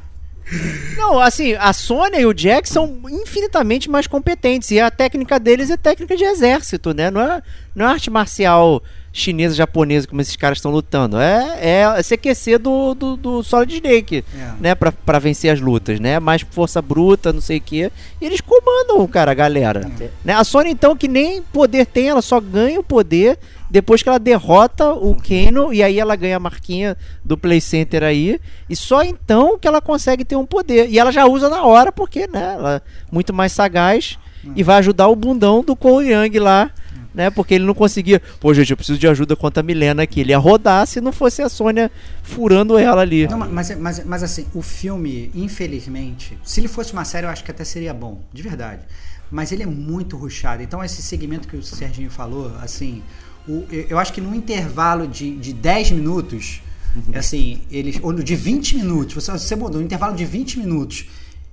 Não, 0.98 1.18
assim, 1.20 1.54
a 1.54 1.72
Sônia 1.72 2.20
e 2.20 2.26
o 2.26 2.34
Jack 2.34 2.68
são 2.68 3.02
infinitamente 3.10 3.90
mais 3.90 4.06
competentes. 4.06 4.70
E 4.72 4.80
a 4.82 4.92
técnica 4.92 5.40
deles 5.40 5.70
é 5.70 5.78
técnica 5.78 6.16
de 6.16 6.26
exército, 6.26 6.94
né? 6.94 7.10
Não 7.10 7.22
é, 7.22 7.42
não 7.74 7.86
é 7.86 7.90
arte 7.90 8.10
marcial 8.10 8.82
chinesa, 9.16 9.54
japonesa, 9.54 10.08
como 10.08 10.20
esses 10.22 10.36
caras 10.36 10.58
estão 10.58 10.72
lutando. 10.72 11.20
É, 11.20 11.86
é 11.98 12.02
se 12.04 12.16
aquecer 12.16 12.58
do, 12.58 12.96
do, 12.96 13.16
do 13.16 13.44
Solid 13.44 13.76
Snake, 13.76 14.26
É. 14.36 14.52
né? 14.60 14.76
Pra, 14.76 14.92
pra 14.92 15.20
vencer 15.20 15.54
as 15.54 15.62
lutas, 15.62 16.00
né? 16.00 16.20
Mais 16.20 16.42
força 16.42 16.82
bruta, 16.82 17.32
não 17.32 17.40
sei 17.40 17.60
o 17.60 17.62
quê. 17.62 17.92
E 18.20 18.26
eles 18.26 18.42
comandam, 18.42 19.06
cara, 19.08 19.30
a 19.32 19.36
galera. 19.36 19.86
Até- 19.86 20.10
Né? 20.26 20.34
A 20.34 20.44
Sony, 20.44 20.72
então, 20.72 20.98
que 20.98 21.08
nem 21.08 21.44
poder 21.44 21.86
tem, 21.86 22.10
ela 22.10 22.24
só 22.24 22.40
ganha 22.42 22.80
o 22.80 22.84
poder 22.84 23.38
depois 23.70 24.02
que 24.04 24.10
ela 24.10 24.20
derrota 24.20 24.92
o 24.94 25.16
Kano 25.16 25.72
e 25.74 25.82
aí 25.84 26.00
ela 26.00 26.16
ganha 26.16 26.38
a 26.38 26.40
marquinha 26.40 26.98
do 27.24 27.38
Play 27.38 27.62
Center 27.62 28.04
aí. 28.04 28.40
E 28.68 28.76
só 28.76 29.04
então 29.04 29.58
que 29.60 29.68
ela 29.68 29.80
consegue 29.82 30.26
ter 30.26 30.36
um 30.36 30.46
poder. 30.46 30.90
E 30.90 30.98
ela 30.98 31.12
já 31.12 31.26
usa 31.28 31.50
na 31.50 31.64
hora, 31.64 31.92
porque, 31.92 32.28
né, 32.28 32.54
ela 32.56 32.76
é 32.78 32.82
muito 33.12 33.32
mais 33.32 33.52
sagaz 33.52 34.18
e 34.56 34.62
vai 34.64 34.78
ajudar 34.80 35.08
o 35.08 35.16
bundão 35.16 35.64
do 35.64 35.76
Cole 35.76 36.12
Young 36.12 36.38
lá. 36.40 36.70
Né, 37.14 37.30
porque 37.30 37.54
ele 37.54 37.64
não 37.64 37.76
conseguia. 37.76 38.20
Pô, 38.40 38.52
gente, 38.56 38.72
eu 38.72 38.78
preciso 38.78 38.98
de 38.98 39.08
ajuda 39.08 39.36
contra 39.36 39.60
a 39.62 39.64
Milena 39.64 40.02
aqui. 40.02 40.22
Ele 40.22 40.32
ia 40.32 40.38
rodar 40.40 40.88
se 40.88 41.00
não 41.00 41.12
fosse 41.12 41.44
a 41.44 41.50
Sônia 41.50 41.92
furando 42.24 42.76
ela 42.78 43.02
ali. 43.02 43.28
Não, 43.28 43.38
mas, 43.38 43.78
mas, 43.78 44.04
mas 44.04 44.24
assim, 44.24 44.48
o 44.54 44.62
filme, 44.64 45.30
infelizmente, 45.36 46.38
se 46.44 46.60
ele 46.60 46.68
fosse 46.68 46.92
uma 46.94 47.06
série, 47.06 47.26
eu 47.28 47.30
acho 47.30 47.44
que 47.44 47.52
até 47.52 47.64
seria 47.64 47.94
bom, 47.94 48.22
de 48.34 48.42
verdade. 48.42 48.82
Mas 49.30 49.52
ele 49.52 49.62
é 49.64 49.68
muito 49.68 50.18
ruchado. 50.18 50.64
Então, 50.64 50.84
esse 50.84 51.02
segmento 51.04 51.48
que 51.48 51.56
o 51.56 51.62
Serginho 51.64 52.10
falou, 52.10 52.52
assim, 52.62 53.02
o- 53.48 53.64
eu 53.72 54.00
acho 54.00 54.12
que 54.14 54.20
num 54.22 54.34
intervalo 54.36 55.08
de, 55.08 55.36
de 55.38 55.54
10 55.54 55.92
minutos, 55.92 56.62
assim, 57.14 57.62
eles. 57.72 58.00
Ou 58.02 58.14
de 58.14 58.36
20 58.36 58.76
minutos, 58.78 59.14
você, 59.16 59.32
você 59.32 59.56
mudou, 59.56 59.80
um 59.82 59.84
intervalo 59.84 60.16
de 60.16 60.26
20 60.26 60.60
minutos, 60.60 61.06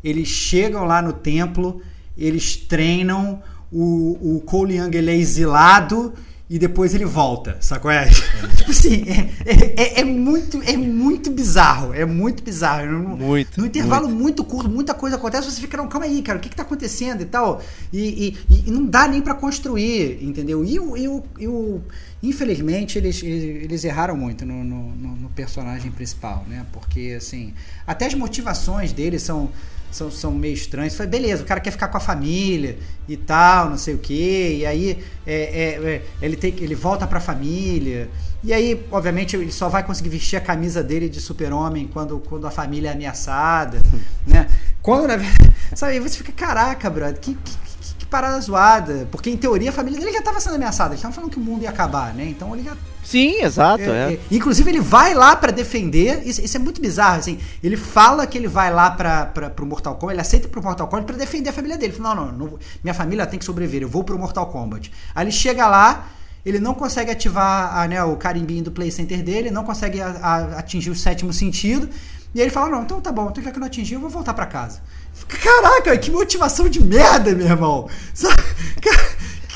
eles 0.03 0.29
chegam 0.29 0.85
lá 0.85 1.01
no 1.03 1.13
templo, 1.13 1.81
eles 2.17 2.57
treinam, 2.57 3.43
o, 3.73 4.37
o 4.37 4.41
Cole 4.45 4.77
Young 4.77 4.95
ele 4.97 5.11
é 5.11 5.17
exilado 5.17 6.13
e 6.49 6.59
depois 6.59 6.93
ele 6.95 7.05
volta, 7.05 7.57
sacou? 7.61 7.91
É, 7.93 8.07
tipo 8.57 8.73
assim, 8.73 9.05
é, 9.07 9.31
é, 9.47 10.01
é 10.01 10.05
muito, 10.05 10.61
é 10.65 10.77
muito 10.77 11.31
bizarro, 11.31 11.95
é 11.95 12.05
muito 12.05 12.43
bizarro. 12.43 12.87
Não- 12.91 13.17
Muito, 13.17 13.61
No 13.61 13.67
intervalo 13.67 14.09
muito. 14.09 14.43
curto, 14.43 14.69
muita 14.69 14.93
coisa 14.93 15.15
acontece, 15.15 15.49
você 15.49 15.61
fica, 15.61 15.77
não, 15.77 15.87
calma 15.89 16.07
aí, 16.07 16.21
cara, 16.23 16.39
o 16.39 16.41
que 16.41 16.49
que 16.49 16.57
tá 16.57 16.63
acontecendo 16.65 17.23
e 17.23 17.27
tal? 17.27 17.63
E, 17.93 18.37
e- 18.51 18.65
e 18.67 18.71
não 18.73 18.85
dá 18.85 19.07
nem 19.07 19.21
pra 19.23 19.35
construir, 19.35 20.19
entendeu? 20.21 20.65
E 20.65 20.81
o, 20.81 20.97
e 20.97 21.07
o, 21.07 21.23
e 21.39 21.47
o- 21.47 21.81
infelizmente, 22.21 22.99
eles, 22.99 23.23
eles, 23.23 23.85
erraram 23.85 24.17
muito 24.17 24.45
no, 24.45 24.65
no, 24.65 24.91
no- 24.97 25.17
no 25.17 25.29
personagem 25.31 25.93
principal, 25.93 26.45
né? 26.49 26.67
Porque, 26.73 27.15
assim, 27.17 27.55
até 27.87 28.07
as 28.07 28.15
motivações 28.15 28.93
dele 28.93 29.21
são, 29.21 29.51
são, 29.91 30.11
são 30.11 30.33
meio 30.33 30.55
estranhas. 30.55 30.95
Foi, 30.95 31.07
beleza, 31.07 31.43
o 31.43 31.47
cara 31.47 31.61
quer 31.61 31.71
ficar 31.71 31.89
com 31.89 31.97
a 31.97 32.01
família 32.01 32.79
e 33.09 33.17
tal, 33.17 33.71
não 33.71 33.79
sei 33.79 33.95
o 33.95 33.99
quê, 33.99 34.59
e 34.61 34.67
aí 34.67 35.03
é, 35.27 35.35
é, 35.35 35.95
é, 35.95 36.03
ele, 36.23 36.37
tem, 36.37 36.55
ele 36.59 36.75
volta 36.75 37.07
pra 37.07 37.21
família. 37.21 38.09
E 38.43 38.53
aí, 38.53 38.87
obviamente, 38.91 39.37
ele 39.37 39.53
só 39.53 39.69
vai 39.69 39.83
conseguir 39.83 40.09
vestir 40.09 40.37
a 40.37 40.41
camisa 40.41 40.83
dele 40.83 41.09
de 41.09 41.21
super-homem 41.21 41.87
quando, 41.93 42.19
quando 42.21 42.47
a 42.47 42.51
família 42.51 42.89
é 42.89 42.93
ameaçada, 42.93 43.83
né? 44.27 44.49
Quando, 44.81 45.09
na 45.09 45.17
verdade, 45.17 45.55
sabe, 45.75 45.99
você 46.01 46.17
fica, 46.17 46.33
caraca, 46.33 46.89
brother, 46.89 47.21
que, 47.21 47.35
que, 47.35 47.57
que- 48.01 48.07
parada 48.07 48.41
zoada. 48.41 49.07
Porque, 49.11 49.31
em 49.31 49.37
teoria, 49.37 49.71
a 49.71 49.73
família 49.73 49.99
dele 50.01 50.13
já 50.13 50.23
tava 50.23 50.41
sendo 50.41 50.57
ameaçada. 50.57 50.91
Eles 50.91 50.99
estavam 50.99 51.15
falando 51.15 51.31
que 51.31 51.39
o 51.39 51.41
mundo 51.41 51.63
ia 51.63 51.71
acabar, 51.71 52.13
né? 52.15 52.25
Então 52.29 52.53
ele 52.55 52.65
já 52.65 52.77
Sim, 53.05 53.43
exato. 53.43 53.83
é, 53.83 53.87
É, 53.87 54.13
é. 54.15 54.21
Inclusive, 54.31 54.71
ele 54.71 54.81
vai 54.81 55.15
lá 55.15 55.35
pra 55.37 55.51
defender. 55.53 56.23
Isso, 56.27 56.41
isso 56.41 56.57
é 56.57 56.61
muito 56.61 56.81
bizarro, 56.81 57.19
assim. 57.19 57.39
Ele 57.63 57.77
fala 57.77 58.27
que 58.27 58.37
ele 58.37 58.49
vai 58.49 58.73
lá 58.73 58.91
pra, 58.91 59.27
pra, 59.27 59.51
pro 59.51 59.65
Mortal 59.67 59.95
Kombat, 59.95 60.15
ele 60.15 60.21
aceita 60.21 60.49
pro 60.49 60.63
Mortal 60.63 60.87
Kombat 60.89 61.07
pra 61.07 61.17
defender 61.17 61.51
a 61.51 61.53
família 61.53 61.77
dele. 61.79 61.93
Ele 61.93 62.03
fala, 62.03 62.15
não, 62.15 62.27
não, 62.33 62.47
não 62.47 62.59
minha 62.83 62.95
família 62.95 63.27
tem 63.27 63.39
que 63.39 63.45
sobreviver, 63.45 63.83
eu 63.83 63.89
vou 63.89 64.03
pro 64.05 64.19
Mortal 64.19 64.47
Kombat. 64.47 64.91
Aí 65.15 65.25
ele 65.25 65.33
chega 65.33 65.67
lá, 65.67 66.09
ele 66.45 66.59
não 66.59 66.75
consegue 66.75 67.11
ativar 67.11 67.77
a, 67.77 67.87
né, 67.89 68.03
o 68.05 68.17
carimbinho 68.17 68.65
do 68.65 68.71
Play 68.71 68.91
Center 68.91 69.23
dele, 69.23 69.51
não 69.51 69.65
consegue 69.65 70.01
a- 70.01 70.09
a- 70.23 70.59
atingir 70.59 70.91
o 70.91 70.95
sétimo 70.95 71.33
sentido. 71.33 71.89
E 72.35 72.39
aí 72.39 72.45
ele 72.47 72.51
fala, 72.53 72.69
não, 72.71 72.83
então 72.83 73.01
tá 73.01 73.11
bom, 73.11 73.29
então 73.29 73.43
já 73.43 73.51
que 73.51 73.57
eu 73.57 73.61
não 73.61 73.67
atingi, 73.67 73.95
eu 73.95 74.01
vou 74.01 74.09
voltar 74.09 74.33
pra 74.35 74.47
casa. 74.47 74.81
Caraca, 75.29 75.97
que 75.97 76.11
motivação 76.11 76.69
de 76.69 76.83
merda, 76.83 77.33
meu 77.35 77.47
irmão. 77.47 77.89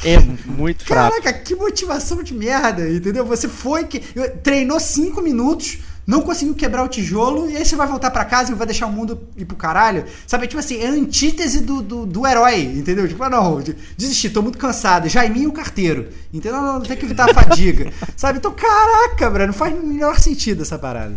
É 0.04 0.18
muito 0.18 0.84
fraco. 0.84 1.10
Caraca, 1.10 1.32
que 1.32 1.54
motivação 1.54 2.22
de 2.22 2.34
merda, 2.34 2.88
entendeu? 2.88 3.24
Você 3.24 3.48
foi 3.48 3.84
que 3.84 4.00
treinou 4.42 4.78
cinco 4.78 5.22
minutos, 5.22 5.78
não 6.06 6.20
conseguiu 6.20 6.54
quebrar 6.54 6.84
o 6.84 6.88
tijolo, 6.88 7.48
e 7.48 7.56
aí 7.56 7.64
você 7.64 7.74
vai 7.74 7.86
voltar 7.86 8.10
pra 8.10 8.22
casa 8.26 8.52
e 8.52 8.54
vai 8.54 8.66
deixar 8.66 8.86
o 8.86 8.92
mundo 8.92 9.18
ir 9.34 9.46
pro 9.46 9.56
caralho. 9.56 10.04
Sabe, 10.26 10.46
tipo 10.46 10.60
assim, 10.60 10.76
é 10.78 10.88
a 10.88 10.90
antítese 10.90 11.60
do, 11.60 11.80
do, 11.80 12.04
do 12.04 12.26
herói, 12.26 12.60
entendeu? 12.60 13.08
Tipo, 13.08 13.22
ah, 13.24 13.30
não, 13.30 13.62
de- 13.62 13.74
desisti, 13.96 14.28
tô 14.28 14.42
muito 14.42 14.58
cansado. 14.58 15.08
Jaiminho 15.08 15.48
o 15.48 15.52
carteiro, 15.52 16.08
entendeu? 16.32 16.60
Não, 16.60 16.74
não, 16.74 16.80
tem 16.82 16.98
que 16.98 17.06
evitar 17.06 17.30
a 17.30 17.32
fadiga. 17.32 17.90
Sabe? 18.14 18.38
Então, 18.38 18.52
caraca, 18.52 19.30
bro, 19.30 19.46
não 19.46 19.54
faz 19.54 19.72
o 19.72 19.86
menor 19.86 20.20
sentido 20.20 20.60
essa 20.60 20.78
parada. 20.78 21.14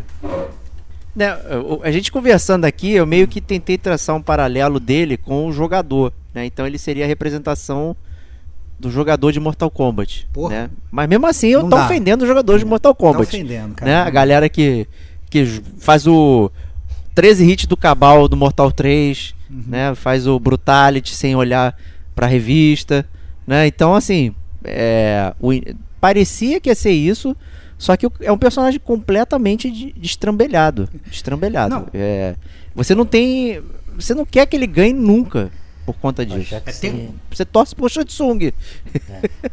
Né, 1.18 1.36
a 1.82 1.90
gente 1.92 2.12
conversando 2.12 2.66
aqui, 2.66 2.92
eu 2.92 3.06
meio 3.08 3.28
que 3.28 3.42
tentei 3.42 3.76
traçar 3.76 4.16
um 4.16 4.22
paralelo 4.22 4.80
dele 4.80 5.18
com 5.18 5.48
o 5.48 5.52
jogador, 5.52 6.14
né? 6.32 6.46
Então 6.46 6.68
ele 6.68 6.78
seria 6.78 7.06
a 7.06 7.08
representação 7.08 7.96
do 8.80 8.92
jogador 8.92 9.32
de 9.32 9.40
Mortal 9.40 9.72
Kombat, 9.72 10.28
Porra. 10.32 10.50
né? 10.54 10.70
Mas 10.92 11.10
mesmo 11.10 11.26
assim 11.26 11.48
eu 11.48 11.62
tô 11.64 11.70
dá. 11.76 11.86
ofendendo 11.86 12.24
o 12.24 12.28
jogador 12.28 12.60
de 12.60 12.66
Mortal 12.66 12.94
Tá 12.94 13.00
Kombat, 13.00 13.36
ofendendo, 13.36 13.74
cara. 13.74 13.92
né? 13.92 13.98
A 14.02 14.10
galera 14.12 14.48
que 14.48 14.88
que 15.30 15.44
faz 15.80 16.06
o 16.06 16.52
13 17.16 17.50
hits 17.52 17.66
do 17.66 17.76
Cabal 17.76 18.28
do 18.28 18.38
Mortal 18.38 18.72
3, 18.72 19.34
Uhum. 19.50 19.64
né? 19.68 19.96
Faz 19.96 20.28
o 20.28 20.40
Brutality 20.40 21.16
sem 21.16 21.36
olhar 21.36 21.76
pra 22.14 22.28
revista, 22.28 23.04
né? 23.48 23.66
Então 23.66 23.96
assim, 23.96 24.36
é, 24.64 25.34
o 25.42 25.50
parecia 26.00 26.60
que 26.62 26.70
ia 26.70 26.76
ser 26.76 26.92
isso, 26.92 27.36
só 27.78 27.96
que 27.96 28.08
é 28.22 28.32
um 28.32 28.38
personagem 28.38 28.80
completamente 28.80 29.70
de- 29.70 29.94
destrambelhado, 29.94 30.90
destrambelhado. 31.06 31.76
Não. 31.76 31.86
É, 31.94 32.36
você 32.76 32.96
não 32.96 33.06
tem, 33.06 33.62
você 33.96 34.14
não 34.14 34.26
quer 34.26 34.46
que 34.46 34.56
ele 34.56 34.68
ganhe 34.68 34.94
nunca 34.94 35.52
por 35.88 35.96
conta 36.02 36.26
disso. 36.26 36.42
já 36.42 36.60
que 36.60 36.70
É, 36.70 36.74
você, 36.74 36.80
tem- 36.92 37.16
Você 37.32 37.46
torce 37.46 37.74
pro 37.74 37.88
Shatsung. 37.88 38.52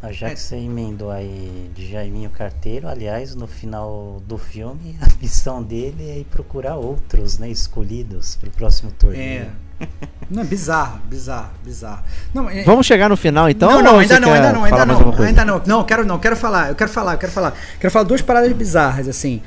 é, 0.03 0.13
já 0.13 0.31
que 0.31 0.41
você 0.41 0.57
emendou 0.57 1.11
aí 1.11 1.71
de 1.75 1.89
Jaiminho 1.91 2.29
Carteiro, 2.29 2.89
aliás, 2.89 3.37
no 3.37 3.47
final 3.47 4.21
do 4.27 4.37
filme, 4.37 4.97
a 5.01 5.07
missão 5.23 5.63
dele 5.63 6.11
é 6.11 6.19
ir 6.19 6.25
procurar 6.25 6.75
outros, 6.75 7.39
né, 7.39 7.49
escolhidos 7.49 8.35
pro 8.37 8.51
próximo 8.51 8.91
torneio. 8.93 9.43
É. 9.81 9.87
Não, 10.31 10.43
é 10.43 10.45
bizarro, 10.45 10.99
bizarro, 11.09 11.51
bizarro. 11.65 12.03
Não, 12.33 12.51
é- 12.51 12.65
Vamos 12.65 12.85
chegar 12.87 13.09
no 13.09 13.17
final 13.17 13.49
então? 13.49 13.71
não, 13.71 13.83
não, 13.83 13.99
ainda 14.01 14.19
não, 14.19 14.33
ainda 14.33 14.53
não, 14.53 14.65
ainda 14.65 14.85
não, 14.87 15.25
ainda 15.25 15.45
não. 15.45 15.63
Não, 15.67 15.85
quero 15.85 16.05
não, 16.05 16.19
quero 16.19 16.37
falar, 16.37 16.69
eu 16.71 16.75
quero 16.75 16.91
falar, 16.91 17.13
eu 17.15 17.19
quero 17.19 17.33
falar. 17.33 17.55
Quero 17.79 17.93
falar 17.93 18.05
duas 18.05 18.23
paradas 18.23 18.53
bizarras, 18.53 19.07
assim. 19.09 19.41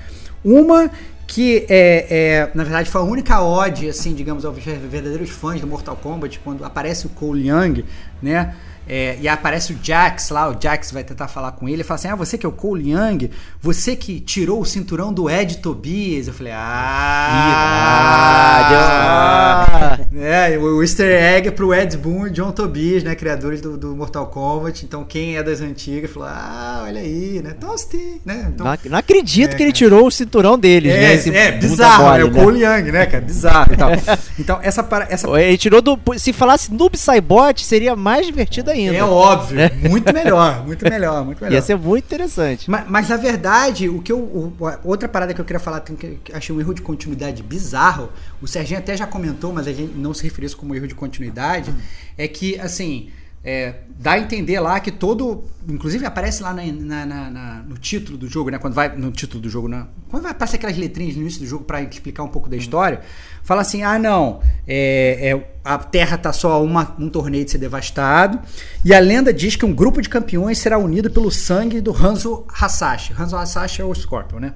Uma 0.44 0.90
que 1.28 1.66
é, 1.70 2.08
é, 2.10 2.50
na 2.56 2.64
verdade 2.64 2.90
foi 2.90 3.02
a 3.02 3.04
única 3.04 3.42
ode, 3.42 3.88
assim, 3.90 4.14
digamos, 4.16 4.46
aos 4.46 4.58
verdadeiros 4.58 5.30
fãs 5.30 5.60
do 5.62 5.68
Mortal 5.68 5.96
Kombat, 5.98 6.40
quando 6.40 6.64
aparece 6.64 7.06
o 7.06 7.10
Cole 7.10 7.50
Young, 7.50 7.84
né? 8.22 8.56
é, 8.90 9.18
e 9.20 9.28
aparece 9.28 9.74
o 9.74 9.80
Jax 9.84 10.30
lá, 10.30 10.50
o 10.50 10.56
Jax 10.60 10.94
vai 10.94 11.04
tentar 11.04 11.28
falar 11.28 11.52
com 11.52 11.68
ele 11.68 11.82
e 11.82 11.84
fala 11.84 11.96
assim: 12.00 12.08
Ah, 12.08 12.16
você 12.16 12.38
que 12.38 12.46
é 12.46 12.50
o 12.50 12.54
Cole 12.54 12.92
Young, 12.94 13.30
você 13.62 13.98
que 13.98 14.18
tirou 14.22 14.62
o 14.62 14.66
cinturão 14.66 15.12
do 15.12 15.30
Ed 15.30 15.58
Tobias. 15.58 16.30
Eu 16.30 16.34
falei, 16.34 16.54
Ah, 16.56 18.68
deu- 18.70 18.80
ah, 20.18 20.26
é, 20.26 20.58
o 20.58 20.77
o 20.77 20.77
easter 20.88 21.12
egg 21.12 21.52
pro 21.52 21.74
Ed 21.74 21.98
Boon 21.98 22.28
e 22.28 22.30
John 22.32 22.52
Tobias, 22.52 23.04
né, 23.04 23.14
criadores 23.16 23.60
do, 23.62 23.78
do 23.78 23.96
Mortal 23.96 24.28
Kombat. 24.28 24.86
Então, 24.86 25.04
quem 25.04 25.38
é 25.38 25.44
das 25.44 25.62
antigas 25.62 26.10
falou: 26.12 26.30
"Ah, 26.32 26.84
olha 26.88 27.02
aí, 27.02 27.42
né? 27.44 27.52
Toasty, 27.60 28.22
né? 28.26 28.48
Então, 28.54 28.66
Não, 28.66 28.78
não 28.92 28.98
acredito 28.98 29.54
É, 29.54 29.56
que 29.56 29.64
ele 29.64 29.72
cara. 29.72 29.78
tirou 29.78 30.08
o 30.08 30.12
cinturão 30.12 30.58
deles, 30.58 30.92
né? 30.94 31.04
é, 31.12 31.14
Esse 31.16 31.36
é 31.36 31.52
bizarro, 31.52 32.06
mole, 32.06 32.22
é 32.22 32.26
o 32.26 32.32
né? 32.32 32.44
Cole 32.44 32.64
Young, 32.64 32.92
né, 32.92 33.06
cara? 33.06 33.24
Bizarro 33.24 33.74
e 33.74 33.78
tal. 33.78 33.90
Então, 34.40 34.60
essa 34.62 34.84
para 34.84 35.08
essa 35.10 35.28
Ele 35.42 35.58
tirou 35.58 35.82
do. 35.82 36.00
Se 36.18 36.32
falasse 36.32 36.72
Noob 36.74 36.98
Saibot, 36.98 37.64
seria 37.66 37.96
mais 37.96 38.26
divertido 38.26 38.70
ainda. 38.72 38.96
é 38.96 39.04
óbvio, 39.04 39.60
muito 39.90 40.14
melhor, 40.14 40.66
muito 40.66 40.84
melhor, 40.90 41.26
muito 41.26 41.42
melhor. 41.44 41.54
Ia 41.56 41.62
ser 41.62 41.76
muito 41.78 42.06
interessante. 42.06 42.70
Mas, 42.70 42.84
mas, 42.88 43.10
na 43.10 43.18
verdade, 43.18 43.90
o 43.90 44.02
que 44.02 44.12
eu. 44.12 44.20
o- 44.20 44.54
outra 44.84 45.08
parada 45.10 45.34
que 45.34 45.42
eu 45.42 45.46
queria 45.46 45.60
falar, 45.60 45.82
que 45.82 46.20
achei 46.34 46.56
um 46.56 46.60
erro 46.60 46.74
de 46.74 46.82
continuidade 46.82 47.42
bizarro, 47.44 48.10
o 48.42 48.48
Serginho 48.48 48.80
até 48.80 48.96
já 48.96 49.06
comentou, 49.08 49.52
mas 49.52 49.68
a 49.68 49.74
gente 49.74 49.94
não 49.98 50.14
se 50.14 50.24
referiu 50.24 50.48
como 50.56 50.74
erro 50.78 50.88
de 50.88 50.96
continuidade, 50.96 51.74
é 52.18 52.28
que, 52.28 52.60
assim. 52.60 53.10
é, 53.44 53.76
dá 53.98 54.14
a 54.14 54.20
entender 54.20 54.60
lá 54.60 54.78
que 54.80 54.92
todo. 54.92 55.46
Inclusive 55.70 56.06
aparece 56.06 56.44
lá 56.44 56.54
na- 56.54 57.06
na- 57.06 57.30
na- 57.32 57.64
no 57.66 57.78
título 57.78 58.18
do 58.18 58.28
jogo, 58.28 58.50
né? 58.50 58.58
Quando 58.58 58.74
vai. 58.74 58.94
No 58.98 59.10
título 59.12 59.42
do 59.42 59.50
jogo, 59.50 59.70
né? 59.70 59.86
Quando 60.10 60.24
vai 60.24 60.32
aparecer 60.34 60.58
aquelas 60.58 60.76
letrinhas 60.78 61.16
no 61.16 61.22
início 61.22 61.40
do 61.40 61.46
jogo 61.48 61.64
pra 61.64 61.82
explicar 61.82 62.24
um 62.24 62.28
pouco 62.28 62.50
da 62.50 62.58
história, 62.58 63.00
fala 63.44 63.62
assim: 63.62 63.84
ah, 63.84 63.98
não, 63.98 64.42
é, 64.68 65.30
é, 65.32 65.52
a 65.64 65.78
Terra 65.78 66.18
tá 66.18 66.34
só 66.34 66.62
uma, 66.62 66.94
um 67.00 67.10
torneio 67.10 67.46
de 67.46 67.52
ser 67.52 67.58
devastado. 67.60 68.38
E 68.84 68.94
a 68.94 69.00
lenda 69.00 69.32
diz 69.32 69.56
que 69.56 69.64
um 69.66 69.74
grupo 69.74 70.02
de 70.02 70.10
campeões 70.10 70.58
será 70.58 70.78
unido 70.78 71.10
pelo 71.10 71.32
sangue 71.32 71.80
do 71.80 71.94
Hanzo 71.96 72.46
Hasashi. 72.54 73.14
Hanzo 73.18 73.38
Hasashi 73.38 73.82
é 73.82 73.86
o 73.86 73.96
Scorpion, 73.96 74.40
né? 74.40 74.54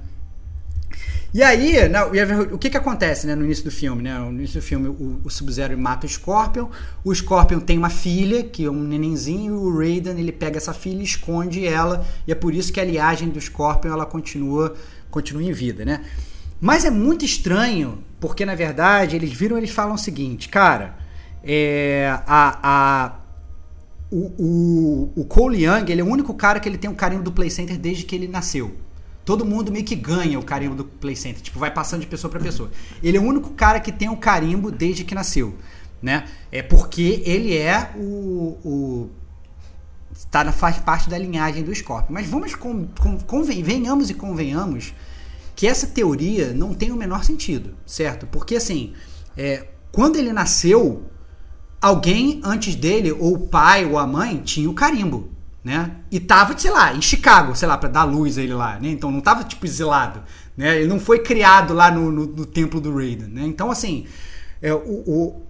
E 1.34 1.42
aí, 1.42 1.88
na- 1.88 2.02
a- 2.02 2.08
o 2.52 2.58
que 2.58 2.68
que 2.68 2.76
acontece 2.76 3.26
né, 3.26 3.34
no 3.34 3.44
início 3.44 3.64
do 3.64 3.70
filme? 3.70 4.02
Né? 4.02 4.18
No 4.18 4.30
início 4.32 4.60
do 4.60 4.64
filme, 4.64 4.88
o, 4.88 5.20
o 5.24 5.30
Sub-Zero 5.30 5.78
mata 5.78 6.06
o 6.06 6.08
Scorpion. 6.08 6.68
O 7.02 7.14
Scorpion 7.14 7.58
tem 7.58 7.78
uma 7.78 7.88
filha, 7.88 8.42
que 8.42 8.66
é 8.66 8.70
um 8.70 8.82
nenenzinho, 8.82 9.54
e 9.54 9.56
o 9.56 9.78
Raiden 9.78 10.18
ele 10.18 10.30
pega 10.32 10.58
essa 10.58 10.74
filha 10.74 11.00
e 11.00 11.04
esconde 11.04 11.66
ela. 11.66 12.04
E 12.26 12.32
é 12.32 12.34
por 12.34 12.54
isso 12.54 12.70
que 12.70 12.78
a 12.78 12.84
liagem 12.84 13.30
do 13.30 13.40
Scorpion 13.40 13.92
ela 13.92 14.04
continua, 14.04 14.74
continua 15.10 15.42
em 15.42 15.52
vida, 15.52 15.86
né? 15.86 16.04
Mas 16.60 16.84
é 16.84 16.90
muito 16.90 17.24
estranho, 17.24 17.98
porque 18.20 18.44
na 18.44 18.54
verdade 18.54 19.16
eles 19.16 19.32
viram 19.32 19.56
eles 19.58 19.70
falam 19.70 19.94
o 19.94 19.98
seguinte, 19.98 20.48
cara, 20.50 20.96
é, 21.42 22.08
a, 22.26 22.58
a, 22.62 23.16
o, 24.10 24.32
o, 24.38 25.12
o 25.16 25.24
Cole 25.24 25.64
Young, 25.64 25.90
ele 25.90 26.02
é 26.02 26.04
o 26.04 26.08
único 26.08 26.32
cara 26.34 26.60
que 26.60 26.68
ele 26.68 26.78
tem 26.78 26.88
um 26.90 26.94
carimbo 26.94 27.22
do 27.24 27.32
Play 27.32 27.50
Center 27.50 27.76
desde 27.78 28.04
que 28.04 28.14
ele 28.14 28.28
nasceu. 28.28 28.76
Todo 29.24 29.44
mundo 29.44 29.70
meio 29.70 29.84
que 29.84 29.94
ganha 29.94 30.38
o 30.38 30.42
carimbo 30.42 30.74
do 30.74 30.84
Play 30.84 31.14
Center, 31.14 31.40
tipo, 31.40 31.58
vai 31.58 31.72
passando 31.72 32.00
de 32.00 32.06
pessoa 32.06 32.30
para 32.30 32.40
pessoa. 32.40 32.70
Ele 33.02 33.16
é 33.16 33.20
o 33.20 33.24
único 33.24 33.50
cara 33.50 33.78
que 33.78 33.92
tem 33.92 34.08
o 34.08 34.16
carimbo 34.16 34.70
desde 34.70 35.04
que 35.04 35.14
nasceu, 35.14 35.56
né? 36.00 36.24
É 36.50 36.60
porque 36.62 37.22
ele 37.24 37.56
é 37.56 37.92
o, 37.96 38.58
o 38.64 39.10
tá 40.30 40.50
faz 40.52 40.78
parte 40.78 41.08
da 41.08 41.16
linhagem 41.16 41.62
do 41.62 41.74
Scorpion. 41.74 42.12
Mas 42.12 42.26
vamos 42.26 42.54
com, 42.54 42.86
com, 43.00 43.18
conven, 43.20 43.62
venhamos 43.62 44.10
e 44.10 44.14
convenhamos 44.14 44.92
que 45.54 45.66
essa 45.66 45.86
teoria 45.86 46.52
não 46.52 46.74
tem 46.74 46.90
o 46.90 46.96
menor 46.96 47.24
sentido, 47.24 47.74
certo? 47.86 48.26
Porque 48.26 48.56
assim, 48.56 48.94
é, 49.36 49.68
quando 49.92 50.16
ele 50.16 50.32
nasceu, 50.32 51.04
alguém 51.80 52.40
antes 52.44 52.74
dele, 52.74 53.12
ou 53.12 53.34
o 53.34 53.48
pai 53.48 53.84
ou 53.84 53.98
a 53.98 54.06
mãe, 54.06 54.38
tinha 54.38 54.68
o 54.68 54.74
carimbo, 54.74 55.31
né? 55.64 55.92
E 56.10 56.18
tava, 56.18 56.56
sei 56.58 56.70
lá, 56.70 56.92
em 56.94 57.00
Chicago, 57.02 57.54
sei 57.54 57.68
lá, 57.68 57.78
pra 57.78 57.88
dar 57.88 58.04
luz 58.04 58.36
a 58.38 58.42
ele 58.42 58.54
lá, 58.54 58.78
né? 58.80 58.88
Então 58.88 59.10
não 59.10 59.20
tava, 59.20 59.44
tipo, 59.44 59.64
exilado, 59.64 60.22
né? 60.56 60.78
Ele 60.78 60.88
não 60.88 60.98
foi 60.98 61.20
criado 61.20 61.72
lá 61.72 61.90
no, 61.90 62.10
no, 62.10 62.26
no 62.26 62.44
templo 62.46 62.80
do 62.80 62.94
Raiden, 62.94 63.28
né? 63.28 63.42
Então, 63.46 63.70
assim, 63.70 64.06
é, 64.60 64.72
o, 64.74 64.78
o- 64.78 65.42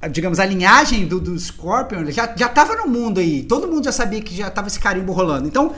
a- 0.00 0.08
digamos, 0.08 0.38
a 0.40 0.46
linhagem 0.46 1.06
do, 1.06 1.20
do 1.20 1.38
Scorpion 1.38 2.04
já, 2.10 2.32
já 2.36 2.48
tava 2.48 2.74
no 2.76 2.86
mundo 2.88 3.20
aí. 3.20 3.42
Todo 3.42 3.68
mundo 3.68 3.84
já 3.84 3.92
sabia 3.92 4.20
que 4.22 4.34
já 4.34 4.50
tava 4.50 4.68
esse 4.68 4.80
carimbo 4.80 5.12
rolando. 5.12 5.46
Então, 5.46 5.74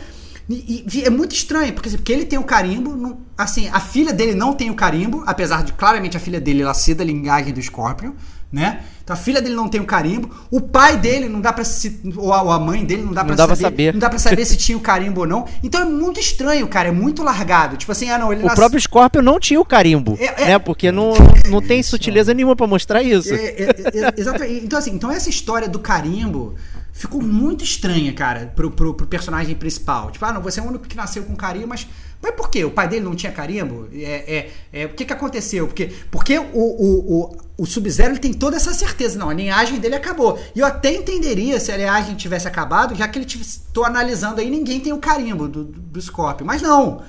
e- 0.48 0.84
e 0.92 1.02
é 1.04 1.10
muito 1.10 1.34
estranho, 1.34 1.72
porque, 1.72 1.88
assim, 1.88 1.96
porque 1.98 2.12
ele 2.12 2.24
tem 2.26 2.38
o 2.38 2.44
carimbo, 2.44 2.94
não- 2.94 3.18
assim, 3.36 3.68
a 3.68 3.80
filha 3.80 4.12
dele 4.12 4.34
não 4.34 4.52
tem 4.54 4.70
o 4.70 4.74
carimbo, 4.74 5.24
apesar 5.26 5.64
de 5.64 5.72
claramente 5.72 6.16
a 6.16 6.20
filha 6.20 6.40
dele 6.40 6.62
ela 6.62 6.74
ser 6.74 6.94
da 6.94 7.02
linhagem 7.04 7.52
do 7.52 7.60
Scorpion, 7.60 8.12
né? 8.54 8.84
Então 9.02 9.12
a 9.12 9.16
filha 9.16 9.42
dele 9.42 9.54
não 9.54 9.68
tem 9.68 9.80
o 9.80 9.84
carimbo, 9.84 10.30
o 10.50 10.60
pai 10.60 10.96
dele 10.96 11.28
não 11.28 11.40
dá 11.40 11.52
pra 11.52 11.64
se, 11.64 12.00
ou 12.16 12.32
a, 12.32 12.58
mãe 12.58 12.86
dele 12.86 13.02
não 13.02 13.12
dá 13.12 13.22
pra 13.22 13.36
saber, 13.36 13.56
saber. 13.56 13.92
não 13.92 14.00
dá 14.00 14.08
para 14.08 14.18
saber 14.18 14.44
se 14.46 14.56
tinha 14.56 14.78
o 14.78 14.80
carimbo 14.80 15.22
ou 15.22 15.26
não. 15.26 15.46
Então 15.62 15.82
é 15.82 15.84
muito 15.84 16.20
estranho, 16.20 16.66
cara, 16.68 16.88
é 16.88 16.92
muito 16.92 17.22
largado. 17.22 17.76
Tipo 17.76 17.92
assim, 17.92 18.08
ah 18.08 18.16
não, 18.16 18.32
ele 18.32 18.46
O 18.46 18.54
próprio 18.54 18.80
Scorpion 18.80 19.20
não 19.20 19.38
tinha 19.40 19.60
o 19.60 19.64
carimbo, 19.64 20.16
É, 20.18 20.42
é. 20.42 20.46
né? 20.46 20.58
Porque 20.58 20.90
não, 20.90 21.12
não 21.50 21.60
tem 21.60 21.82
sutileza 21.82 22.32
nenhuma 22.32 22.56
pra 22.56 22.66
mostrar 22.66 23.02
isso. 23.02 23.34
É, 23.34 23.36
é, 23.36 23.62
é, 23.64 24.14
exatamente. 24.16 24.64
Então, 24.64 24.78
assim, 24.78 24.92
então 24.92 25.10
essa 25.10 25.28
história 25.28 25.68
do 25.68 25.80
carimbo 25.80 26.54
ficou 26.94 27.20
muito 27.20 27.64
estranha, 27.64 28.12
cara, 28.12 28.52
pro, 28.54 28.70
pro, 28.70 28.94
pro 28.94 29.06
personagem 29.06 29.54
principal. 29.54 30.12
Tipo, 30.12 30.24
ah, 30.24 30.32
não, 30.32 30.40
você 30.40 30.60
é 30.60 30.62
o 30.62 30.66
único 30.66 30.86
que 30.86 30.96
nasceu 30.96 31.24
com 31.24 31.34
carimbo, 31.34 31.68
mas 31.68 31.86
Mas 32.24 32.34
por 32.34 32.48
quê? 32.48 32.64
O 32.64 32.70
pai 32.70 32.88
dele 32.88 33.04
não 33.04 33.14
tinha 33.14 33.30
carimbo? 33.30 33.86
É, 33.92 34.00
é, 34.02 34.50
é, 34.72 34.86
o 34.86 34.94
que, 34.94 35.04
que 35.04 35.12
aconteceu? 35.12 35.66
Porque, 35.66 35.92
porque 36.10 36.38
o, 36.38 36.44
o, 36.54 37.20
o, 37.20 37.36
o 37.58 37.66
Sub-Zero 37.66 38.18
tem 38.18 38.32
toda 38.32 38.56
essa 38.56 38.72
certeza. 38.72 39.18
Não, 39.18 39.28
a 39.28 39.34
linhagem 39.34 39.78
dele 39.78 39.94
acabou. 39.94 40.40
E 40.54 40.60
eu 40.60 40.64
até 40.64 40.94
entenderia 40.94 41.60
se 41.60 41.70
a 41.70 41.76
linhagem 41.76 42.14
tivesse 42.16 42.48
acabado, 42.48 42.94
já 42.94 43.06
que 43.06 43.18
ele 43.18 43.26
estou 43.26 43.84
analisando 43.84 44.40
aí, 44.40 44.48
ninguém 44.48 44.80
tem 44.80 44.90
o 44.90 44.98
carimbo 44.98 45.46
do, 45.46 45.64
do, 45.64 46.00
Scorpion. 46.00 46.46
Mas 46.46 46.62
não. 46.62 47.02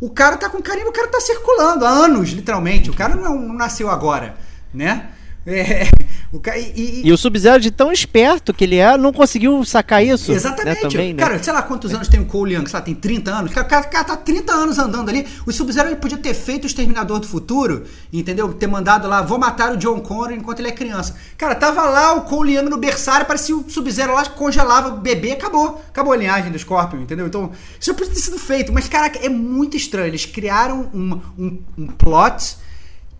O 0.00 0.08
cara 0.08 0.38
tá 0.38 0.48
com 0.48 0.62
carimbo, 0.62 0.88
o 0.88 0.92
cara 0.92 1.08
tá 1.08 1.20
circulando 1.20 1.84
há 1.84 1.90
anos, 1.90 2.30
literalmente. 2.30 2.88
O 2.88 2.94
cara 2.94 3.14
não, 3.14 3.38
não 3.38 3.54
nasceu 3.54 3.90
agora, 3.90 4.36
né? 4.72 5.10
É, 5.44 5.88
o 6.32 6.40
e, 6.54 7.02
e... 7.02 7.08
e, 7.08 7.12
o 7.12 7.18
Sub-Zero, 7.18 7.60
de 7.60 7.70
tão 7.70 7.90
esperto 7.90 8.54
que 8.54 8.62
ele 8.62 8.76
é, 8.76 8.96
não 8.96 9.12
conseguiu 9.12 9.64
sacar 9.64 10.04
isso. 10.04 10.30
Né, 10.30 10.36
Exatamente. 10.36 10.82
Né, 10.84 10.88
também, 10.88 11.14
né? 11.14 11.22
Cara, 11.22 11.42
sei 11.42 11.52
lá 11.52 11.62
quantos 11.62 11.92
anos 11.92 12.08
tem 12.08 12.20
o 12.20 12.26
Cole 12.26 12.54
Young, 12.54 12.66
sei 12.66 12.78
lá, 12.78 12.84
tem 12.84 12.94
30 12.94 13.30
anos. 13.30 13.50
O 13.50 13.54
cara, 13.54 13.66
o 13.66 13.90
cara 13.90 14.04
tá 14.04 14.16
30 14.16 14.52
anos 14.52 14.78
andando 14.78 15.08
ali. 15.08 15.26
O 15.44 15.52
Sub-Zero 15.52 15.88
ele 15.88 15.96
podia 15.96 16.16
ter 16.16 16.32
feito 16.32 16.64
o 16.64 16.66
Exterminador 16.66 17.18
do 17.18 17.26
Futuro, 17.26 17.84
entendeu? 18.12 18.52
Ter 18.54 18.68
mandado 18.68 19.08
lá, 19.08 19.20
vou 19.20 19.38
matar 19.38 19.72
o 19.72 19.76
John 19.76 20.00
Connor 20.00 20.32
enquanto 20.32 20.60
ele 20.60 20.68
é 20.68 20.72
criança. 20.72 21.16
Cara, 21.36 21.54
tava 21.54 21.82
lá 21.84 22.14
o 22.14 22.22
Cole 22.22 22.56
Young 22.56 22.68
no 22.68 22.78
berçário, 22.78 23.26
parecia 23.26 23.56
o 23.56 23.68
Sub-Zero 23.68 24.14
lá, 24.14 24.24
congelava 24.26 24.88
o 24.88 24.98
bebê, 24.98 25.32
acabou. 25.32 25.82
Acabou 25.88 26.12
a 26.12 26.16
linhagem 26.16 26.52
do 26.52 26.58
Scorpion, 26.58 27.00
entendeu? 27.00 27.26
Então, 27.26 27.50
isso 27.80 27.92
podia 27.94 28.14
ter 28.14 28.20
sido 28.20 28.38
feito. 28.38 28.72
Mas, 28.72 28.88
caraca, 28.88 29.18
é 29.18 29.28
muito 29.28 29.76
estranho. 29.76 30.06
Eles 30.06 30.24
criaram 30.24 30.88
um, 30.94 31.20
um, 31.38 31.58
um 31.76 31.86
plot 31.88 32.56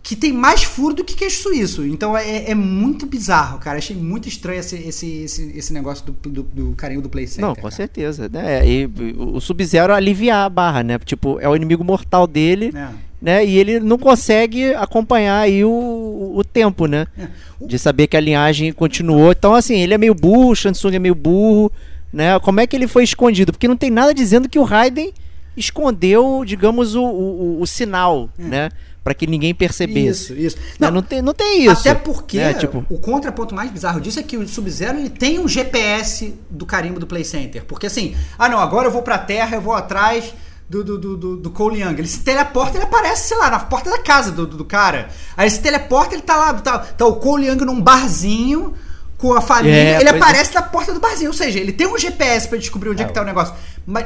que 0.03 0.17
tem 0.17 0.33
mais 0.33 0.63
furo 0.63 0.93
do 0.93 1.03
que 1.03 1.15
queixo 1.15 1.43
suíço. 1.43 1.85
Então 1.85 2.15
é, 2.15 2.51
é 2.51 2.53
muito 2.53 3.05
bizarro, 3.05 3.57
cara. 3.57 3.77
Achei 3.77 3.95
muito 3.95 4.27
estranho 4.27 4.59
esse, 4.59 4.75
esse, 4.75 5.23
esse, 5.23 5.57
esse 5.57 5.73
negócio 5.73 6.05
do, 6.05 6.29
do, 6.29 6.43
do, 6.43 6.75
carinho 6.75 7.01
do 7.01 7.07
Play 7.07 7.25
Center. 7.25 7.45
Não, 7.45 7.55
com 7.55 7.61
cara. 7.61 7.73
certeza. 7.73 8.27
Né? 8.27 8.67
E, 8.67 8.85
o 9.17 9.39
Sub-Zero 9.39 9.93
aliviar 9.93 10.45
a 10.45 10.49
barra, 10.49 10.83
né? 10.83 10.99
Tipo, 10.99 11.39
é 11.39 11.47
o 11.47 11.55
inimigo 11.55 11.85
mortal 11.85 12.27
dele. 12.27 12.73
É. 12.75 12.89
Né? 13.21 13.45
E 13.45 13.57
ele 13.57 13.79
não 13.79 13.97
consegue 13.97 14.73
acompanhar 14.73 15.39
aí 15.39 15.63
o, 15.63 16.33
o 16.35 16.43
tempo, 16.43 16.85
né? 16.85 17.07
É. 17.17 17.29
O... 17.57 17.65
De 17.65 17.79
saber 17.79 18.07
que 18.07 18.17
a 18.17 18.19
linhagem 18.19 18.73
continuou. 18.73 19.31
Então, 19.31 19.55
assim, 19.55 19.79
ele 19.79 19.93
é 19.93 19.97
meio 19.97 20.13
burro, 20.13 20.51
o 20.51 20.55
Shansung 20.55 20.93
é 20.93 20.99
meio 20.99 21.15
burro, 21.15 21.71
né? 22.11 22.37
Como 22.39 22.59
é 22.59 22.67
que 22.67 22.75
ele 22.75 22.89
foi 22.89 23.05
escondido? 23.05 23.53
Porque 23.53 23.69
não 23.69 23.77
tem 23.77 23.89
nada 23.89 24.13
dizendo 24.13 24.49
que 24.49 24.59
o 24.59 24.63
Raiden 24.63 25.13
escondeu, 25.55 26.43
digamos, 26.45 26.93
o, 26.93 27.03
o, 27.05 27.61
o 27.61 27.65
sinal, 27.65 28.29
é. 28.37 28.43
né? 28.43 28.69
Para 29.03 29.13
que 29.13 29.27
ninguém 29.27 29.53
percebesse. 29.53 30.33
Isso, 30.33 30.33
isso. 30.33 30.57
Não, 30.79 30.89
não, 30.89 31.01
tem, 31.01 31.21
não 31.21 31.33
tem 31.33 31.65
isso. 31.65 31.81
Até 31.81 31.93
porque 31.93 32.37
né? 32.37 32.53
tipo... 32.53 32.85
o 32.89 32.97
contraponto 32.97 33.53
mais 33.53 33.69
bizarro 33.69 33.99
disso 33.99 34.19
é 34.19 34.23
que 34.23 34.37
o 34.37 34.47
Sub-Zero 34.47 34.97
ele 34.97 35.09
tem 35.09 35.39
um 35.39 35.47
GPS 35.47 36.33
do 36.49 36.65
carimbo 36.65 36.99
do 36.99 37.07
Play 37.07 37.25
Center. 37.25 37.65
Porque 37.65 37.87
assim, 37.87 38.15
ah 38.37 38.47
não, 38.47 38.59
agora 38.59 38.87
eu 38.87 38.91
vou 38.91 39.01
pra 39.01 39.17
Terra, 39.17 39.57
eu 39.57 39.61
vou 39.61 39.73
atrás 39.73 40.33
do, 40.69 40.83
do, 40.83 41.17
do, 41.17 41.37
do 41.37 41.51
Cole 41.51 41.81
Young. 41.81 41.95
Ele 41.97 42.07
se 42.07 42.21
teleporta, 42.21 42.77
ele 42.77 42.85
aparece, 42.85 43.27
sei 43.27 43.37
lá, 43.37 43.49
na 43.49 43.59
porta 43.59 43.89
da 43.89 43.99
casa 43.99 44.31
do, 44.31 44.47
do, 44.47 44.57
do 44.57 44.65
cara. 44.65 45.09
Aí 45.35 45.49
se 45.49 45.59
teleporta, 45.59 46.15
ele 46.15 46.23
tá 46.23 46.37
lá, 46.37 46.53
tá, 46.53 46.79
tá 46.79 47.05
o 47.05 47.17
Cole 47.17 47.47
Young 47.47 47.65
num 47.65 47.81
barzinho 47.81 48.73
com 49.17 49.33
a 49.33 49.41
família, 49.41 49.97
é, 49.97 50.01
ele 50.01 50.09
aparece 50.09 50.51
é. 50.51 50.55
na 50.55 50.61
porta 50.61 50.93
do 50.93 50.99
barzinho. 50.99 51.29
Ou 51.29 51.35
seja, 51.35 51.59
ele 51.59 51.71
tem 51.71 51.87
um 51.87 51.97
GPS 51.97 52.47
para 52.47 52.57
descobrir 52.57 52.89
onde 52.89 53.01
é, 53.01 53.05
é 53.05 53.07
que 53.07 53.13
tá 53.13 53.21
o 53.21 53.25
negócio. 53.25 53.53
Mas 53.85 54.05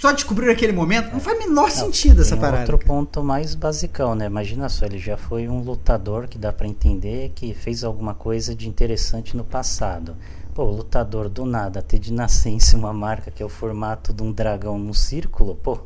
só 0.00 0.12
descobrir 0.12 0.46
naquele 0.46 0.72
momento 0.72 1.12
não 1.12 1.20
faz 1.20 1.36
o 1.36 1.40
menor 1.40 1.68
não, 1.68 1.68
sentido 1.68 2.22
essa 2.22 2.34
parada. 2.34 2.72
Outro 2.72 2.78
ponto 2.78 3.22
mais 3.22 3.54
basicão, 3.54 4.14
né? 4.14 4.24
Imagina 4.24 4.66
só, 4.70 4.86
ele 4.86 4.98
já 4.98 5.18
foi 5.18 5.46
um 5.46 5.60
lutador 5.60 6.26
que 6.26 6.38
dá 6.38 6.50
para 6.50 6.66
entender 6.66 7.32
que 7.34 7.52
fez 7.52 7.84
alguma 7.84 8.14
coisa 8.14 8.54
de 8.54 8.66
interessante 8.66 9.36
no 9.36 9.44
passado. 9.44 10.16
Pô, 10.54 10.64
o 10.64 10.76
lutador 10.76 11.28
do 11.28 11.44
nada 11.44 11.82
ter 11.82 11.98
de 11.98 12.14
nascença 12.14 12.78
uma 12.78 12.94
marca 12.94 13.30
que 13.30 13.42
é 13.42 13.46
o 13.46 13.48
formato 13.50 14.10
de 14.10 14.22
um 14.22 14.32
dragão 14.32 14.78
no 14.78 14.94
círculo, 14.94 15.54
pô, 15.54 15.78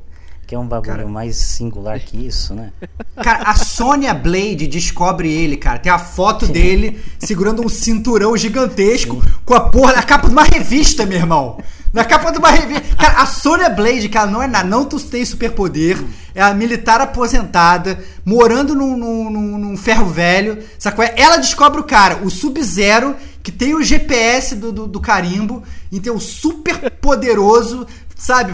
que 0.46 0.54
é 0.54 0.58
um 0.58 0.68
bagulho 0.68 0.96
cara, 0.98 1.08
mais 1.08 1.34
singular 1.34 1.98
que 1.98 2.24
isso, 2.24 2.54
né? 2.54 2.72
Cara, 3.16 3.42
a 3.42 3.56
Sonya 3.56 4.14
Blade 4.14 4.68
descobre 4.68 5.28
ele, 5.28 5.56
cara. 5.56 5.80
Tem 5.80 5.90
a 5.90 5.98
foto 5.98 6.46
dele 6.46 7.02
segurando 7.18 7.66
um 7.66 7.68
cinturão 7.68 8.36
gigantesco 8.36 9.20
Sim. 9.20 9.28
com 9.44 9.54
a 9.54 9.70
porra, 9.70 9.94
a 9.94 10.02
capa 10.04 10.28
de 10.28 10.32
uma 10.32 10.44
revista, 10.44 11.04
meu 11.04 11.18
irmão. 11.18 11.58
Na 11.94 12.04
capa 12.04 12.32
de 12.32 12.38
uma 12.38 12.50
revista. 12.50 12.82
Cara, 12.96 13.22
a 13.22 13.26
Sonya 13.26 13.70
Blade, 13.70 14.08
cara, 14.08 14.28
não 14.28 14.42
é 14.42 14.48
nada, 14.48 14.68
não 14.68 14.84
tem 14.84 15.24
superpoder. 15.24 15.96
É 16.34 16.42
a 16.42 16.52
militar 16.52 17.00
aposentada, 17.00 18.02
morando 18.24 18.74
num, 18.74 18.96
num, 18.96 19.58
num 19.58 19.76
ferro 19.76 20.06
velho. 20.06 20.58
Sacou? 20.76 21.04
Ela 21.16 21.36
descobre 21.36 21.80
o 21.80 21.84
cara, 21.84 22.16
o 22.24 22.30
Sub-Zero, 22.30 23.14
que 23.44 23.52
tem 23.52 23.76
o 23.76 23.82
GPS 23.84 24.56
do, 24.56 24.72
do, 24.72 24.86
do 24.88 25.00
carimbo, 25.00 25.62
então 25.92 26.18
super 26.18 26.90
poderoso, 26.90 27.86
sabe? 28.16 28.52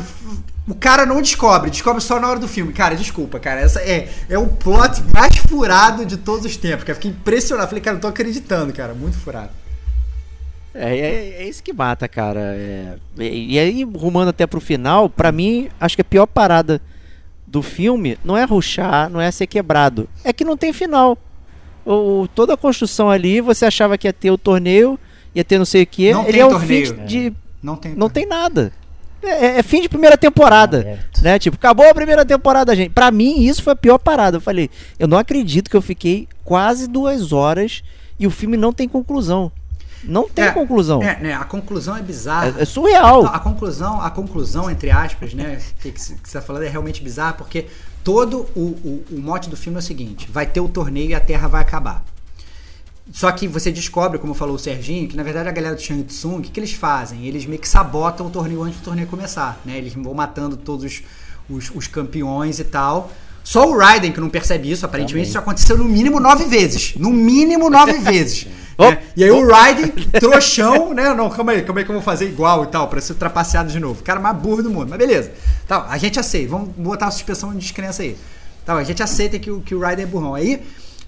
O 0.69 0.75
cara 0.75 1.07
não 1.07 1.23
descobre, 1.23 1.71
descobre 1.71 2.03
só 2.03 2.21
na 2.21 2.29
hora 2.29 2.39
do 2.39 2.47
filme. 2.47 2.75
Cara, 2.75 2.95
desculpa, 2.95 3.41
cara. 3.41 3.63
Essa 3.63 3.81
é, 3.81 4.11
é 4.29 4.39
o 4.39 4.49
plot 4.49 5.03
mais 5.15 5.35
furado 5.37 6.05
de 6.05 6.19
todos 6.19 6.45
os 6.45 6.59
tempos. 6.59 6.85
Cara. 6.85 6.95
Fiquei 6.95 7.11
impressionado. 7.11 7.69
Falei, 7.69 7.83
cara, 7.83 7.95
não 7.95 8.01
tô 8.03 8.07
acreditando, 8.07 8.71
cara. 8.73 8.93
Muito 8.93 9.19
furado. 9.19 9.60
É, 10.75 10.97
é, 10.97 11.43
é 11.43 11.49
isso 11.49 11.63
que 11.63 11.73
mata, 11.73 12.07
cara. 12.09 12.41
É, 12.41 12.97
e 13.19 13.59
aí, 13.59 13.85
rumando 13.85 14.31
até 14.31 14.47
pro 14.47 14.61
final, 14.61 15.09
para 15.09 15.33
mim, 15.33 15.69
acho 15.81 15.97
que 15.97 16.03
a 16.03 16.05
pior 16.05 16.27
parada 16.27 16.81
do 17.47 17.63
filme 17.63 18.17
não 18.25 18.37
é 18.37 18.45
ruxar, 18.45 19.11
não 19.11 19.21
é 19.21 19.31
ser 19.31 19.47
quebrado. 19.47 20.09
É 20.23 20.33
que 20.33 20.45
não 20.45 20.57
tem 20.57 20.73
final. 20.73 21.19
O, 21.85 22.29
toda 22.35 22.55
a 22.55 22.57
construção 22.57 23.11
ali, 23.11 23.41
você 23.41 23.67
achava 23.67 23.99
que 23.99 24.07
ia 24.07 24.13
ter 24.13 24.31
o 24.31 24.39
torneio, 24.39 24.99
ia 25.35 25.43
ter 25.43 25.59
não 25.59 25.65
sei 25.65 25.83
o 25.83 25.87
que. 25.87 26.13
Não 26.13 26.23
Ele 26.23 26.33
tem 26.33 26.41
é 26.41 26.47
um 26.47 26.61
fim 26.61 26.83
de. 27.05 27.27
É. 27.29 27.33
Não 27.63 27.77
tem, 27.77 27.95
não 27.95 28.09
tem 28.09 28.27
nada. 28.27 28.73
É, 29.23 29.29
é, 29.29 29.59
é, 29.59 29.63
fim 29.63 29.83
de 29.83 29.89
primeira 29.89 30.17
temporada. 30.17 30.99
né? 31.21 31.39
Tipo, 31.39 31.57
acabou 31.57 31.89
a 31.89 31.95
primeira 31.95 32.25
temporada, 32.25 32.75
gente. 32.75 32.91
Pra 32.91 33.11
mim, 33.11 33.43
isso 33.43 33.63
foi 33.63 33.73
a 33.73 33.77
pior 33.77 33.99
parada. 33.99 34.39
Eu 34.39 34.41
falei, 34.41 34.71
eu 34.99 35.07
não 35.07 35.19
acredito 35.19 35.69
que 35.69 35.77
eu 35.77 35.83
fiquei 35.83 36.27
quase 36.45 36.87
duas 36.87 37.33
horas 37.33 37.83
e 38.19 38.27
o 38.27 38.31
filme 38.31 38.57
não 38.57 38.73
tem 38.73 38.89
conclusão. 38.89 39.53
Não 40.03 40.29
tem 40.29 40.47
é, 40.47 40.51
conclusão. 40.51 41.03
É, 41.03 41.21
né, 41.21 41.35
a 41.35 41.45
conclusão 41.45 41.97
é 41.97 42.03
bizarra. 42.03 42.55
É, 42.59 42.63
é 42.63 42.65
surreal. 42.65 43.27
a 43.27 43.39
conclusão, 43.39 44.01
a 44.01 44.11
conclusão, 44.11 44.71
entre 44.71 44.91
aspas, 44.91 45.35
né, 45.35 45.61
que, 45.81 45.93
que 45.93 46.01
você 46.01 46.15
está 46.15 46.41
falando 46.41 46.63
é 46.63 46.69
realmente 46.69 47.03
bizarra, 47.03 47.35
porque 47.35 47.67
todo 48.03 48.47
o, 48.55 48.61
o, 48.61 49.05
o 49.11 49.21
mote 49.21 49.51
do 49.51 49.57
filme 49.57 49.77
é 49.77 49.81
o 49.81 49.83
seguinte: 49.83 50.29
vai 50.31 50.47
ter 50.47 50.61
o 50.61 50.69
torneio 50.69 51.11
e 51.11 51.15
a 51.15 51.21
Terra 51.21 51.49
vai 51.49 51.61
acabar. 51.61 52.05
Só 53.13 53.31
que 53.33 53.49
você 53.49 53.73
descobre, 53.73 54.19
como 54.19 54.35
falou 54.35 54.55
o 54.55 54.59
Serginho, 54.59 55.09
que 55.09 55.17
na 55.17 55.23
verdade 55.23 55.49
a 55.49 55.53
galera 55.53 55.75
do 55.75 55.81
Shang 55.81 56.05
Tsung, 56.05 56.39
o 56.39 56.43
que, 56.43 56.51
que 56.51 56.61
eles 56.61 56.73
fazem? 56.73 57.27
Eles 57.27 57.45
meio 57.45 57.61
que 57.61 57.69
sabotam 57.69 58.27
o 58.27 58.31
torneio 58.31 58.63
antes 58.63 58.79
do 58.79 58.85
torneio 58.85 59.09
começar, 59.09 59.61
né? 59.65 59.77
Eles 59.77 59.95
vão 59.95 60.15
matando 60.15 60.57
todos 60.57 60.85
os, 60.85 61.03
os, 61.49 61.71
os 61.75 61.87
campeões 61.89 62.61
e 62.61 62.65
tal. 62.65 63.11
Só 63.51 63.69
o 63.69 63.77
Raiden 63.77 64.13
que 64.13 64.21
não 64.21 64.29
percebe 64.29 64.71
isso, 64.71 64.87
aparentemente 64.87 65.25
Também. 65.25 65.29
isso 65.29 65.37
aconteceu 65.37 65.77
no 65.77 65.85
mínimo 65.85 66.21
nove 66.21 66.45
vezes. 66.45 66.95
No 66.95 67.11
mínimo 67.11 67.69
nove 67.69 67.95
vezes. 67.99 68.47
Né? 68.79 69.03
E 69.17 69.25
aí 69.25 69.31
o 69.33 69.45
Raiden, 69.45 69.89
trouxão, 70.21 70.95
né? 70.95 71.13
Não, 71.15 71.29
calma 71.29 71.51
aí, 71.51 71.63
calma 71.63 71.81
aí 71.81 71.85
que 71.85 71.91
eu 71.91 71.97
vou 71.97 72.03
fazer 72.03 72.27
igual 72.29 72.63
e 72.63 72.69
tal, 72.69 72.87
pra 72.87 73.01
ser 73.01 73.15
trapaceado 73.15 73.69
de 73.69 73.81
novo. 73.81 74.03
O 74.03 74.05
cara 74.05 74.21
mais 74.21 74.37
burro 74.37 74.63
do 74.63 74.71
mundo, 74.71 74.87
mas 74.89 74.99
beleza. 75.01 75.33
Tá, 75.67 75.85
a 75.91 75.99
gente 75.99 76.21
aceita, 76.21 76.49
vamos 76.49 76.69
botar 76.77 77.09
a 77.09 77.11
suspensão 77.11 77.53
de 77.53 77.59
descrença 77.59 78.05
aí. 78.05 78.17
Tá, 78.65 78.75
a 78.75 78.85
gente 78.85 79.03
aceita 79.03 79.37
que 79.37 79.51
o, 79.51 79.61
que 79.61 79.75
o 79.75 79.81
Raiden 79.81 80.05
é 80.05 80.07
burrão. 80.07 80.37
Aí 80.37 80.63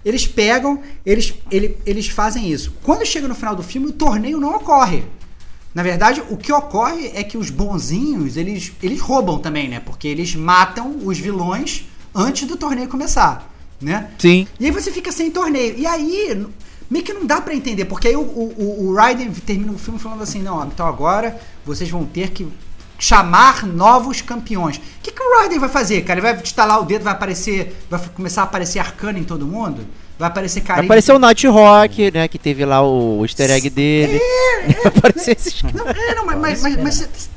eles 0.05 0.27
pegam, 0.27 0.83
eles, 1.07 1.33
ele, 1.49 1.79
eles 1.87 2.09
fazem 2.09 2.51
isso. 2.51 2.75
Quando 2.83 3.07
chega 3.07 3.29
no 3.29 3.37
final 3.37 3.55
do 3.55 3.63
filme, 3.63 3.87
o 3.87 3.93
torneio 3.93 4.41
não 4.41 4.57
ocorre. 4.57 5.05
Na 5.73 5.85
verdade, 5.85 6.21
o 6.29 6.37
que 6.37 6.53
ocorre 6.53 7.13
é 7.15 7.23
que 7.23 7.39
os 7.39 7.51
bonzinhos, 7.51 8.37
eles, 8.37 8.73
eles 8.83 9.01
roubam 9.01 9.39
também, 9.39 9.69
né? 9.69 9.79
Porque 9.79 10.09
eles 10.09 10.35
matam 10.35 10.97
os 11.05 11.21
vilões 11.21 11.87
antes 12.15 12.47
do 12.47 12.57
torneio 12.57 12.89
começar, 12.89 13.51
né? 13.81 14.11
Sim. 14.19 14.47
E 14.59 14.67
aí 14.67 14.71
você 14.71 14.91
fica 14.91 15.11
sem 15.13 15.31
torneio. 15.31 15.79
E 15.79 15.87
aí, 15.87 16.47
meio 16.91 17.05
que 17.05 17.13
não 17.13 17.27
dá 17.27 17.41
para 17.41 17.55
entender, 17.55 17.85
porque 17.87 18.09
aí 18.09 18.17
o, 18.17 18.21
o, 18.21 18.87
o 18.87 18.95
Raiden 18.95 19.31
termina 19.31 19.73
o 19.73 19.79
filme 19.79 19.99
falando 19.99 20.23
assim, 20.23 20.43
não, 20.43 20.65
então 20.67 20.87
agora 20.87 21.39
vocês 21.65 21.89
vão 21.89 22.05
ter 22.05 22.31
que 22.31 22.47
chamar 22.99 23.67
novos 23.67 24.21
campeões. 24.21 24.77
O 24.77 24.81
que, 25.03 25.11
que 25.11 25.23
o 25.23 25.39
Raiden 25.41 25.59
vai 25.59 25.69
fazer, 25.69 26.03
cara? 26.03 26.21
Ele 26.21 26.33
vai 26.33 26.41
instalar 26.41 26.81
o 26.81 26.85
dedo, 26.85 27.03
vai 27.03 27.13
aparecer, 27.13 27.77
vai 27.91 28.01
começar 28.15 28.43
a 28.43 28.45
aparecer 28.45 28.79
arcana 28.79 29.19
em 29.19 29.25
todo 29.25 29.47
mundo? 29.47 29.85
Vai 30.17 30.29
aparecer 30.29 30.61
carinho. 30.61 30.87
Vai 30.87 30.99
aparecer 30.99 31.13
o 31.13 31.19
Night 31.19 31.47
Rock, 31.49 32.11
né? 32.13 32.29
Que 32.29 32.39
teve 32.39 32.65
lá 32.65 32.81
o 32.81 33.25
easter 33.25 33.51
egg 33.51 33.69
dele. 33.71 34.21
É, 34.23 34.71
é, 34.71 34.73
vai 34.85 34.93
aparecer 34.99 35.37
esses 35.37 35.63
Não, 35.63 35.89
é, 35.89 36.15
não, 36.15 36.25
mas, 36.25 36.39
mas, 36.39 36.63
mas, 36.63 36.77
mas, 36.77 37.31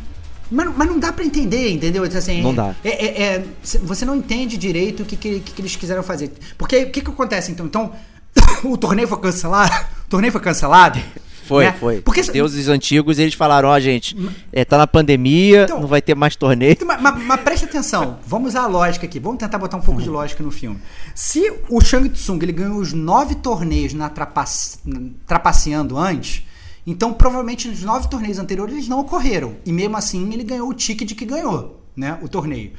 mas, 0.56 0.78
mas 0.78 0.88
não 0.88 0.98
dá 0.98 1.12
para 1.12 1.26
entender, 1.26 1.70
entendeu? 1.72 2.04
Assim, 2.04 2.42
não 2.42 2.56
dá. 2.56 2.74
É, 2.84 3.06
é, 3.06 3.24
é, 3.24 3.46
você 3.84 4.06
não 4.06 4.16
entende 4.16 4.58
direito 4.58 5.04
o 5.04 5.06
que, 5.06 5.18
que, 5.18 5.40
que 5.42 5.62
eles 5.62 5.76
quiseram 5.76 6.02
fazer. 6.02 6.32
Porque 6.58 6.84
o 6.84 6.92
que, 6.92 7.02
que 7.02 7.10
acontece 7.10 7.52
então? 7.52 7.66
Então, 7.66 7.92
o 8.64 8.78
torneio 8.78 9.08
foi 9.08 9.20
cancelado. 9.20 9.74
O 10.06 10.10
torneio 10.10 10.32
foi 10.32 10.42
cancelado. 10.42 11.00
Foi, 11.46 11.66
né? 11.66 11.76
foi. 11.80 12.02
Porque 12.02 12.24
deuses 12.24 12.68
antigos, 12.70 13.20
eles 13.20 13.36
falaram, 13.36 13.70
ó, 13.70 13.76
oh, 13.76 13.80
gente, 13.80 14.18
é, 14.52 14.66
tá 14.66 14.78
na 14.78 14.88
pandemia, 14.88 15.64
então, 15.66 15.82
não 15.82 15.88
vai 15.88 16.02
ter 16.02 16.16
mais 16.16 16.36
torneio. 16.36 16.72
Então, 16.72 16.88
mas, 16.88 17.00
mas, 17.00 17.24
mas, 17.24 17.42
preste 17.42 17.66
atenção, 17.66 18.18
vamos 18.26 18.50
usar 18.50 18.64
a 18.64 18.68
lógica 18.68 19.06
aqui, 19.06 19.20
vamos 19.20 19.38
tentar 19.38 19.60
botar 19.60 19.78
um 19.78 19.82
pouco 19.82 20.02
de 20.02 20.10
lógica 20.10 20.42
no 20.42 20.50
filme. 20.50 20.80
Se 21.14 21.54
o 21.70 21.80
Shang 21.82 22.10
Tsung 22.10 22.42
ele 22.42 22.52
ganhou 22.52 22.78
os 22.78 22.94
nove 22.94 23.36
torneios 23.36 23.94
na 23.94 24.10
trapace, 24.10 24.80
trapaceando 25.28 26.00
antes, 26.00 26.44
então 26.86 27.14
provavelmente 27.14 27.68
nos 27.68 27.82
nove 27.84 28.08
torneios 28.10 28.38
anteriores 28.40 28.74
eles 28.74 28.88
não 28.88 29.00
ocorreram. 29.00 29.56
E 29.66 29.72
mesmo 29.72 29.98
assim 29.98 30.32
ele 30.34 30.44
ganhou 30.44 30.70
o 30.70 30.74
ticket 30.74 31.14
que 31.16 31.26
ganhou, 31.26 31.82
né? 31.96 32.18
O 32.22 32.28
torneio. 32.28 32.72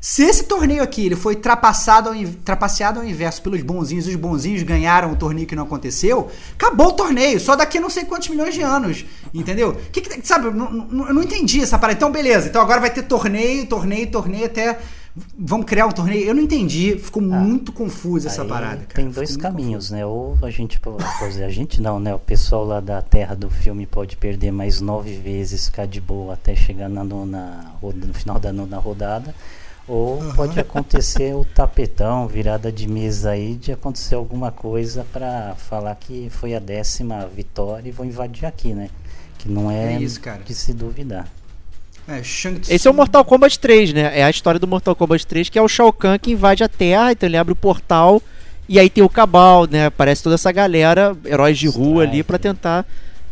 Se 0.00 0.24
esse 0.24 0.42
torneio 0.44 0.82
aqui 0.82 1.06
ele 1.06 1.14
foi 1.14 1.36
trapassado 1.36 2.08
ao, 2.08 2.14
trapaceado 2.44 2.98
ao 2.98 3.06
inverso 3.06 3.40
pelos 3.40 3.62
bonzinhos, 3.62 4.08
os 4.08 4.16
bonzinhos 4.16 4.64
ganharam 4.64 5.12
o 5.12 5.16
torneio 5.16 5.46
que 5.46 5.54
não 5.54 5.62
aconteceu, 5.62 6.28
acabou 6.54 6.88
o 6.88 6.92
torneio, 6.92 7.38
só 7.38 7.54
daqui 7.54 7.78
a 7.78 7.80
não 7.80 7.88
sei 7.88 8.04
quantos 8.04 8.28
milhões 8.28 8.52
de 8.52 8.62
anos, 8.62 9.04
entendeu? 9.32 9.76
Que 9.92 10.00
que- 10.00 10.26
sabe, 10.26 10.46
eu 10.46 10.52
não, 10.52 10.72
não- 10.72 11.14
não 11.14 11.22
entendi 11.22 11.60
essa 11.62 11.78
parada. 11.78 11.96
Então, 11.96 12.10
beleza, 12.10 12.48
então 12.48 12.60
agora 12.60 12.80
vai 12.80 12.90
ter 12.90 13.02
torneio, 13.04 13.64
torneio, 13.66 14.10
torneio 14.10 14.46
até. 14.46 14.80
Vamos 15.38 15.66
criar 15.66 15.86
um 15.86 15.90
torneio? 15.92 16.24
Eu 16.24 16.34
não 16.34 16.42
entendi, 16.42 16.96
ficou 16.98 17.22
muito 17.22 17.70
confusa 17.70 18.28
essa 18.28 18.44
parada, 18.46 18.78
cara. 18.78 18.94
Tem 18.94 19.10
dois 19.10 19.36
caminhos, 19.36 19.90
né? 19.90 20.06
Ou 20.06 20.38
a 20.40 20.50
gente, 20.50 20.80
a 21.44 21.48
gente 21.50 21.82
não, 21.82 22.00
né? 22.00 22.14
O 22.14 22.18
pessoal 22.18 22.64
lá 22.64 22.80
da 22.80 23.02
terra 23.02 23.34
do 23.34 23.50
filme 23.50 23.86
pode 23.86 24.16
perder 24.16 24.50
mais 24.50 24.80
nove 24.80 25.14
vezes, 25.16 25.66
ficar 25.66 25.86
de 25.86 26.00
boa 26.00 26.32
até 26.32 26.54
chegar 26.54 26.88
na, 26.88 27.04
nona 27.04 27.72
no 27.82 28.14
final 28.14 28.38
da 28.38 28.52
nona 28.52 28.78
rodada. 28.78 29.34
Ou 29.86 30.32
pode 30.34 30.58
acontecer 30.58 31.34
o 31.34 31.44
tapetão, 31.44 32.26
virada 32.26 32.72
de 32.72 32.88
mesa 32.88 33.32
aí, 33.32 33.56
de 33.56 33.72
acontecer 33.72 34.14
alguma 34.14 34.50
coisa 34.50 35.04
pra 35.12 35.54
falar 35.56 35.94
que 35.96 36.30
foi 36.30 36.54
a 36.54 36.60
décima 36.60 37.26
vitória 37.26 37.88
e 37.88 37.92
vou 37.92 38.06
invadir 38.06 38.46
aqui, 38.46 38.72
né? 38.72 38.88
Que 39.36 39.50
não 39.50 39.70
é, 39.70 39.94
É 39.94 40.00
isso, 40.00 40.20
cara. 40.20 40.42
de 40.42 40.54
se 40.54 40.72
duvidar. 40.72 41.28
É, 42.08 42.22
Shang 42.22 42.60
Esse 42.68 42.88
é 42.88 42.90
o 42.90 42.94
Mortal 42.94 43.24
Kombat 43.24 43.58
3, 43.58 43.92
né? 43.92 44.18
É 44.18 44.24
a 44.24 44.30
história 44.30 44.58
do 44.58 44.66
Mortal 44.66 44.94
Kombat 44.96 45.26
3, 45.26 45.48
que 45.48 45.58
é 45.58 45.62
o 45.62 45.68
Shao 45.68 45.92
Kahn 45.92 46.18
que 46.18 46.32
invade 46.32 46.64
a 46.64 46.68
Terra, 46.68 47.12
então 47.12 47.28
ele 47.28 47.36
abre 47.36 47.52
o 47.52 47.56
portal, 47.56 48.20
e 48.68 48.78
aí 48.78 48.90
tem 48.90 49.04
o 49.04 49.08
Cabal, 49.08 49.66
né? 49.70 49.86
Aparece 49.86 50.22
toda 50.22 50.34
essa 50.34 50.50
galera, 50.50 51.16
heróis 51.24 51.58
de 51.58 51.68
rua 51.68 52.02
ali, 52.02 52.18
Strike. 52.18 52.22
pra 52.24 52.38
tentar 52.38 52.86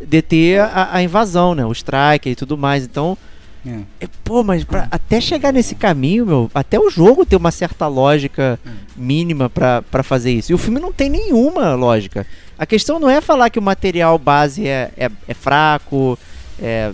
deter 0.05 0.61
a, 0.61 0.89
a 0.95 1.03
invasão, 1.03 1.53
né? 1.53 1.65
O 1.65 1.71
Striker 1.71 2.31
e 2.31 2.35
tudo 2.35 2.57
mais. 2.57 2.83
Então, 2.85 3.17
É. 3.65 3.79
é, 4.01 4.07
pô, 4.23 4.43
mas 4.43 4.63
pra- 4.63 4.87
até 4.89 5.19
chegar 5.21 5.51
nesse 5.51 5.75
caminho, 5.75 6.25
meu, 6.25 6.51
até 6.53 6.79
o 6.79 6.89
jogo 6.89 7.25
tem 7.25 7.37
uma 7.37 7.51
certa 7.51 7.87
lógica 7.87 8.57
mínima 8.95 9.49
pra 9.49 9.81
pra 9.83 10.01
fazer 10.01 10.31
isso. 10.31 10.51
E 10.51 10.55
o 10.55 10.57
filme 10.57 10.79
não 10.79 10.91
tem 10.93 11.09
nenhuma 11.09 11.75
lógica. 11.75 12.25
A 12.57 12.65
questão 12.65 12.99
não 12.99 13.09
é 13.09 13.19
falar 13.21 13.49
que 13.49 13.59
o 13.59 13.61
material 13.61 14.17
base 14.17 14.67
é, 14.67 14.91
é, 14.97 15.09
é 15.27 15.33
fraco, 15.33 16.17
é 16.59 16.91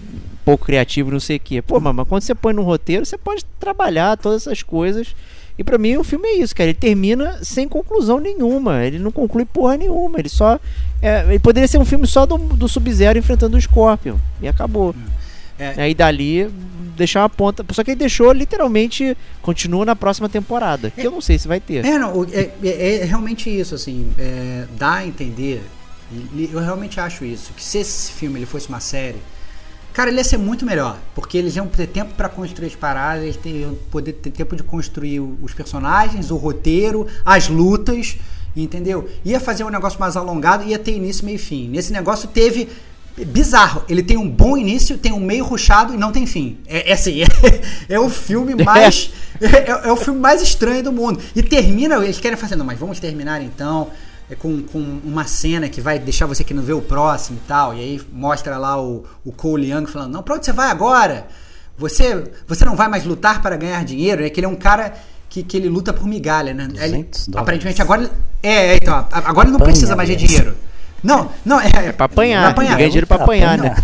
pouco 0.47 0.65
criativo, 0.65 1.11
não 1.11 1.19
sei 1.19 1.35
o 1.35 1.39
quê. 1.41 1.61
Pô, 1.61 1.77
mas 1.79 1.93
mas 1.93 2.07
quando 2.07 2.21
você 2.21 2.33
põe 2.33 2.53
no 2.53 2.61
roteiro, 2.63 3.05
você 3.05 3.17
pode 3.17 3.43
trabalhar 3.59 4.15
todas 4.17 4.43
essas 4.47 4.63
coisas. 4.63 5.13
E 5.59 5.63
pra 5.63 5.77
mim 5.77 5.97
o 5.97 6.03
filme 6.05 6.25
é 6.27 6.37
isso, 6.37 6.55
cara. 6.55 6.69
Ele 6.69 6.77
termina 6.77 7.39
sem 7.43 7.67
conclusão 7.67 8.19
nenhuma. 8.19 8.85
Ele 8.85 8.97
não 8.99 9.11
conclui 9.11 9.43
porra 9.43 9.75
nenhuma. 9.75 10.19
Ele 10.19 10.29
só. 10.29 10.57
é, 11.01 11.25
ele 11.27 11.39
poderia 11.39 11.67
ser 11.67 11.77
um 11.79 11.83
filme 11.85 12.07
só 12.07 12.25
do, 12.25 12.37
do 12.37 12.67
Sub-Zero 12.69 13.19
enfrentando 13.19 13.57
o 13.57 13.61
Scorpion. 13.61 14.15
E 14.41 14.47
acabou. 14.47 14.95
É. 15.59 15.73
Aí 15.81 15.93
dali 15.95 16.47
deixar 16.95 17.21
uma 17.23 17.29
ponta. 17.29 17.65
Só 17.73 17.83
que 17.83 17.91
ele 17.91 17.99
deixou 17.99 18.31
literalmente. 18.31 19.17
Continua 19.41 19.83
na 19.83 19.95
próxima 19.95 20.29
temporada. 20.29 20.91
Que 20.91 21.05
eu 21.07 21.11
não 21.11 21.21
sei 21.21 21.37
se 21.39 21.47
vai 21.47 21.59
ter. 21.59 21.83
É, 21.83 21.97
não, 21.97 22.23
é, 22.31 22.49
é- 22.63 22.99
é 23.01 23.03
realmente 23.05 23.49
isso, 23.49 23.73
assim, 23.75 24.11
é, 24.17 24.65
dá 24.77 24.93
a 24.95 25.05
entender, 25.07 25.61
eu 26.51 26.59
realmente 26.59 26.99
acho 26.99 27.25
isso, 27.25 27.51
que 27.53 27.63
se 27.63 27.79
esse 27.79 28.11
filme 28.11 28.37
ele 28.39 28.45
fosse 28.45 28.69
uma 28.69 28.79
série, 28.79 29.17
cara, 29.97 30.11
ele 30.11 30.19
ia 30.19 30.23
ser 30.23 30.37
muito 30.37 30.63
melhor, 30.63 30.95
porque 31.15 31.39
eles 31.39 31.55
iam 31.55 31.65
ter 31.65 31.87
tempo 31.87 32.13
pra 32.13 32.29
construir 32.29 32.67
as 32.67 32.75
paradas, 32.75 33.23
eles 33.23 33.39
iam 33.43 33.73
poder 33.89 34.13
ter 34.13 34.29
tempo 34.29 34.55
de 34.55 34.61
construir 34.61 35.19
os 35.19 35.55
personagens, 35.55 36.29
o 36.29 36.35
roteiro, 36.35 37.07
as 37.25 37.47
lutas, 37.47 38.15
entendeu? 38.55 39.09
Ia 39.25 39.39
fazer 39.39 39.63
um 39.63 39.71
negócio 39.71 39.99
mais 39.99 40.15
alongado, 40.15 40.63
ia 40.63 40.77
ter 40.77 40.95
início, 40.95 41.25
meio 41.25 41.37
e 41.37 41.39
fim. 41.39 41.67
Nesse 41.67 41.91
negócio 41.91 42.29
teve 42.29 42.69
bizarro. 43.25 43.85
Ele 43.89 44.03
tem 44.03 44.17
um 44.17 44.29
bom 44.29 44.55
início, 44.55 44.99
tem 44.99 45.11
um 45.11 45.19
meio 45.19 45.43
ruchado 45.43 45.95
e 45.95 45.97
não 45.97 46.11
tem 46.11 46.27
fim. 46.27 46.59
É, 46.67 46.91
é 46.91 46.93
assim, 46.93 47.23
é, 47.89 47.95
é 47.95 47.99
o 47.99 48.07
filme 48.07 48.53
mais 48.63 49.09
é, 49.41 49.87
é 49.89 49.91
o 49.91 49.97
filme 49.97 50.19
mais 50.19 50.43
estranho 50.43 50.83
do 50.83 50.91
mundo. 50.91 51.19
E 51.35 51.41
termina, 51.41 51.95
eles 51.95 52.19
querem 52.19 52.37
fazer, 52.37 52.55
não, 52.55 52.67
mas 52.67 52.77
vamos 52.77 52.99
terminar 52.99 53.41
então 53.41 53.87
é, 53.87 54.16
com, 54.36 54.61
com 54.63 54.80
uma 55.03 55.25
cena 55.25 55.69
que 55.69 55.80
vai 55.80 55.97
deixar 55.99 56.25
você 56.25 56.43
que 56.43 56.53
não 56.53 56.61
vê 56.63 56.73
o 56.73 56.82
próximo 56.82 57.39
e 57.43 57.47
tal. 57.47 57.73
E 57.73 57.80
aí 57.80 58.01
mostra 58.11 58.57
lá 58.57 58.82
o, 58.82 59.05
o 59.23 59.32
Cole 59.32 59.71
Young 59.71 59.86
falando, 59.86 60.11
não, 60.13 60.23
pra 60.23 60.36
onde 60.36 60.45
você 60.45 60.51
vai 60.51 60.69
agora? 60.69 61.28
Você, 61.78 62.23
você 62.47 62.65
não 62.65 62.75
vai 62.75 62.88
mais 62.88 63.05
lutar 63.05 63.41
para 63.41 63.55
ganhar 63.55 63.84
dinheiro? 63.86 64.25
É 64.25 64.30
que 64.30 64.39
ele 64.39 64.47
é 64.47 64.49
um 64.49 64.55
cara 64.55 64.93
que, 65.30 65.43
que 65.43 65.55
ele 65.55 65.69
luta 65.69 65.93
por 65.93 66.07
migalha, 66.07 66.53
né? 66.53 66.67
200 66.67 67.28
Ele- 67.28 67.38
aparentemente 67.38 67.82
agora... 67.82 68.09
É, 68.41 68.73
é, 68.73 68.75
então, 68.75 69.07
agora 69.11 69.47
ele 69.47 69.51
não 69.51 69.57
Apanha, 69.57 69.71
precisa 69.71 69.95
mais 69.95 70.09
de 70.09 70.15
dinheiro. 70.15 70.55
Não, 71.03 71.30
não, 71.45 71.61
é, 71.61 71.67
É 71.67 71.91
pra 71.91 72.05
apanhar. 72.07 72.41
Pra 72.41 72.49
apanhar. 72.49 72.75
Ganha 72.78 72.89
dinheiro 72.89 73.07
pra 73.07 73.17
apanhar, 73.17 73.57
né? 73.57 73.75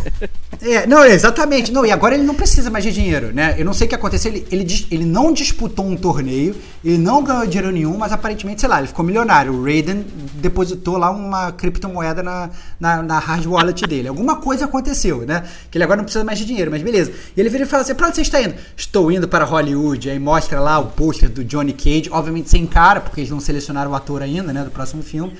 É, 0.61 0.87
não, 0.87 1.05
exatamente. 1.05 1.71
Não, 1.71 1.85
e 1.85 1.91
agora 1.91 2.15
ele 2.15 2.23
não 2.23 2.33
precisa 2.33 2.69
mais 2.69 2.83
de 2.83 2.91
dinheiro, 2.91 3.31
né? 3.33 3.55
Eu 3.57 3.65
não 3.65 3.73
sei 3.73 3.85
o 3.85 3.89
que 3.89 3.95
aconteceu. 3.95 4.31
Ele, 4.31 4.47
ele, 4.51 4.87
ele 4.89 5.05
não 5.05 5.31
disputou 5.31 5.85
um 5.85 5.95
torneio, 5.95 6.55
ele 6.83 6.97
não 6.97 7.23
ganhou 7.23 7.45
dinheiro 7.45 7.71
nenhum, 7.71 7.97
mas 7.97 8.11
aparentemente, 8.11 8.59
sei 8.59 8.69
lá, 8.69 8.79
ele 8.79 8.87
ficou 8.87 9.05
milionário. 9.05 9.53
O 9.53 9.63
Raiden 9.63 10.05
depositou 10.35 10.97
lá 10.97 11.09
uma 11.09 11.51
criptomoeda 11.53 12.21
na, 12.21 12.49
na, 12.77 13.01
na 13.01 13.19
hard 13.19 13.45
wallet 13.45 13.87
dele. 13.87 14.09
Alguma 14.09 14.35
coisa 14.35 14.65
aconteceu, 14.65 15.25
né? 15.25 15.43
Que 15.71 15.77
ele 15.77 15.85
agora 15.85 15.97
não 15.97 16.03
precisa 16.03 16.25
mais 16.25 16.37
de 16.37 16.45
dinheiro, 16.45 16.69
mas 16.69 16.81
beleza. 16.81 17.13
E 17.35 17.39
ele 17.39 17.47
vira 17.49 17.63
e 17.63 17.65
fala 17.65 17.83
assim: 17.83 17.95
pra 17.95 18.07
onde 18.07 18.17
você 18.17 18.21
está 18.21 18.41
indo? 18.41 18.55
Estou 18.75 19.09
indo 19.09 19.29
para 19.29 19.45
Hollywood. 19.45 20.09
Aí 20.09 20.19
mostra 20.19 20.59
lá 20.59 20.77
o 20.77 20.87
pôster 20.87 21.29
do 21.29 21.41
Johnny 21.43 21.71
Cage, 21.71 22.09
obviamente 22.11 22.49
sem 22.49 22.67
cara, 22.67 22.99
porque 22.99 23.21
eles 23.21 23.29
não 23.29 23.39
selecionaram 23.39 23.91
o 23.91 23.95
ator 23.95 24.21
ainda, 24.21 24.51
né? 24.51 24.63
Do 24.63 24.71
próximo 24.71 25.01
filme. 25.01 25.33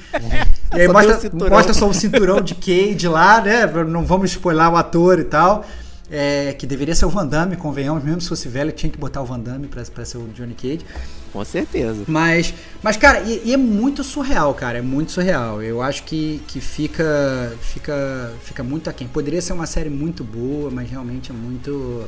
E 0.74 0.80
aí 0.80 0.88
Só 0.88 0.94
mostra, 0.94 1.50
mostra 1.50 1.74
só 1.74 1.90
o 1.90 1.94
cinturão 1.94 2.40
de 2.40 2.56
Cage 2.56 3.08
lá, 3.08 3.42
né? 3.42 3.66
Não 3.86 4.06
vamos 4.06 4.32
spoiler 4.32 4.72
o 4.72 4.78
ator 4.78 5.20
e 5.20 5.26
tal. 5.26 5.66
É, 6.10 6.54
que 6.54 6.66
deveria 6.66 6.96
ser 6.96 7.06
o 7.06 7.10
Van 7.10 7.26
Damme, 7.26 7.56
convenhamos, 7.56 8.04
mesmo 8.04 8.22
se 8.22 8.30
fosse 8.30 8.48
velho, 8.48 8.72
tinha 8.72 8.90
que 8.90 9.00
botar 9.00 9.22
o 9.22 9.26
Van 9.26 9.40
Damme 9.40 9.68
pra, 9.68 9.84
pra 9.84 10.06
ser 10.06 10.18
o 10.18 10.28
Johnny 10.28 10.54
Cage. 10.54 10.86
Com 11.34 11.44
certeza. 11.44 12.06
Mas, 12.08 12.54
mas 12.84 12.96
cara, 12.96 13.22
e, 13.22 13.42
e 13.44 13.54
é 13.54 13.58
muito 13.58 14.04
surreal, 14.04 14.54
cara, 14.54 14.78
é 14.78 14.82
muito 14.84 15.12
surreal. 15.12 15.64
Eu 15.64 15.82
acho 15.82 16.04
que, 16.04 16.40
que 16.48 16.62
fica, 16.62 17.58
fica, 17.60 18.32
fica 18.44 18.64
muito 18.64 18.88
aquém. 18.88 19.08
Poderia 19.08 19.42
ser 19.42 19.54
uma 19.54 19.66
série 19.66 19.90
muito 19.90 20.24
boa, 20.24 20.70
mas 20.70 20.90
realmente 20.90 21.32
é 21.32 21.34
muito, 21.34 22.08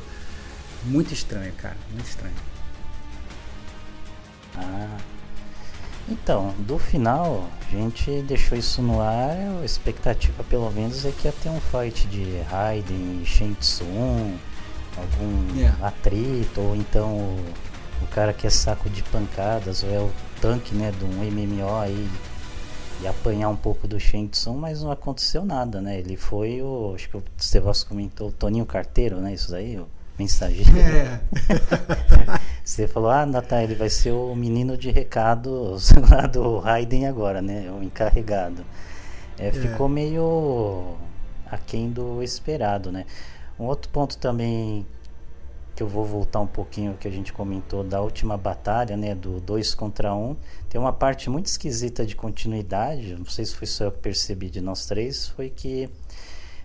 muito 0.84 1.12
estranho, 1.12 1.52
cara, 1.54 1.76
muito 1.92 2.06
estranho. 2.06 2.36
Ah. 4.56 4.98
Então, 6.08 6.54
do 6.60 6.78
final, 6.78 7.50
a 7.68 7.72
gente 7.72 8.22
deixou 8.28 8.56
isso 8.56 8.80
no 8.80 9.02
ar. 9.02 9.36
A 9.60 9.66
expectativa, 9.66 10.44
pelo 10.44 10.70
menos, 10.70 11.04
é 11.04 11.12
que 11.12 11.28
ia 11.28 11.34
ter 11.34 11.50
um 11.50 11.60
fight 11.60 12.06
de 12.08 12.42
Raiden 12.52 13.22
e 13.24 13.26
Shang 13.26 13.56
Tsung, 13.56 14.38
algum 14.96 15.58
Yeah. 15.58 15.88
atrito, 15.88 16.62
ou 16.62 16.76
então 16.76 17.38
cara 18.16 18.32
que 18.32 18.48
é 18.48 18.50
saco 18.50 18.90
de 18.90 19.04
pancadas, 19.04 19.84
ou 19.84 19.90
é 19.90 20.00
o 20.00 20.10
tanque 20.40 20.74
né, 20.74 20.90
de 20.98 21.04
um 21.04 21.10
MMO 21.10 21.76
aí, 21.82 22.10
e 23.02 23.08
apanhar 23.08 23.50
um 23.50 23.58
pouco 23.58 23.90
do 23.90 23.98
Tsung, 23.98 24.58
mas 24.58 24.82
não 24.82 24.90
aconteceu 24.90 25.44
nada, 25.44 25.82
né? 25.82 26.00
Ele 26.00 26.16
foi 26.16 26.62
o. 26.62 26.94
Acho 26.96 27.10
que 27.10 27.18
o 27.18 27.24
Stevos 27.38 27.84
comentou, 27.84 28.30
o 28.30 28.32
Toninho 28.32 28.66
Carteiro, 28.66 29.18
né? 29.18 29.34
Isso 29.34 29.52
daí, 29.52 29.78
o 29.78 29.86
mensageiro. 30.18 30.72
É. 30.80 31.20
Você 32.64 32.88
falou, 32.88 33.10
ah, 33.10 33.26
Natan, 33.26 33.62
ele 33.62 33.76
vai 33.76 33.90
ser 33.90 34.12
o 34.12 34.34
menino 34.34 34.78
de 34.78 34.90
recados 34.90 35.92
lá 36.10 36.26
do 36.26 36.60
Raiden 36.60 37.08
agora, 37.08 37.42
né? 37.42 37.70
O 37.70 37.84
encarregado. 37.84 38.66
É, 39.38 39.52
ficou 39.52 39.90
meio 39.90 40.96
aquém 41.52 41.92
do 41.92 42.24
esperado, 42.24 42.94
né? 42.94 43.06
Um 43.60 43.66
outro 43.66 43.90
ponto 43.90 44.18
também 44.18 44.86
que 45.76 45.84
eu 45.84 45.88
vou 45.88 46.06
voltar 46.06 46.40
um 46.40 46.48
pouquinho 46.48 46.96
que 46.98 47.08
a 47.08 47.12
gente 47.12 47.34
comentou 47.34 47.84
da 47.84 48.02
última 48.02 48.38
batalha, 48.38 48.96
né, 48.96 49.14
do 49.14 49.42
2 49.42 49.76
contra 49.76 50.16
1, 50.16 50.18
um, 50.18 50.36
tem 50.70 50.80
uma 50.80 50.94
parte 50.94 51.30
muito 51.30 51.48
esquisita 51.48 52.06
de 52.06 52.16
continuidade, 52.16 53.16
não 53.16 53.26
sei 53.26 53.46
se 53.46 53.56
foi 53.56 53.68
só 53.68 53.86
eu 53.86 53.92
que 53.92 54.00
percebi 54.00 54.50
de 54.50 54.62
nós 54.62 54.86
três, 54.86 55.28
foi 55.28 55.50
que 55.50 55.90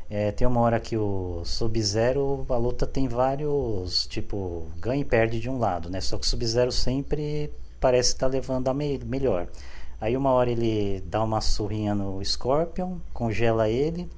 é, 0.09 0.33
tem 0.33 0.47
uma 0.47 0.61
hora 0.61 0.81
que 0.81 0.97
o 0.97 1.43
Sub-Zero, 1.45 2.45
a 2.49 2.57
luta 2.57 2.87
tem 2.87 3.07
vários, 3.07 4.07
tipo, 4.09 4.67
ganha 4.79 5.03
e 5.03 5.05
perde 5.05 5.39
de 5.39 5.49
um 5.49 5.57
lado, 5.57 5.89
né? 5.89 6.01
Só 6.01 6.19
que 6.19 6.27
o 6.27 6.29
Sub-Zero 6.29 6.73
sempre 6.73 7.53
parece 7.79 8.11
estar 8.11 8.27
levando 8.27 8.67
a 8.67 8.75
me 8.75 8.99
melhor. 9.05 9.47
Aí 10.01 10.17
uma 10.17 10.31
hora 10.33 10.51
ele 10.51 11.01
dá 11.07 11.23
uma 11.23 11.41
surrinha 11.41 11.95
no 11.95 12.25
Scorpion, 12.25 12.99
congela 13.15 13.69
ele, 13.69 14.11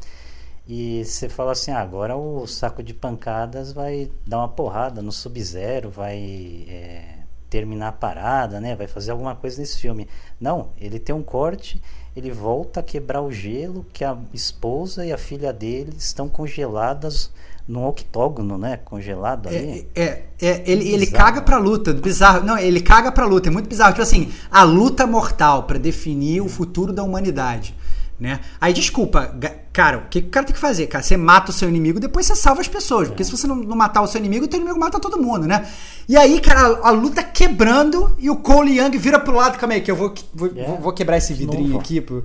e 0.75 1.05
você 1.05 1.29
fala 1.29 1.53
assim, 1.53 1.71
ah, 1.71 1.81
agora 1.81 2.17
o 2.17 2.47
saco 2.47 2.83
de 2.83 2.95
pancadas 2.95 3.75
vai 3.75 4.11
dar 4.27 4.39
uma 4.39 4.49
porrada 4.49 5.03
no 5.03 5.13
Sub-Zero, 5.13 5.91
vai 5.91 6.65
é, 6.67 7.19
terminar 7.51 7.89
a 7.89 7.93
parada, 7.93 8.59
né? 8.59 8.75
Vai 8.75 8.87
fazer 8.87 9.11
alguma 9.11 9.35
coisa 9.35 9.61
nesse 9.61 9.79
filme. 9.79 10.09
Não, 10.41 10.71
ele 10.81 10.99
tem 10.99 11.15
um 11.15 11.23
corte, 11.23 11.79
ele 12.17 12.31
volta 12.31 12.81
a 12.81 12.83
quebrar 12.83 13.21
o 13.21 13.31
gelo, 13.31 13.85
que 13.93 14.03
a 14.03 14.17
esposa 14.33 15.05
e 15.05 15.13
a 15.13 15.19
filha 15.19 15.53
dele 15.53 15.93
estão 15.99 16.27
congeladas 16.27 17.31
num 17.69 17.87
octógono, 17.87 18.57
né? 18.57 18.79
Congelado 18.79 19.51
ali. 19.51 19.87
É, 19.95 20.03
é, 20.03 20.25
é, 20.41 20.63
ele, 20.65 20.89
ele 20.89 21.07
caga 21.07 21.43
pra 21.43 21.59
luta, 21.59 21.93
bizarro. 21.93 22.47
Não, 22.47 22.57
ele 22.57 22.81
caga 22.81 23.13
pra 23.13 23.27
luta, 23.27 23.51
é 23.51 23.53
muito 23.53 23.69
bizarro. 23.69 23.93
Tipo 23.93 24.05
assim, 24.05 24.33
a 24.51 24.63
luta 24.63 25.07
mortal 25.07 25.65
pra 25.65 25.77
definir 25.79 26.41
o 26.41 26.49
futuro 26.49 26.95
da 26.95 27.03
humanidade, 27.03 27.77
né? 28.19 28.41
Aí, 28.59 28.73
desculpa, 28.73 29.37
Cara, 29.73 29.99
o 29.99 30.03
que 30.11 30.19
o 30.19 30.29
cara 30.29 30.45
tem 30.45 30.53
que 30.55 30.61
fazer? 30.61 30.87
Cara, 30.87 31.03
você 31.03 31.17
mata 31.17 31.51
o 31.51 31.55
seu 31.55 31.67
inimigo, 31.69 31.99
depois 31.99 32.27
você 32.27 32.37
salva 32.37 32.61
as 32.61 32.69
pessoas. 32.69 33.09
Porque 33.09 33.25
se 33.25 33.31
você 33.31 33.47
não, 33.47 33.57
não 33.57 33.75
matar 33.77 34.03
o 34.03 34.07
seu 34.07 34.19
inimigo, 34.19 34.45
o 34.45 34.49
teu 34.49 34.59
inimigo 34.61 34.79
mata 34.79 35.01
todo 35.01 35.17
mundo, 35.21 35.47
né? 35.47 35.67
E 36.07 36.15
aí, 36.17 36.39
cara, 36.41 36.79
a, 36.83 36.89
a 36.89 36.91
luta 36.91 37.23
quebrando 37.23 38.15
e 38.19 38.29
o 38.29 38.37
Cole 38.37 38.79
Young 38.79 38.99
vira 38.99 39.19
pro 39.19 39.35
lado. 39.35 39.57
Calma 39.59 39.75
aí, 39.75 39.81
que 39.81 39.91
eu 39.91 39.97
vou, 39.97 40.13
vou, 40.35 40.51
É. 40.55 40.65
vou- 40.67 40.79
vou 40.79 40.93
quebrar 40.93 41.17
esse 41.17 41.33
vidrinho 41.33 41.69
Novo. 41.69 41.79
aqui. 41.81 42.01
Pô. 42.03 42.23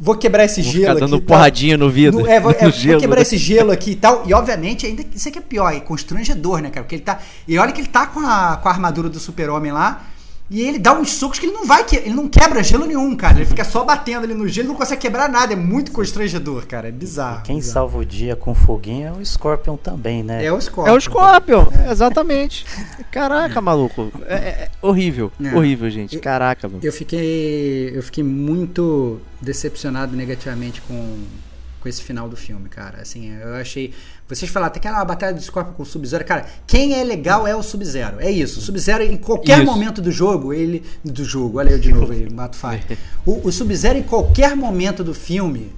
Vou 0.00 0.14
quebrar 0.16 0.44
esse 0.44 0.60
Vou 0.62 0.72
gelo 0.72 0.82
ficar 0.84 0.92
aqui. 0.92 1.00
dando 1.00 1.20
tá? 1.20 1.26
porradinha 1.26 1.76
no 1.78 1.88
vidro. 1.88 2.20
No- 2.20 2.26
é, 2.26 2.40
vou, 2.40 2.50
é, 2.58 2.64
no 2.64 2.70
vou 2.72 2.98
quebrar 3.00 3.22
esse 3.22 3.38
gelo 3.38 3.70
aqui 3.70 3.92
e 3.92 3.96
tal. 3.96 4.24
E 4.26 4.34
obviamente, 4.34 4.84
ainda 4.84 5.04
isso 5.14 5.28
aqui 5.28 5.38
é 5.38 5.42
pior, 5.42 5.72
é 5.72 5.78
constrangedor, 5.80 6.60
né, 6.60 6.70
cara? 6.70 6.82
Porque 6.82 6.96
ele 6.96 7.02
tá. 7.02 7.18
E 7.46 7.56
olha 7.56 7.70
que 7.72 7.80
ele 7.80 7.88
tá 7.88 8.06
com 8.06 8.18
a, 8.20 8.56
com 8.56 8.68
a 8.68 8.72
armadura 8.72 9.08
do 9.08 9.20
super-homem 9.20 9.70
lá. 9.72 10.06
E 10.50 10.60
ele 10.62 10.80
dá 10.80 10.92
uns 10.98 11.12
socos 11.12 11.38
que 11.38 11.46
ele 11.46 11.52
não 11.52 11.64
vai. 11.64 11.84
que- 11.84 11.94
Ele 11.94 12.10
não 12.12 12.28
quebra 12.28 12.60
gelo 12.62 12.84
nenhum, 12.84 13.14
cara. 13.16 13.36
Ele 13.36 13.46
fica 13.46 13.62
só 13.64 13.84
batendo 13.84 14.24
ali 14.24 14.34
no 14.34 14.48
gelo, 14.48 14.66
não 14.68 14.74
consegue 14.74 15.00
quebrar 15.00 15.28
nada. 15.28 15.52
É 15.52 15.56
muito 15.56 15.92
constrangedor, 15.92 16.66
cara. 16.66 16.88
É 16.88 16.90
bizarro. 16.90 17.42
Quem 17.44 17.56
bizarro. 17.56 17.72
salva 17.72 17.98
o 17.98 18.04
dia 18.04 18.34
com 18.34 18.52
foguinho 18.52 19.06
é 19.06 19.12
o 19.12 19.24
Scorpion 19.24 19.76
também, 19.76 20.24
né? 20.24 20.44
É 20.44 20.52
o 20.52 20.60
Scorpion. 20.60 20.92
É 20.92 20.96
o 20.96 21.00
Scorpion, 21.00 21.66
exatamente. 21.88 22.66
Caraca, 23.12 23.60
maluco. 23.60 24.10
É, 24.26 24.34
é- 24.34 24.38
é 24.64 24.68
horrível, 24.82 25.30
É. 25.40 25.54
horrível, 25.54 25.88
gente. 25.88 26.18
Caraca, 26.18 26.66
mano. 26.68 26.80
Eu 26.82 26.92
fiquei. 26.92 27.92
Eu 27.94 28.02
fiquei 28.02 28.24
muito 28.24 29.20
decepcionado 29.40 30.16
negativamente 30.16 30.80
com, 30.82 31.18
com 31.80 31.88
esse 31.88 32.02
final 32.02 32.28
do 32.28 32.36
filme, 32.36 32.68
cara. 32.68 32.98
Assim, 33.00 33.32
eu 33.40 33.54
achei. 33.54 33.94
Vocês 34.36 34.50
falaram 34.50 34.72
era 34.82 34.96
uma 34.96 35.04
batalha 35.04 35.34
do 35.34 35.40
Scorpion 35.40 35.72
com 35.74 35.82
o 35.82 35.86
Sub-Zero. 35.86 36.24
Cara, 36.24 36.46
quem 36.66 36.94
é 36.94 37.02
legal 37.02 37.46
é 37.46 37.54
o 37.54 37.62
Sub-Zero. 37.62 38.20
É 38.20 38.30
isso. 38.30 38.60
O 38.60 38.62
Sub-Zero, 38.62 39.02
em 39.02 39.16
qualquer 39.16 39.58
Isso. 39.58 39.66
momento 39.66 40.00
do 40.00 40.12
jogo, 40.12 40.52
ele. 40.52 40.84
Do 41.04 41.24
jogo, 41.24 41.58
olha 41.58 41.70
eu 41.70 41.78
de 41.78 41.92
novo 41.92 42.12
aí, 42.12 42.30
mato 42.32 42.56
Fire. 42.56 42.98
O, 43.26 43.48
o 43.48 43.52
Sub-Zero, 43.52 43.98
em 43.98 44.02
qualquer 44.02 44.56
momento 44.56 45.02
do 45.02 45.12
filme, 45.12 45.72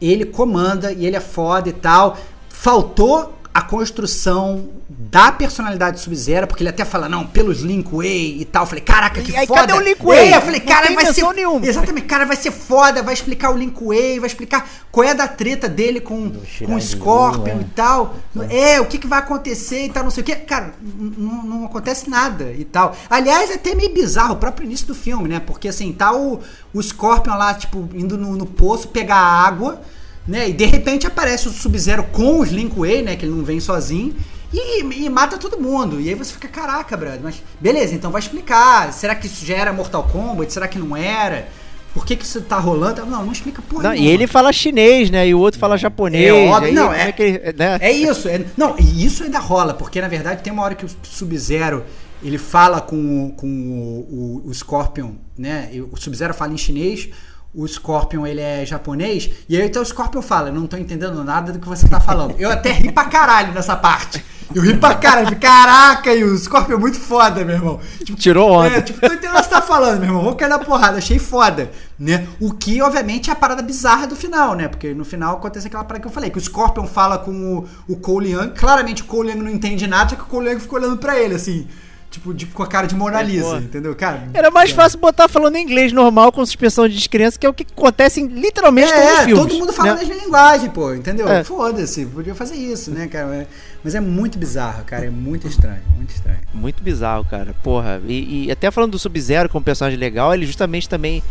ele 0.00 0.24
comanda 0.24 0.92
e 0.92 1.06
ele 1.06 1.16
é 1.16 1.20
foda 1.20 1.68
e 1.68 1.72
tal. 1.72 2.18
Faltou 2.48 3.37
a 3.58 3.62
construção 3.62 4.68
da 4.88 5.32
personalidade 5.32 5.98
Sub-Zero, 6.00 6.46
porque 6.46 6.62
ele 6.62 6.70
até 6.70 6.84
fala, 6.84 7.08
não, 7.08 7.26
pelos 7.26 7.60
Linkway 7.60 8.40
e 8.40 8.44
tal. 8.44 8.62
Eu 8.62 8.66
falei, 8.68 8.84
caraca, 8.84 9.20
que 9.20 9.32
E 9.32 9.36
aí, 9.36 9.46
foda. 9.48 9.60
cadê 9.62 9.72
o 9.72 9.80
Linkway? 9.80 10.32
É, 10.32 10.36
eu 10.36 10.40
falei, 10.42 10.60
Não 10.60 10.66
cara, 10.66 10.94
vai 10.94 11.12
ser. 11.12 11.32
nenhuma. 11.34 11.66
Exatamente, 11.66 12.06
cara, 12.06 12.24
vai 12.24 12.36
ser 12.36 12.52
foda, 12.52 13.02
vai 13.02 13.14
explicar 13.14 13.50
o 13.50 13.56
Linkway, 13.56 14.20
vai 14.20 14.28
explicar 14.28 14.68
qual 14.92 15.04
é 15.04 15.10
a 15.10 15.14
da 15.14 15.26
treta 15.26 15.68
dele 15.68 16.00
com, 16.00 16.30
com 16.64 16.74
o 16.76 16.80
Scorpion 16.80 17.58
é. 17.58 17.60
e 17.60 17.64
tal. 17.74 18.14
É, 18.48 18.80
o 18.80 18.86
que, 18.86 18.96
que 18.98 19.06
vai 19.08 19.18
acontecer 19.18 19.86
e 19.86 19.88
tal, 19.88 20.04
não 20.04 20.10
sei 20.10 20.22
o 20.22 20.26
que. 20.26 20.36
Cara, 20.36 20.72
n- 20.80 21.14
n- 21.18 21.48
não 21.48 21.64
acontece 21.64 22.08
nada 22.08 22.52
e 22.56 22.64
tal. 22.64 22.94
Aliás, 23.10 23.50
é 23.50 23.54
até 23.54 23.74
meio 23.74 23.92
bizarro 23.92 24.34
o 24.34 24.36
próprio 24.36 24.66
início 24.66 24.86
do 24.86 24.94
filme, 24.94 25.28
né? 25.28 25.40
Porque 25.40 25.66
assim, 25.68 25.92
tá 25.92 26.12
o, 26.14 26.40
o 26.72 26.80
Scorpion 26.82 27.34
lá, 27.36 27.54
tipo, 27.54 27.88
indo 27.92 28.16
no, 28.16 28.36
no 28.36 28.46
poço 28.46 28.86
pegar 28.88 29.16
água, 29.16 29.80
né? 30.28 30.48
E 30.50 30.52
de 30.52 30.64
repente 30.66 31.06
aparece 31.06 31.48
o 31.48 31.50
Sub-Zero 31.50 32.04
com 32.12 32.38
os 32.40 32.50
Linkway, 32.50 33.02
né? 33.02 33.16
Que 33.16 33.24
ele 33.24 33.34
não 33.34 33.42
vem 33.44 33.58
sozinho. 33.58 34.14
E, 34.52 34.82
e 34.82 35.08
mata 35.10 35.36
todo 35.36 35.58
mundo. 35.60 36.00
E 36.00 36.08
aí 36.08 36.14
você 36.14 36.32
fica, 36.32 36.46
caraca, 36.48 36.96
brother, 36.96 37.20
mas 37.22 37.42
beleza, 37.60 37.94
então 37.94 38.10
vai 38.10 38.20
explicar. 38.20 38.92
Será 38.92 39.14
que 39.14 39.26
isso 39.26 39.44
já 39.44 39.56
era 39.56 39.72
Mortal 39.72 40.04
Kombat? 40.04 40.52
Será 40.52 40.68
que 40.68 40.78
não 40.78 40.96
era? 40.96 41.48
Por 41.92 42.06
que, 42.06 42.14
que 42.14 42.24
isso 42.24 42.40
tá 42.42 42.58
rolando? 42.58 43.04
Não, 43.06 43.24
não 43.24 43.32
explica 43.32 43.60
porra 43.62 43.82
Não, 43.84 43.94
e 43.94 44.06
ele 44.06 44.26
fala 44.26 44.52
chinês, 44.52 45.10
né? 45.10 45.26
E 45.26 45.34
o 45.34 45.38
outro 45.38 45.58
fala 45.58 45.76
japonês. 45.76 46.28
É 46.28 46.32
óbvio, 46.48 46.72
não, 46.72 46.84
como 46.88 46.94
é- 46.96 47.12
que 47.12 47.32
né? 47.56 47.78
É 47.80 47.90
isso. 47.90 48.28
é- 48.28 48.44
não, 48.56 48.76
e 48.78 49.04
isso 49.04 49.24
ainda 49.24 49.38
rola, 49.38 49.74
porque 49.74 50.00
na 50.00 50.06
verdade 50.08 50.42
tem 50.42 50.52
uma 50.52 50.62
hora 50.62 50.74
que 50.74 50.84
o 50.84 50.88
Sub-Zero 51.02 51.84
ele 52.22 52.38
fala 52.38 52.80
com, 52.80 53.26
o- 53.26 53.32
com 53.32 53.46
o, 53.46 54.42
o, 54.46 54.48
o 54.48 54.54
Scorpion, 54.54 55.12
né? 55.36 55.70
O 55.90 55.96
Sub-Zero 55.96 56.32
fala 56.34 56.52
em 56.52 56.58
chinês, 56.58 57.08
o 57.54 57.66
Scorpion 57.66 58.26
ele 58.26 58.40
é 58.40 58.64
japonês, 58.66 59.30
e 59.48 59.56
aí 59.56 59.66
então 59.66 59.82
o 59.82 59.86
Scorpion 59.86 60.22
fala: 60.22 60.48
Eu 60.48 60.54
não 60.54 60.66
tô 60.66 60.76
entendendo 60.76 61.22
nada 61.24 61.52
do 61.52 61.58
que 61.58 61.68
você 61.68 61.88
tá 61.88 62.00
falando. 62.00 62.34
Eu 62.38 62.50
até 62.50 62.70
ri 62.72 62.92
pra 62.92 63.04
caralho 63.04 63.52
nessa 63.52 63.76
parte. 63.76 64.24
Eu 64.54 64.62
ri 64.62 64.74
pra 64.78 64.94
caralho, 64.94 65.38
caraca, 65.38 66.10
e 66.14 66.24
o 66.24 66.36
Scorpion 66.36 66.76
é 66.76 66.78
muito 66.78 66.98
foda, 66.98 67.44
meu 67.44 67.56
irmão. 67.56 67.80
Tipo, 68.02 68.18
Tirou 68.18 68.50
onda. 68.50 68.76
é, 68.76 68.80
tipo, 68.80 68.98
tô 68.98 69.06
entendendo 69.06 69.34
o 69.34 69.36
que 69.36 69.44
você 69.44 69.50
tá 69.50 69.60
falando, 69.60 69.98
meu 70.00 70.08
irmão. 70.08 70.22
Vou 70.22 70.34
cair 70.34 70.48
na 70.48 70.58
porrada. 70.58 70.96
Achei 70.96 71.18
foda, 71.18 71.70
né? 71.98 72.26
O 72.40 72.54
que, 72.54 72.80
obviamente, 72.80 73.28
é 73.28 73.32
a 73.34 73.36
parada 73.36 73.60
bizarra 73.60 74.06
do 74.06 74.16
final, 74.16 74.54
né? 74.54 74.66
Porque 74.66 74.94
no 74.94 75.04
final 75.04 75.36
acontece 75.36 75.66
aquela 75.66 75.84
parada 75.84 76.00
que 76.00 76.08
eu 76.08 76.12
falei, 76.12 76.30
que 76.30 76.38
o 76.38 76.40
Scorpion 76.40 76.86
fala 76.86 77.18
com 77.18 77.30
o, 77.58 77.92
o 77.92 77.96
Cole 77.96 78.30
Young. 78.32 78.52
Claramente 78.54 79.02
o 79.02 79.04
Cole 79.04 79.32
Young 79.32 79.42
não 79.42 79.50
entende 79.50 79.86
nada, 79.86 80.08
só 80.10 80.16
que 80.16 80.22
o 80.22 80.26
Cole 80.26 80.48
Young 80.48 80.60
fica 80.60 80.76
olhando 80.76 80.96
pra 80.96 81.18
ele, 81.18 81.34
assim. 81.34 81.68
Tipo, 82.10 82.32
de- 82.32 82.46
com 82.46 82.62
a 82.62 82.66
cara 82.66 82.86
de 82.86 82.94
Mona 82.94 83.20
É, 83.20 83.22
Lisa, 83.22 83.44
porra. 83.44 83.58
entendeu? 83.60 83.94
Cara, 83.94 84.28
Era 84.32 84.50
mais 84.50 84.70
fácil 84.70 84.98
botar 84.98 85.28
falando 85.28 85.56
inglês 85.58 85.92
normal 85.92 86.32
com 86.32 86.44
suspensão 86.44 86.88
de 86.88 86.94
descrença, 86.94 87.38
que 87.38 87.44
é 87.44 87.48
o 87.48 87.52
que 87.52 87.66
acontece 87.70 88.18
em 88.20 88.26
literalmente 88.26 88.88
todos 88.90 89.04
os 89.04 89.10
É, 89.18 89.24
filmes. 89.26 89.44
todo 89.46 89.58
mundo 89.58 89.72
fala 89.74 89.94
né? 89.94 90.00
a 90.02 90.04
mesma 90.06 90.24
linguagem, 90.24 90.70
pô, 90.70 90.94
entendeu? 90.94 91.28
É. 91.28 91.44
Foda-se, 91.44 92.06
podia 92.06 92.34
fazer 92.34 92.56
isso, 92.56 92.90
né, 92.90 93.06
cara? 93.08 93.34
É- 93.34 93.46
Mas 93.84 93.94
é 93.94 94.00
muito 94.00 94.38
bizarro, 94.38 94.84
cara, 94.84 95.04
é 95.04 95.10
muito 95.10 95.46
estranho, 95.46 95.82
muito 95.96 96.10
estranho. 96.10 96.38
Muito 96.54 96.82
bizarro, 96.82 97.24
cara. 97.26 97.54
Porra. 97.62 98.00
E, 98.08 98.46
e 98.46 98.50
até 98.50 98.70
falando 98.70 98.92
do 98.92 98.98
Sub-Zero 98.98 99.48
como 99.50 99.62
personagem 99.64 99.98
legal, 99.98 100.32
ele 100.34 100.46
justamente 100.46 100.88
também, 100.88 101.22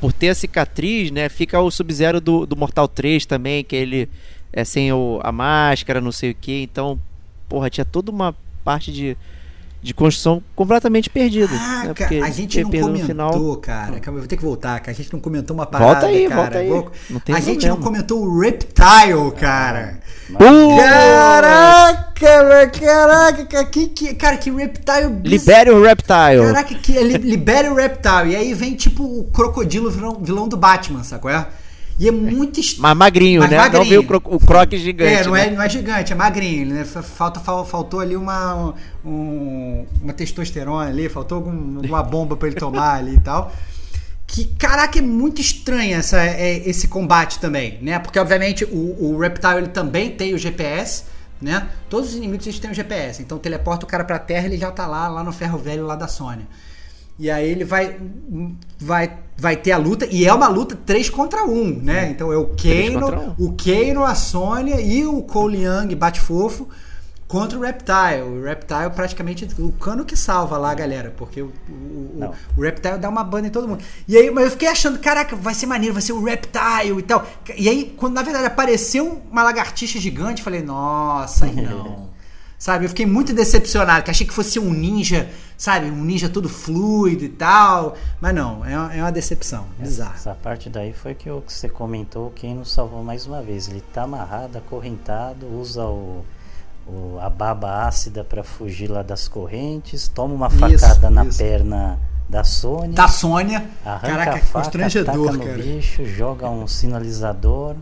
por 0.00 0.12
ter 0.12 0.28
a 0.28 0.34
cicatriz, 0.34 1.10
né? 1.10 1.28
Fica 1.30 1.58
o 1.60 1.70
Sub-Zero 1.70 2.20
do, 2.20 2.44
do 2.46 2.54
Mortal 2.54 2.86
3 2.86 3.24
também, 3.26 3.64
que 3.64 3.74
ele 3.74 4.08
é 4.52 4.64
sem 4.64 4.92
o, 4.92 5.18
a 5.24 5.32
máscara, 5.32 6.00
não 6.00 6.12
sei 6.12 6.30
o 6.32 6.34
que. 6.34 6.62
Então, 6.62 6.98
porra, 7.48 7.68
tinha 7.70 7.84
toda 7.84 8.10
uma 8.12 8.34
parte 8.62 8.92
de, 8.92 9.16
de 9.86 9.94
construção 9.94 10.42
completamente 10.54 11.08
perdida. 11.08 11.52
Ah, 11.54 11.84
né? 11.84 11.94
cara, 11.94 11.94
Porque 11.94 12.16
a 12.16 12.30
gente 12.30 12.60
não 12.62 12.70
comentou, 12.70 13.56
cara. 13.58 14.00
Calma, 14.00 14.18
eu 14.18 14.22
vou 14.22 14.26
ter 14.28 14.36
que 14.36 14.42
voltar, 14.42 14.80
cara. 14.80 14.90
A 14.90 14.94
gente 14.94 15.12
não 15.12 15.20
comentou 15.20 15.54
uma 15.54 15.64
parada. 15.64 15.92
Volta 15.92 16.06
aí, 16.06 16.28
cara. 16.28 16.40
volta 16.42 16.58
aí. 16.58 16.68
Vou- 16.68 16.92
Não 17.08 17.20
tem 17.20 17.34
a 17.34 17.40
gente 17.40 17.68
não 17.68 17.76
comentou 17.76 18.22
o 18.24 18.40
Reptile, 18.40 19.30
cara. 19.38 20.00
Uh! 20.30 20.76
Caraca, 20.76 22.70
caraca, 22.70 23.46
cara, 23.46 23.64
que, 23.66 23.86
que, 23.88 24.14
cara, 24.14 24.36
que 24.36 24.50
Reptile 24.50 25.08
biz- 25.10 25.30
Libere 25.32 25.70
o 25.70 25.82
Reptile. 25.82 26.42
Caraca, 26.46 26.74
que 26.74 26.92
li- 26.92 27.18
libere 27.18 27.68
o 27.68 27.74
Reptile. 27.74 28.32
E 28.32 28.36
aí 28.36 28.54
vem 28.54 28.74
tipo 28.74 29.04
o 29.04 29.24
crocodilo 29.30 29.90
vilão, 29.90 30.18
vilão 30.20 30.48
do 30.48 30.56
Batman, 30.56 31.04
sacou? 31.04 31.30
É? 31.30 31.46
E 31.98 32.08
é 32.08 32.12
muito 32.12 32.60
estranho. 32.60 32.82
Mas 32.82 32.96
magrinho, 32.96 33.40
Mas 33.40 33.50
né? 33.50 33.56
magrinho. 33.56 33.82
Não 33.82 33.88
veio 33.88 34.00
o, 34.02 34.04
cro 34.06 34.22
o 34.24 34.38
croc 34.38 34.72
gigante. 34.74 35.14
É, 35.14 35.24
não 35.24 35.32
né? 35.32 35.46
é, 35.46 35.50
não 35.50 35.62
é 35.62 35.68
gigante, 35.68 36.12
é 36.12 36.16
magrinho, 36.16 36.66
né? 36.74 36.84
Fa- 36.84 37.02
Falta, 37.02 37.40
fal- 37.40 37.64
faltou 37.64 38.00
ali 38.00 38.14
uma, 38.16 38.74
um- 39.04 39.86
uma 40.02 40.12
testosterona 40.12 40.90
ali, 40.90 41.08
faltou 41.08 41.36
algum- 41.36 41.76
alguma 41.78 42.02
bomba 42.02 42.36
pra 42.36 42.48
ele 42.48 42.56
tomar 42.56 42.96
ali 42.96 43.14
e 43.14 43.20
tal. 43.20 43.50
Que, 44.26 44.44
caraca, 44.44 44.98
é 44.98 45.02
muito 45.02 45.40
estranho 45.40 45.96
essa, 45.96 46.20
é, 46.20 46.68
esse 46.68 46.86
combate 46.88 47.38
também, 47.38 47.78
né? 47.80 47.98
Porque, 47.98 48.18
obviamente, 48.18 48.64
o, 48.64 49.12
o 49.14 49.18
Reptile 49.18 49.58
ele 49.58 49.68
também 49.68 50.10
tem 50.10 50.34
o 50.34 50.38
GPS, 50.38 51.04
né? 51.40 51.66
Todos 51.88 52.10
os 52.10 52.16
inimigos 52.16 52.46
eles 52.46 52.58
têm 52.58 52.70
o 52.70 52.74
GPS. 52.74 53.22
Então, 53.22 53.38
teleporta 53.38 53.86
o 53.86 53.88
cara 53.88 54.04
pra 54.04 54.18
terra 54.18 54.44
ele 54.46 54.58
já 54.58 54.70
tá 54.70 54.86
lá, 54.86 55.08
lá 55.08 55.24
no 55.24 55.32
ferro 55.32 55.56
velho 55.56 55.86
lá 55.86 55.94
da 55.96 56.08
Sônia. 56.08 56.46
E 57.18 57.30
aí 57.30 57.50
ele 57.50 57.64
vai, 57.64 57.96
vai, 58.78 59.18
vai 59.36 59.56
ter 59.56 59.72
a 59.72 59.78
luta, 59.78 60.06
e 60.10 60.26
é 60.26 60.32
uma 60.32 60.48
luta 60.48 60.76
3 60.84 61.08
contra 61.08 61.44
1, 61.44 61.80
né? 61.82 62.10
Então 62.10 62.32
é 62.32 62.36
o 62.36 62.48
Kano, 62.48 63.34
um. 63.38 63.46
o 63.46 63.56
Kano, 63.56 64.04
a 64.04 64.14
Sônia 64.14 64.80
e 64.80 65.06
o 65.06 65.22
Cole 65.22 65.64
Young 65.64 65.94
bate 65.94 66.20
fofo 66.20 66.68
contra 67.26 67.58
o 67.58 67.62
Reptile. 67.62 68.22
O 68.22 68.42
Reptile 68.42 68.90
praticamente 68.94 69.48
o 69.58 69.72
Kano 69.72 70.04
que 70.04 70.16
salva 70.16 70.58
lá 70.58 70.70
a 70.70 70.74
galera, 70.74 71.12
porque 71.16 71.42
o, 71.42 71.52
o, 71.68 71.72
o, 71.72 72.34
o 72.56 72.62
Reptile 72.62 72.98
dá 72.98 73.08
uma 73.08 73.24
banda 73.24 73.46
em 73.46 73.50
todo 73.50 73.66
mundo. 73.66 73.82
E 74.06 74.16
aí, 74.16 74.30
mas 74.30 74.44
eu 74.44 74.50
fiquei 74.50 74.68
achando, 74.68 74.98
caraca, 74.98 75.34
vai 75.34 75.54
ser 75.54 75.66
maneiro, 75.66 75.94
vai 75.94 76.02
ser 76.02 76.12
o 76.12 76.22
Reptile 76.22 76.98
e 76.98 77.02
tal. 77.02 77.26
E 77.56 77.68
aí, 77.68 77.94
quando 77.96 78.14
na 78.14 78.22
verdade 78.22 78.46
apareceu 78.46 79.22
uma 79.30 79.42
lagartixa 79.42 79.98
gigante, 79.98 80.42
falei, 80.42 80.62
nossa, 80.62 81.46
não. 81.52 82.05
Sabe, 82.58 82.86
eu 82.86 82.88
fiquei 82.88 83.04
muito 83.04 83.34
decepcionado, 83.34 84.02
que 84.02 84.10
achei 84.10 84.26
que 84.26 84.32
fosse 84.32 84.58
um 84.58 84.72
ninja, 84.72 85.28
sabe, 85.58 85.90
um 85.90 86.02
ninja 86.02 86.26
todo 86.28 86.48
fluido 86.48 87.22
e 87.24 87.28
tal. 87.28 87.94
Mas 88.20 88.34
não, 88.34 88.64
é 88.64 88.76
uma, 88.78 88.94
é 88.94 89.00
uma 89.02 89.12
decepção, 89.12 89.66
bizarro. 89.78 90.14
Essa 90.14 90.34
parte 90.34 90.70
daí 90.70 90.94
foi 90.94 91.14
que 91.14 91.28
você 91.30 91.68
comentou, 91.68 92.30
quem 92.34 92.54
nos 92.54 92.72
salvou 92.72 93.04
mais 93.04 93.26
uma 93.26 93.42
vez. 93.42 93.68
Ele 93.68 93.82
tá 93.92 94.04
amarrado, 94.04 94.56
acorrentado, 94.56 95.46
usa 95.46 95.84
o, 95.84 96.24
o- 96.86 97.18
a 97.20 97.28
baba 97.28 97.86
ácida 97.86 98.24
pra 98.24 98.42
fugir 98.42 98.88
lá 98.90 99.02
das 99.02 99.28
correntes, 99.28 100.08
toma 100.08 100.32
uma 100.34 100.46
Isso, 100.48 100.78
facada 100.86 101.10
na 101.10 101.24
isso. 101.26 101.36
perna 101.38 101.98
da 102.26 102.42
Sônia, 102.42 102.94
Da 102.94 103.06
Sônia, 103.06 103.68
arranca 103.84 104.06
caraca, 104.08 104.30
a 104.30 104.38
faca, 104.40 104.52
constrangedor, 104.64 105.26
taca 105.26 105.32
no 105.38 105.44
cara. 105.44 105.62
bicho, 105.62 106.04
joga 106.06 106.48
um 106.48 106.66
sinalizador, 106.66 107.76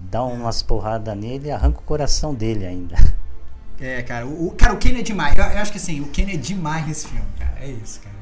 dá 0.00 0.22
umas 0.24 0.62
porradas 0.62 1.16
nele 1.16 1.48
e 1.48 1.50
arranca 1.52 1.78
o 1.78 1.82
coração 1.82 2.34
dele 2.34 2.64
ainda. 2.66 2.96
É, 3.82 4.00
cara, 4.02 4.26
o, 4.26 4.46
o- 4.48 4.50
cara, 4.52 4.72
o 4.74 4.76
Ken 4.78 4.96
é 4.96 5.02
demais. 5.02 5.36
Eu, 5.36 5.44
eu 5.44 5.58
acho 5.58 5.72
que 5.72 5.78
assim, 5.78 6.00
o 6.00 6.06
Ken 6.06 6.26
é 6.32 6.36
demais 6.36 6.86
nesse 6.86 7.08
filme, 7.08 7.24
cara. 7.38 7.54
É 7.60 7.68
isso, 7.82 8.00
cara. 8.00 8.12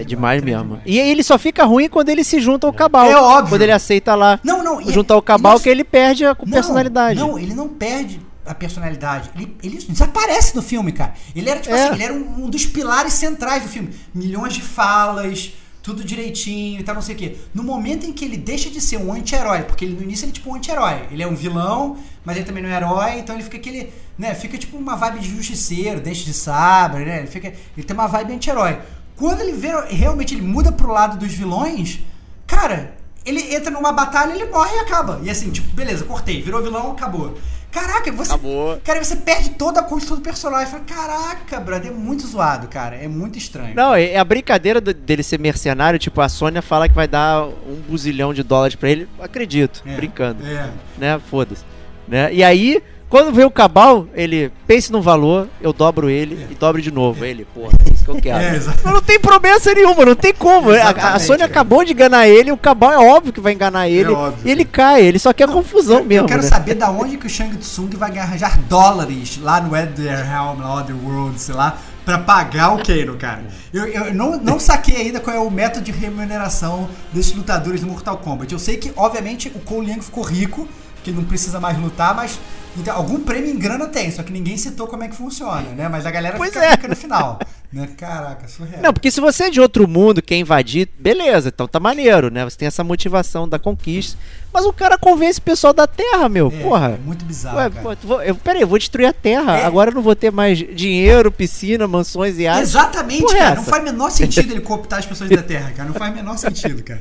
É 0.00 0.04
demais 0.04 0.40
Ken 0.42 0.48
é 0.48 0.50
mesmo. 0.52 0.64
demais. 0.68 0.82
E 0.86 0.98
aí 1.00 1.10
ele 1.10 1.22
só 1.22 1.38
fica 1.38 1.64
ruim 1.64 1.88
quando 1.88 2.08
ele 2.08 2.24
se 2.24 2.40
junta 2.40 2.66
ao 2.66 2.72
Cabal. 2.72 3.06
É 3.06 3.16
óbvio. 3.16 3.50
Quando 3.50 3.62
ele 3.62 3.72
aceita 3.72 4.14
lá 4.14 4.40
Não, 4.42 4.62
não. 4.64 4.80
e- 4.80 4.92
juntar 4.92 5.16
o 5.16 5.22
Cabal, 5.22 5.54
não- 5.54 5.60
que 5.60 5.68
ele 5.68 5.84
perde 5.84 6.24
a 6.24 6.30
Não, 6.30 6.50
personalidade. 6.52 7.18
Não, 7.20 7.38
ele 7.38 7.54
não 7.54 7.68
perde 7.68 8.20
a 8.46 8.54
personalidade. 8.54 9.30
Ele, 9.36 9.56
ele 9.62 9.76
desaparece 9.78 10.56
no 10.56 10.62
filme, 10.62 10.90
cara. 10.92 11.14
Ele 11.36 11.48
era, 11.48 11.60
tipo 11.60 11.74
É. 11.74 11.84
assim, 11.84 11.94
ele 11.94 12.02
era 12.04 12.12
um, 12.14 12.44
um 12.44 12.50
dos 12.50 12.66
pilares 12.66 13.12
centrais 13.12 13.62
do 13.62 13.68
filme. 13.68 13.90
Milhões 14.14 14.54
de 14.54 14.62
falas, 14.62 15.52
tudo 15.82 16.04
direitinho 16.04 16.80
e 16.80 16.82
tal, 16.82 16.94
não 16.94 17.02
sei 17.02 17.14
o 17.14 17.18
quê. 17.18 17.36
No 17.54 17.62
momento 17.62 18.06
em 18.06 18.12
que 18.12 18.24
ele 18.24 18.36
deixa 18.36 18.70
de 18.70 18.80
ser 18.80 18.98
um 18.98 19.12
anti-herói, 19.12 19.62
porque 19.62 19.84
ele, 19.84 19.94
no 19.94 20.02
início 20.02 20.24
ele 20.24 20.32
é 20.32 20.34
tipo 20.34 20.50
um 20.50 20.54
anti-herói. 20.54 21.06
Ele 21.10 21.22
é 21.22 21.26
um 21.26 21.34
vilão, 21.34 21.96
mas 22.24 22.36
ele 22.36 22.44
também 22.44 22.62
não 22.62 22.70
é 22.70 22.76
herói, 22.76 23.18
então 23.18 23.34
ele 23.34 23.44
fica 23.44 23.56
aquele, 23.56 23.92
né, 24.18 24.34
fica 24.34 24.58
tipo 24.58 24.76
uma 24.76 24.96
vibe 24.96 25.20
de 25.20 25.28
justiceiro, 25.28 26.00
dente 26.00 26.24
de 26.24 26.34
sabre, 26.34 27.04
né? 27.04 27.18
Ele, 27.20 27.26
fica, 27.26 27.48
ele 27.48 27.86
tem 27.86 27.94
uma 27.94 28.06
vibe 28.06 28.34
anti-herói. 28.34 28.78
Quando 29.16 29.40
ele 29.40 29.52
vê, 29.52 29.68
realmente 29.88 30.34
ele 30.34 30.42
muda 30.42 30.72
pro 30.72 30.92
lado 30.92 31.18
dos 31.18 31.32
vilões, 31.32 32.00
cara, 32.46 32.94
ele 33.24 33.54
entra 33.54 33.70
numa 33.70 33.92
batalha, 33.92 34.32
ele 34.32 34.46
morre 34.46 34.74
e 34.76 34.78
acaba. 34.80 35.20
E 35.22 35.30
assim, 35.30 35.50
tipo, 35.50 35.74
beleza, 35.74 36.04
cortei, 36.04 36.42
virou 36.42 36.62
vilão, 36.62 36.92
acabou. 36.92 37.38
Caraca, 37.70 38.10
você. 38.12 38.32
Acabou. 38.32 38.80
Cara, 38.84 39.02
você 39.04 39.14
perde 39.16 39.50
toda 39.50 39.80
a 39.80 39.82
construção 39.82 40.16
do 40.16 40.22
personagem. 40.22 40.66
Fala, 40.70 40.82
Caraca, 40.84 41.60
brother, 41.60 41.90
é 41.90 41.94
muito 41.94 42.26
zoado, 42.26 42.66
cara. 42.68 42.96
É 42.96 43.06
muito 43.06 43.38
estranho. 43.38 43.74
Não, 43.74 43.94
é 43.94 44.10
é 44.10 44.18
a 44.18 44.24
brincadeira 44.24 44.80
do- 44.80 44.92
dele 44.92 45.22
ser 45.22 45.38
mercenário, 45.38 45.98
tipo, 45.98 46.20
a 46.20 46.28
Sônia 46.28 46.62
fala 46.62 46.88
que 46.88 46.94
vai 46.94 47.06
dar 47.06 47.44
um 47.46 47.76
buzilhão 47.88 48.34
de 48.34 48.42
dólares 48.42 48.74
pra 48.74 48.90
ele. 48.90 49.08
Acredito, 49.20 49.82
É, 49.86 49.94
brincando, 49.94 50.44
É. 50.44 50.70
né? 50.98 51.20
Foda-se. 51.30 51.62
Né? 52.08 52.32
E 52.34 52.42
aí, 52.42 52.82
quando 53.08 53.32
vê 53.32 53.44
o 53.44 53.50
Cabal, 53.50 54.08
ele 54.14 54.50
pense 54.66 54.90
no 54.90 55.00
valor, 55.00 55.48
eu 55.60 55.72
dobro 55.72 56.10
ele 56.10 56.46
e 56.50 56.54
dobro 56.56 56.82
de 56.82 56.90
novo. 56.90 57.24
Ele, 57.24 57.44
porra, 57.54 57.72
é 57.86 57.89
que 58.12 58.18
eu 58.18 58.22
quero. 58.22 58.38
É, 58.38 58.60
não 58.92 59.02
tem 59.02 59.18
promessa 59.18 59.72
nenhuma, 59.74 60.04
não 60.04 60.14
tem 60.14 60.32
como. 60.34 60.70
A- 60.70 61.14
A, 61.14 61.18
Sônia 61.18 61.40
cara. 61.48 61.50
acabou 61.50 61.84
de 61.84 61.92
enganar 61.92 62.26
ele, 62.28 62.50
o 62.52 62.56
Cabal 62.56 62.92
é 62.92 62.98
óbvio 62.98 63.32
que 63.32 63.40
vai 63.40 63.52
enganar 63.52 63.88
ele. 63.88 64.10
óbvio, 64.12 64.46
e 64.48 64.50
ele 64.50 64.64
cai, 64.64 65.02
ele 65.02 65.18
só 65.18 65.32
quer 65.32 65.48
confusão 65.48 65.98
Eu- 65.98 66.04
mesmo. 66.04 66.24
Eu 66.24 66.28
quero 66.28 66.42
né? 66.42 66.48
saber 66.48 66.74
da 66.74 66.90
onde 66.90 67.16
que 67.16 67.26
o 67.26 67.30
Shang 67.30 67.56
Tsung 67.56 67.90
vai 67.96 68.16
arranjar 68.18 68.58
dólares 68.68 69.38
lá 69.40 69.60
no 69.60 69.76
Etherrealm, 69.76 70.60
lá 70.60 70.74
Otherworld, 70.80 71.40
sei 71.40 71.54
lá, 71.54 71.78
pra 72.04 72.18
pagar 72.18 72.74
o 72.74 72.82
Kano, 72.84 73.16
cara. 73.16 73.44
Eu, 73.72 73.86
eu 73.86 74.14
não, 74.14 74.38
não 74.38 74.58
saquei 74.58 74.96
ainda 74.96 75.20
qual 75.20 75.34
é 75.36 75.38
o 75.38 75.50
método 75.50 75.84
de 75.84 75.92
remuneração 75.92 76.88
desses 77.12 77.34
lutadores 77.34 77.80
do 77.82 77.86
Mortal 77.86 78.16
Kombat. 78.18 78.52
Eu 78.52 78.58
sei 78.58 78.76
que, 78.76 78.92
obviamente, 78.96 79.48
o 79.54 79.60
Cole 79.60 79.90
Young 79.90 80.00
ficou 80.02 80.24
rico, 80.24 80.66
que 81.04 81.10
não 81.12 81.24
precisa 81.24 81.58
mais 81.60 81.78
lutar, 81.78 82.14
mas 82.14 82.38
então, 82.76 82.94
algum 82.96 83.18
prêmio 83.20 83.50
em 83.50 83.58
grana 83.58 83.86
tem, 83.86 84.10
só 84.12 84.22
que 84.22 84.32
ninguém 84.32 84.56
citou 84.56 84.86
como 84.86 85.02
é 85.02 85.08
que 85.08 85.16
funciona, 85.16 85.62
né? 85.76 85.88
Mas 85.88 86.06
a 86.06 86.10
galera 86.10 86.36
Pois 86.36 86.50
fica 86.52 86.64
é. 86.64 86.70
rica 86.70 86.86
no 86.88 86.94
final. 86.96 87.38
Né? 87.72 87.88
Caraca, 87.96 88.48
surreal. 88.48 88.82
Não, 88.82 88.92
porque 88.92 89.12
se 89.12 89.20
você 89.20 89.44
é 89.44 89.50
de 89.50 89.60
outro 89.60 89.86
mundo, 89.86 90.20
quer 90.20 90.36
invadir, 90.36 90.88
beleza, 90.98 91.50
então 91.50 91.68
tá 91.68 91.78
maneiro, 91.78 92.28
né? 92.28 92.44
Você 92.44 92.56
tem 92.56 92.66
essa 92.66 92.82
motivação 92.82 93.48
da 93.48 93.60
conquista. 93.60 94.18
Mas 94.52 94.64
o 94.64 94.72
cara 94.72 94.98
convence 94.98 95.38
o 95.38 95.42
pessoal 95.42 95.72
da 95.72 95.86
Terra, 95.86 96.28
meu. 96.28 96.48
é, 96.48 96.62
porra. 96.62 96.88
é 96.88 96.98
muito 96.98 97.24
bizarro, 97.24 97.58
Ué, 97.58 97.70
cara. 97.70 97.96
pô, 97.96 98.22
eu, 98.22 98.34
peraí, 98.34 98.62
eu 98.62 98.66
vou 98.66 98.76
destruir 98.76 99.06
a 99.06 99.12
Terra. 99.12 99.58
É. 99.58 99.64
Agora 99.64 99.90
eu 99.90 99.94
não 99.94 100.02
vou 100.02 100.16
ter 100.16 100.32
mais 100.32 100.58
dinheiro, 100.58 101.30
piscina, 101.30 101.86
mansões 101.86 102.38
e 102.40 102.46
áreas. 102.48 102.70
Exatamente, 102.70 103.22
Porra 103.22 103.36
é 103.36 103.40
cara. 103.40 103.54
Não 103.54 103.64
faz 103.64 103.84
menor 103.84 104.10
sentido 104.10 104.50
ele 104.52 104.60
cooptar 104.60 104.98
as 104.98 105.06
pessoas 105.06 105.30
da 105.30 105.42
Terra, 105.42 105.70
cara. 105.70 105.88
Não 105.88 105.94
faz 105.94 106.12
menor 106.12 106.36
sentido, 106.38 106.82
cara. 106.82 107.00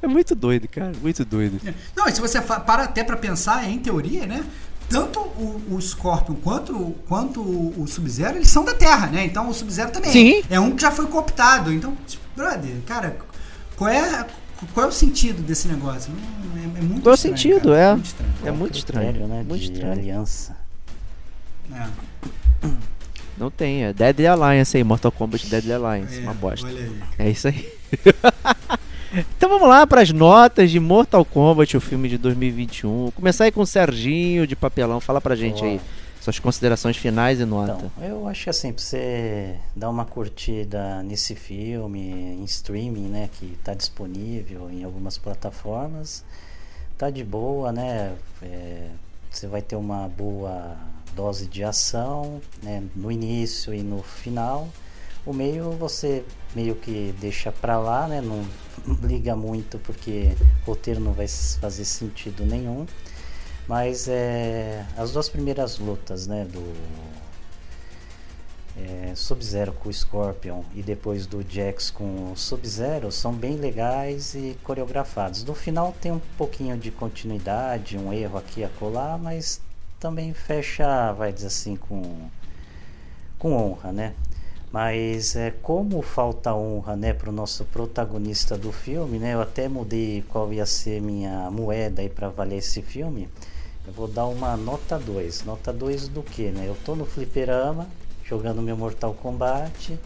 É 0.00 0.06
muito 0.06 0.34
doido, 0.34 0.66
cara. 0.66 0.92
Muito 1.02 1.22
doido. 1.26 1.60
Não, 1.94 2.08
e 2.08 2.12
se 2.12 2.22
você 2.22 2.40
para 2.40 2.84
até 2.84 3.04
pra 3.04 3.16
pensar, 3.18 3.68
em 3.68 3.78
teoria, 3.78 4.24
né? 4.24 4.42
Tanto 4.88 5.18
o, 5.18 5.62
o 5.72 5.80
Scorpion 5.82 6.34
quanto, 6.36 6.94
quanto 7.08 7.40
o, 7.40 7.82
o 7.82 7.86
Sub-Zero, 7.88 8.36
eles 8.36 8.48
são 8.48 8.64
da 8.64 8.72
Terra, 8.74 9.08
né? 9.08 9.24
Então 9.24 9.48
o 9.48 9.54
Sub-Zero 9.54 9.90
também. 9.90 10.10
Sim. 10.12 10.42
É 10.48 10.60
um 10.60 10.76
que 10.76 10.82
já 10.82 10.90
foi 10.90 11.06
cooptado. 11.06 11.72
Então, 11.72 11.96
tipo, 12.06 12.22
brother, 12.36 12.70
cara, 12.86 13.16
qual 13.76 13.90
é, 13.90 14.26
qual 14.72 14.86
é 14.86 14.88
o 14.88 14.92
sentido 14.92 15.42
desse 15.42 15.66
negócio? 15.68 16.12
É, 16.56 16.78
é 16.78 16.82
muito 16.82 17.02
Qual 17.02 17.10
é 17.10 17.14
o 17.14 17.14
estranho, 17.14 17.36
sentido, 17.36 17.68
cara. 17.70 17.78
é. 17.80 17.92
Muito 17.94 18.06
estranho. 18.06 18.32
É 18.44 18.50
muito 18.52 18.78
estranho. 18.78 19.26
né, 19.28 19.44
Muito 19.46 19.60
de 19.60 19.72
estranho. 19.72 19.92
aliança. 19.92 20.56
É, 21.72 21.86
Não 23.36 23.50
tem, 23.50 23.84
é 23.84 23.92
Deadly 23.92 24.26
Alliance 24.26 24.76
aí, 24.76 24.84
Mortal 24.84 25.10
Kombat 25.12 25.46
Deadly 25.48 25.72
Alliance. 25.72 26.18
é, 26.18 26.22
uma 26.22 26.32
bosta. 26.34 26.66
Olha 26.66 26.80
aí. 26.80 27.00
É 27.18 27.30
isso 27.30 27.48
aí. 27.48 27.68
então 29.16 29.48
vamos 29.48 29.68
lá 29.68 29.86
para 29.86 30.02
as 30.02 30.12
notas 30.12 30.70
de 30.70 30.78
Mortal 30.78 31.24
Kombat, 31.24 31.76
o 31.76 31.80
filme 31.80 32.08
de 32.08 32.18
2021. 32.18 32.88
Vou 33.04 33.12
começar 33.12 33.44
aí 33.44 33.52
com 33.52 33.60
o 33.60 33.66
Serginho 33.66 34.46
de 34.46 34.54
Papelão. 34.54 35.00
Fala 35.00 35.20
pra 35.20 35.34
gente 35.34 35.64
aí 35.64 35.80
suas 36.26 36.40
considerações 36.40 36.96
finais 36.96 37.38
e 37.38 37.44
nota. 37.44 37.78
Então, 37.78 38.04
eu 38.04 38.26
acho 38.26 38.44
que 38.44 38.50
assim, 38.50 38.72
pra 38.72 38.82
você 38.82 39.54
dar 39.76 39.88
uma 39.88 40.04
curtida 40.04 41.00
nesse 41.04 41.36
filme, 41.36 42.00
em 42.00 42.44
streaming, 42.44 43.08
né, 43.08 43.30
que 43.32 43.56
tá 43.62 43.74
disponível 43.74 44.68
em 44.68 44.82
algumas 44.82 45.16
plataformas, 45.16 46.24
tá 46.98 47.10
de 47.10 47.22
boa, 47.22 47.70
né? 47.70 48.12
É, 48.42 48.88
você 49.30 49.46
vai 49.46 49.62
ter 49.62 49.76
uma 49.76 50.08
boa 50.08 50.76
dose 51.14 51.46
de 51.46 51.62
ação, 51.62 52.40
né, 52.60 52.82
no 52.96 53.12
início 53.12 53.72
e 53.72 53.82
no 53.82 54.02
final. 54.02 54.68
O 55.26 55.32
meio 55.32 55.72
você 55.72 56.24
meio 56.54 56.76
que 56.76 57.12
deixa 57.20 57.50
pra 57.50 57.78
lá, 57.78 58.06
né? 58.06 58.20
Não 58.20 58.46
liga 59.02 59.34
muito 59.34 59.78
porque 59.80 60.36
roteiro 60.64 61.00
não 61.00 61.12
vai 61.12 61.26
fazer 61.26 61.84
sentido 61.84 62.46
nenhum. 62.46 62.86
Mas 63.66 64.06
é, 64.06 64.86
as 64.96 65.10
duas 65.10 65.28
primeiras 65.28 65.78
lutas, 65.78 66.28
né, 66.28 66.44
do 66.44 66.62
é, 68.76 69.12
Sub-Zero 69.16 69.72
com 69.72 69.88
o 69.88 69.92
Scorpion 69.92 70.62
e 70.74 70.82
depois 70.82 71.26
do 71.26 71.42
Jax 71.42 71.90
com 71.90 72.32
o 72.32 72.36
Sub-Zero 72.36 73.10
são 73.10 73.32
bem 73.32 73.56
legais 73.56 74.34
e 74.34 74.56
coreografados. 74.62 75.42
No 75.42 75.54
final 75.54 75.94
tem 76.00 76.12
um 76.12 76.20
pouquinho 76.36 76.76
de 76.76 76.90
continuidade, 76.90 77.98
um 77.98 78.12
erro 78.12 78.38
aqui 78.38 78.60
e 78.60 78.64
acolá, 78.64 79.18
mas 79.18 79.60
também 79.98 80.32
fecha, 80.32 81.12
vai 81.12 81.32
dizer 81.32 81.48
assim, 81.48 81.74
com, 81.74 82.28
com 83.38 83.52
honra, 83.52 83.90
né? 83.92 84.14
Mas 84.72 85.36
é 85.36 85.50
como 85.50 86.02
falta 86.02 86.54
honra, 86.54 86.96
né, 86.96 87.12
para 87.12 87.30
o 87.30 87.32
nosso 87.32 87.64
protagonista 87.64 88.58
do 88.58 88.72
filme, 88.72 89.18
né? 89.18 89.34
Eu 89.34 89.40
até 89.40 89.68
mudei 89.68 90.24
qual 90.28 90.52
ia 90.52 90.66
ser 90.66 91.00
minha 91.00 91.50
moeda 91.50 92.02
para 92.08 92.28
valer 92.28 92.58
esse 92.58 92.82
filme. 92.82 93.28
Eu 93.86 93.92
vou 93.92 94.08
dar 94.08 94.26
uma 94.26 94.56
nota 94.56 94.98
2. 94.98 95.44
Nota 95.44 95.72
2 95.72 96.08
do 96.08 96.22
que, 96.22 96.50
né? 96.50 96.66
Eu 96.66 96.76
tô 96.84 96.96
no 96.96 97.06
fliperama 97.06 97.86
jogando 98.28 98.60
meu 98.60 98.76
Mortal 98.76 99.14
Kombat, 99.14 99.96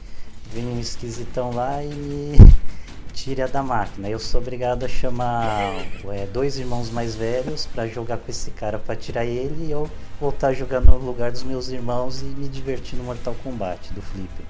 vem 0.53 0.67
um 0.67 0.79
esquisitão 0.79 1.53
lá 1.53 1.83
e 1.83 1.89
me 1.89 2.37
tira 3.15 3.49
da 3.49 3.63
máquina. 3.63 4.11
Eu 4.11 4.19
sou 4.19 4.41
obrigado 4.41 4.85
a 4.85 4.89
chamar 4.89 5.73
é, 6.11 6.27
dois 6.27 6.59
irmãos 6.59 6.91
mais 6.91 7.15
velhos 7.15 7.67
para 7.67 7.87
jogar 7.87 8.19
com 8.19 8.31
esse 8.31 8.51
cara 8.51 8.79
para 8.79 8.95
tirar 8.95 9.25
ele 9.25 9.67
e 9.67 9.71
eu 9.71 9.89
voltar 10.21 10.49
a 10.49 10.53
jogar 10.53 10.81
no 10.81 10.99
lugar 10.99 11.33
dos 11.33 11.43
meus 11.43 11.69
irmãos 11.69 12.21
e 12.21 12.25
me 12.25 12.49
divertir 12.49 12.97
no 12.97 13.05
Mortal 13.05 13.35
Kombat 13.43 13.93
do 13.95 14.03
Flipper. 14.03 14.45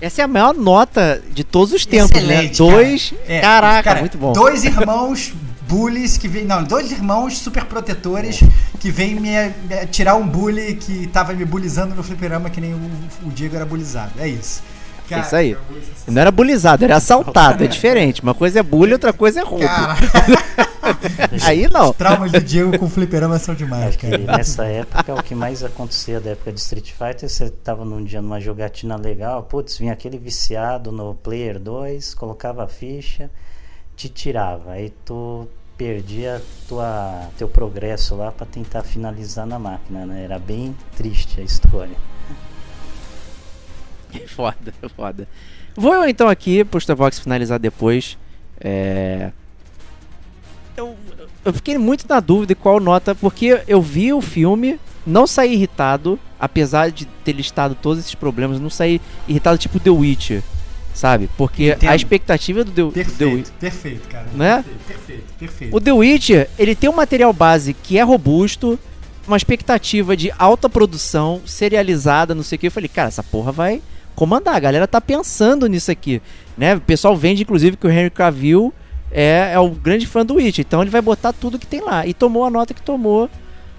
Essa 0.00 0.22
é 0.22 0.24
a 0.24 0.28
maior 0.28 0.52
nota 0.52 1.22
de 1.30 1.44
todos 1.44 1.72
os 1.72 1.86
tempos, 1.86 2.10
né? 2.22 2.44
Excelente, 2.44 2.58
Dois. 2.58 3.10
cara. 3.10 3.22
É, 3.32 3.40
Caraca, 3.40 3.82
cara, 3.82 4.00
muito 4.00 4.18
bom. 4.18 4.32
Dois 4.32 4.64
irmãos 4.64 5.32
bullies 5.68 6.18
que 6.18 6.28
vêm. 6.28 6.44
Não, 6.44 6.62
dois 6.62 6.90
irmãos 6.90 7.38
super 7.38 7.64
protetores 7.64 8.40
que 8.80 8.90
vêm 8.90 9.14
me, 9.14 9.30
me 9.30 9.86
tirar 9.90 10.16
um 10.16 10.26
bully 10.26 10.74
que 10.74 11.06
tava 11.06 11.32
me 11.32 11.44
bulizando 11.44 11.94
no 11.94 12.02
fliperama 12.02 12.50
que 12.50 12.60
nem 12.60 12.74
o, 12.74 12.90
o 13.24 13.30
Diego 13.30 13.56
era 13.56 13.64
bulizado. 13.64 14.12
É 14.18 14.28
isso. 14.28 14.62
É 15.14 15.20
isso 15.20 15.36
aí. 15.36 15.56
Não 16.06 16.20
era 16.20 16.30
bulizado, 16.30 16.84
era 16.84 16.96
assaltado. 16.96 17.64
É 17.64 17.66
diferente. 17.66 18.22
Uma 18.22 18.34
coisa 18.34 18.60
é 18.60 18.62
bullying, 18.62 18.94
outra 18.94 19.12
coisa 19.12 19.40
é 19.40 19.42
roubo. 19.44 19.64
Cara, 19.64 19.96
Aí 21.44 21.68
não. 21.70 21.92
traumas 21.92 22.32
do 22.32 22.40
Diego 22.40 22.76
com 22.78 22.88
fliperama 22.88 23.38
são 23.38 23.54
demais, 23.54 23.96
que 23.96 24.10
cara. 24.10 24.36
nessa 24.36 24.64
época 24.64 25.14
o 25.14 25.22
que 25.22 25.34
mais 25.34 25.62
acontecia 25.62 26.20
da 26.20 26.30
época 26.30 26.52
de 26.52 26.60
Street 26.60 26.90
Fighter, 26.90 27.28
você 27.28 27.50
tava 27.50 27.84
num 27.84 28.02
dia 28.02 28.20
numa 28.20 28.40
jogatina 28.40 28.96
legal, 28.96 29.42
putz, 29.44 29.78
vinha 29.78 29.92
aquele 29.92 30.18
viciado 30.18 30.90
no 30.90 31.14
Player 31.14 31.58
2, 31.58 32.14
colocava 32.14 32.64
a 32.64 32.68
ficha, 32.68 33.30
te 33.96 34.08
tirava, 34.08 34.72
aí 34.72 34.92
tu 35.04 35.46
perdia 35.76 36.42
tua, 36.68 37.28
teu 37.38 37.48
progresso 37.48 38.14
lá 38.14 38.30
pra 38.30 38.46
tentar 38.46 38.82
finalizar 38.82 39.46
na 39.46 39.58
máquina, 39.58 40.04
né? 40.04 40.24
Era 40.24 40.38
bem 40.38 40.76
triste 40.96 41.40
a 41.40 41.44
história. 41.44 41.96
Foda, 44.26 44.74
foda. 44.96 45.28
Vou 45.74 45.94
eu 45.94 46.08
então 46.08 46.28
aqui, 46.28 46.64
pro 46.64 46.78
Starvox 46.78 47.18
finalizar 47.18 47.58
depois. 47.58 48.18
É... 48.60 49.30
Eu, 50.76 50.96
eu 51.44 51.52
fiquei 51.52 51.76
muito 51.78 52.06
na 52.08 52.20
dúvida 52.20 52.54
de 52.54 52.60
qual 52.60 52.78
nota, 52.78 53.14
porque 53.14 53.62
eu 53.66 53.80
vi 53.80 54.12
o 54.12 54.20
filme, 54.20 54.78
não 55.06 55.26
saí 55.26 55.54
irritado, 55.54 56.18
apesar 56.38 56.90
de 56.90 57.06
ter 57.24 57.32
listado 57.32 57.74
todos 57.74 57.98
esses 57.98 58.14
problemas, 58.14 58.60
não 58.60 58.70
saí 58.70 59.00
irritado 59.26 59.58
tipo 59.58 59.80
The 59.80 59.90
Witcher, 59.90 60.42
sabe? 60.94 61.28
Porque 61.36 61.72
Entendo. 61.72 61.90
a 61.90 61.96
expectativa 61.96 62.64
do 62.64 62.90
The, 62.90 63.04
do 63.04 63.10
The 63.12 63.24
Witcher. 63.24 63.52
Perfeito, 63.52 63.52
perfeito, 63.58 64.08
cara. 64.08 64.26
Né? 64.34 64.56
Perfeito, 64.56 64.84
perfeito, 64.86 65.34
perfeito. 65.38 65.76
O 65.76 65.80
The 65.80 65.92
Witcher, 65.92 66.50
ele 66.58 66.74
tem 66.74 66.88
um 66.88 66.94
material 66.94 67.32
base 67.32 67.74
que 67.74 67.98
é 67.98 68.02
robusto, 68.02 68.78
uma 69.26 69.36
expectativa 69.36 70.16
de 70.16 70.32
alta 70.38 70.68
produção, 70.68 71.40
serializada, 71.46 72.34
não 72.34 72.42
sei 72.42 72.56
o 72.56 72.58
que. 72.58 72.66
Eu 72.66 72.72
falei, 72.72 72.88
cara, 72.88 73.08
essa 73.08 73.22
porra 73.22 73.52
vai 73.52 73.82
comandar. 74.14 74.54
A 74.54 74.60
galera 74.60 74.86
tá 74.86 75.00
pensando 75.00 75.66
nisso 75.66 75.90
aqui. 75.90 76.20
Né? 76.56 76.74
O 76.74 76.80
pessoal 76.80 77.16
vende, 77.16 77.42
inclusive, 77.42 77.76
que 77.76 77.86
o 77.86 77.90
Henry 77.90 78.10
Cavill 78.10 78.72
é, 79.10 79.50
é 79.52 79.58
o 79.58 79.70
grande 79.70 80.06
fã 80.06 80.24
do 80.24 80.34
Witcher. 80.34 80.64
Então 80.66 80.80
ele 80.80 80.90
vai 80.90 81.02
botar 81.02 81.32
tudo 81.32 81.58
que 81.58 81.66
tem 81.66 81.80
lá. 81.80 82.06
E 82.06 82.14
tomou 82.14 82.44
a 82.44 82.50
nota 82.50 82.74
que 82.74 82.82
tomou, 82.82 83.28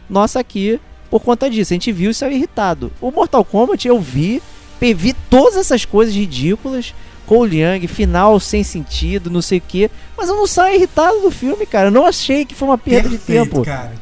nossa 0.10 0.40
aqui, 0.40 0.80
por 1.10 1.22
conta 1.22 1.50
disso. 1.50 1.74
A 1.74 1.76
gente 1.76 1.92
viu 1.92 2.12
e 2.12 2.14
saiu 2.14 2.32
irritado. 2.32 2.92
O 3.02 3.12
Mortal 3.12 3.44
Kombat 3.44 3.88
eu 3.88 4.00
vi, 4.00 4.42
vi 4.80 5.14
todas 5.30 5.58
essas 5.58 5.86
coisas 5.86 6.14
ridículas. 6.14 6.94
Cole 7.26 7.62
Young, 7.62 7.88
final 7.88 8.40
sem 8.40 8.64
sentido, 8.64 9.30
não 9.30 9.42
sei 9.42 9.60
o 9.60 9.62
que. 9.62 9.90
Mas 10.18 10.28
eu 10.30 10.36
não 10.36 10.46
saio 10.46 10.76
irritado 10.76 11.22
do 11.22 11.32
filme, 11.32 11.66
cara. 11.66 11.88
Eu 11.88 11.92
não 11.92 12.06
achei 12.06 12.44
que 12.46 12.54
foi 12.54 12.68
uma 12.68 12.78
perda 12.78 13.10
de 13.10 13.18
Perfeito, 13.18 13.50
tempo. 13.50 13.64
cara. 13.64 13.94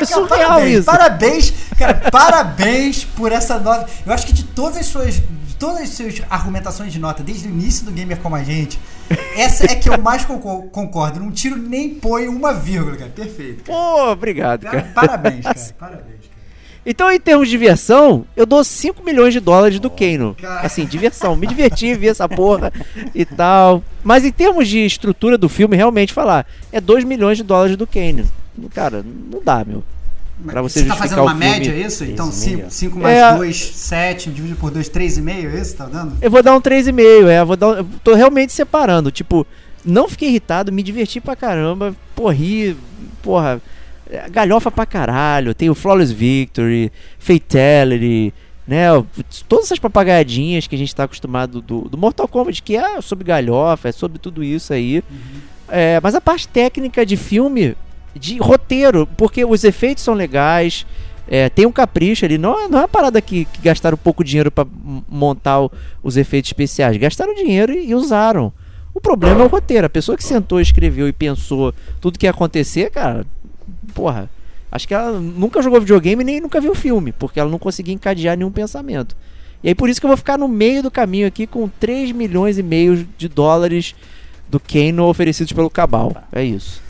É 0.00 0.04
surreal 0.04 0.28
parabéns, 0.28 0.76
isso. 0.76 0.84
Parabéns, 0.84 1.54
cara, 1.76 1.94
parabéns 2.10 3.04
por 3.04 3.32
essa 3.32 3.58
nota. 3.58 3.88
Eu 4.06 4.12
acho 4.12 4.26
que 4.26 4.32
de 4.32 4.44
todas 4.44 4.78
as 4.78 4.86
suas, 4.86 5.16
de 5.16 5.47
todas 5.58 5.82
as 5.82 5.88
suas 5.90 6.22
argumentações 6.30 6.92
de 6.92 6.98
nota, 6.98 7.22
desde 7.22 7.48
o 7.48 7.50
início 7.50 7.84
do 7.84 7.92
Gamer 7.92 8.18
Como 8.18 8.34
a 8.36 8.42
Gente, 8.42 8.78
essa 9.36 9.64
é 9.64 9.74
que 9.74 9.88
eu 9.88 9.98
mais 10.00 10.24
concor- 10.24 10.62
concordo. 10.70 11.20
Não 11.20 11.30
tiro 11.30 11.56
nem 11.56 11.94
põe 11.94 12.28
uma 12.28 12.52
vírgula, 12.54 12.96
cara. 12.96 13.10
Perfeito. 13.10 13.64
Cara. 13.64 13.78
Pô, 13.78 14.10
obrigado, 14.10 14.62
Cara. 14.62 14.82
Parabéns, 14.94 15.42
cara. 15.44 15.58
Parabéns, 15.78 16.04
cara. 16.06 16.38
Então, 16.86 17.10
em 17.12 17.20
termos 17.20 17.48
de 17.48 17.50
diversão, 17.50 18.24
eu 18.34 18.46
dou 18.46 18.64
5 18.64 19.04
milhões 19.04 19.34
de 19.34 19.40
dólares 19.40 19.78
do 19.78 19.90
Kano. 19.90 20.34
Cara. 20.40 20.60
Assim, 20.66 20.86
diversão. 20.86 21.36
Me 21.36 21.46
diverti, 21.46 21.92
vi 21.94 22.08
essa 22.08 22.26
porra 22.28 22.72
e 23.14 23.26
tal. 23.26 23.82
Mas 24.02 24.24
em 24.24 24.32
termos 24.32 24.66
de 24.68 24.86
estrutura 24.86 25.36
do 25.36 25.50
filme, 25.50 25.76
realmente 25.76 26.14
falar, 26.14 26.46
é 26.72 26.80
2 26.80 27.04
milhões 27.04 27.36
de 27.36 27.44
dólares 27.44 27.76
do 27.76 27.86
Kano. 27.86 28.24
Cara, 28.74 29.04
não 29.30 29.42
dá, 29.44 29.64
meu. 29.66 29.84
Pra 30.44 30.62
você 30.62 30.80
tá 30.84 30.94
justificar 30.94 30.96
fazendo 30.98 31.22
uma 31.22 31.34
média, 31.34 31.72
é 31.72 31.80
isso? 31.80 32.04
Então 32.04 32.28
três 32.30 32.46
e 32.46 32.56
meio. 32.56 32.70
5 32.70 32.98
mais 32.98 33.18
É. 33.18 33.36
2, 33.36 33.56
7, 33.56 34.30
dividido 34.30 34.58
por 34.60 34.70
2, 34.70 34.88
3,5, 34.88 35.28
é 35.54 35.60
isso 35.60 35.72
que 35.72 35.78
tá 35.78 35.86
dando? 35.86 36.16
Eu 36.20 36.30
vou 36.30 36.42
dar 36.42 36.54
um 36.54 36.60
3,5, 36.60 37.26
é. 37.28 37.44
Vou 37.44 37.56
dar 37.56 37.68
um, 37.68 37.74
eu 37.74 37.86
tô 38.04 38.14
realmente 38.14 38.52
separando. 38.52 39.10
Tipo, 39.10 39.46
não 39.84 40.08
fiquei 40.08 40.28
irritado, 40.28 40.70
me 40.72 40.82
diverti 40.82 41.20
pra 41.20 41.34
caramba. 41.34 41.94
Pô, 42.14 42.28
ri, 42.30 42.76
porra. 43.22 43.60
é, 44.10 44.28
Galhofa 44.30 44.70
pra 44.70 44.86
caralho. 44.86 45.54
Tem 45.54 45.68
o 45.70 45.74
Flawless 45.74 46.12
Victory, 46.14 46.92
Fatality, 47.18 48.32
né? 48.66 48.86
Todas 49.48 49.66
essas 49.66 49.78
papagaiadinhas 49.78 50.66
que 50.66 50.74
a 50.74 50.78
gente 50.78 50.94
tá 50.94 51.04
acostumado 51.04 51.60
do, 51.60 51.82
do 51.88 51.96
Mortal 51.98 52.28
Kombat, 52.28 52.62
que 52.62 52.76
é 52.76 53.00
sobre 53.00 53.24
galhofa, 53.24 53.88
é 53.88 53.92
sobre 53.92 54.18
tudo 54.18 54.44
isso 54.44 54.72
aí. 54.72 55.02
É, 55.68 55.98
mas 56.02 56.14
a 56.14 56.20
parte 56.20 56.46
técnica 56.48 57.04
de 57.04 57.16
filme, 57.16 57.76
de 58.18 58.38
roteiro, 58.38 59.06
porque 59.16 59.44
os 59.44 59.64
efeitos 59.64 60.02
são 60.04 60.14
legais. 60.14 60.84
é, 61.30 61.50
tem 61.50 61.66
um 61.66 61.72
capricho 61.72 62.24
ali, 62.24 62.38
não, 62.38 62.58
é- 62.58 62.68
não 62.68 62.78
é 62.78 62.82
uma 62.82 62.88
parada 62.88 63.20
que, 63.20 63.44
que 63.44 63.60
gastaram 63.60 63.98
pouco 63.98 64.24
dinheiro 64.24 64.50
pra 64.50 64.64
m- 64.64 65.02
montar 65.06 65.60
o- 65.60 65.70
os 66.02 66.16
efeitos 66.16 66.48
especiais. 66.48 66.96
Gastaram 66.96 67.34
dinheiro 67.34 67.70
e, 67.70 67.90
e 67.90 67.94
usaram. 67.94 68.50
O 68.94 69.00
problema 69.00 69.42
é 69.42 69.44
o 69.44 69.46
roteiro. 69.48 69.84
A 69.86 69.90
pessoa 69.90 70.16
que 70.16 70.24
sentou, 70.24 70.58
escreveu 70.58 71.06
e 71.06 71.12
pensou 71.12 71.74
tudo 72.00 72.18
que 72.18 72.24
ia 72.24 72.30
acontecer, 72.30 72.90
cara, 72.90 73.26
porra. 73.94 74.30
Acho 74.72 74.88
que 74.88 74.94
ela 74.94 75.20
nunca 75.20 75.60
jogou 75.60 75.80
videogame 75.80 76.24
nem 76.24 76.40
nunca 76.40 76.62
viu 76.62 76.74
filme, 76.74 77.12
porque 77.12 77.38
ela 77.38 77.50
não 77.50 77.58
conseguia 77.58 77.92
encadear 77.94 78.34
nenhum 78.34 78.50
pensamento. 78.50 79.14
E 79.62 79.68
aí 79.68 79.74
por 79.74 79.90
isso 79.90 80.00
que 80.00 80.06
eu 80.06 80.08
vou 80.08 80.16
ficar 80.16 80.38
no 80.38 80.48
meio 80.48 80.82
do 80.82 80.90
caminho 80.90 81.26
aqui 81.26 81.46
com 81.46 81.68
3 81.68 82.10
milhões 82.12 82.56
e 82.56 82.62
meio 82.62 83.06
de 83.18 83.28
dólares 83.28 83.94
do 84.48 84.58
Kano 84.58 85.04
oferecidos 85.04 85.52
pelo 85.52 85.68
Cabal. 85.68 86.10
É 86.32 86.42
isso. 86.42 86.80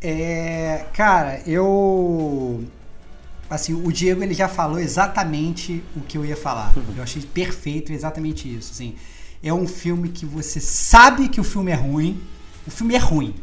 É, 0.00 0.86
cara, 0.92 1.40
eu 1.46 2.64
assim, 3.48 3.74
o 3.74 3.92
Diego 3.92 4.22
ele 4.22 4.34
já 4.34 4.48
falou 4.48 4.78
exatamente 4.78 5.82
o 5.94 6.00
que 6.00 6.18
eu 6.18 6.24
ia 6.24 6.36
falar. 6.36 6.74
Eu 6.96 7.02
achei 7.02 7.22
perfeito, 7.22 7.92
exatamente 7.92 8.52
isso, 8.52 8.72
assim. 8.72 8.94
É 9.42 9.52
um 9.52 9.66
filme 9.66 10.08
que 10.08 10.26
você 10.26 10.60
sabe 10.60 11.28
que 11.28 11.40
o 11.40 11.44
filme 11.44 11.70
é 11.70 11.74
ruim, 11.74 12.20
o 12.66 12.70
filme 12.70 12.94
é 12.94 12.98
ruim, 12.98 13.34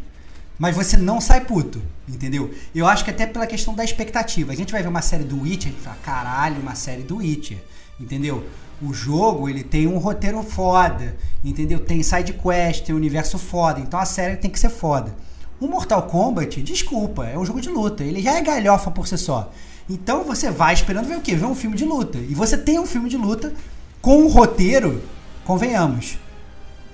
mas 0.60 0.76
você 0.76 0.98
não 0.98 1.22
sai 1.22 1.42
puto, 1.42 1.82
entendeu? 2.08 2.54
Eu 2.76 2.88
acho 2.88 3.04
que 3.04 3.10
até 3.12 3.26
pela 3.26 3.48
questão 3.48 3.74
da 3.74 3.84
expectativa. 3.84 4.52
A 4.52 4.56
gente 4.56 4.72
vai 4.72 4.82
ver 4.82 4.90
uma 4.90 5.02
série 5.02 5.24
do 5.24 5.42
Witcher, 5.42 5.72
a 5.72 5.74
gente 5.74 5.84
fala, 5.84 5.98
caralho, 6.04 6.62
uma 6.62 6.76
série 6.76 7.04
do 7.04 7.18
Witcher, 7.18 7.58
entendeu? 8.00 8.46
O 8.82 8.94
jogo, 8.94 9.48
ele 9.48 9.64
tem 9.64 9.88
um 9.88 9.98
roteiro 9.98 10.44
foda, 10.44 11.16
entendeu? 11.44 11.80
Tem 11.80 12.04
side 12.04 12.34
quest, 12.34 12.86
tem 12.86 12.94
um 12.94 12.98
universo 12.98 13.38
foda, 13.38 13.80
então 13.80 14.00
a 14.00 14.06
série 14.06 14.36
tem 14.36 14.52
que 14.52 14.60
ser 14.60 14.70
foda. 14.70 15.16
O 15.64 15.68
Mortal 15.70 16.04
Kombat, 16.04 16.62
desculpa, 16.62 17.26
é 17.26 17.40
um 17.40 17.46
jogo 17.46 17.62
de 17.62 17.70
luta. 17.70 18.04
Ele 18.04 18.22
já 18.22 18.34
é 18.34 18.42
galhofa 18.42 18.92
por 18.92 19.08
si 19.08 19.18
só. 19.18 19.50
Então 19.90 20.26
você 20.26 20.52
vai 20.52 20.74
esperando 20.74 21.08
ver 21.08 21.16
o 21.16 21.22
quê? 21.22 21.38
Ver 21.38 21.46
um 21.46 21.56
filme 21.56 21.78
de 21.78 21.86
luta. 21.86 22.18
E 22.18 22.36
você 22.36 22.58
tem 22.58 22.78
um 22.78 22.86
filme 22.86 23.10
de 23.10 23.16
luta 23.16 23.54
com 24.02 24.18
um 24.18 24.28
roteiro, 24.28 25.02
convenhamos, 25.46 26.18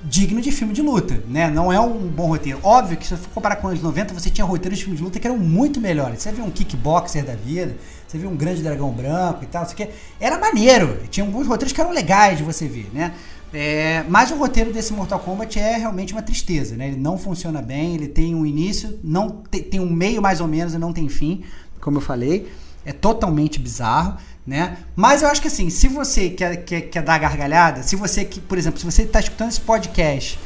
digno 0.03 0.39
de 0.39 0.51
filme 0.51 0.71
de 0.71 0.83
luta, 0.83 1.19
né? 1.27 1.49
Não 1.49 1.73
é 1.73 1.79
um 1.79 1.97
bom 1.97 2.27
roteiro. 2.27 2.59
Óbvio 2.61 2.95
que 2.95 3.07
se 3.07 3.17
você 3.17 3.23
for 3.23 3.29
comparar 3.29 3.55
com 3.55 3.65
os 3.65 3.71
anos 3.71 3.83
90, 3.83 4.13
você 4.13 4.29
tinha 4.29 4.45
roteiros 4.45 4.77
de 4.77 4.83
filme 4.83 4.97
de 4.97 5.03
luta 5.03 5.19
que 5.19 5.25
eram 5.25 5.39
muito 5.39 5.81
melhores. 5.81 6.21
Você 6.21 6.31
viu 6.31 6.45
um 6.45 6.51
kickboxer 6.51 7.25
da 7.25 7.33
vida, 7.33 7.75
você 8.07 8.19
viu 8.19 8.29
um 8.29 8.35
grande 8.35 8.61
dragão 8.61 8.91
branco 8.91 9.43
e 9.43 9.47
tal, 9.47 9.63
isso 9.63 9.73
aqui. 9.73 9.89
Era 10.19 10.37
maneiro. 10.37 10.99
Tinha 11.09 11.25
alguns 11.25 11.47
roteiros 11.47 11.73
que 11.73 11.81
eram 11.81 11.89
legais 11.89 12.37
de 12.37 12.43
você 12.43 12.67
ver, 12.67 12.91
né? 12.93 13.15
É, 13.53 14.03
mas 14.07 14.29
o 14.31 14.35
roteiro 14.35 14.71
desse 14.71 14.93
Mortal 14.93 15.19
Kombat 15.19 15.59
é 15.59 15.77
realmente 15.77 16.13
uma 16.13 16.21
tristeza, 16.21 16.75
né? 16.75 16.87
Ele 16.87 16.97
não 16.97 17.17
funciona 17.17 17.61
bem, 17.61 17.95
ele 17.95 18.07
tem 18.07 18.35
um 18.35 18.45
início, 18.45 18.99
não 19.03 19.29
tem, 19.29 19.63
tem 19.63 19.79
um 19.79 19.91
meio 19.91 20.21
mais 20.21 20.39
ou 20.39 20.47
menos 20.47 20.73
e 20.73 20.77
não 20.77 20.93
tem 20.93 21.09
fim, 21.09 21.43
como 21.81 21.97
eu 21.97 22.01
falei. 22.01 22.51
É 22.85 22.93
totalmente 22.93 23.59
bizarro, 23.59 24.17
né? 24.45 24.77
Mas 24.95 25.23
eu 25.23 25.29
acho 25.29 25.41
que 25.41 25.47
assim, 25.47 25.69
se 25.69 25.87
você 25.87 26.29
quer, 26.29 26.57
quer, 26.57 26.81
quer 26.81 27.01
dar 27.01 27.17
gargalhada, 27.17 27.81
se 27.81 27.95
você, 27.95 28.23
que, 28.23 28.39
por 28.39 28.57
exemplo, 28.57 28.79
se 28.79 28.85
você 28.85 29.01
está 29.01 29.19
escutando 29.19 29.49
esse 29.49 29.61
podcast 29.61 30.39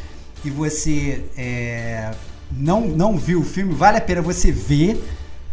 e 0.44 0.50
você 0.50 1.26
é, 1.38 2.12
não, 2.52 2.88
não 2.88 3.18
viu 3.18 3.42
o 3.42 3.46
filme, 3.46 3.74
vale 3.74 3.98
a 3.98 4.02
pena 4.02 4.22
você 4.22 4.52
ver 4.52 5.04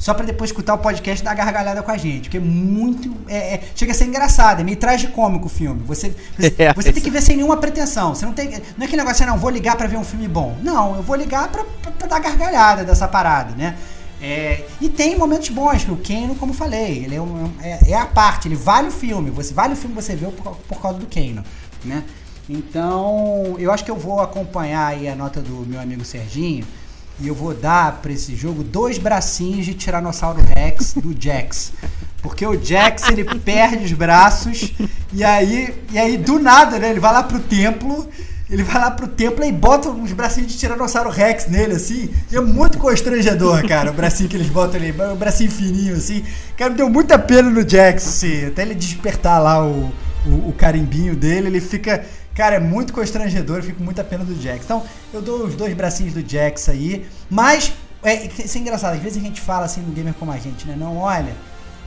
só 0.00 0.14
para 0.14 0.24
depois 0.24 0.48
escutar 0.50 0.72
o 0.74 0.78
podcast 0.78 1.20
e 1.20 1.24
dar 1.24 1.34
gargalhada 1.34 1.82
com 1.82 1.90
a 1.90 1.96
gente, 1.98 2.22
porque 2.22 2.38
é 2.38 2.40
muito. 2.40 3.14
É, 3.28 3.54
é- 3.54 3.62
chega 3.76 3.92
a 3.92 3.94
ser 3.94 4.06
engraçado, 4.06 4.60
é 4.60 4.64
meio 4.64 4.78
tragicômico 4.78 5.44
o 5.46 5.48
filme. 5.50 5.82
Você, 5.86 6.08
você, 6.36 6.54
É, 6.58 6.72
você 6.72 6.90
tem 6.92 7.02
que 7.02 7.10
ver 7.10 7.20
sem 7.20 7.36
nenhuma 7.36 7.58
pretensão. 7.58 8.14
Você 8.14 8.24
não 8.24 8.32
tem. 8.32 8.48
Não 8.48 8.56
é 8.80 8.84
aquele 8.84 8.96
negócio, 8.96 9.22
assim, 9.22 9.26
não, 9.30 9.38
vou 9.38 9.50
ligar 9.50 9.76
para 9.76 9.86
ver 9.86 9.98
um 9.98 10.04
filme 10.04 10.26
bom. 10.26 10.56
Não, 10.62 10.96
eu 10.96 11.02
vou 11.02 11.14
ligar 11.14 11.48
pra, 11.48 11.64
pra- 11.82 11.92
pra 11.92 12.08
dar 12.08 12.18
gargalhada 12.18 12.82
dessa 12.82 13.06
parada, 13.06 13.54
né? 13.54 13.76
É, 14.22 14.64
e 14.80 14.88
tem 14.88 15.16
momentos 15.18 15.48
bons, 15.50 15.84
que 15.84 15.90
o 15.90 15.96
Kano, 15.96 16.34
como 16.34 16.52
eu 16.52 16.56
falei, 16.56 17.04
ele 17.04 17.14
é, 17.14 17.20
um- 17.20 17.50
é, 17.62 17.90
é 17.90 17.94
a 17.94 18.06
parte, 18.06 18.48
ele 18.48 18.56
vale 18.56 18.88
o 18.88 18.90
filme. 18.92 19.30
Você 19.30 19.52
vale 19.54 19.74
o 19.74 19.76
filme 19.76 19.94
que 19.94 20.02
você 20.02 20.16
viu 20.16 20.32
por, 20.32 20.56
por 20.66 20.80
causa 20.80 20.98
do 20.98 21.06
Kano, 21.06 21.44
né? 21.84 22.02
Então, 22.48 23.54
eu 23.58 23.70
acho 23.72 23.84
que 23.84 23.90
eu 23.90 23.96
vou 23.96 24.20
acompanhar 24.20 24.86
aí 24.88 25.08
a 25.08 25.14
nota 25.14 25.40
do 25.40 25.64
meu 25.66 25.80
amigo 25.80 26.04
Serginho 26.04 26.66
e 27.20 27.28
eu 27.28 27.34
vou 27.34 27.54
dar 27.54 28.00
pra 28.00 28.12
esse 28.12 28.34
jogo 28.34 28.62
dois 28.62 28.98
bracinhos 28.98 29.66
de 29.66 29.74
Tiranossauro 29.74 30.40
Rex 30.56 30.94
do 30.94 31.14
Jax. 31.18 31.72
Porque 32.22 32.46
o 32.46 32.62
Jax, 32.62 33.08
ele 33.08 33.24
perde 33.40 33.84
os 33.84 33.92
braços 33.92 34.72
e 35.12 35.24
aí, 35.24 35.74
e 35.90 35.98
aí 35.98 36.16
do 36.16 36.38
nada, 36.38 36.78
né, 36.78 36.90
ele 36.90 37.00
vai 37.00 37.12
lá 37.12 37.22
pro 37.22 37.38
templo 37.38 38.08
ele 38.50 38.64
vai 38.64 38.80
lá 38.80 38.90
pro 38.90 39.06
templo 39.06 39.44
e 39.44 39.52
bota 39.52 39.88
uns 39.88 40.12
bracinhos 40.12 40.50
de 40.50 40.58
Tiranossauro 40.58 41.08
Rex 41.08 41.46
nele, 41.46 41.74
assim. 41.74 42.10
E 42.32 42.36
é 42.36 42.40
muito 42.40 42.78
constrangedor, 42.78 43.66
cara, 43.68 43.92
o 43.92 43.94
bracinho 43.94 44.28
que 44.28 44.36
eles 44.36 44.48
botam 44.48 44.74
ali. 44.74 44.90
O 44.90 45.14
bracinho 45.14 45.52
fininho, 45.52 45.94
assim. 45.94 46.24
Cara, 46.56 46.70
me 46.70 46.76
deu 46.76 46.90
muita 46.90 47.16
pena 47.16 47.48
no 47.48 47.66
Jax, 47.66 48.08
assim. 48.08 48.46
Até 48.46 48.62
ele 48.62 48.74
despertar 48.74 49.40
lá 49.40 49.64
o, 49.64 49.92
o, 50.26 50.48
o 50.48 50.54
carimbinho 50.58 51.14
dele, 51.14 51.46
ele 51.46 51.60
fica... 51.60 52.04
Cara, 52.40 52.56
é 52.56 52.58
muito 52.58 52.94
constrangedor, 52.94 53.58
eu 53.58 53.62
fico 53.62 53.76
com 53.76 53.84
muita 53.84 54.02
pena 54.02 54.24
do 54.24 54.34
Jax. 54.40 54.64
Então, 54.64 54.82
eu 55.12 55.20
dou 55.20 55.44
os 55.44 55.54
dois 55.54 55.74
bracinhos 55.74 56.14
do 56.14 56.26
Jax 56.26 56.70
aí. 56.70 57.06
Mas, 57.28 57.74
é, 58.02 58.28
isso 58.28 58.56
é 58.56 58.60
engraçado. 58.62 58.94
Às 58.94 59.02
vezes 59.02 59.18
a 59.18 59.20
gente 59.20 59.42
fala 59.42 59.66
assim 59.66 59.82
no 59.82 59.92
Gamer 59.92 60.14
como 60.14 60.32
a 60.32 60.38
gente, 60.38 60.66
né? 60.66 60.74
Não, 60.74 60.96
olha... 60.96 61.36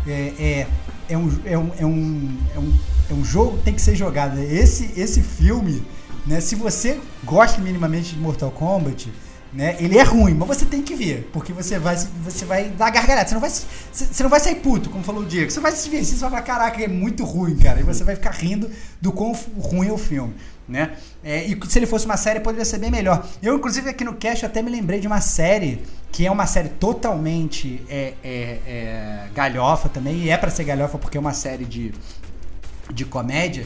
É, 0.06 0.12
é, 0.12 0.68
é, 1.10 1.18
um, 1.18 1.40
é, 1.44 1.58
um, 1.58 1.72
é, 1.80 1.86
um, 1.88 2.38
é, 2.56 2.60
um, 2.60 2.74
é 3.10 3.14
um 3.16 3.26
jogo 3.26 3.58
que 3.58 3.64
tem 3.64 3.74
que 3.74 3.82
ser 3.82 3.96
jogado. 3.96 4.38
Esse, 4.38 4.94
esse 4.96 5.24
filme, 5.24 5.84
né? 6.28 6.40
Se 6.40 6.54
você 6.54 7.02
gosta 7.24 7.60
minimamente 7.60 8.14
de 8.14 8.20
Mortal 8.20 8.52
Kombat, 8.52 9.12
né? 9.54 9.76
Ele 9.80 9.98
é 9.98 10.04
ruim, 10.04 10.34
mas 10.34 10.48
você 10.48 10.66
tem 10.66 10.82
que 10.82 10.96
ver, 10.96 11.30
porque 11.32 11.54
você 11.54 11.78
vai, 11.78 11.96
você 11.96 12.44
vai 12.44 12.70
dar 12.70 12.90
gargalhada. 12.90 13.28
Você 13.28 13.36
não 13.36 13.42
vai, 13.42 13.50
você 13.50 14.24
não 14.24 14.30
vai 14.30 14.40
sair 14.40 14.56
puto, 14.56 14.90
como 14.90 15.04
falou 15.04 15.22
o 15.22 15.26
Diego. 15.26 15.52
Você 15.52 15.60
vai 15.60 15.72
se 15.72 15.84
divertir, 15.84 16.16
você 16.16 16.22
vai 16.22 16.30
falar, 16.32 16.42
caraca, 16.42 16.84
é 16.84 16.88
muito 16.88 17.24
ruim, 17.24 17.56
cara. 17.58 17.80
E 17.80 17.84
você 17.84 18.04
vai 18.04 18.16
ficar 18.16 18.32
rindo 18.32 18.70
do 19.00 19.12
quão 19.12 19.38
ruim 19.60 19.90
é 19.90 19.92
o 19.92 19.98
filme, 19.98 20.34
né? 20.68 20.94
É, 21.24 21.46
e 21.46 21.60
se 21.68 21.78
ele 21.78 21.86
fosse 21.86 22.06
uma 22.06 22.18
série, 22.18 22.40
poderia 22.40 22.66
ser 22.66 22.80
bem 22.80 22.90
melhor. 22.90 23.28
Eu, 23.44 23.56
inclusive, 23.56 23.88
aqui 23.90 24.04
no 24.04 24.16
cast, 24.16 24.46
até 24.46 24.62
me 24.62 24.72
lembrei 24.72 25.00
de 25.00 25.06
uma 25.06 25.22
série 25.22 25.84
que 26.12 26.26
é 26.26 26.32
uma 26.32 26.46
série 26.46 26.70
totalmente 26.70 27.84
é, 27.90 28.14
é, 28.24 28.60
é, 28.68 29.28
galhofa 29.36 29.90
também, 29.90 30.24
e 30.24 30.30
é 30.30 30.38
pra 30.38 30.50
ser 30.50 30.64
galhofa 30.64 30.98
porque 30.98 31.18
é 31.18 31.20
uma 31.20 31.34
série 31.34 31.66
de, 31.66 31.92
de 32.92 33.04
comédia 33.06 33.66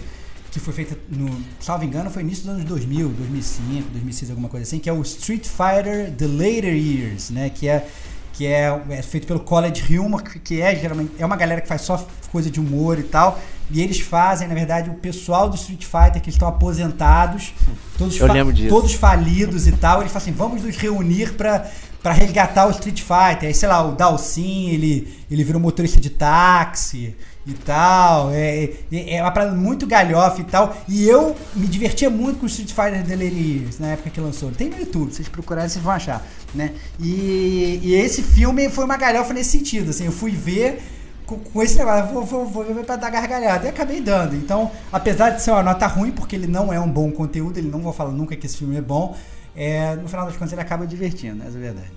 que 0.60 0.66
foi 0.66 0.74
feita 0.74 0.98
no, 1.10 1.30
salvo 1.60 1.84
engano, 1.86 2.10
foi 2.10 2.24
início 2.24 2.46
dos 2.46 2.54
anos 2.54 2.66
2000, 2.66 3.10
2005, 3.10 3.90
2006, 3.92 4.32
alguma 4.32 4.50
coisa 4.50 4.66
assim, 4.66 4.80
que 4.80 4.90
é 4.90 4.94
o 4.94 5.02
Street 5.02 5.46
Fighter 5.46 6.12
The 6.12 6.26
Later 6.26 6.76
Years, 6.76 7.30
né, 7.30 7.50
que 7.50 7.68
é 7.68 7.88
que 8.34 8.46
é, 8.46 8.80
é 8.92 9.02
feito 9.02 9.26
pelo 9.26 9.40
College 9.40 9.98
Humor, 9.98 10.22
que, 10.22 10.62
é 10.62 10.76
geralmente 10.76 11.12
é 11.18 11.26
uma 11.26 11.36
galera 11.36 11.60
que 11.60 11.68
faz 11.68 11.82
só 11.82 12.06
coisa 12.32 12.52
de 12.52 12.60
humor 12.60 13.00
e 13.00 13.04
tal, 13.04 13.40
e 13.72 13.82
eles 13.82 14.00
fazem, 14.00 14.48
na 14.48 14.54
verdade, 14.54 14.92
o 14.92 14.94
pessoal 14.94 15.50
do 15.50 15.56
Street 15.56 15.84
Fighter 15.84 16.22
que 16.22 16.30
estão 16.30 16.48
aposentados, 16.48 17.52
todos, 17.98 18.16
fa- 18.18 18.28
todos 18.70 18.94
falidos 18.94 19.66
e 19.66 19.72
tal, 19.72 20.02
eles 20.02 20.12
falam 20.12 20.24
assim, 20.24 20.32
vamos 20.32 20.62
nos 20.64 20.76
reunir 20.78 21.34
pra 21.34 21.66
para 22.02 22.14
resgatar 22.14 22.68
o 22.68 22.72
Street 22.72 23.02
Fighter. 23.02 23.50
Aí, 23.50 23.54
sei 23.54 23.68
lá, 23.68 23.86
o 23.86 23.94
Dalsin, 23.94 24.70
ele, 24.70 25.14
ele 25.30 25.44
virou 25.44 25.60
motorista 25.60 26.00
de 26.00 26.12
táxi 26.12 27.16
e 27.48 27.53
tal. 27.53 28.32
É, 28.32 28.69
é, 28.91 29.15
é 29.15 29.22
uma 29.22 29.32
parada 29.32 29.56
muito 29.56 29.88
galhofa 29.88 30.41
e 30.41 30.44
tal. 30.44 30.76
E 30.88 31.07
eu 31.07 31.36
me 31.56 31.68
divertia 31.68 32.10
muito 32.10 32.40
com 32.40 32.45
o 32.45 32.49
Street 32.49 32.69
Fighter 32.69 33.03
Delivery 33.03 33.69
na 33.80 33.88
época 33.88 34.10
que 34.10 34.19
lançou. 34.19 34.52
Tem 34.52 34.69
no 34.69 34.78
YouTube, 34.78 35.14
vocês 35.14 35.30
procurarem, 35.30 35.69
vocês 35.69 35.84
vão 35.84 35.94
achar, 35.94 36.26
né? 36.53 36.74
E, 36.99 37.80
e 37.82 37.95
esse 37.95 38.22
filme 38.22 38.69
foi 38.69 38.84
uma 38.84 38.98
galhofa 38.98 39.34
nesse 39.34 39.52
sentido, 39.52 39.91
assim, 39.91 40.06
eu 40.06 40.11
fui 40.11 40.32
ver 40.32 40.82
com, 41.26 41.38
com 41.38 41.64
esse 41.64 41.78
negócio, 41.78 42.14
vou, 42.14 42.24
vou, 42.24 42.45
vou 42.45 42.74
ver 42.74 42.84
pra 42.84 42.95
dar 42.95 43.10
gargalhada. 43.10 43.65
E 43.65 43.69
acabei 43.69 44.02
dando. 44.02 44.36
Então, 44.36 44.72
apesar 44.91 45.32
de 45.32 45.41
ser 45.41 45.52
uma 45.52 45.64
nota 45.64 45.88
ruim, 45.88 46.11
porque 46.11 46.36
ele 46.36 46.48
não 46.48 46.74
é 46.74 46.80
um 46.80 46.90
bom 46.90 47.11
conteúdo, 47.11 47.57
ele 47.57 47.69
não 47.69 47.80
vou 47.80 47.94
falar 47.94 48.11
nunca 48.11 48.36
que 48.36 48.45
esse 48.45 48.57
filme 48.57 48.78
é 48.78 48.82
bom, 48.82 49.15
é, 49.56 49.95
no 49.95 50.07
final 50.07 50.26
das 50.26 50.36
contas 50.36 50.52
ele 50.53 50.61
acaba 50.61 50.86
divertindo, 50.86 51.44
essa 51.44 51.57
é 51.57 51.60
a 51.60 51.61
verdade. 51.61 51.91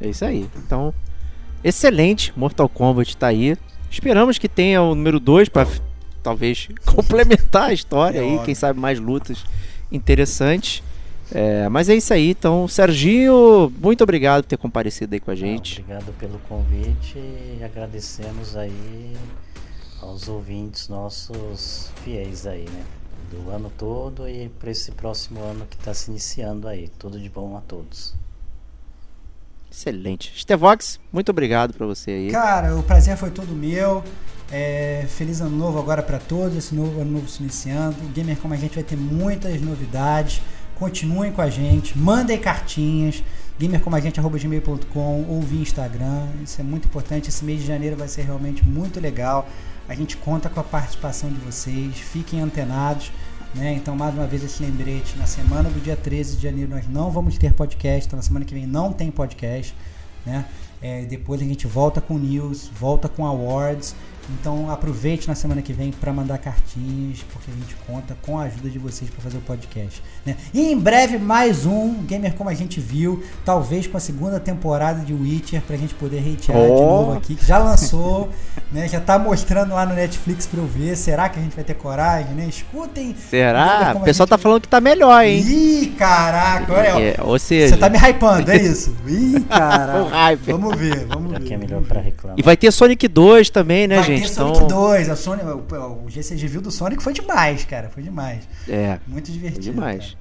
É 0.00 0.08
isso 0.08 0.24
aí. 0.24 0.48
Então, 0.56 0.92
excelente. 1.62 2.32
Mortal 2.36 2.68
Kombat 2.68 3.16
tá 3.16 3.28
aí. 3.28 3.56
Esperamos 3.94 4.38
que 4.38 4.48
tenha 4.48 4.82
o 4.82 4.94
número 4.94 5.20
2 5.20 5.48
para 5.48 5.68
talvez 6.22 6.68
complementar 6.84 7.70
a 7.70 7.72
história 7.72 8.18
É 8.18 8.22
aí, 8.22 8.30
óbvio. 8.32 8.44
quem 8.44 8.54
sabe 8.54 8.78
mais 8.80 8.98
lutas 8.98 9.44
interessantes. 9.90 10.82
É, 11.32 11.68
mas 11.68 11.88
é 11.88 11.94
isso 11.94 12.12
aí, 12.12 12.30
então, 12.30 12.68
Serginho, 12.68 13.72
muito 13.80 14.04
obrigado 14.04 14.42
por 14.42 14.48
ter 14.48 14.56
comparecido 14.58 15.14
aí 15.14 15.20
com 15.20 15.30
a 15.30 15.34
gente. 15.34 15.80
Obrigado 15.80 16.12
pelo 16.18 16.38
convite 16.40 17.16
e 17.16 17.60
agradecemos 17.64 18.56
aí 18.56 19.16
aos 20.02 20.28
ouvintes 20.28 20.88
nossos 20.88 21.90
fiéis 22.04 22.46
aí, 22.46 22.64
né? 22.68 22.84
Do 23.30 23.50
ano 23.50 23.72
todo 23.78 24.28
e 24.28 24.50
para 24.60 24.70
esse 24.70 24.90
próximo 24.92 25.40
ano 25.40 25.66
que 25.66 25.76
está 25.76 25.94
se 25.94 26.10
iniciando 26.10 26.68
aí. 26.68 26.88
Tudo 26.98 27.18
de 27.18 27.28
bom 27.30 27.56
a 27.56 27.60
todos. 27.62 28.14
Excelente. 29.74 30.32
Stevox, 30.36 31.00
muito 31.12 31.30
obrigado 31.30 31.74
pra 31.74 31.84
você 31.84 32.12
aí. 32.12 32.30
Cara, 32.30 32.76
o 32.76 32.82
prazer 32.84 33.16
foi 33.16 33.30
todo 33.30 33.48
meu. 33.48 34.04
É, 34.52 35.04
feliz 35.08 35.40
ano 35.40 35.56
novo 35.56 35.80
agora 35.80 36.00
pra 36.00 36.20
todos, 36.20 36.56
esse 36.56 36.74
novo 36.76 37.00
ano 37.00 37.10
novo 37.10 37.28
se 37.28 37.42
iniciando. 37.42 37.96
Gamer 38.14 38.38
Como 38.38 38.54
a 38.54 38.56
gente 38.56 38.76
vai 38.76 38.84
ter 38.84 38.96
muitas 38.96 39.60
novidades. 39.60 40.40
Continuem 40.76 41.32
com 41.32 41.42
a 41.42 41.50
gente, 41.50 41.98
mandem 41.98 42.38
cartinhas, 42.38 43.22
gamercomagente.gmail.com 43.58 45.26
ou 45.28 45.40
via 45.40 45.62
Instagram. 45.62 46.28
Isso 46.42 46.60
é 46.60 46.64
muito 46.64 46.86
importante. 46.86 47.28
Esse 47.28 47.44
mês 47.44 47.60
de 47.60 47.66
janeiro 47.66 47.96
vai 47.96 48.06
ser 48.06 48.22
realmente 48.22 48.64
muito 48.64 49.00
legal. 49.00 49.48
A 49.88 49.94
gente 49.94 50.16
conta 50.16 50.48
com 50.48 50.60
a 50.60 50.64
participação 50.64 51.30
de 51.30 51.38
vocês. 51.40 51.96
Fiquem 51.96 52.40
antenados. 52.40 53.10
Né? 53.54 53.74
Então, 53.74 53.94
mais 53.94 54.14
uma 54.14 54.26
vez, 54.26 54.42
esse 54.42 54.62
lembrete: 54.62 55.16
na 55.16 55.26
semana 55.26 55.70
do 55.70 55.80
dia 55.80 55.96
13 55.96 56.36
de 56.36 56.42
janeiro, 56.42 56.70
nós 56.70 56.88
não 56.88 57.10
vamos 57.10 57.38
ter 57.38 57.52
podcast. 57.52 58.06
Então, 58.06 58.16
na 58.16 58.22
semana 58.22 58.44
que 58.44 58.52
vem, 58.52 58.66
não 58.66 58.92
tem 58.92 59.10
podcast. 59.10 59.74
Né? 60.26 60.44
É, 60.82 61.04
depois 61.04 61.40
a 61.40 61.44
gente 61.44 61.66
volta 61.66 62.00
com 62.00 62.18
news, 62.18 62.68
volta 62.78 63.08
com 63.08 63.24
awards. 63.26 63.94
Então 64.40 64.70
aproveite 64.70 65.28
na 65.28 65.34
semana 65.34 65.60
que 65.60 65.72
vem 65.72 65.90
para 65.92 66.12
mandar 66.12 66.38
cartinhas, 66.38 67.18
porque 67.30 67.50
a 67.50 67.54
gente 67.54 67.76
conta 67.86 68.16
com 68.22 68.38
a 68.38 68.44
ajuda 68.44 68.70
de 68.70 68.78
vocês 68.78 69.10
para 69.10 69.20
fazer 69.20 69.36
o 69.36 69.40
podcast. 69.42 70.02
Né? 70.24 70.34
E 70.52 70.72
em 70.72 70.78
breve 70.78 71.18
mais 71.18 71.66
um 71.66 71.94
Gamer 72.04 72.32
Como 72.34 72.48
a 72.48 72.54
gente 72.54 72.80
viu, 72.80 73.22
talvez 73.44 73.86
com 73.86 73.96
a 73.96 74.00
segunda 74.00 74.40
temporada 74.40 75.00
de 75.04 75.12
Witcher 75.12 75.60
pra 75.62 75.76
gente 75.76 75.94
poder 75.94 76.20
hatear 76.20 76.56
de 76.58 76.64
Oh. 76.72 76.80
novo 76.80 77.12
aqui, 77.18 77.34
que 77.34 77.44
já 77.44 77.58
lançou, 77.58 78.30
né? 78.72 78.88
Já 78.88 78.98
tá 79.00 79.18
mostrando 79.18 79.74
lá 79.74 79.84
no 79.84 79.94
Netflix 79.94 80.46
para 80.46 80.58
eu 80.60 80.66
ver. 80.66 80.96
Será 80.96 81.28
que 81.28 81.38
a 81.38 81.42
gente 81.42 81.54
vai 81.54 81.64
ter 81.64 81.74
coragem, 81.74 82.32
né? 82.34 82.46
Escutem. 82.48 83.14
Será? 83.28 83.92
O 83.94 83.98
a 83.98 84.00
pessoal 84.00 84.24
gente 84.26 84.30
tá 84.30 84.38
falando 84.38 84.60
que 84.62 84.68
tá 84.68 84.80
melhor, 84.80 85.22
hein? 85.22 85.40
Ih, 85.46 85.94
caraca, 85.98 86.72
olha. 86.72 86.88
É, 87.02 87.16
ou 87.22 87.38
seja, 87.38 87.74
Você 87.74 87.76
tá 87.80 87.90
me 87.90 87.98
hypando, 87.98 88.50
é 88.50 88.56
isso? 88.56 88.94
Ih, 89.06 89.40
caraca. 89.48 90.08
hype. 90.08 90.52
Vamos 90.52 90.76
ver, 90.78 91.04
vamos 91.06 91.32
Já 91.32 91.38
ver. 91.38 91.44
que 91.44 91.54
é 91.54 91.56
melhor 91.58 91.82
para 91.82 92.00
reclamar. 92.00 92.38
E 92.38 92.42
vai 92.42 92.56
ter 92.56 92.70
Sonic 92.72 93.06
2 93.06 93.50
também, 93.50 93.86
né, 93.86 93.96
Vai 93.96 94.04
gente? 94.04 94.13
Então, 94.20 94.54
Sonic 94.54 94.68
2, 94.68 95.08
a 95.08 95.16
Sony, 95.16 95.42
o, 95.42 96.04
o 96.04 96.10
GCG 96.10 96.46
viu 96.46 96.60
do 96.60 96.70
Sonic 96.70 97.02
foi 97.02 97.12
demais, 97.12 97.64
cara, 97.64 97.88
foi 97.88 98.02
demais. 98.02 98.48
é, 98.68 98.98
Muito 99.06 99.26
foi 99.26 99.34
divertido. 99.34 99.72
demais. 99.72 100.16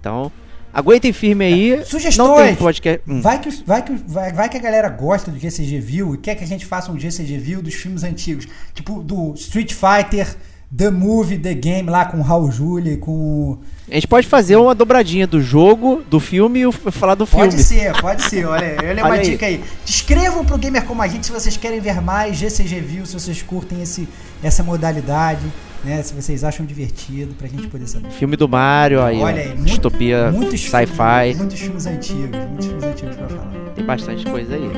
Então, 0.00 0.32
aguentem 0.72 1.12
firme 1.12 1.44
aí. 1.44 1.72
É. 1.74 1.84
Sugestões. 1.84 2.56
Podcast. 2.56 2.80
cara. 2.80 3.16
Hum. 3.18 3.20
Vai, 3.20 3.38
que, 3.38 3.50
vai, 3.64 3.82
que, 3.82 3.92
vai, 4.06 4.32
vai 4.32 4.48
que 4.48 4.56
a 4.56 4.60
galera 4.60 4.88
gosta 4.88 5.30
do 5.30 5.38
GCG 5.38 5.78
View 5.80 6.14
e 6.14 6.18
quer 6.18 6.34
que 6.34 6.44
a 6.44 6.46
gente 6.46 6.64
faça 6.64 6.90
um 6.90 6.98
GCG 6.98 7.38
View 7.38 7.62
dos 7.62 7.74
filmes 7.74 8.02
antigos. 8.02 8.46
Tipo 8.74 9.02
do 9.02 9.34
Street 9.34 9.72
Fighter, 9.74 10.34
The 10.76 10.88
Movie, 10.88 11.38
The 11.38 11.54
Game 11.54 11.90
lá 11.90 12.04
com 12.04 12.18
o 12.18 12.22
Raul 12.22 12.50
Julia 12.50 12.92
e 12.92 12.96
com. 12.96 13.58
A 13.90 13.94
gente 13.94 14.06
pode 14.06 14.28
fazer 14.28 14.54
uma 14.54 14.72
dobradinha 14.72 15.26
do 15.26 15.42
jogo, 15.42 16.02
do 16.08 16.20
filme 16.20 16.62
e 16.62 16.72
falar 16.92 17.16
do 17.16 17.26
filme. 17.26 17.46
Pode 17.46 17.62
ser, 17.64 18.00
pode 18.00 18.22
ser. 18.22 18.46
Olha, 18.46 18.76
olha 18.78 19.02
uma 19.02 19.10
Olha 19.10 19.20
aí. 19.20 19.30
dica 19.30 19.46
aí. 19.46 19.64
Escrevam 19.84 20.44
pro 20.44 20.56
Gamer 20.56 20.84
Como 20.84 21.02
a 21.02 21.08
gente 21.08 21.26
se 21.26 21.32
vocês 21.32 21.56
querem 21.56 21.80
ver 21.80 22.00
mais 22.00 22.36
GCG 22.36 22.80
View, 22.80 23.04
se 23.06 23.14
vocês 23.14 23.42
curtem 23.42 23.82
esse, 23.82 24.08
essa 24.42 24.62
modalidade, 24.62 25.42
né? 25.84 26.02
Se 26.02 26.14
vocês 26.14 26.44
acham 26.44 26.64
divertido, 26.66 27.34
pra 27.34 27.48
gente 27.48 27.66
poder 27.68 27.86
saber. 27.86 28.10
Filme 28.10 28.36
do 28.36 28.48
Mario, 28.48 29.02
aí, 29.02 29.20
Olha 29.20 29.42
aí, 29.42 29.54
distopia, 29.58 30.32
sci-fi. 30.50 31.36
Muitos 31.36 31.60
filmes 31.60 31.86
antigos, 31.86 32.38
muitos 32.48 32.66
filmes 32.66 32.84
antigos 32.84 33.16
pra 33.16 33.28
falar. 33.28 33.50
Tem 33.74 33.84
bastante 33.84 34.26
coisa 34.26 34.54
aí. 34.54 34.70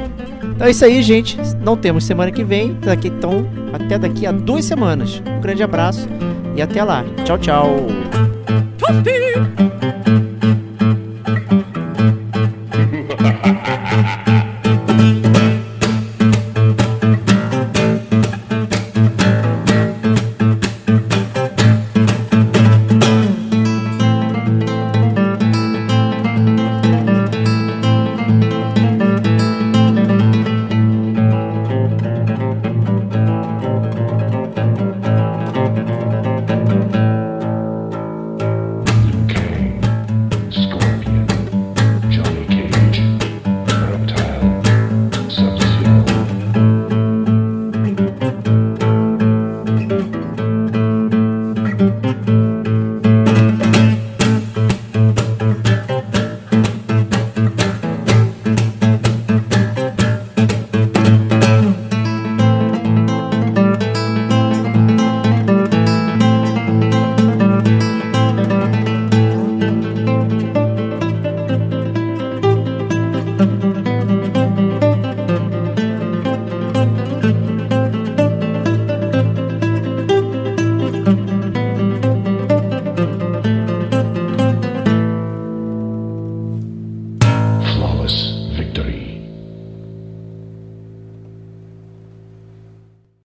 Então 0.54 0.66
é 0.66 0.70
isso 0.70 0.84
aí, 0.84 1.02
gente. 1.02 1.36
Não 1.64 1.76
temos 1.76 2.04
semana 2.04 2.30
que 2.30 2.44
vem. 2.44 2.74
Daqui, 2.80 3.08
então, 3.08 3.46
até 3.72 3.98
daqui 3.98 4.26
a 4.26 4.32
duas 4.32 4.64
semanas. 4.64 5.22
Um 5.26 5.40
grande 5.40 5.62
abraço 5.62 6.08
e 6.54 6.62
até 6.62 6.84
lá. 6.84 7.04
Tchau, 7.24 7.38
tchau. 7.38 7.86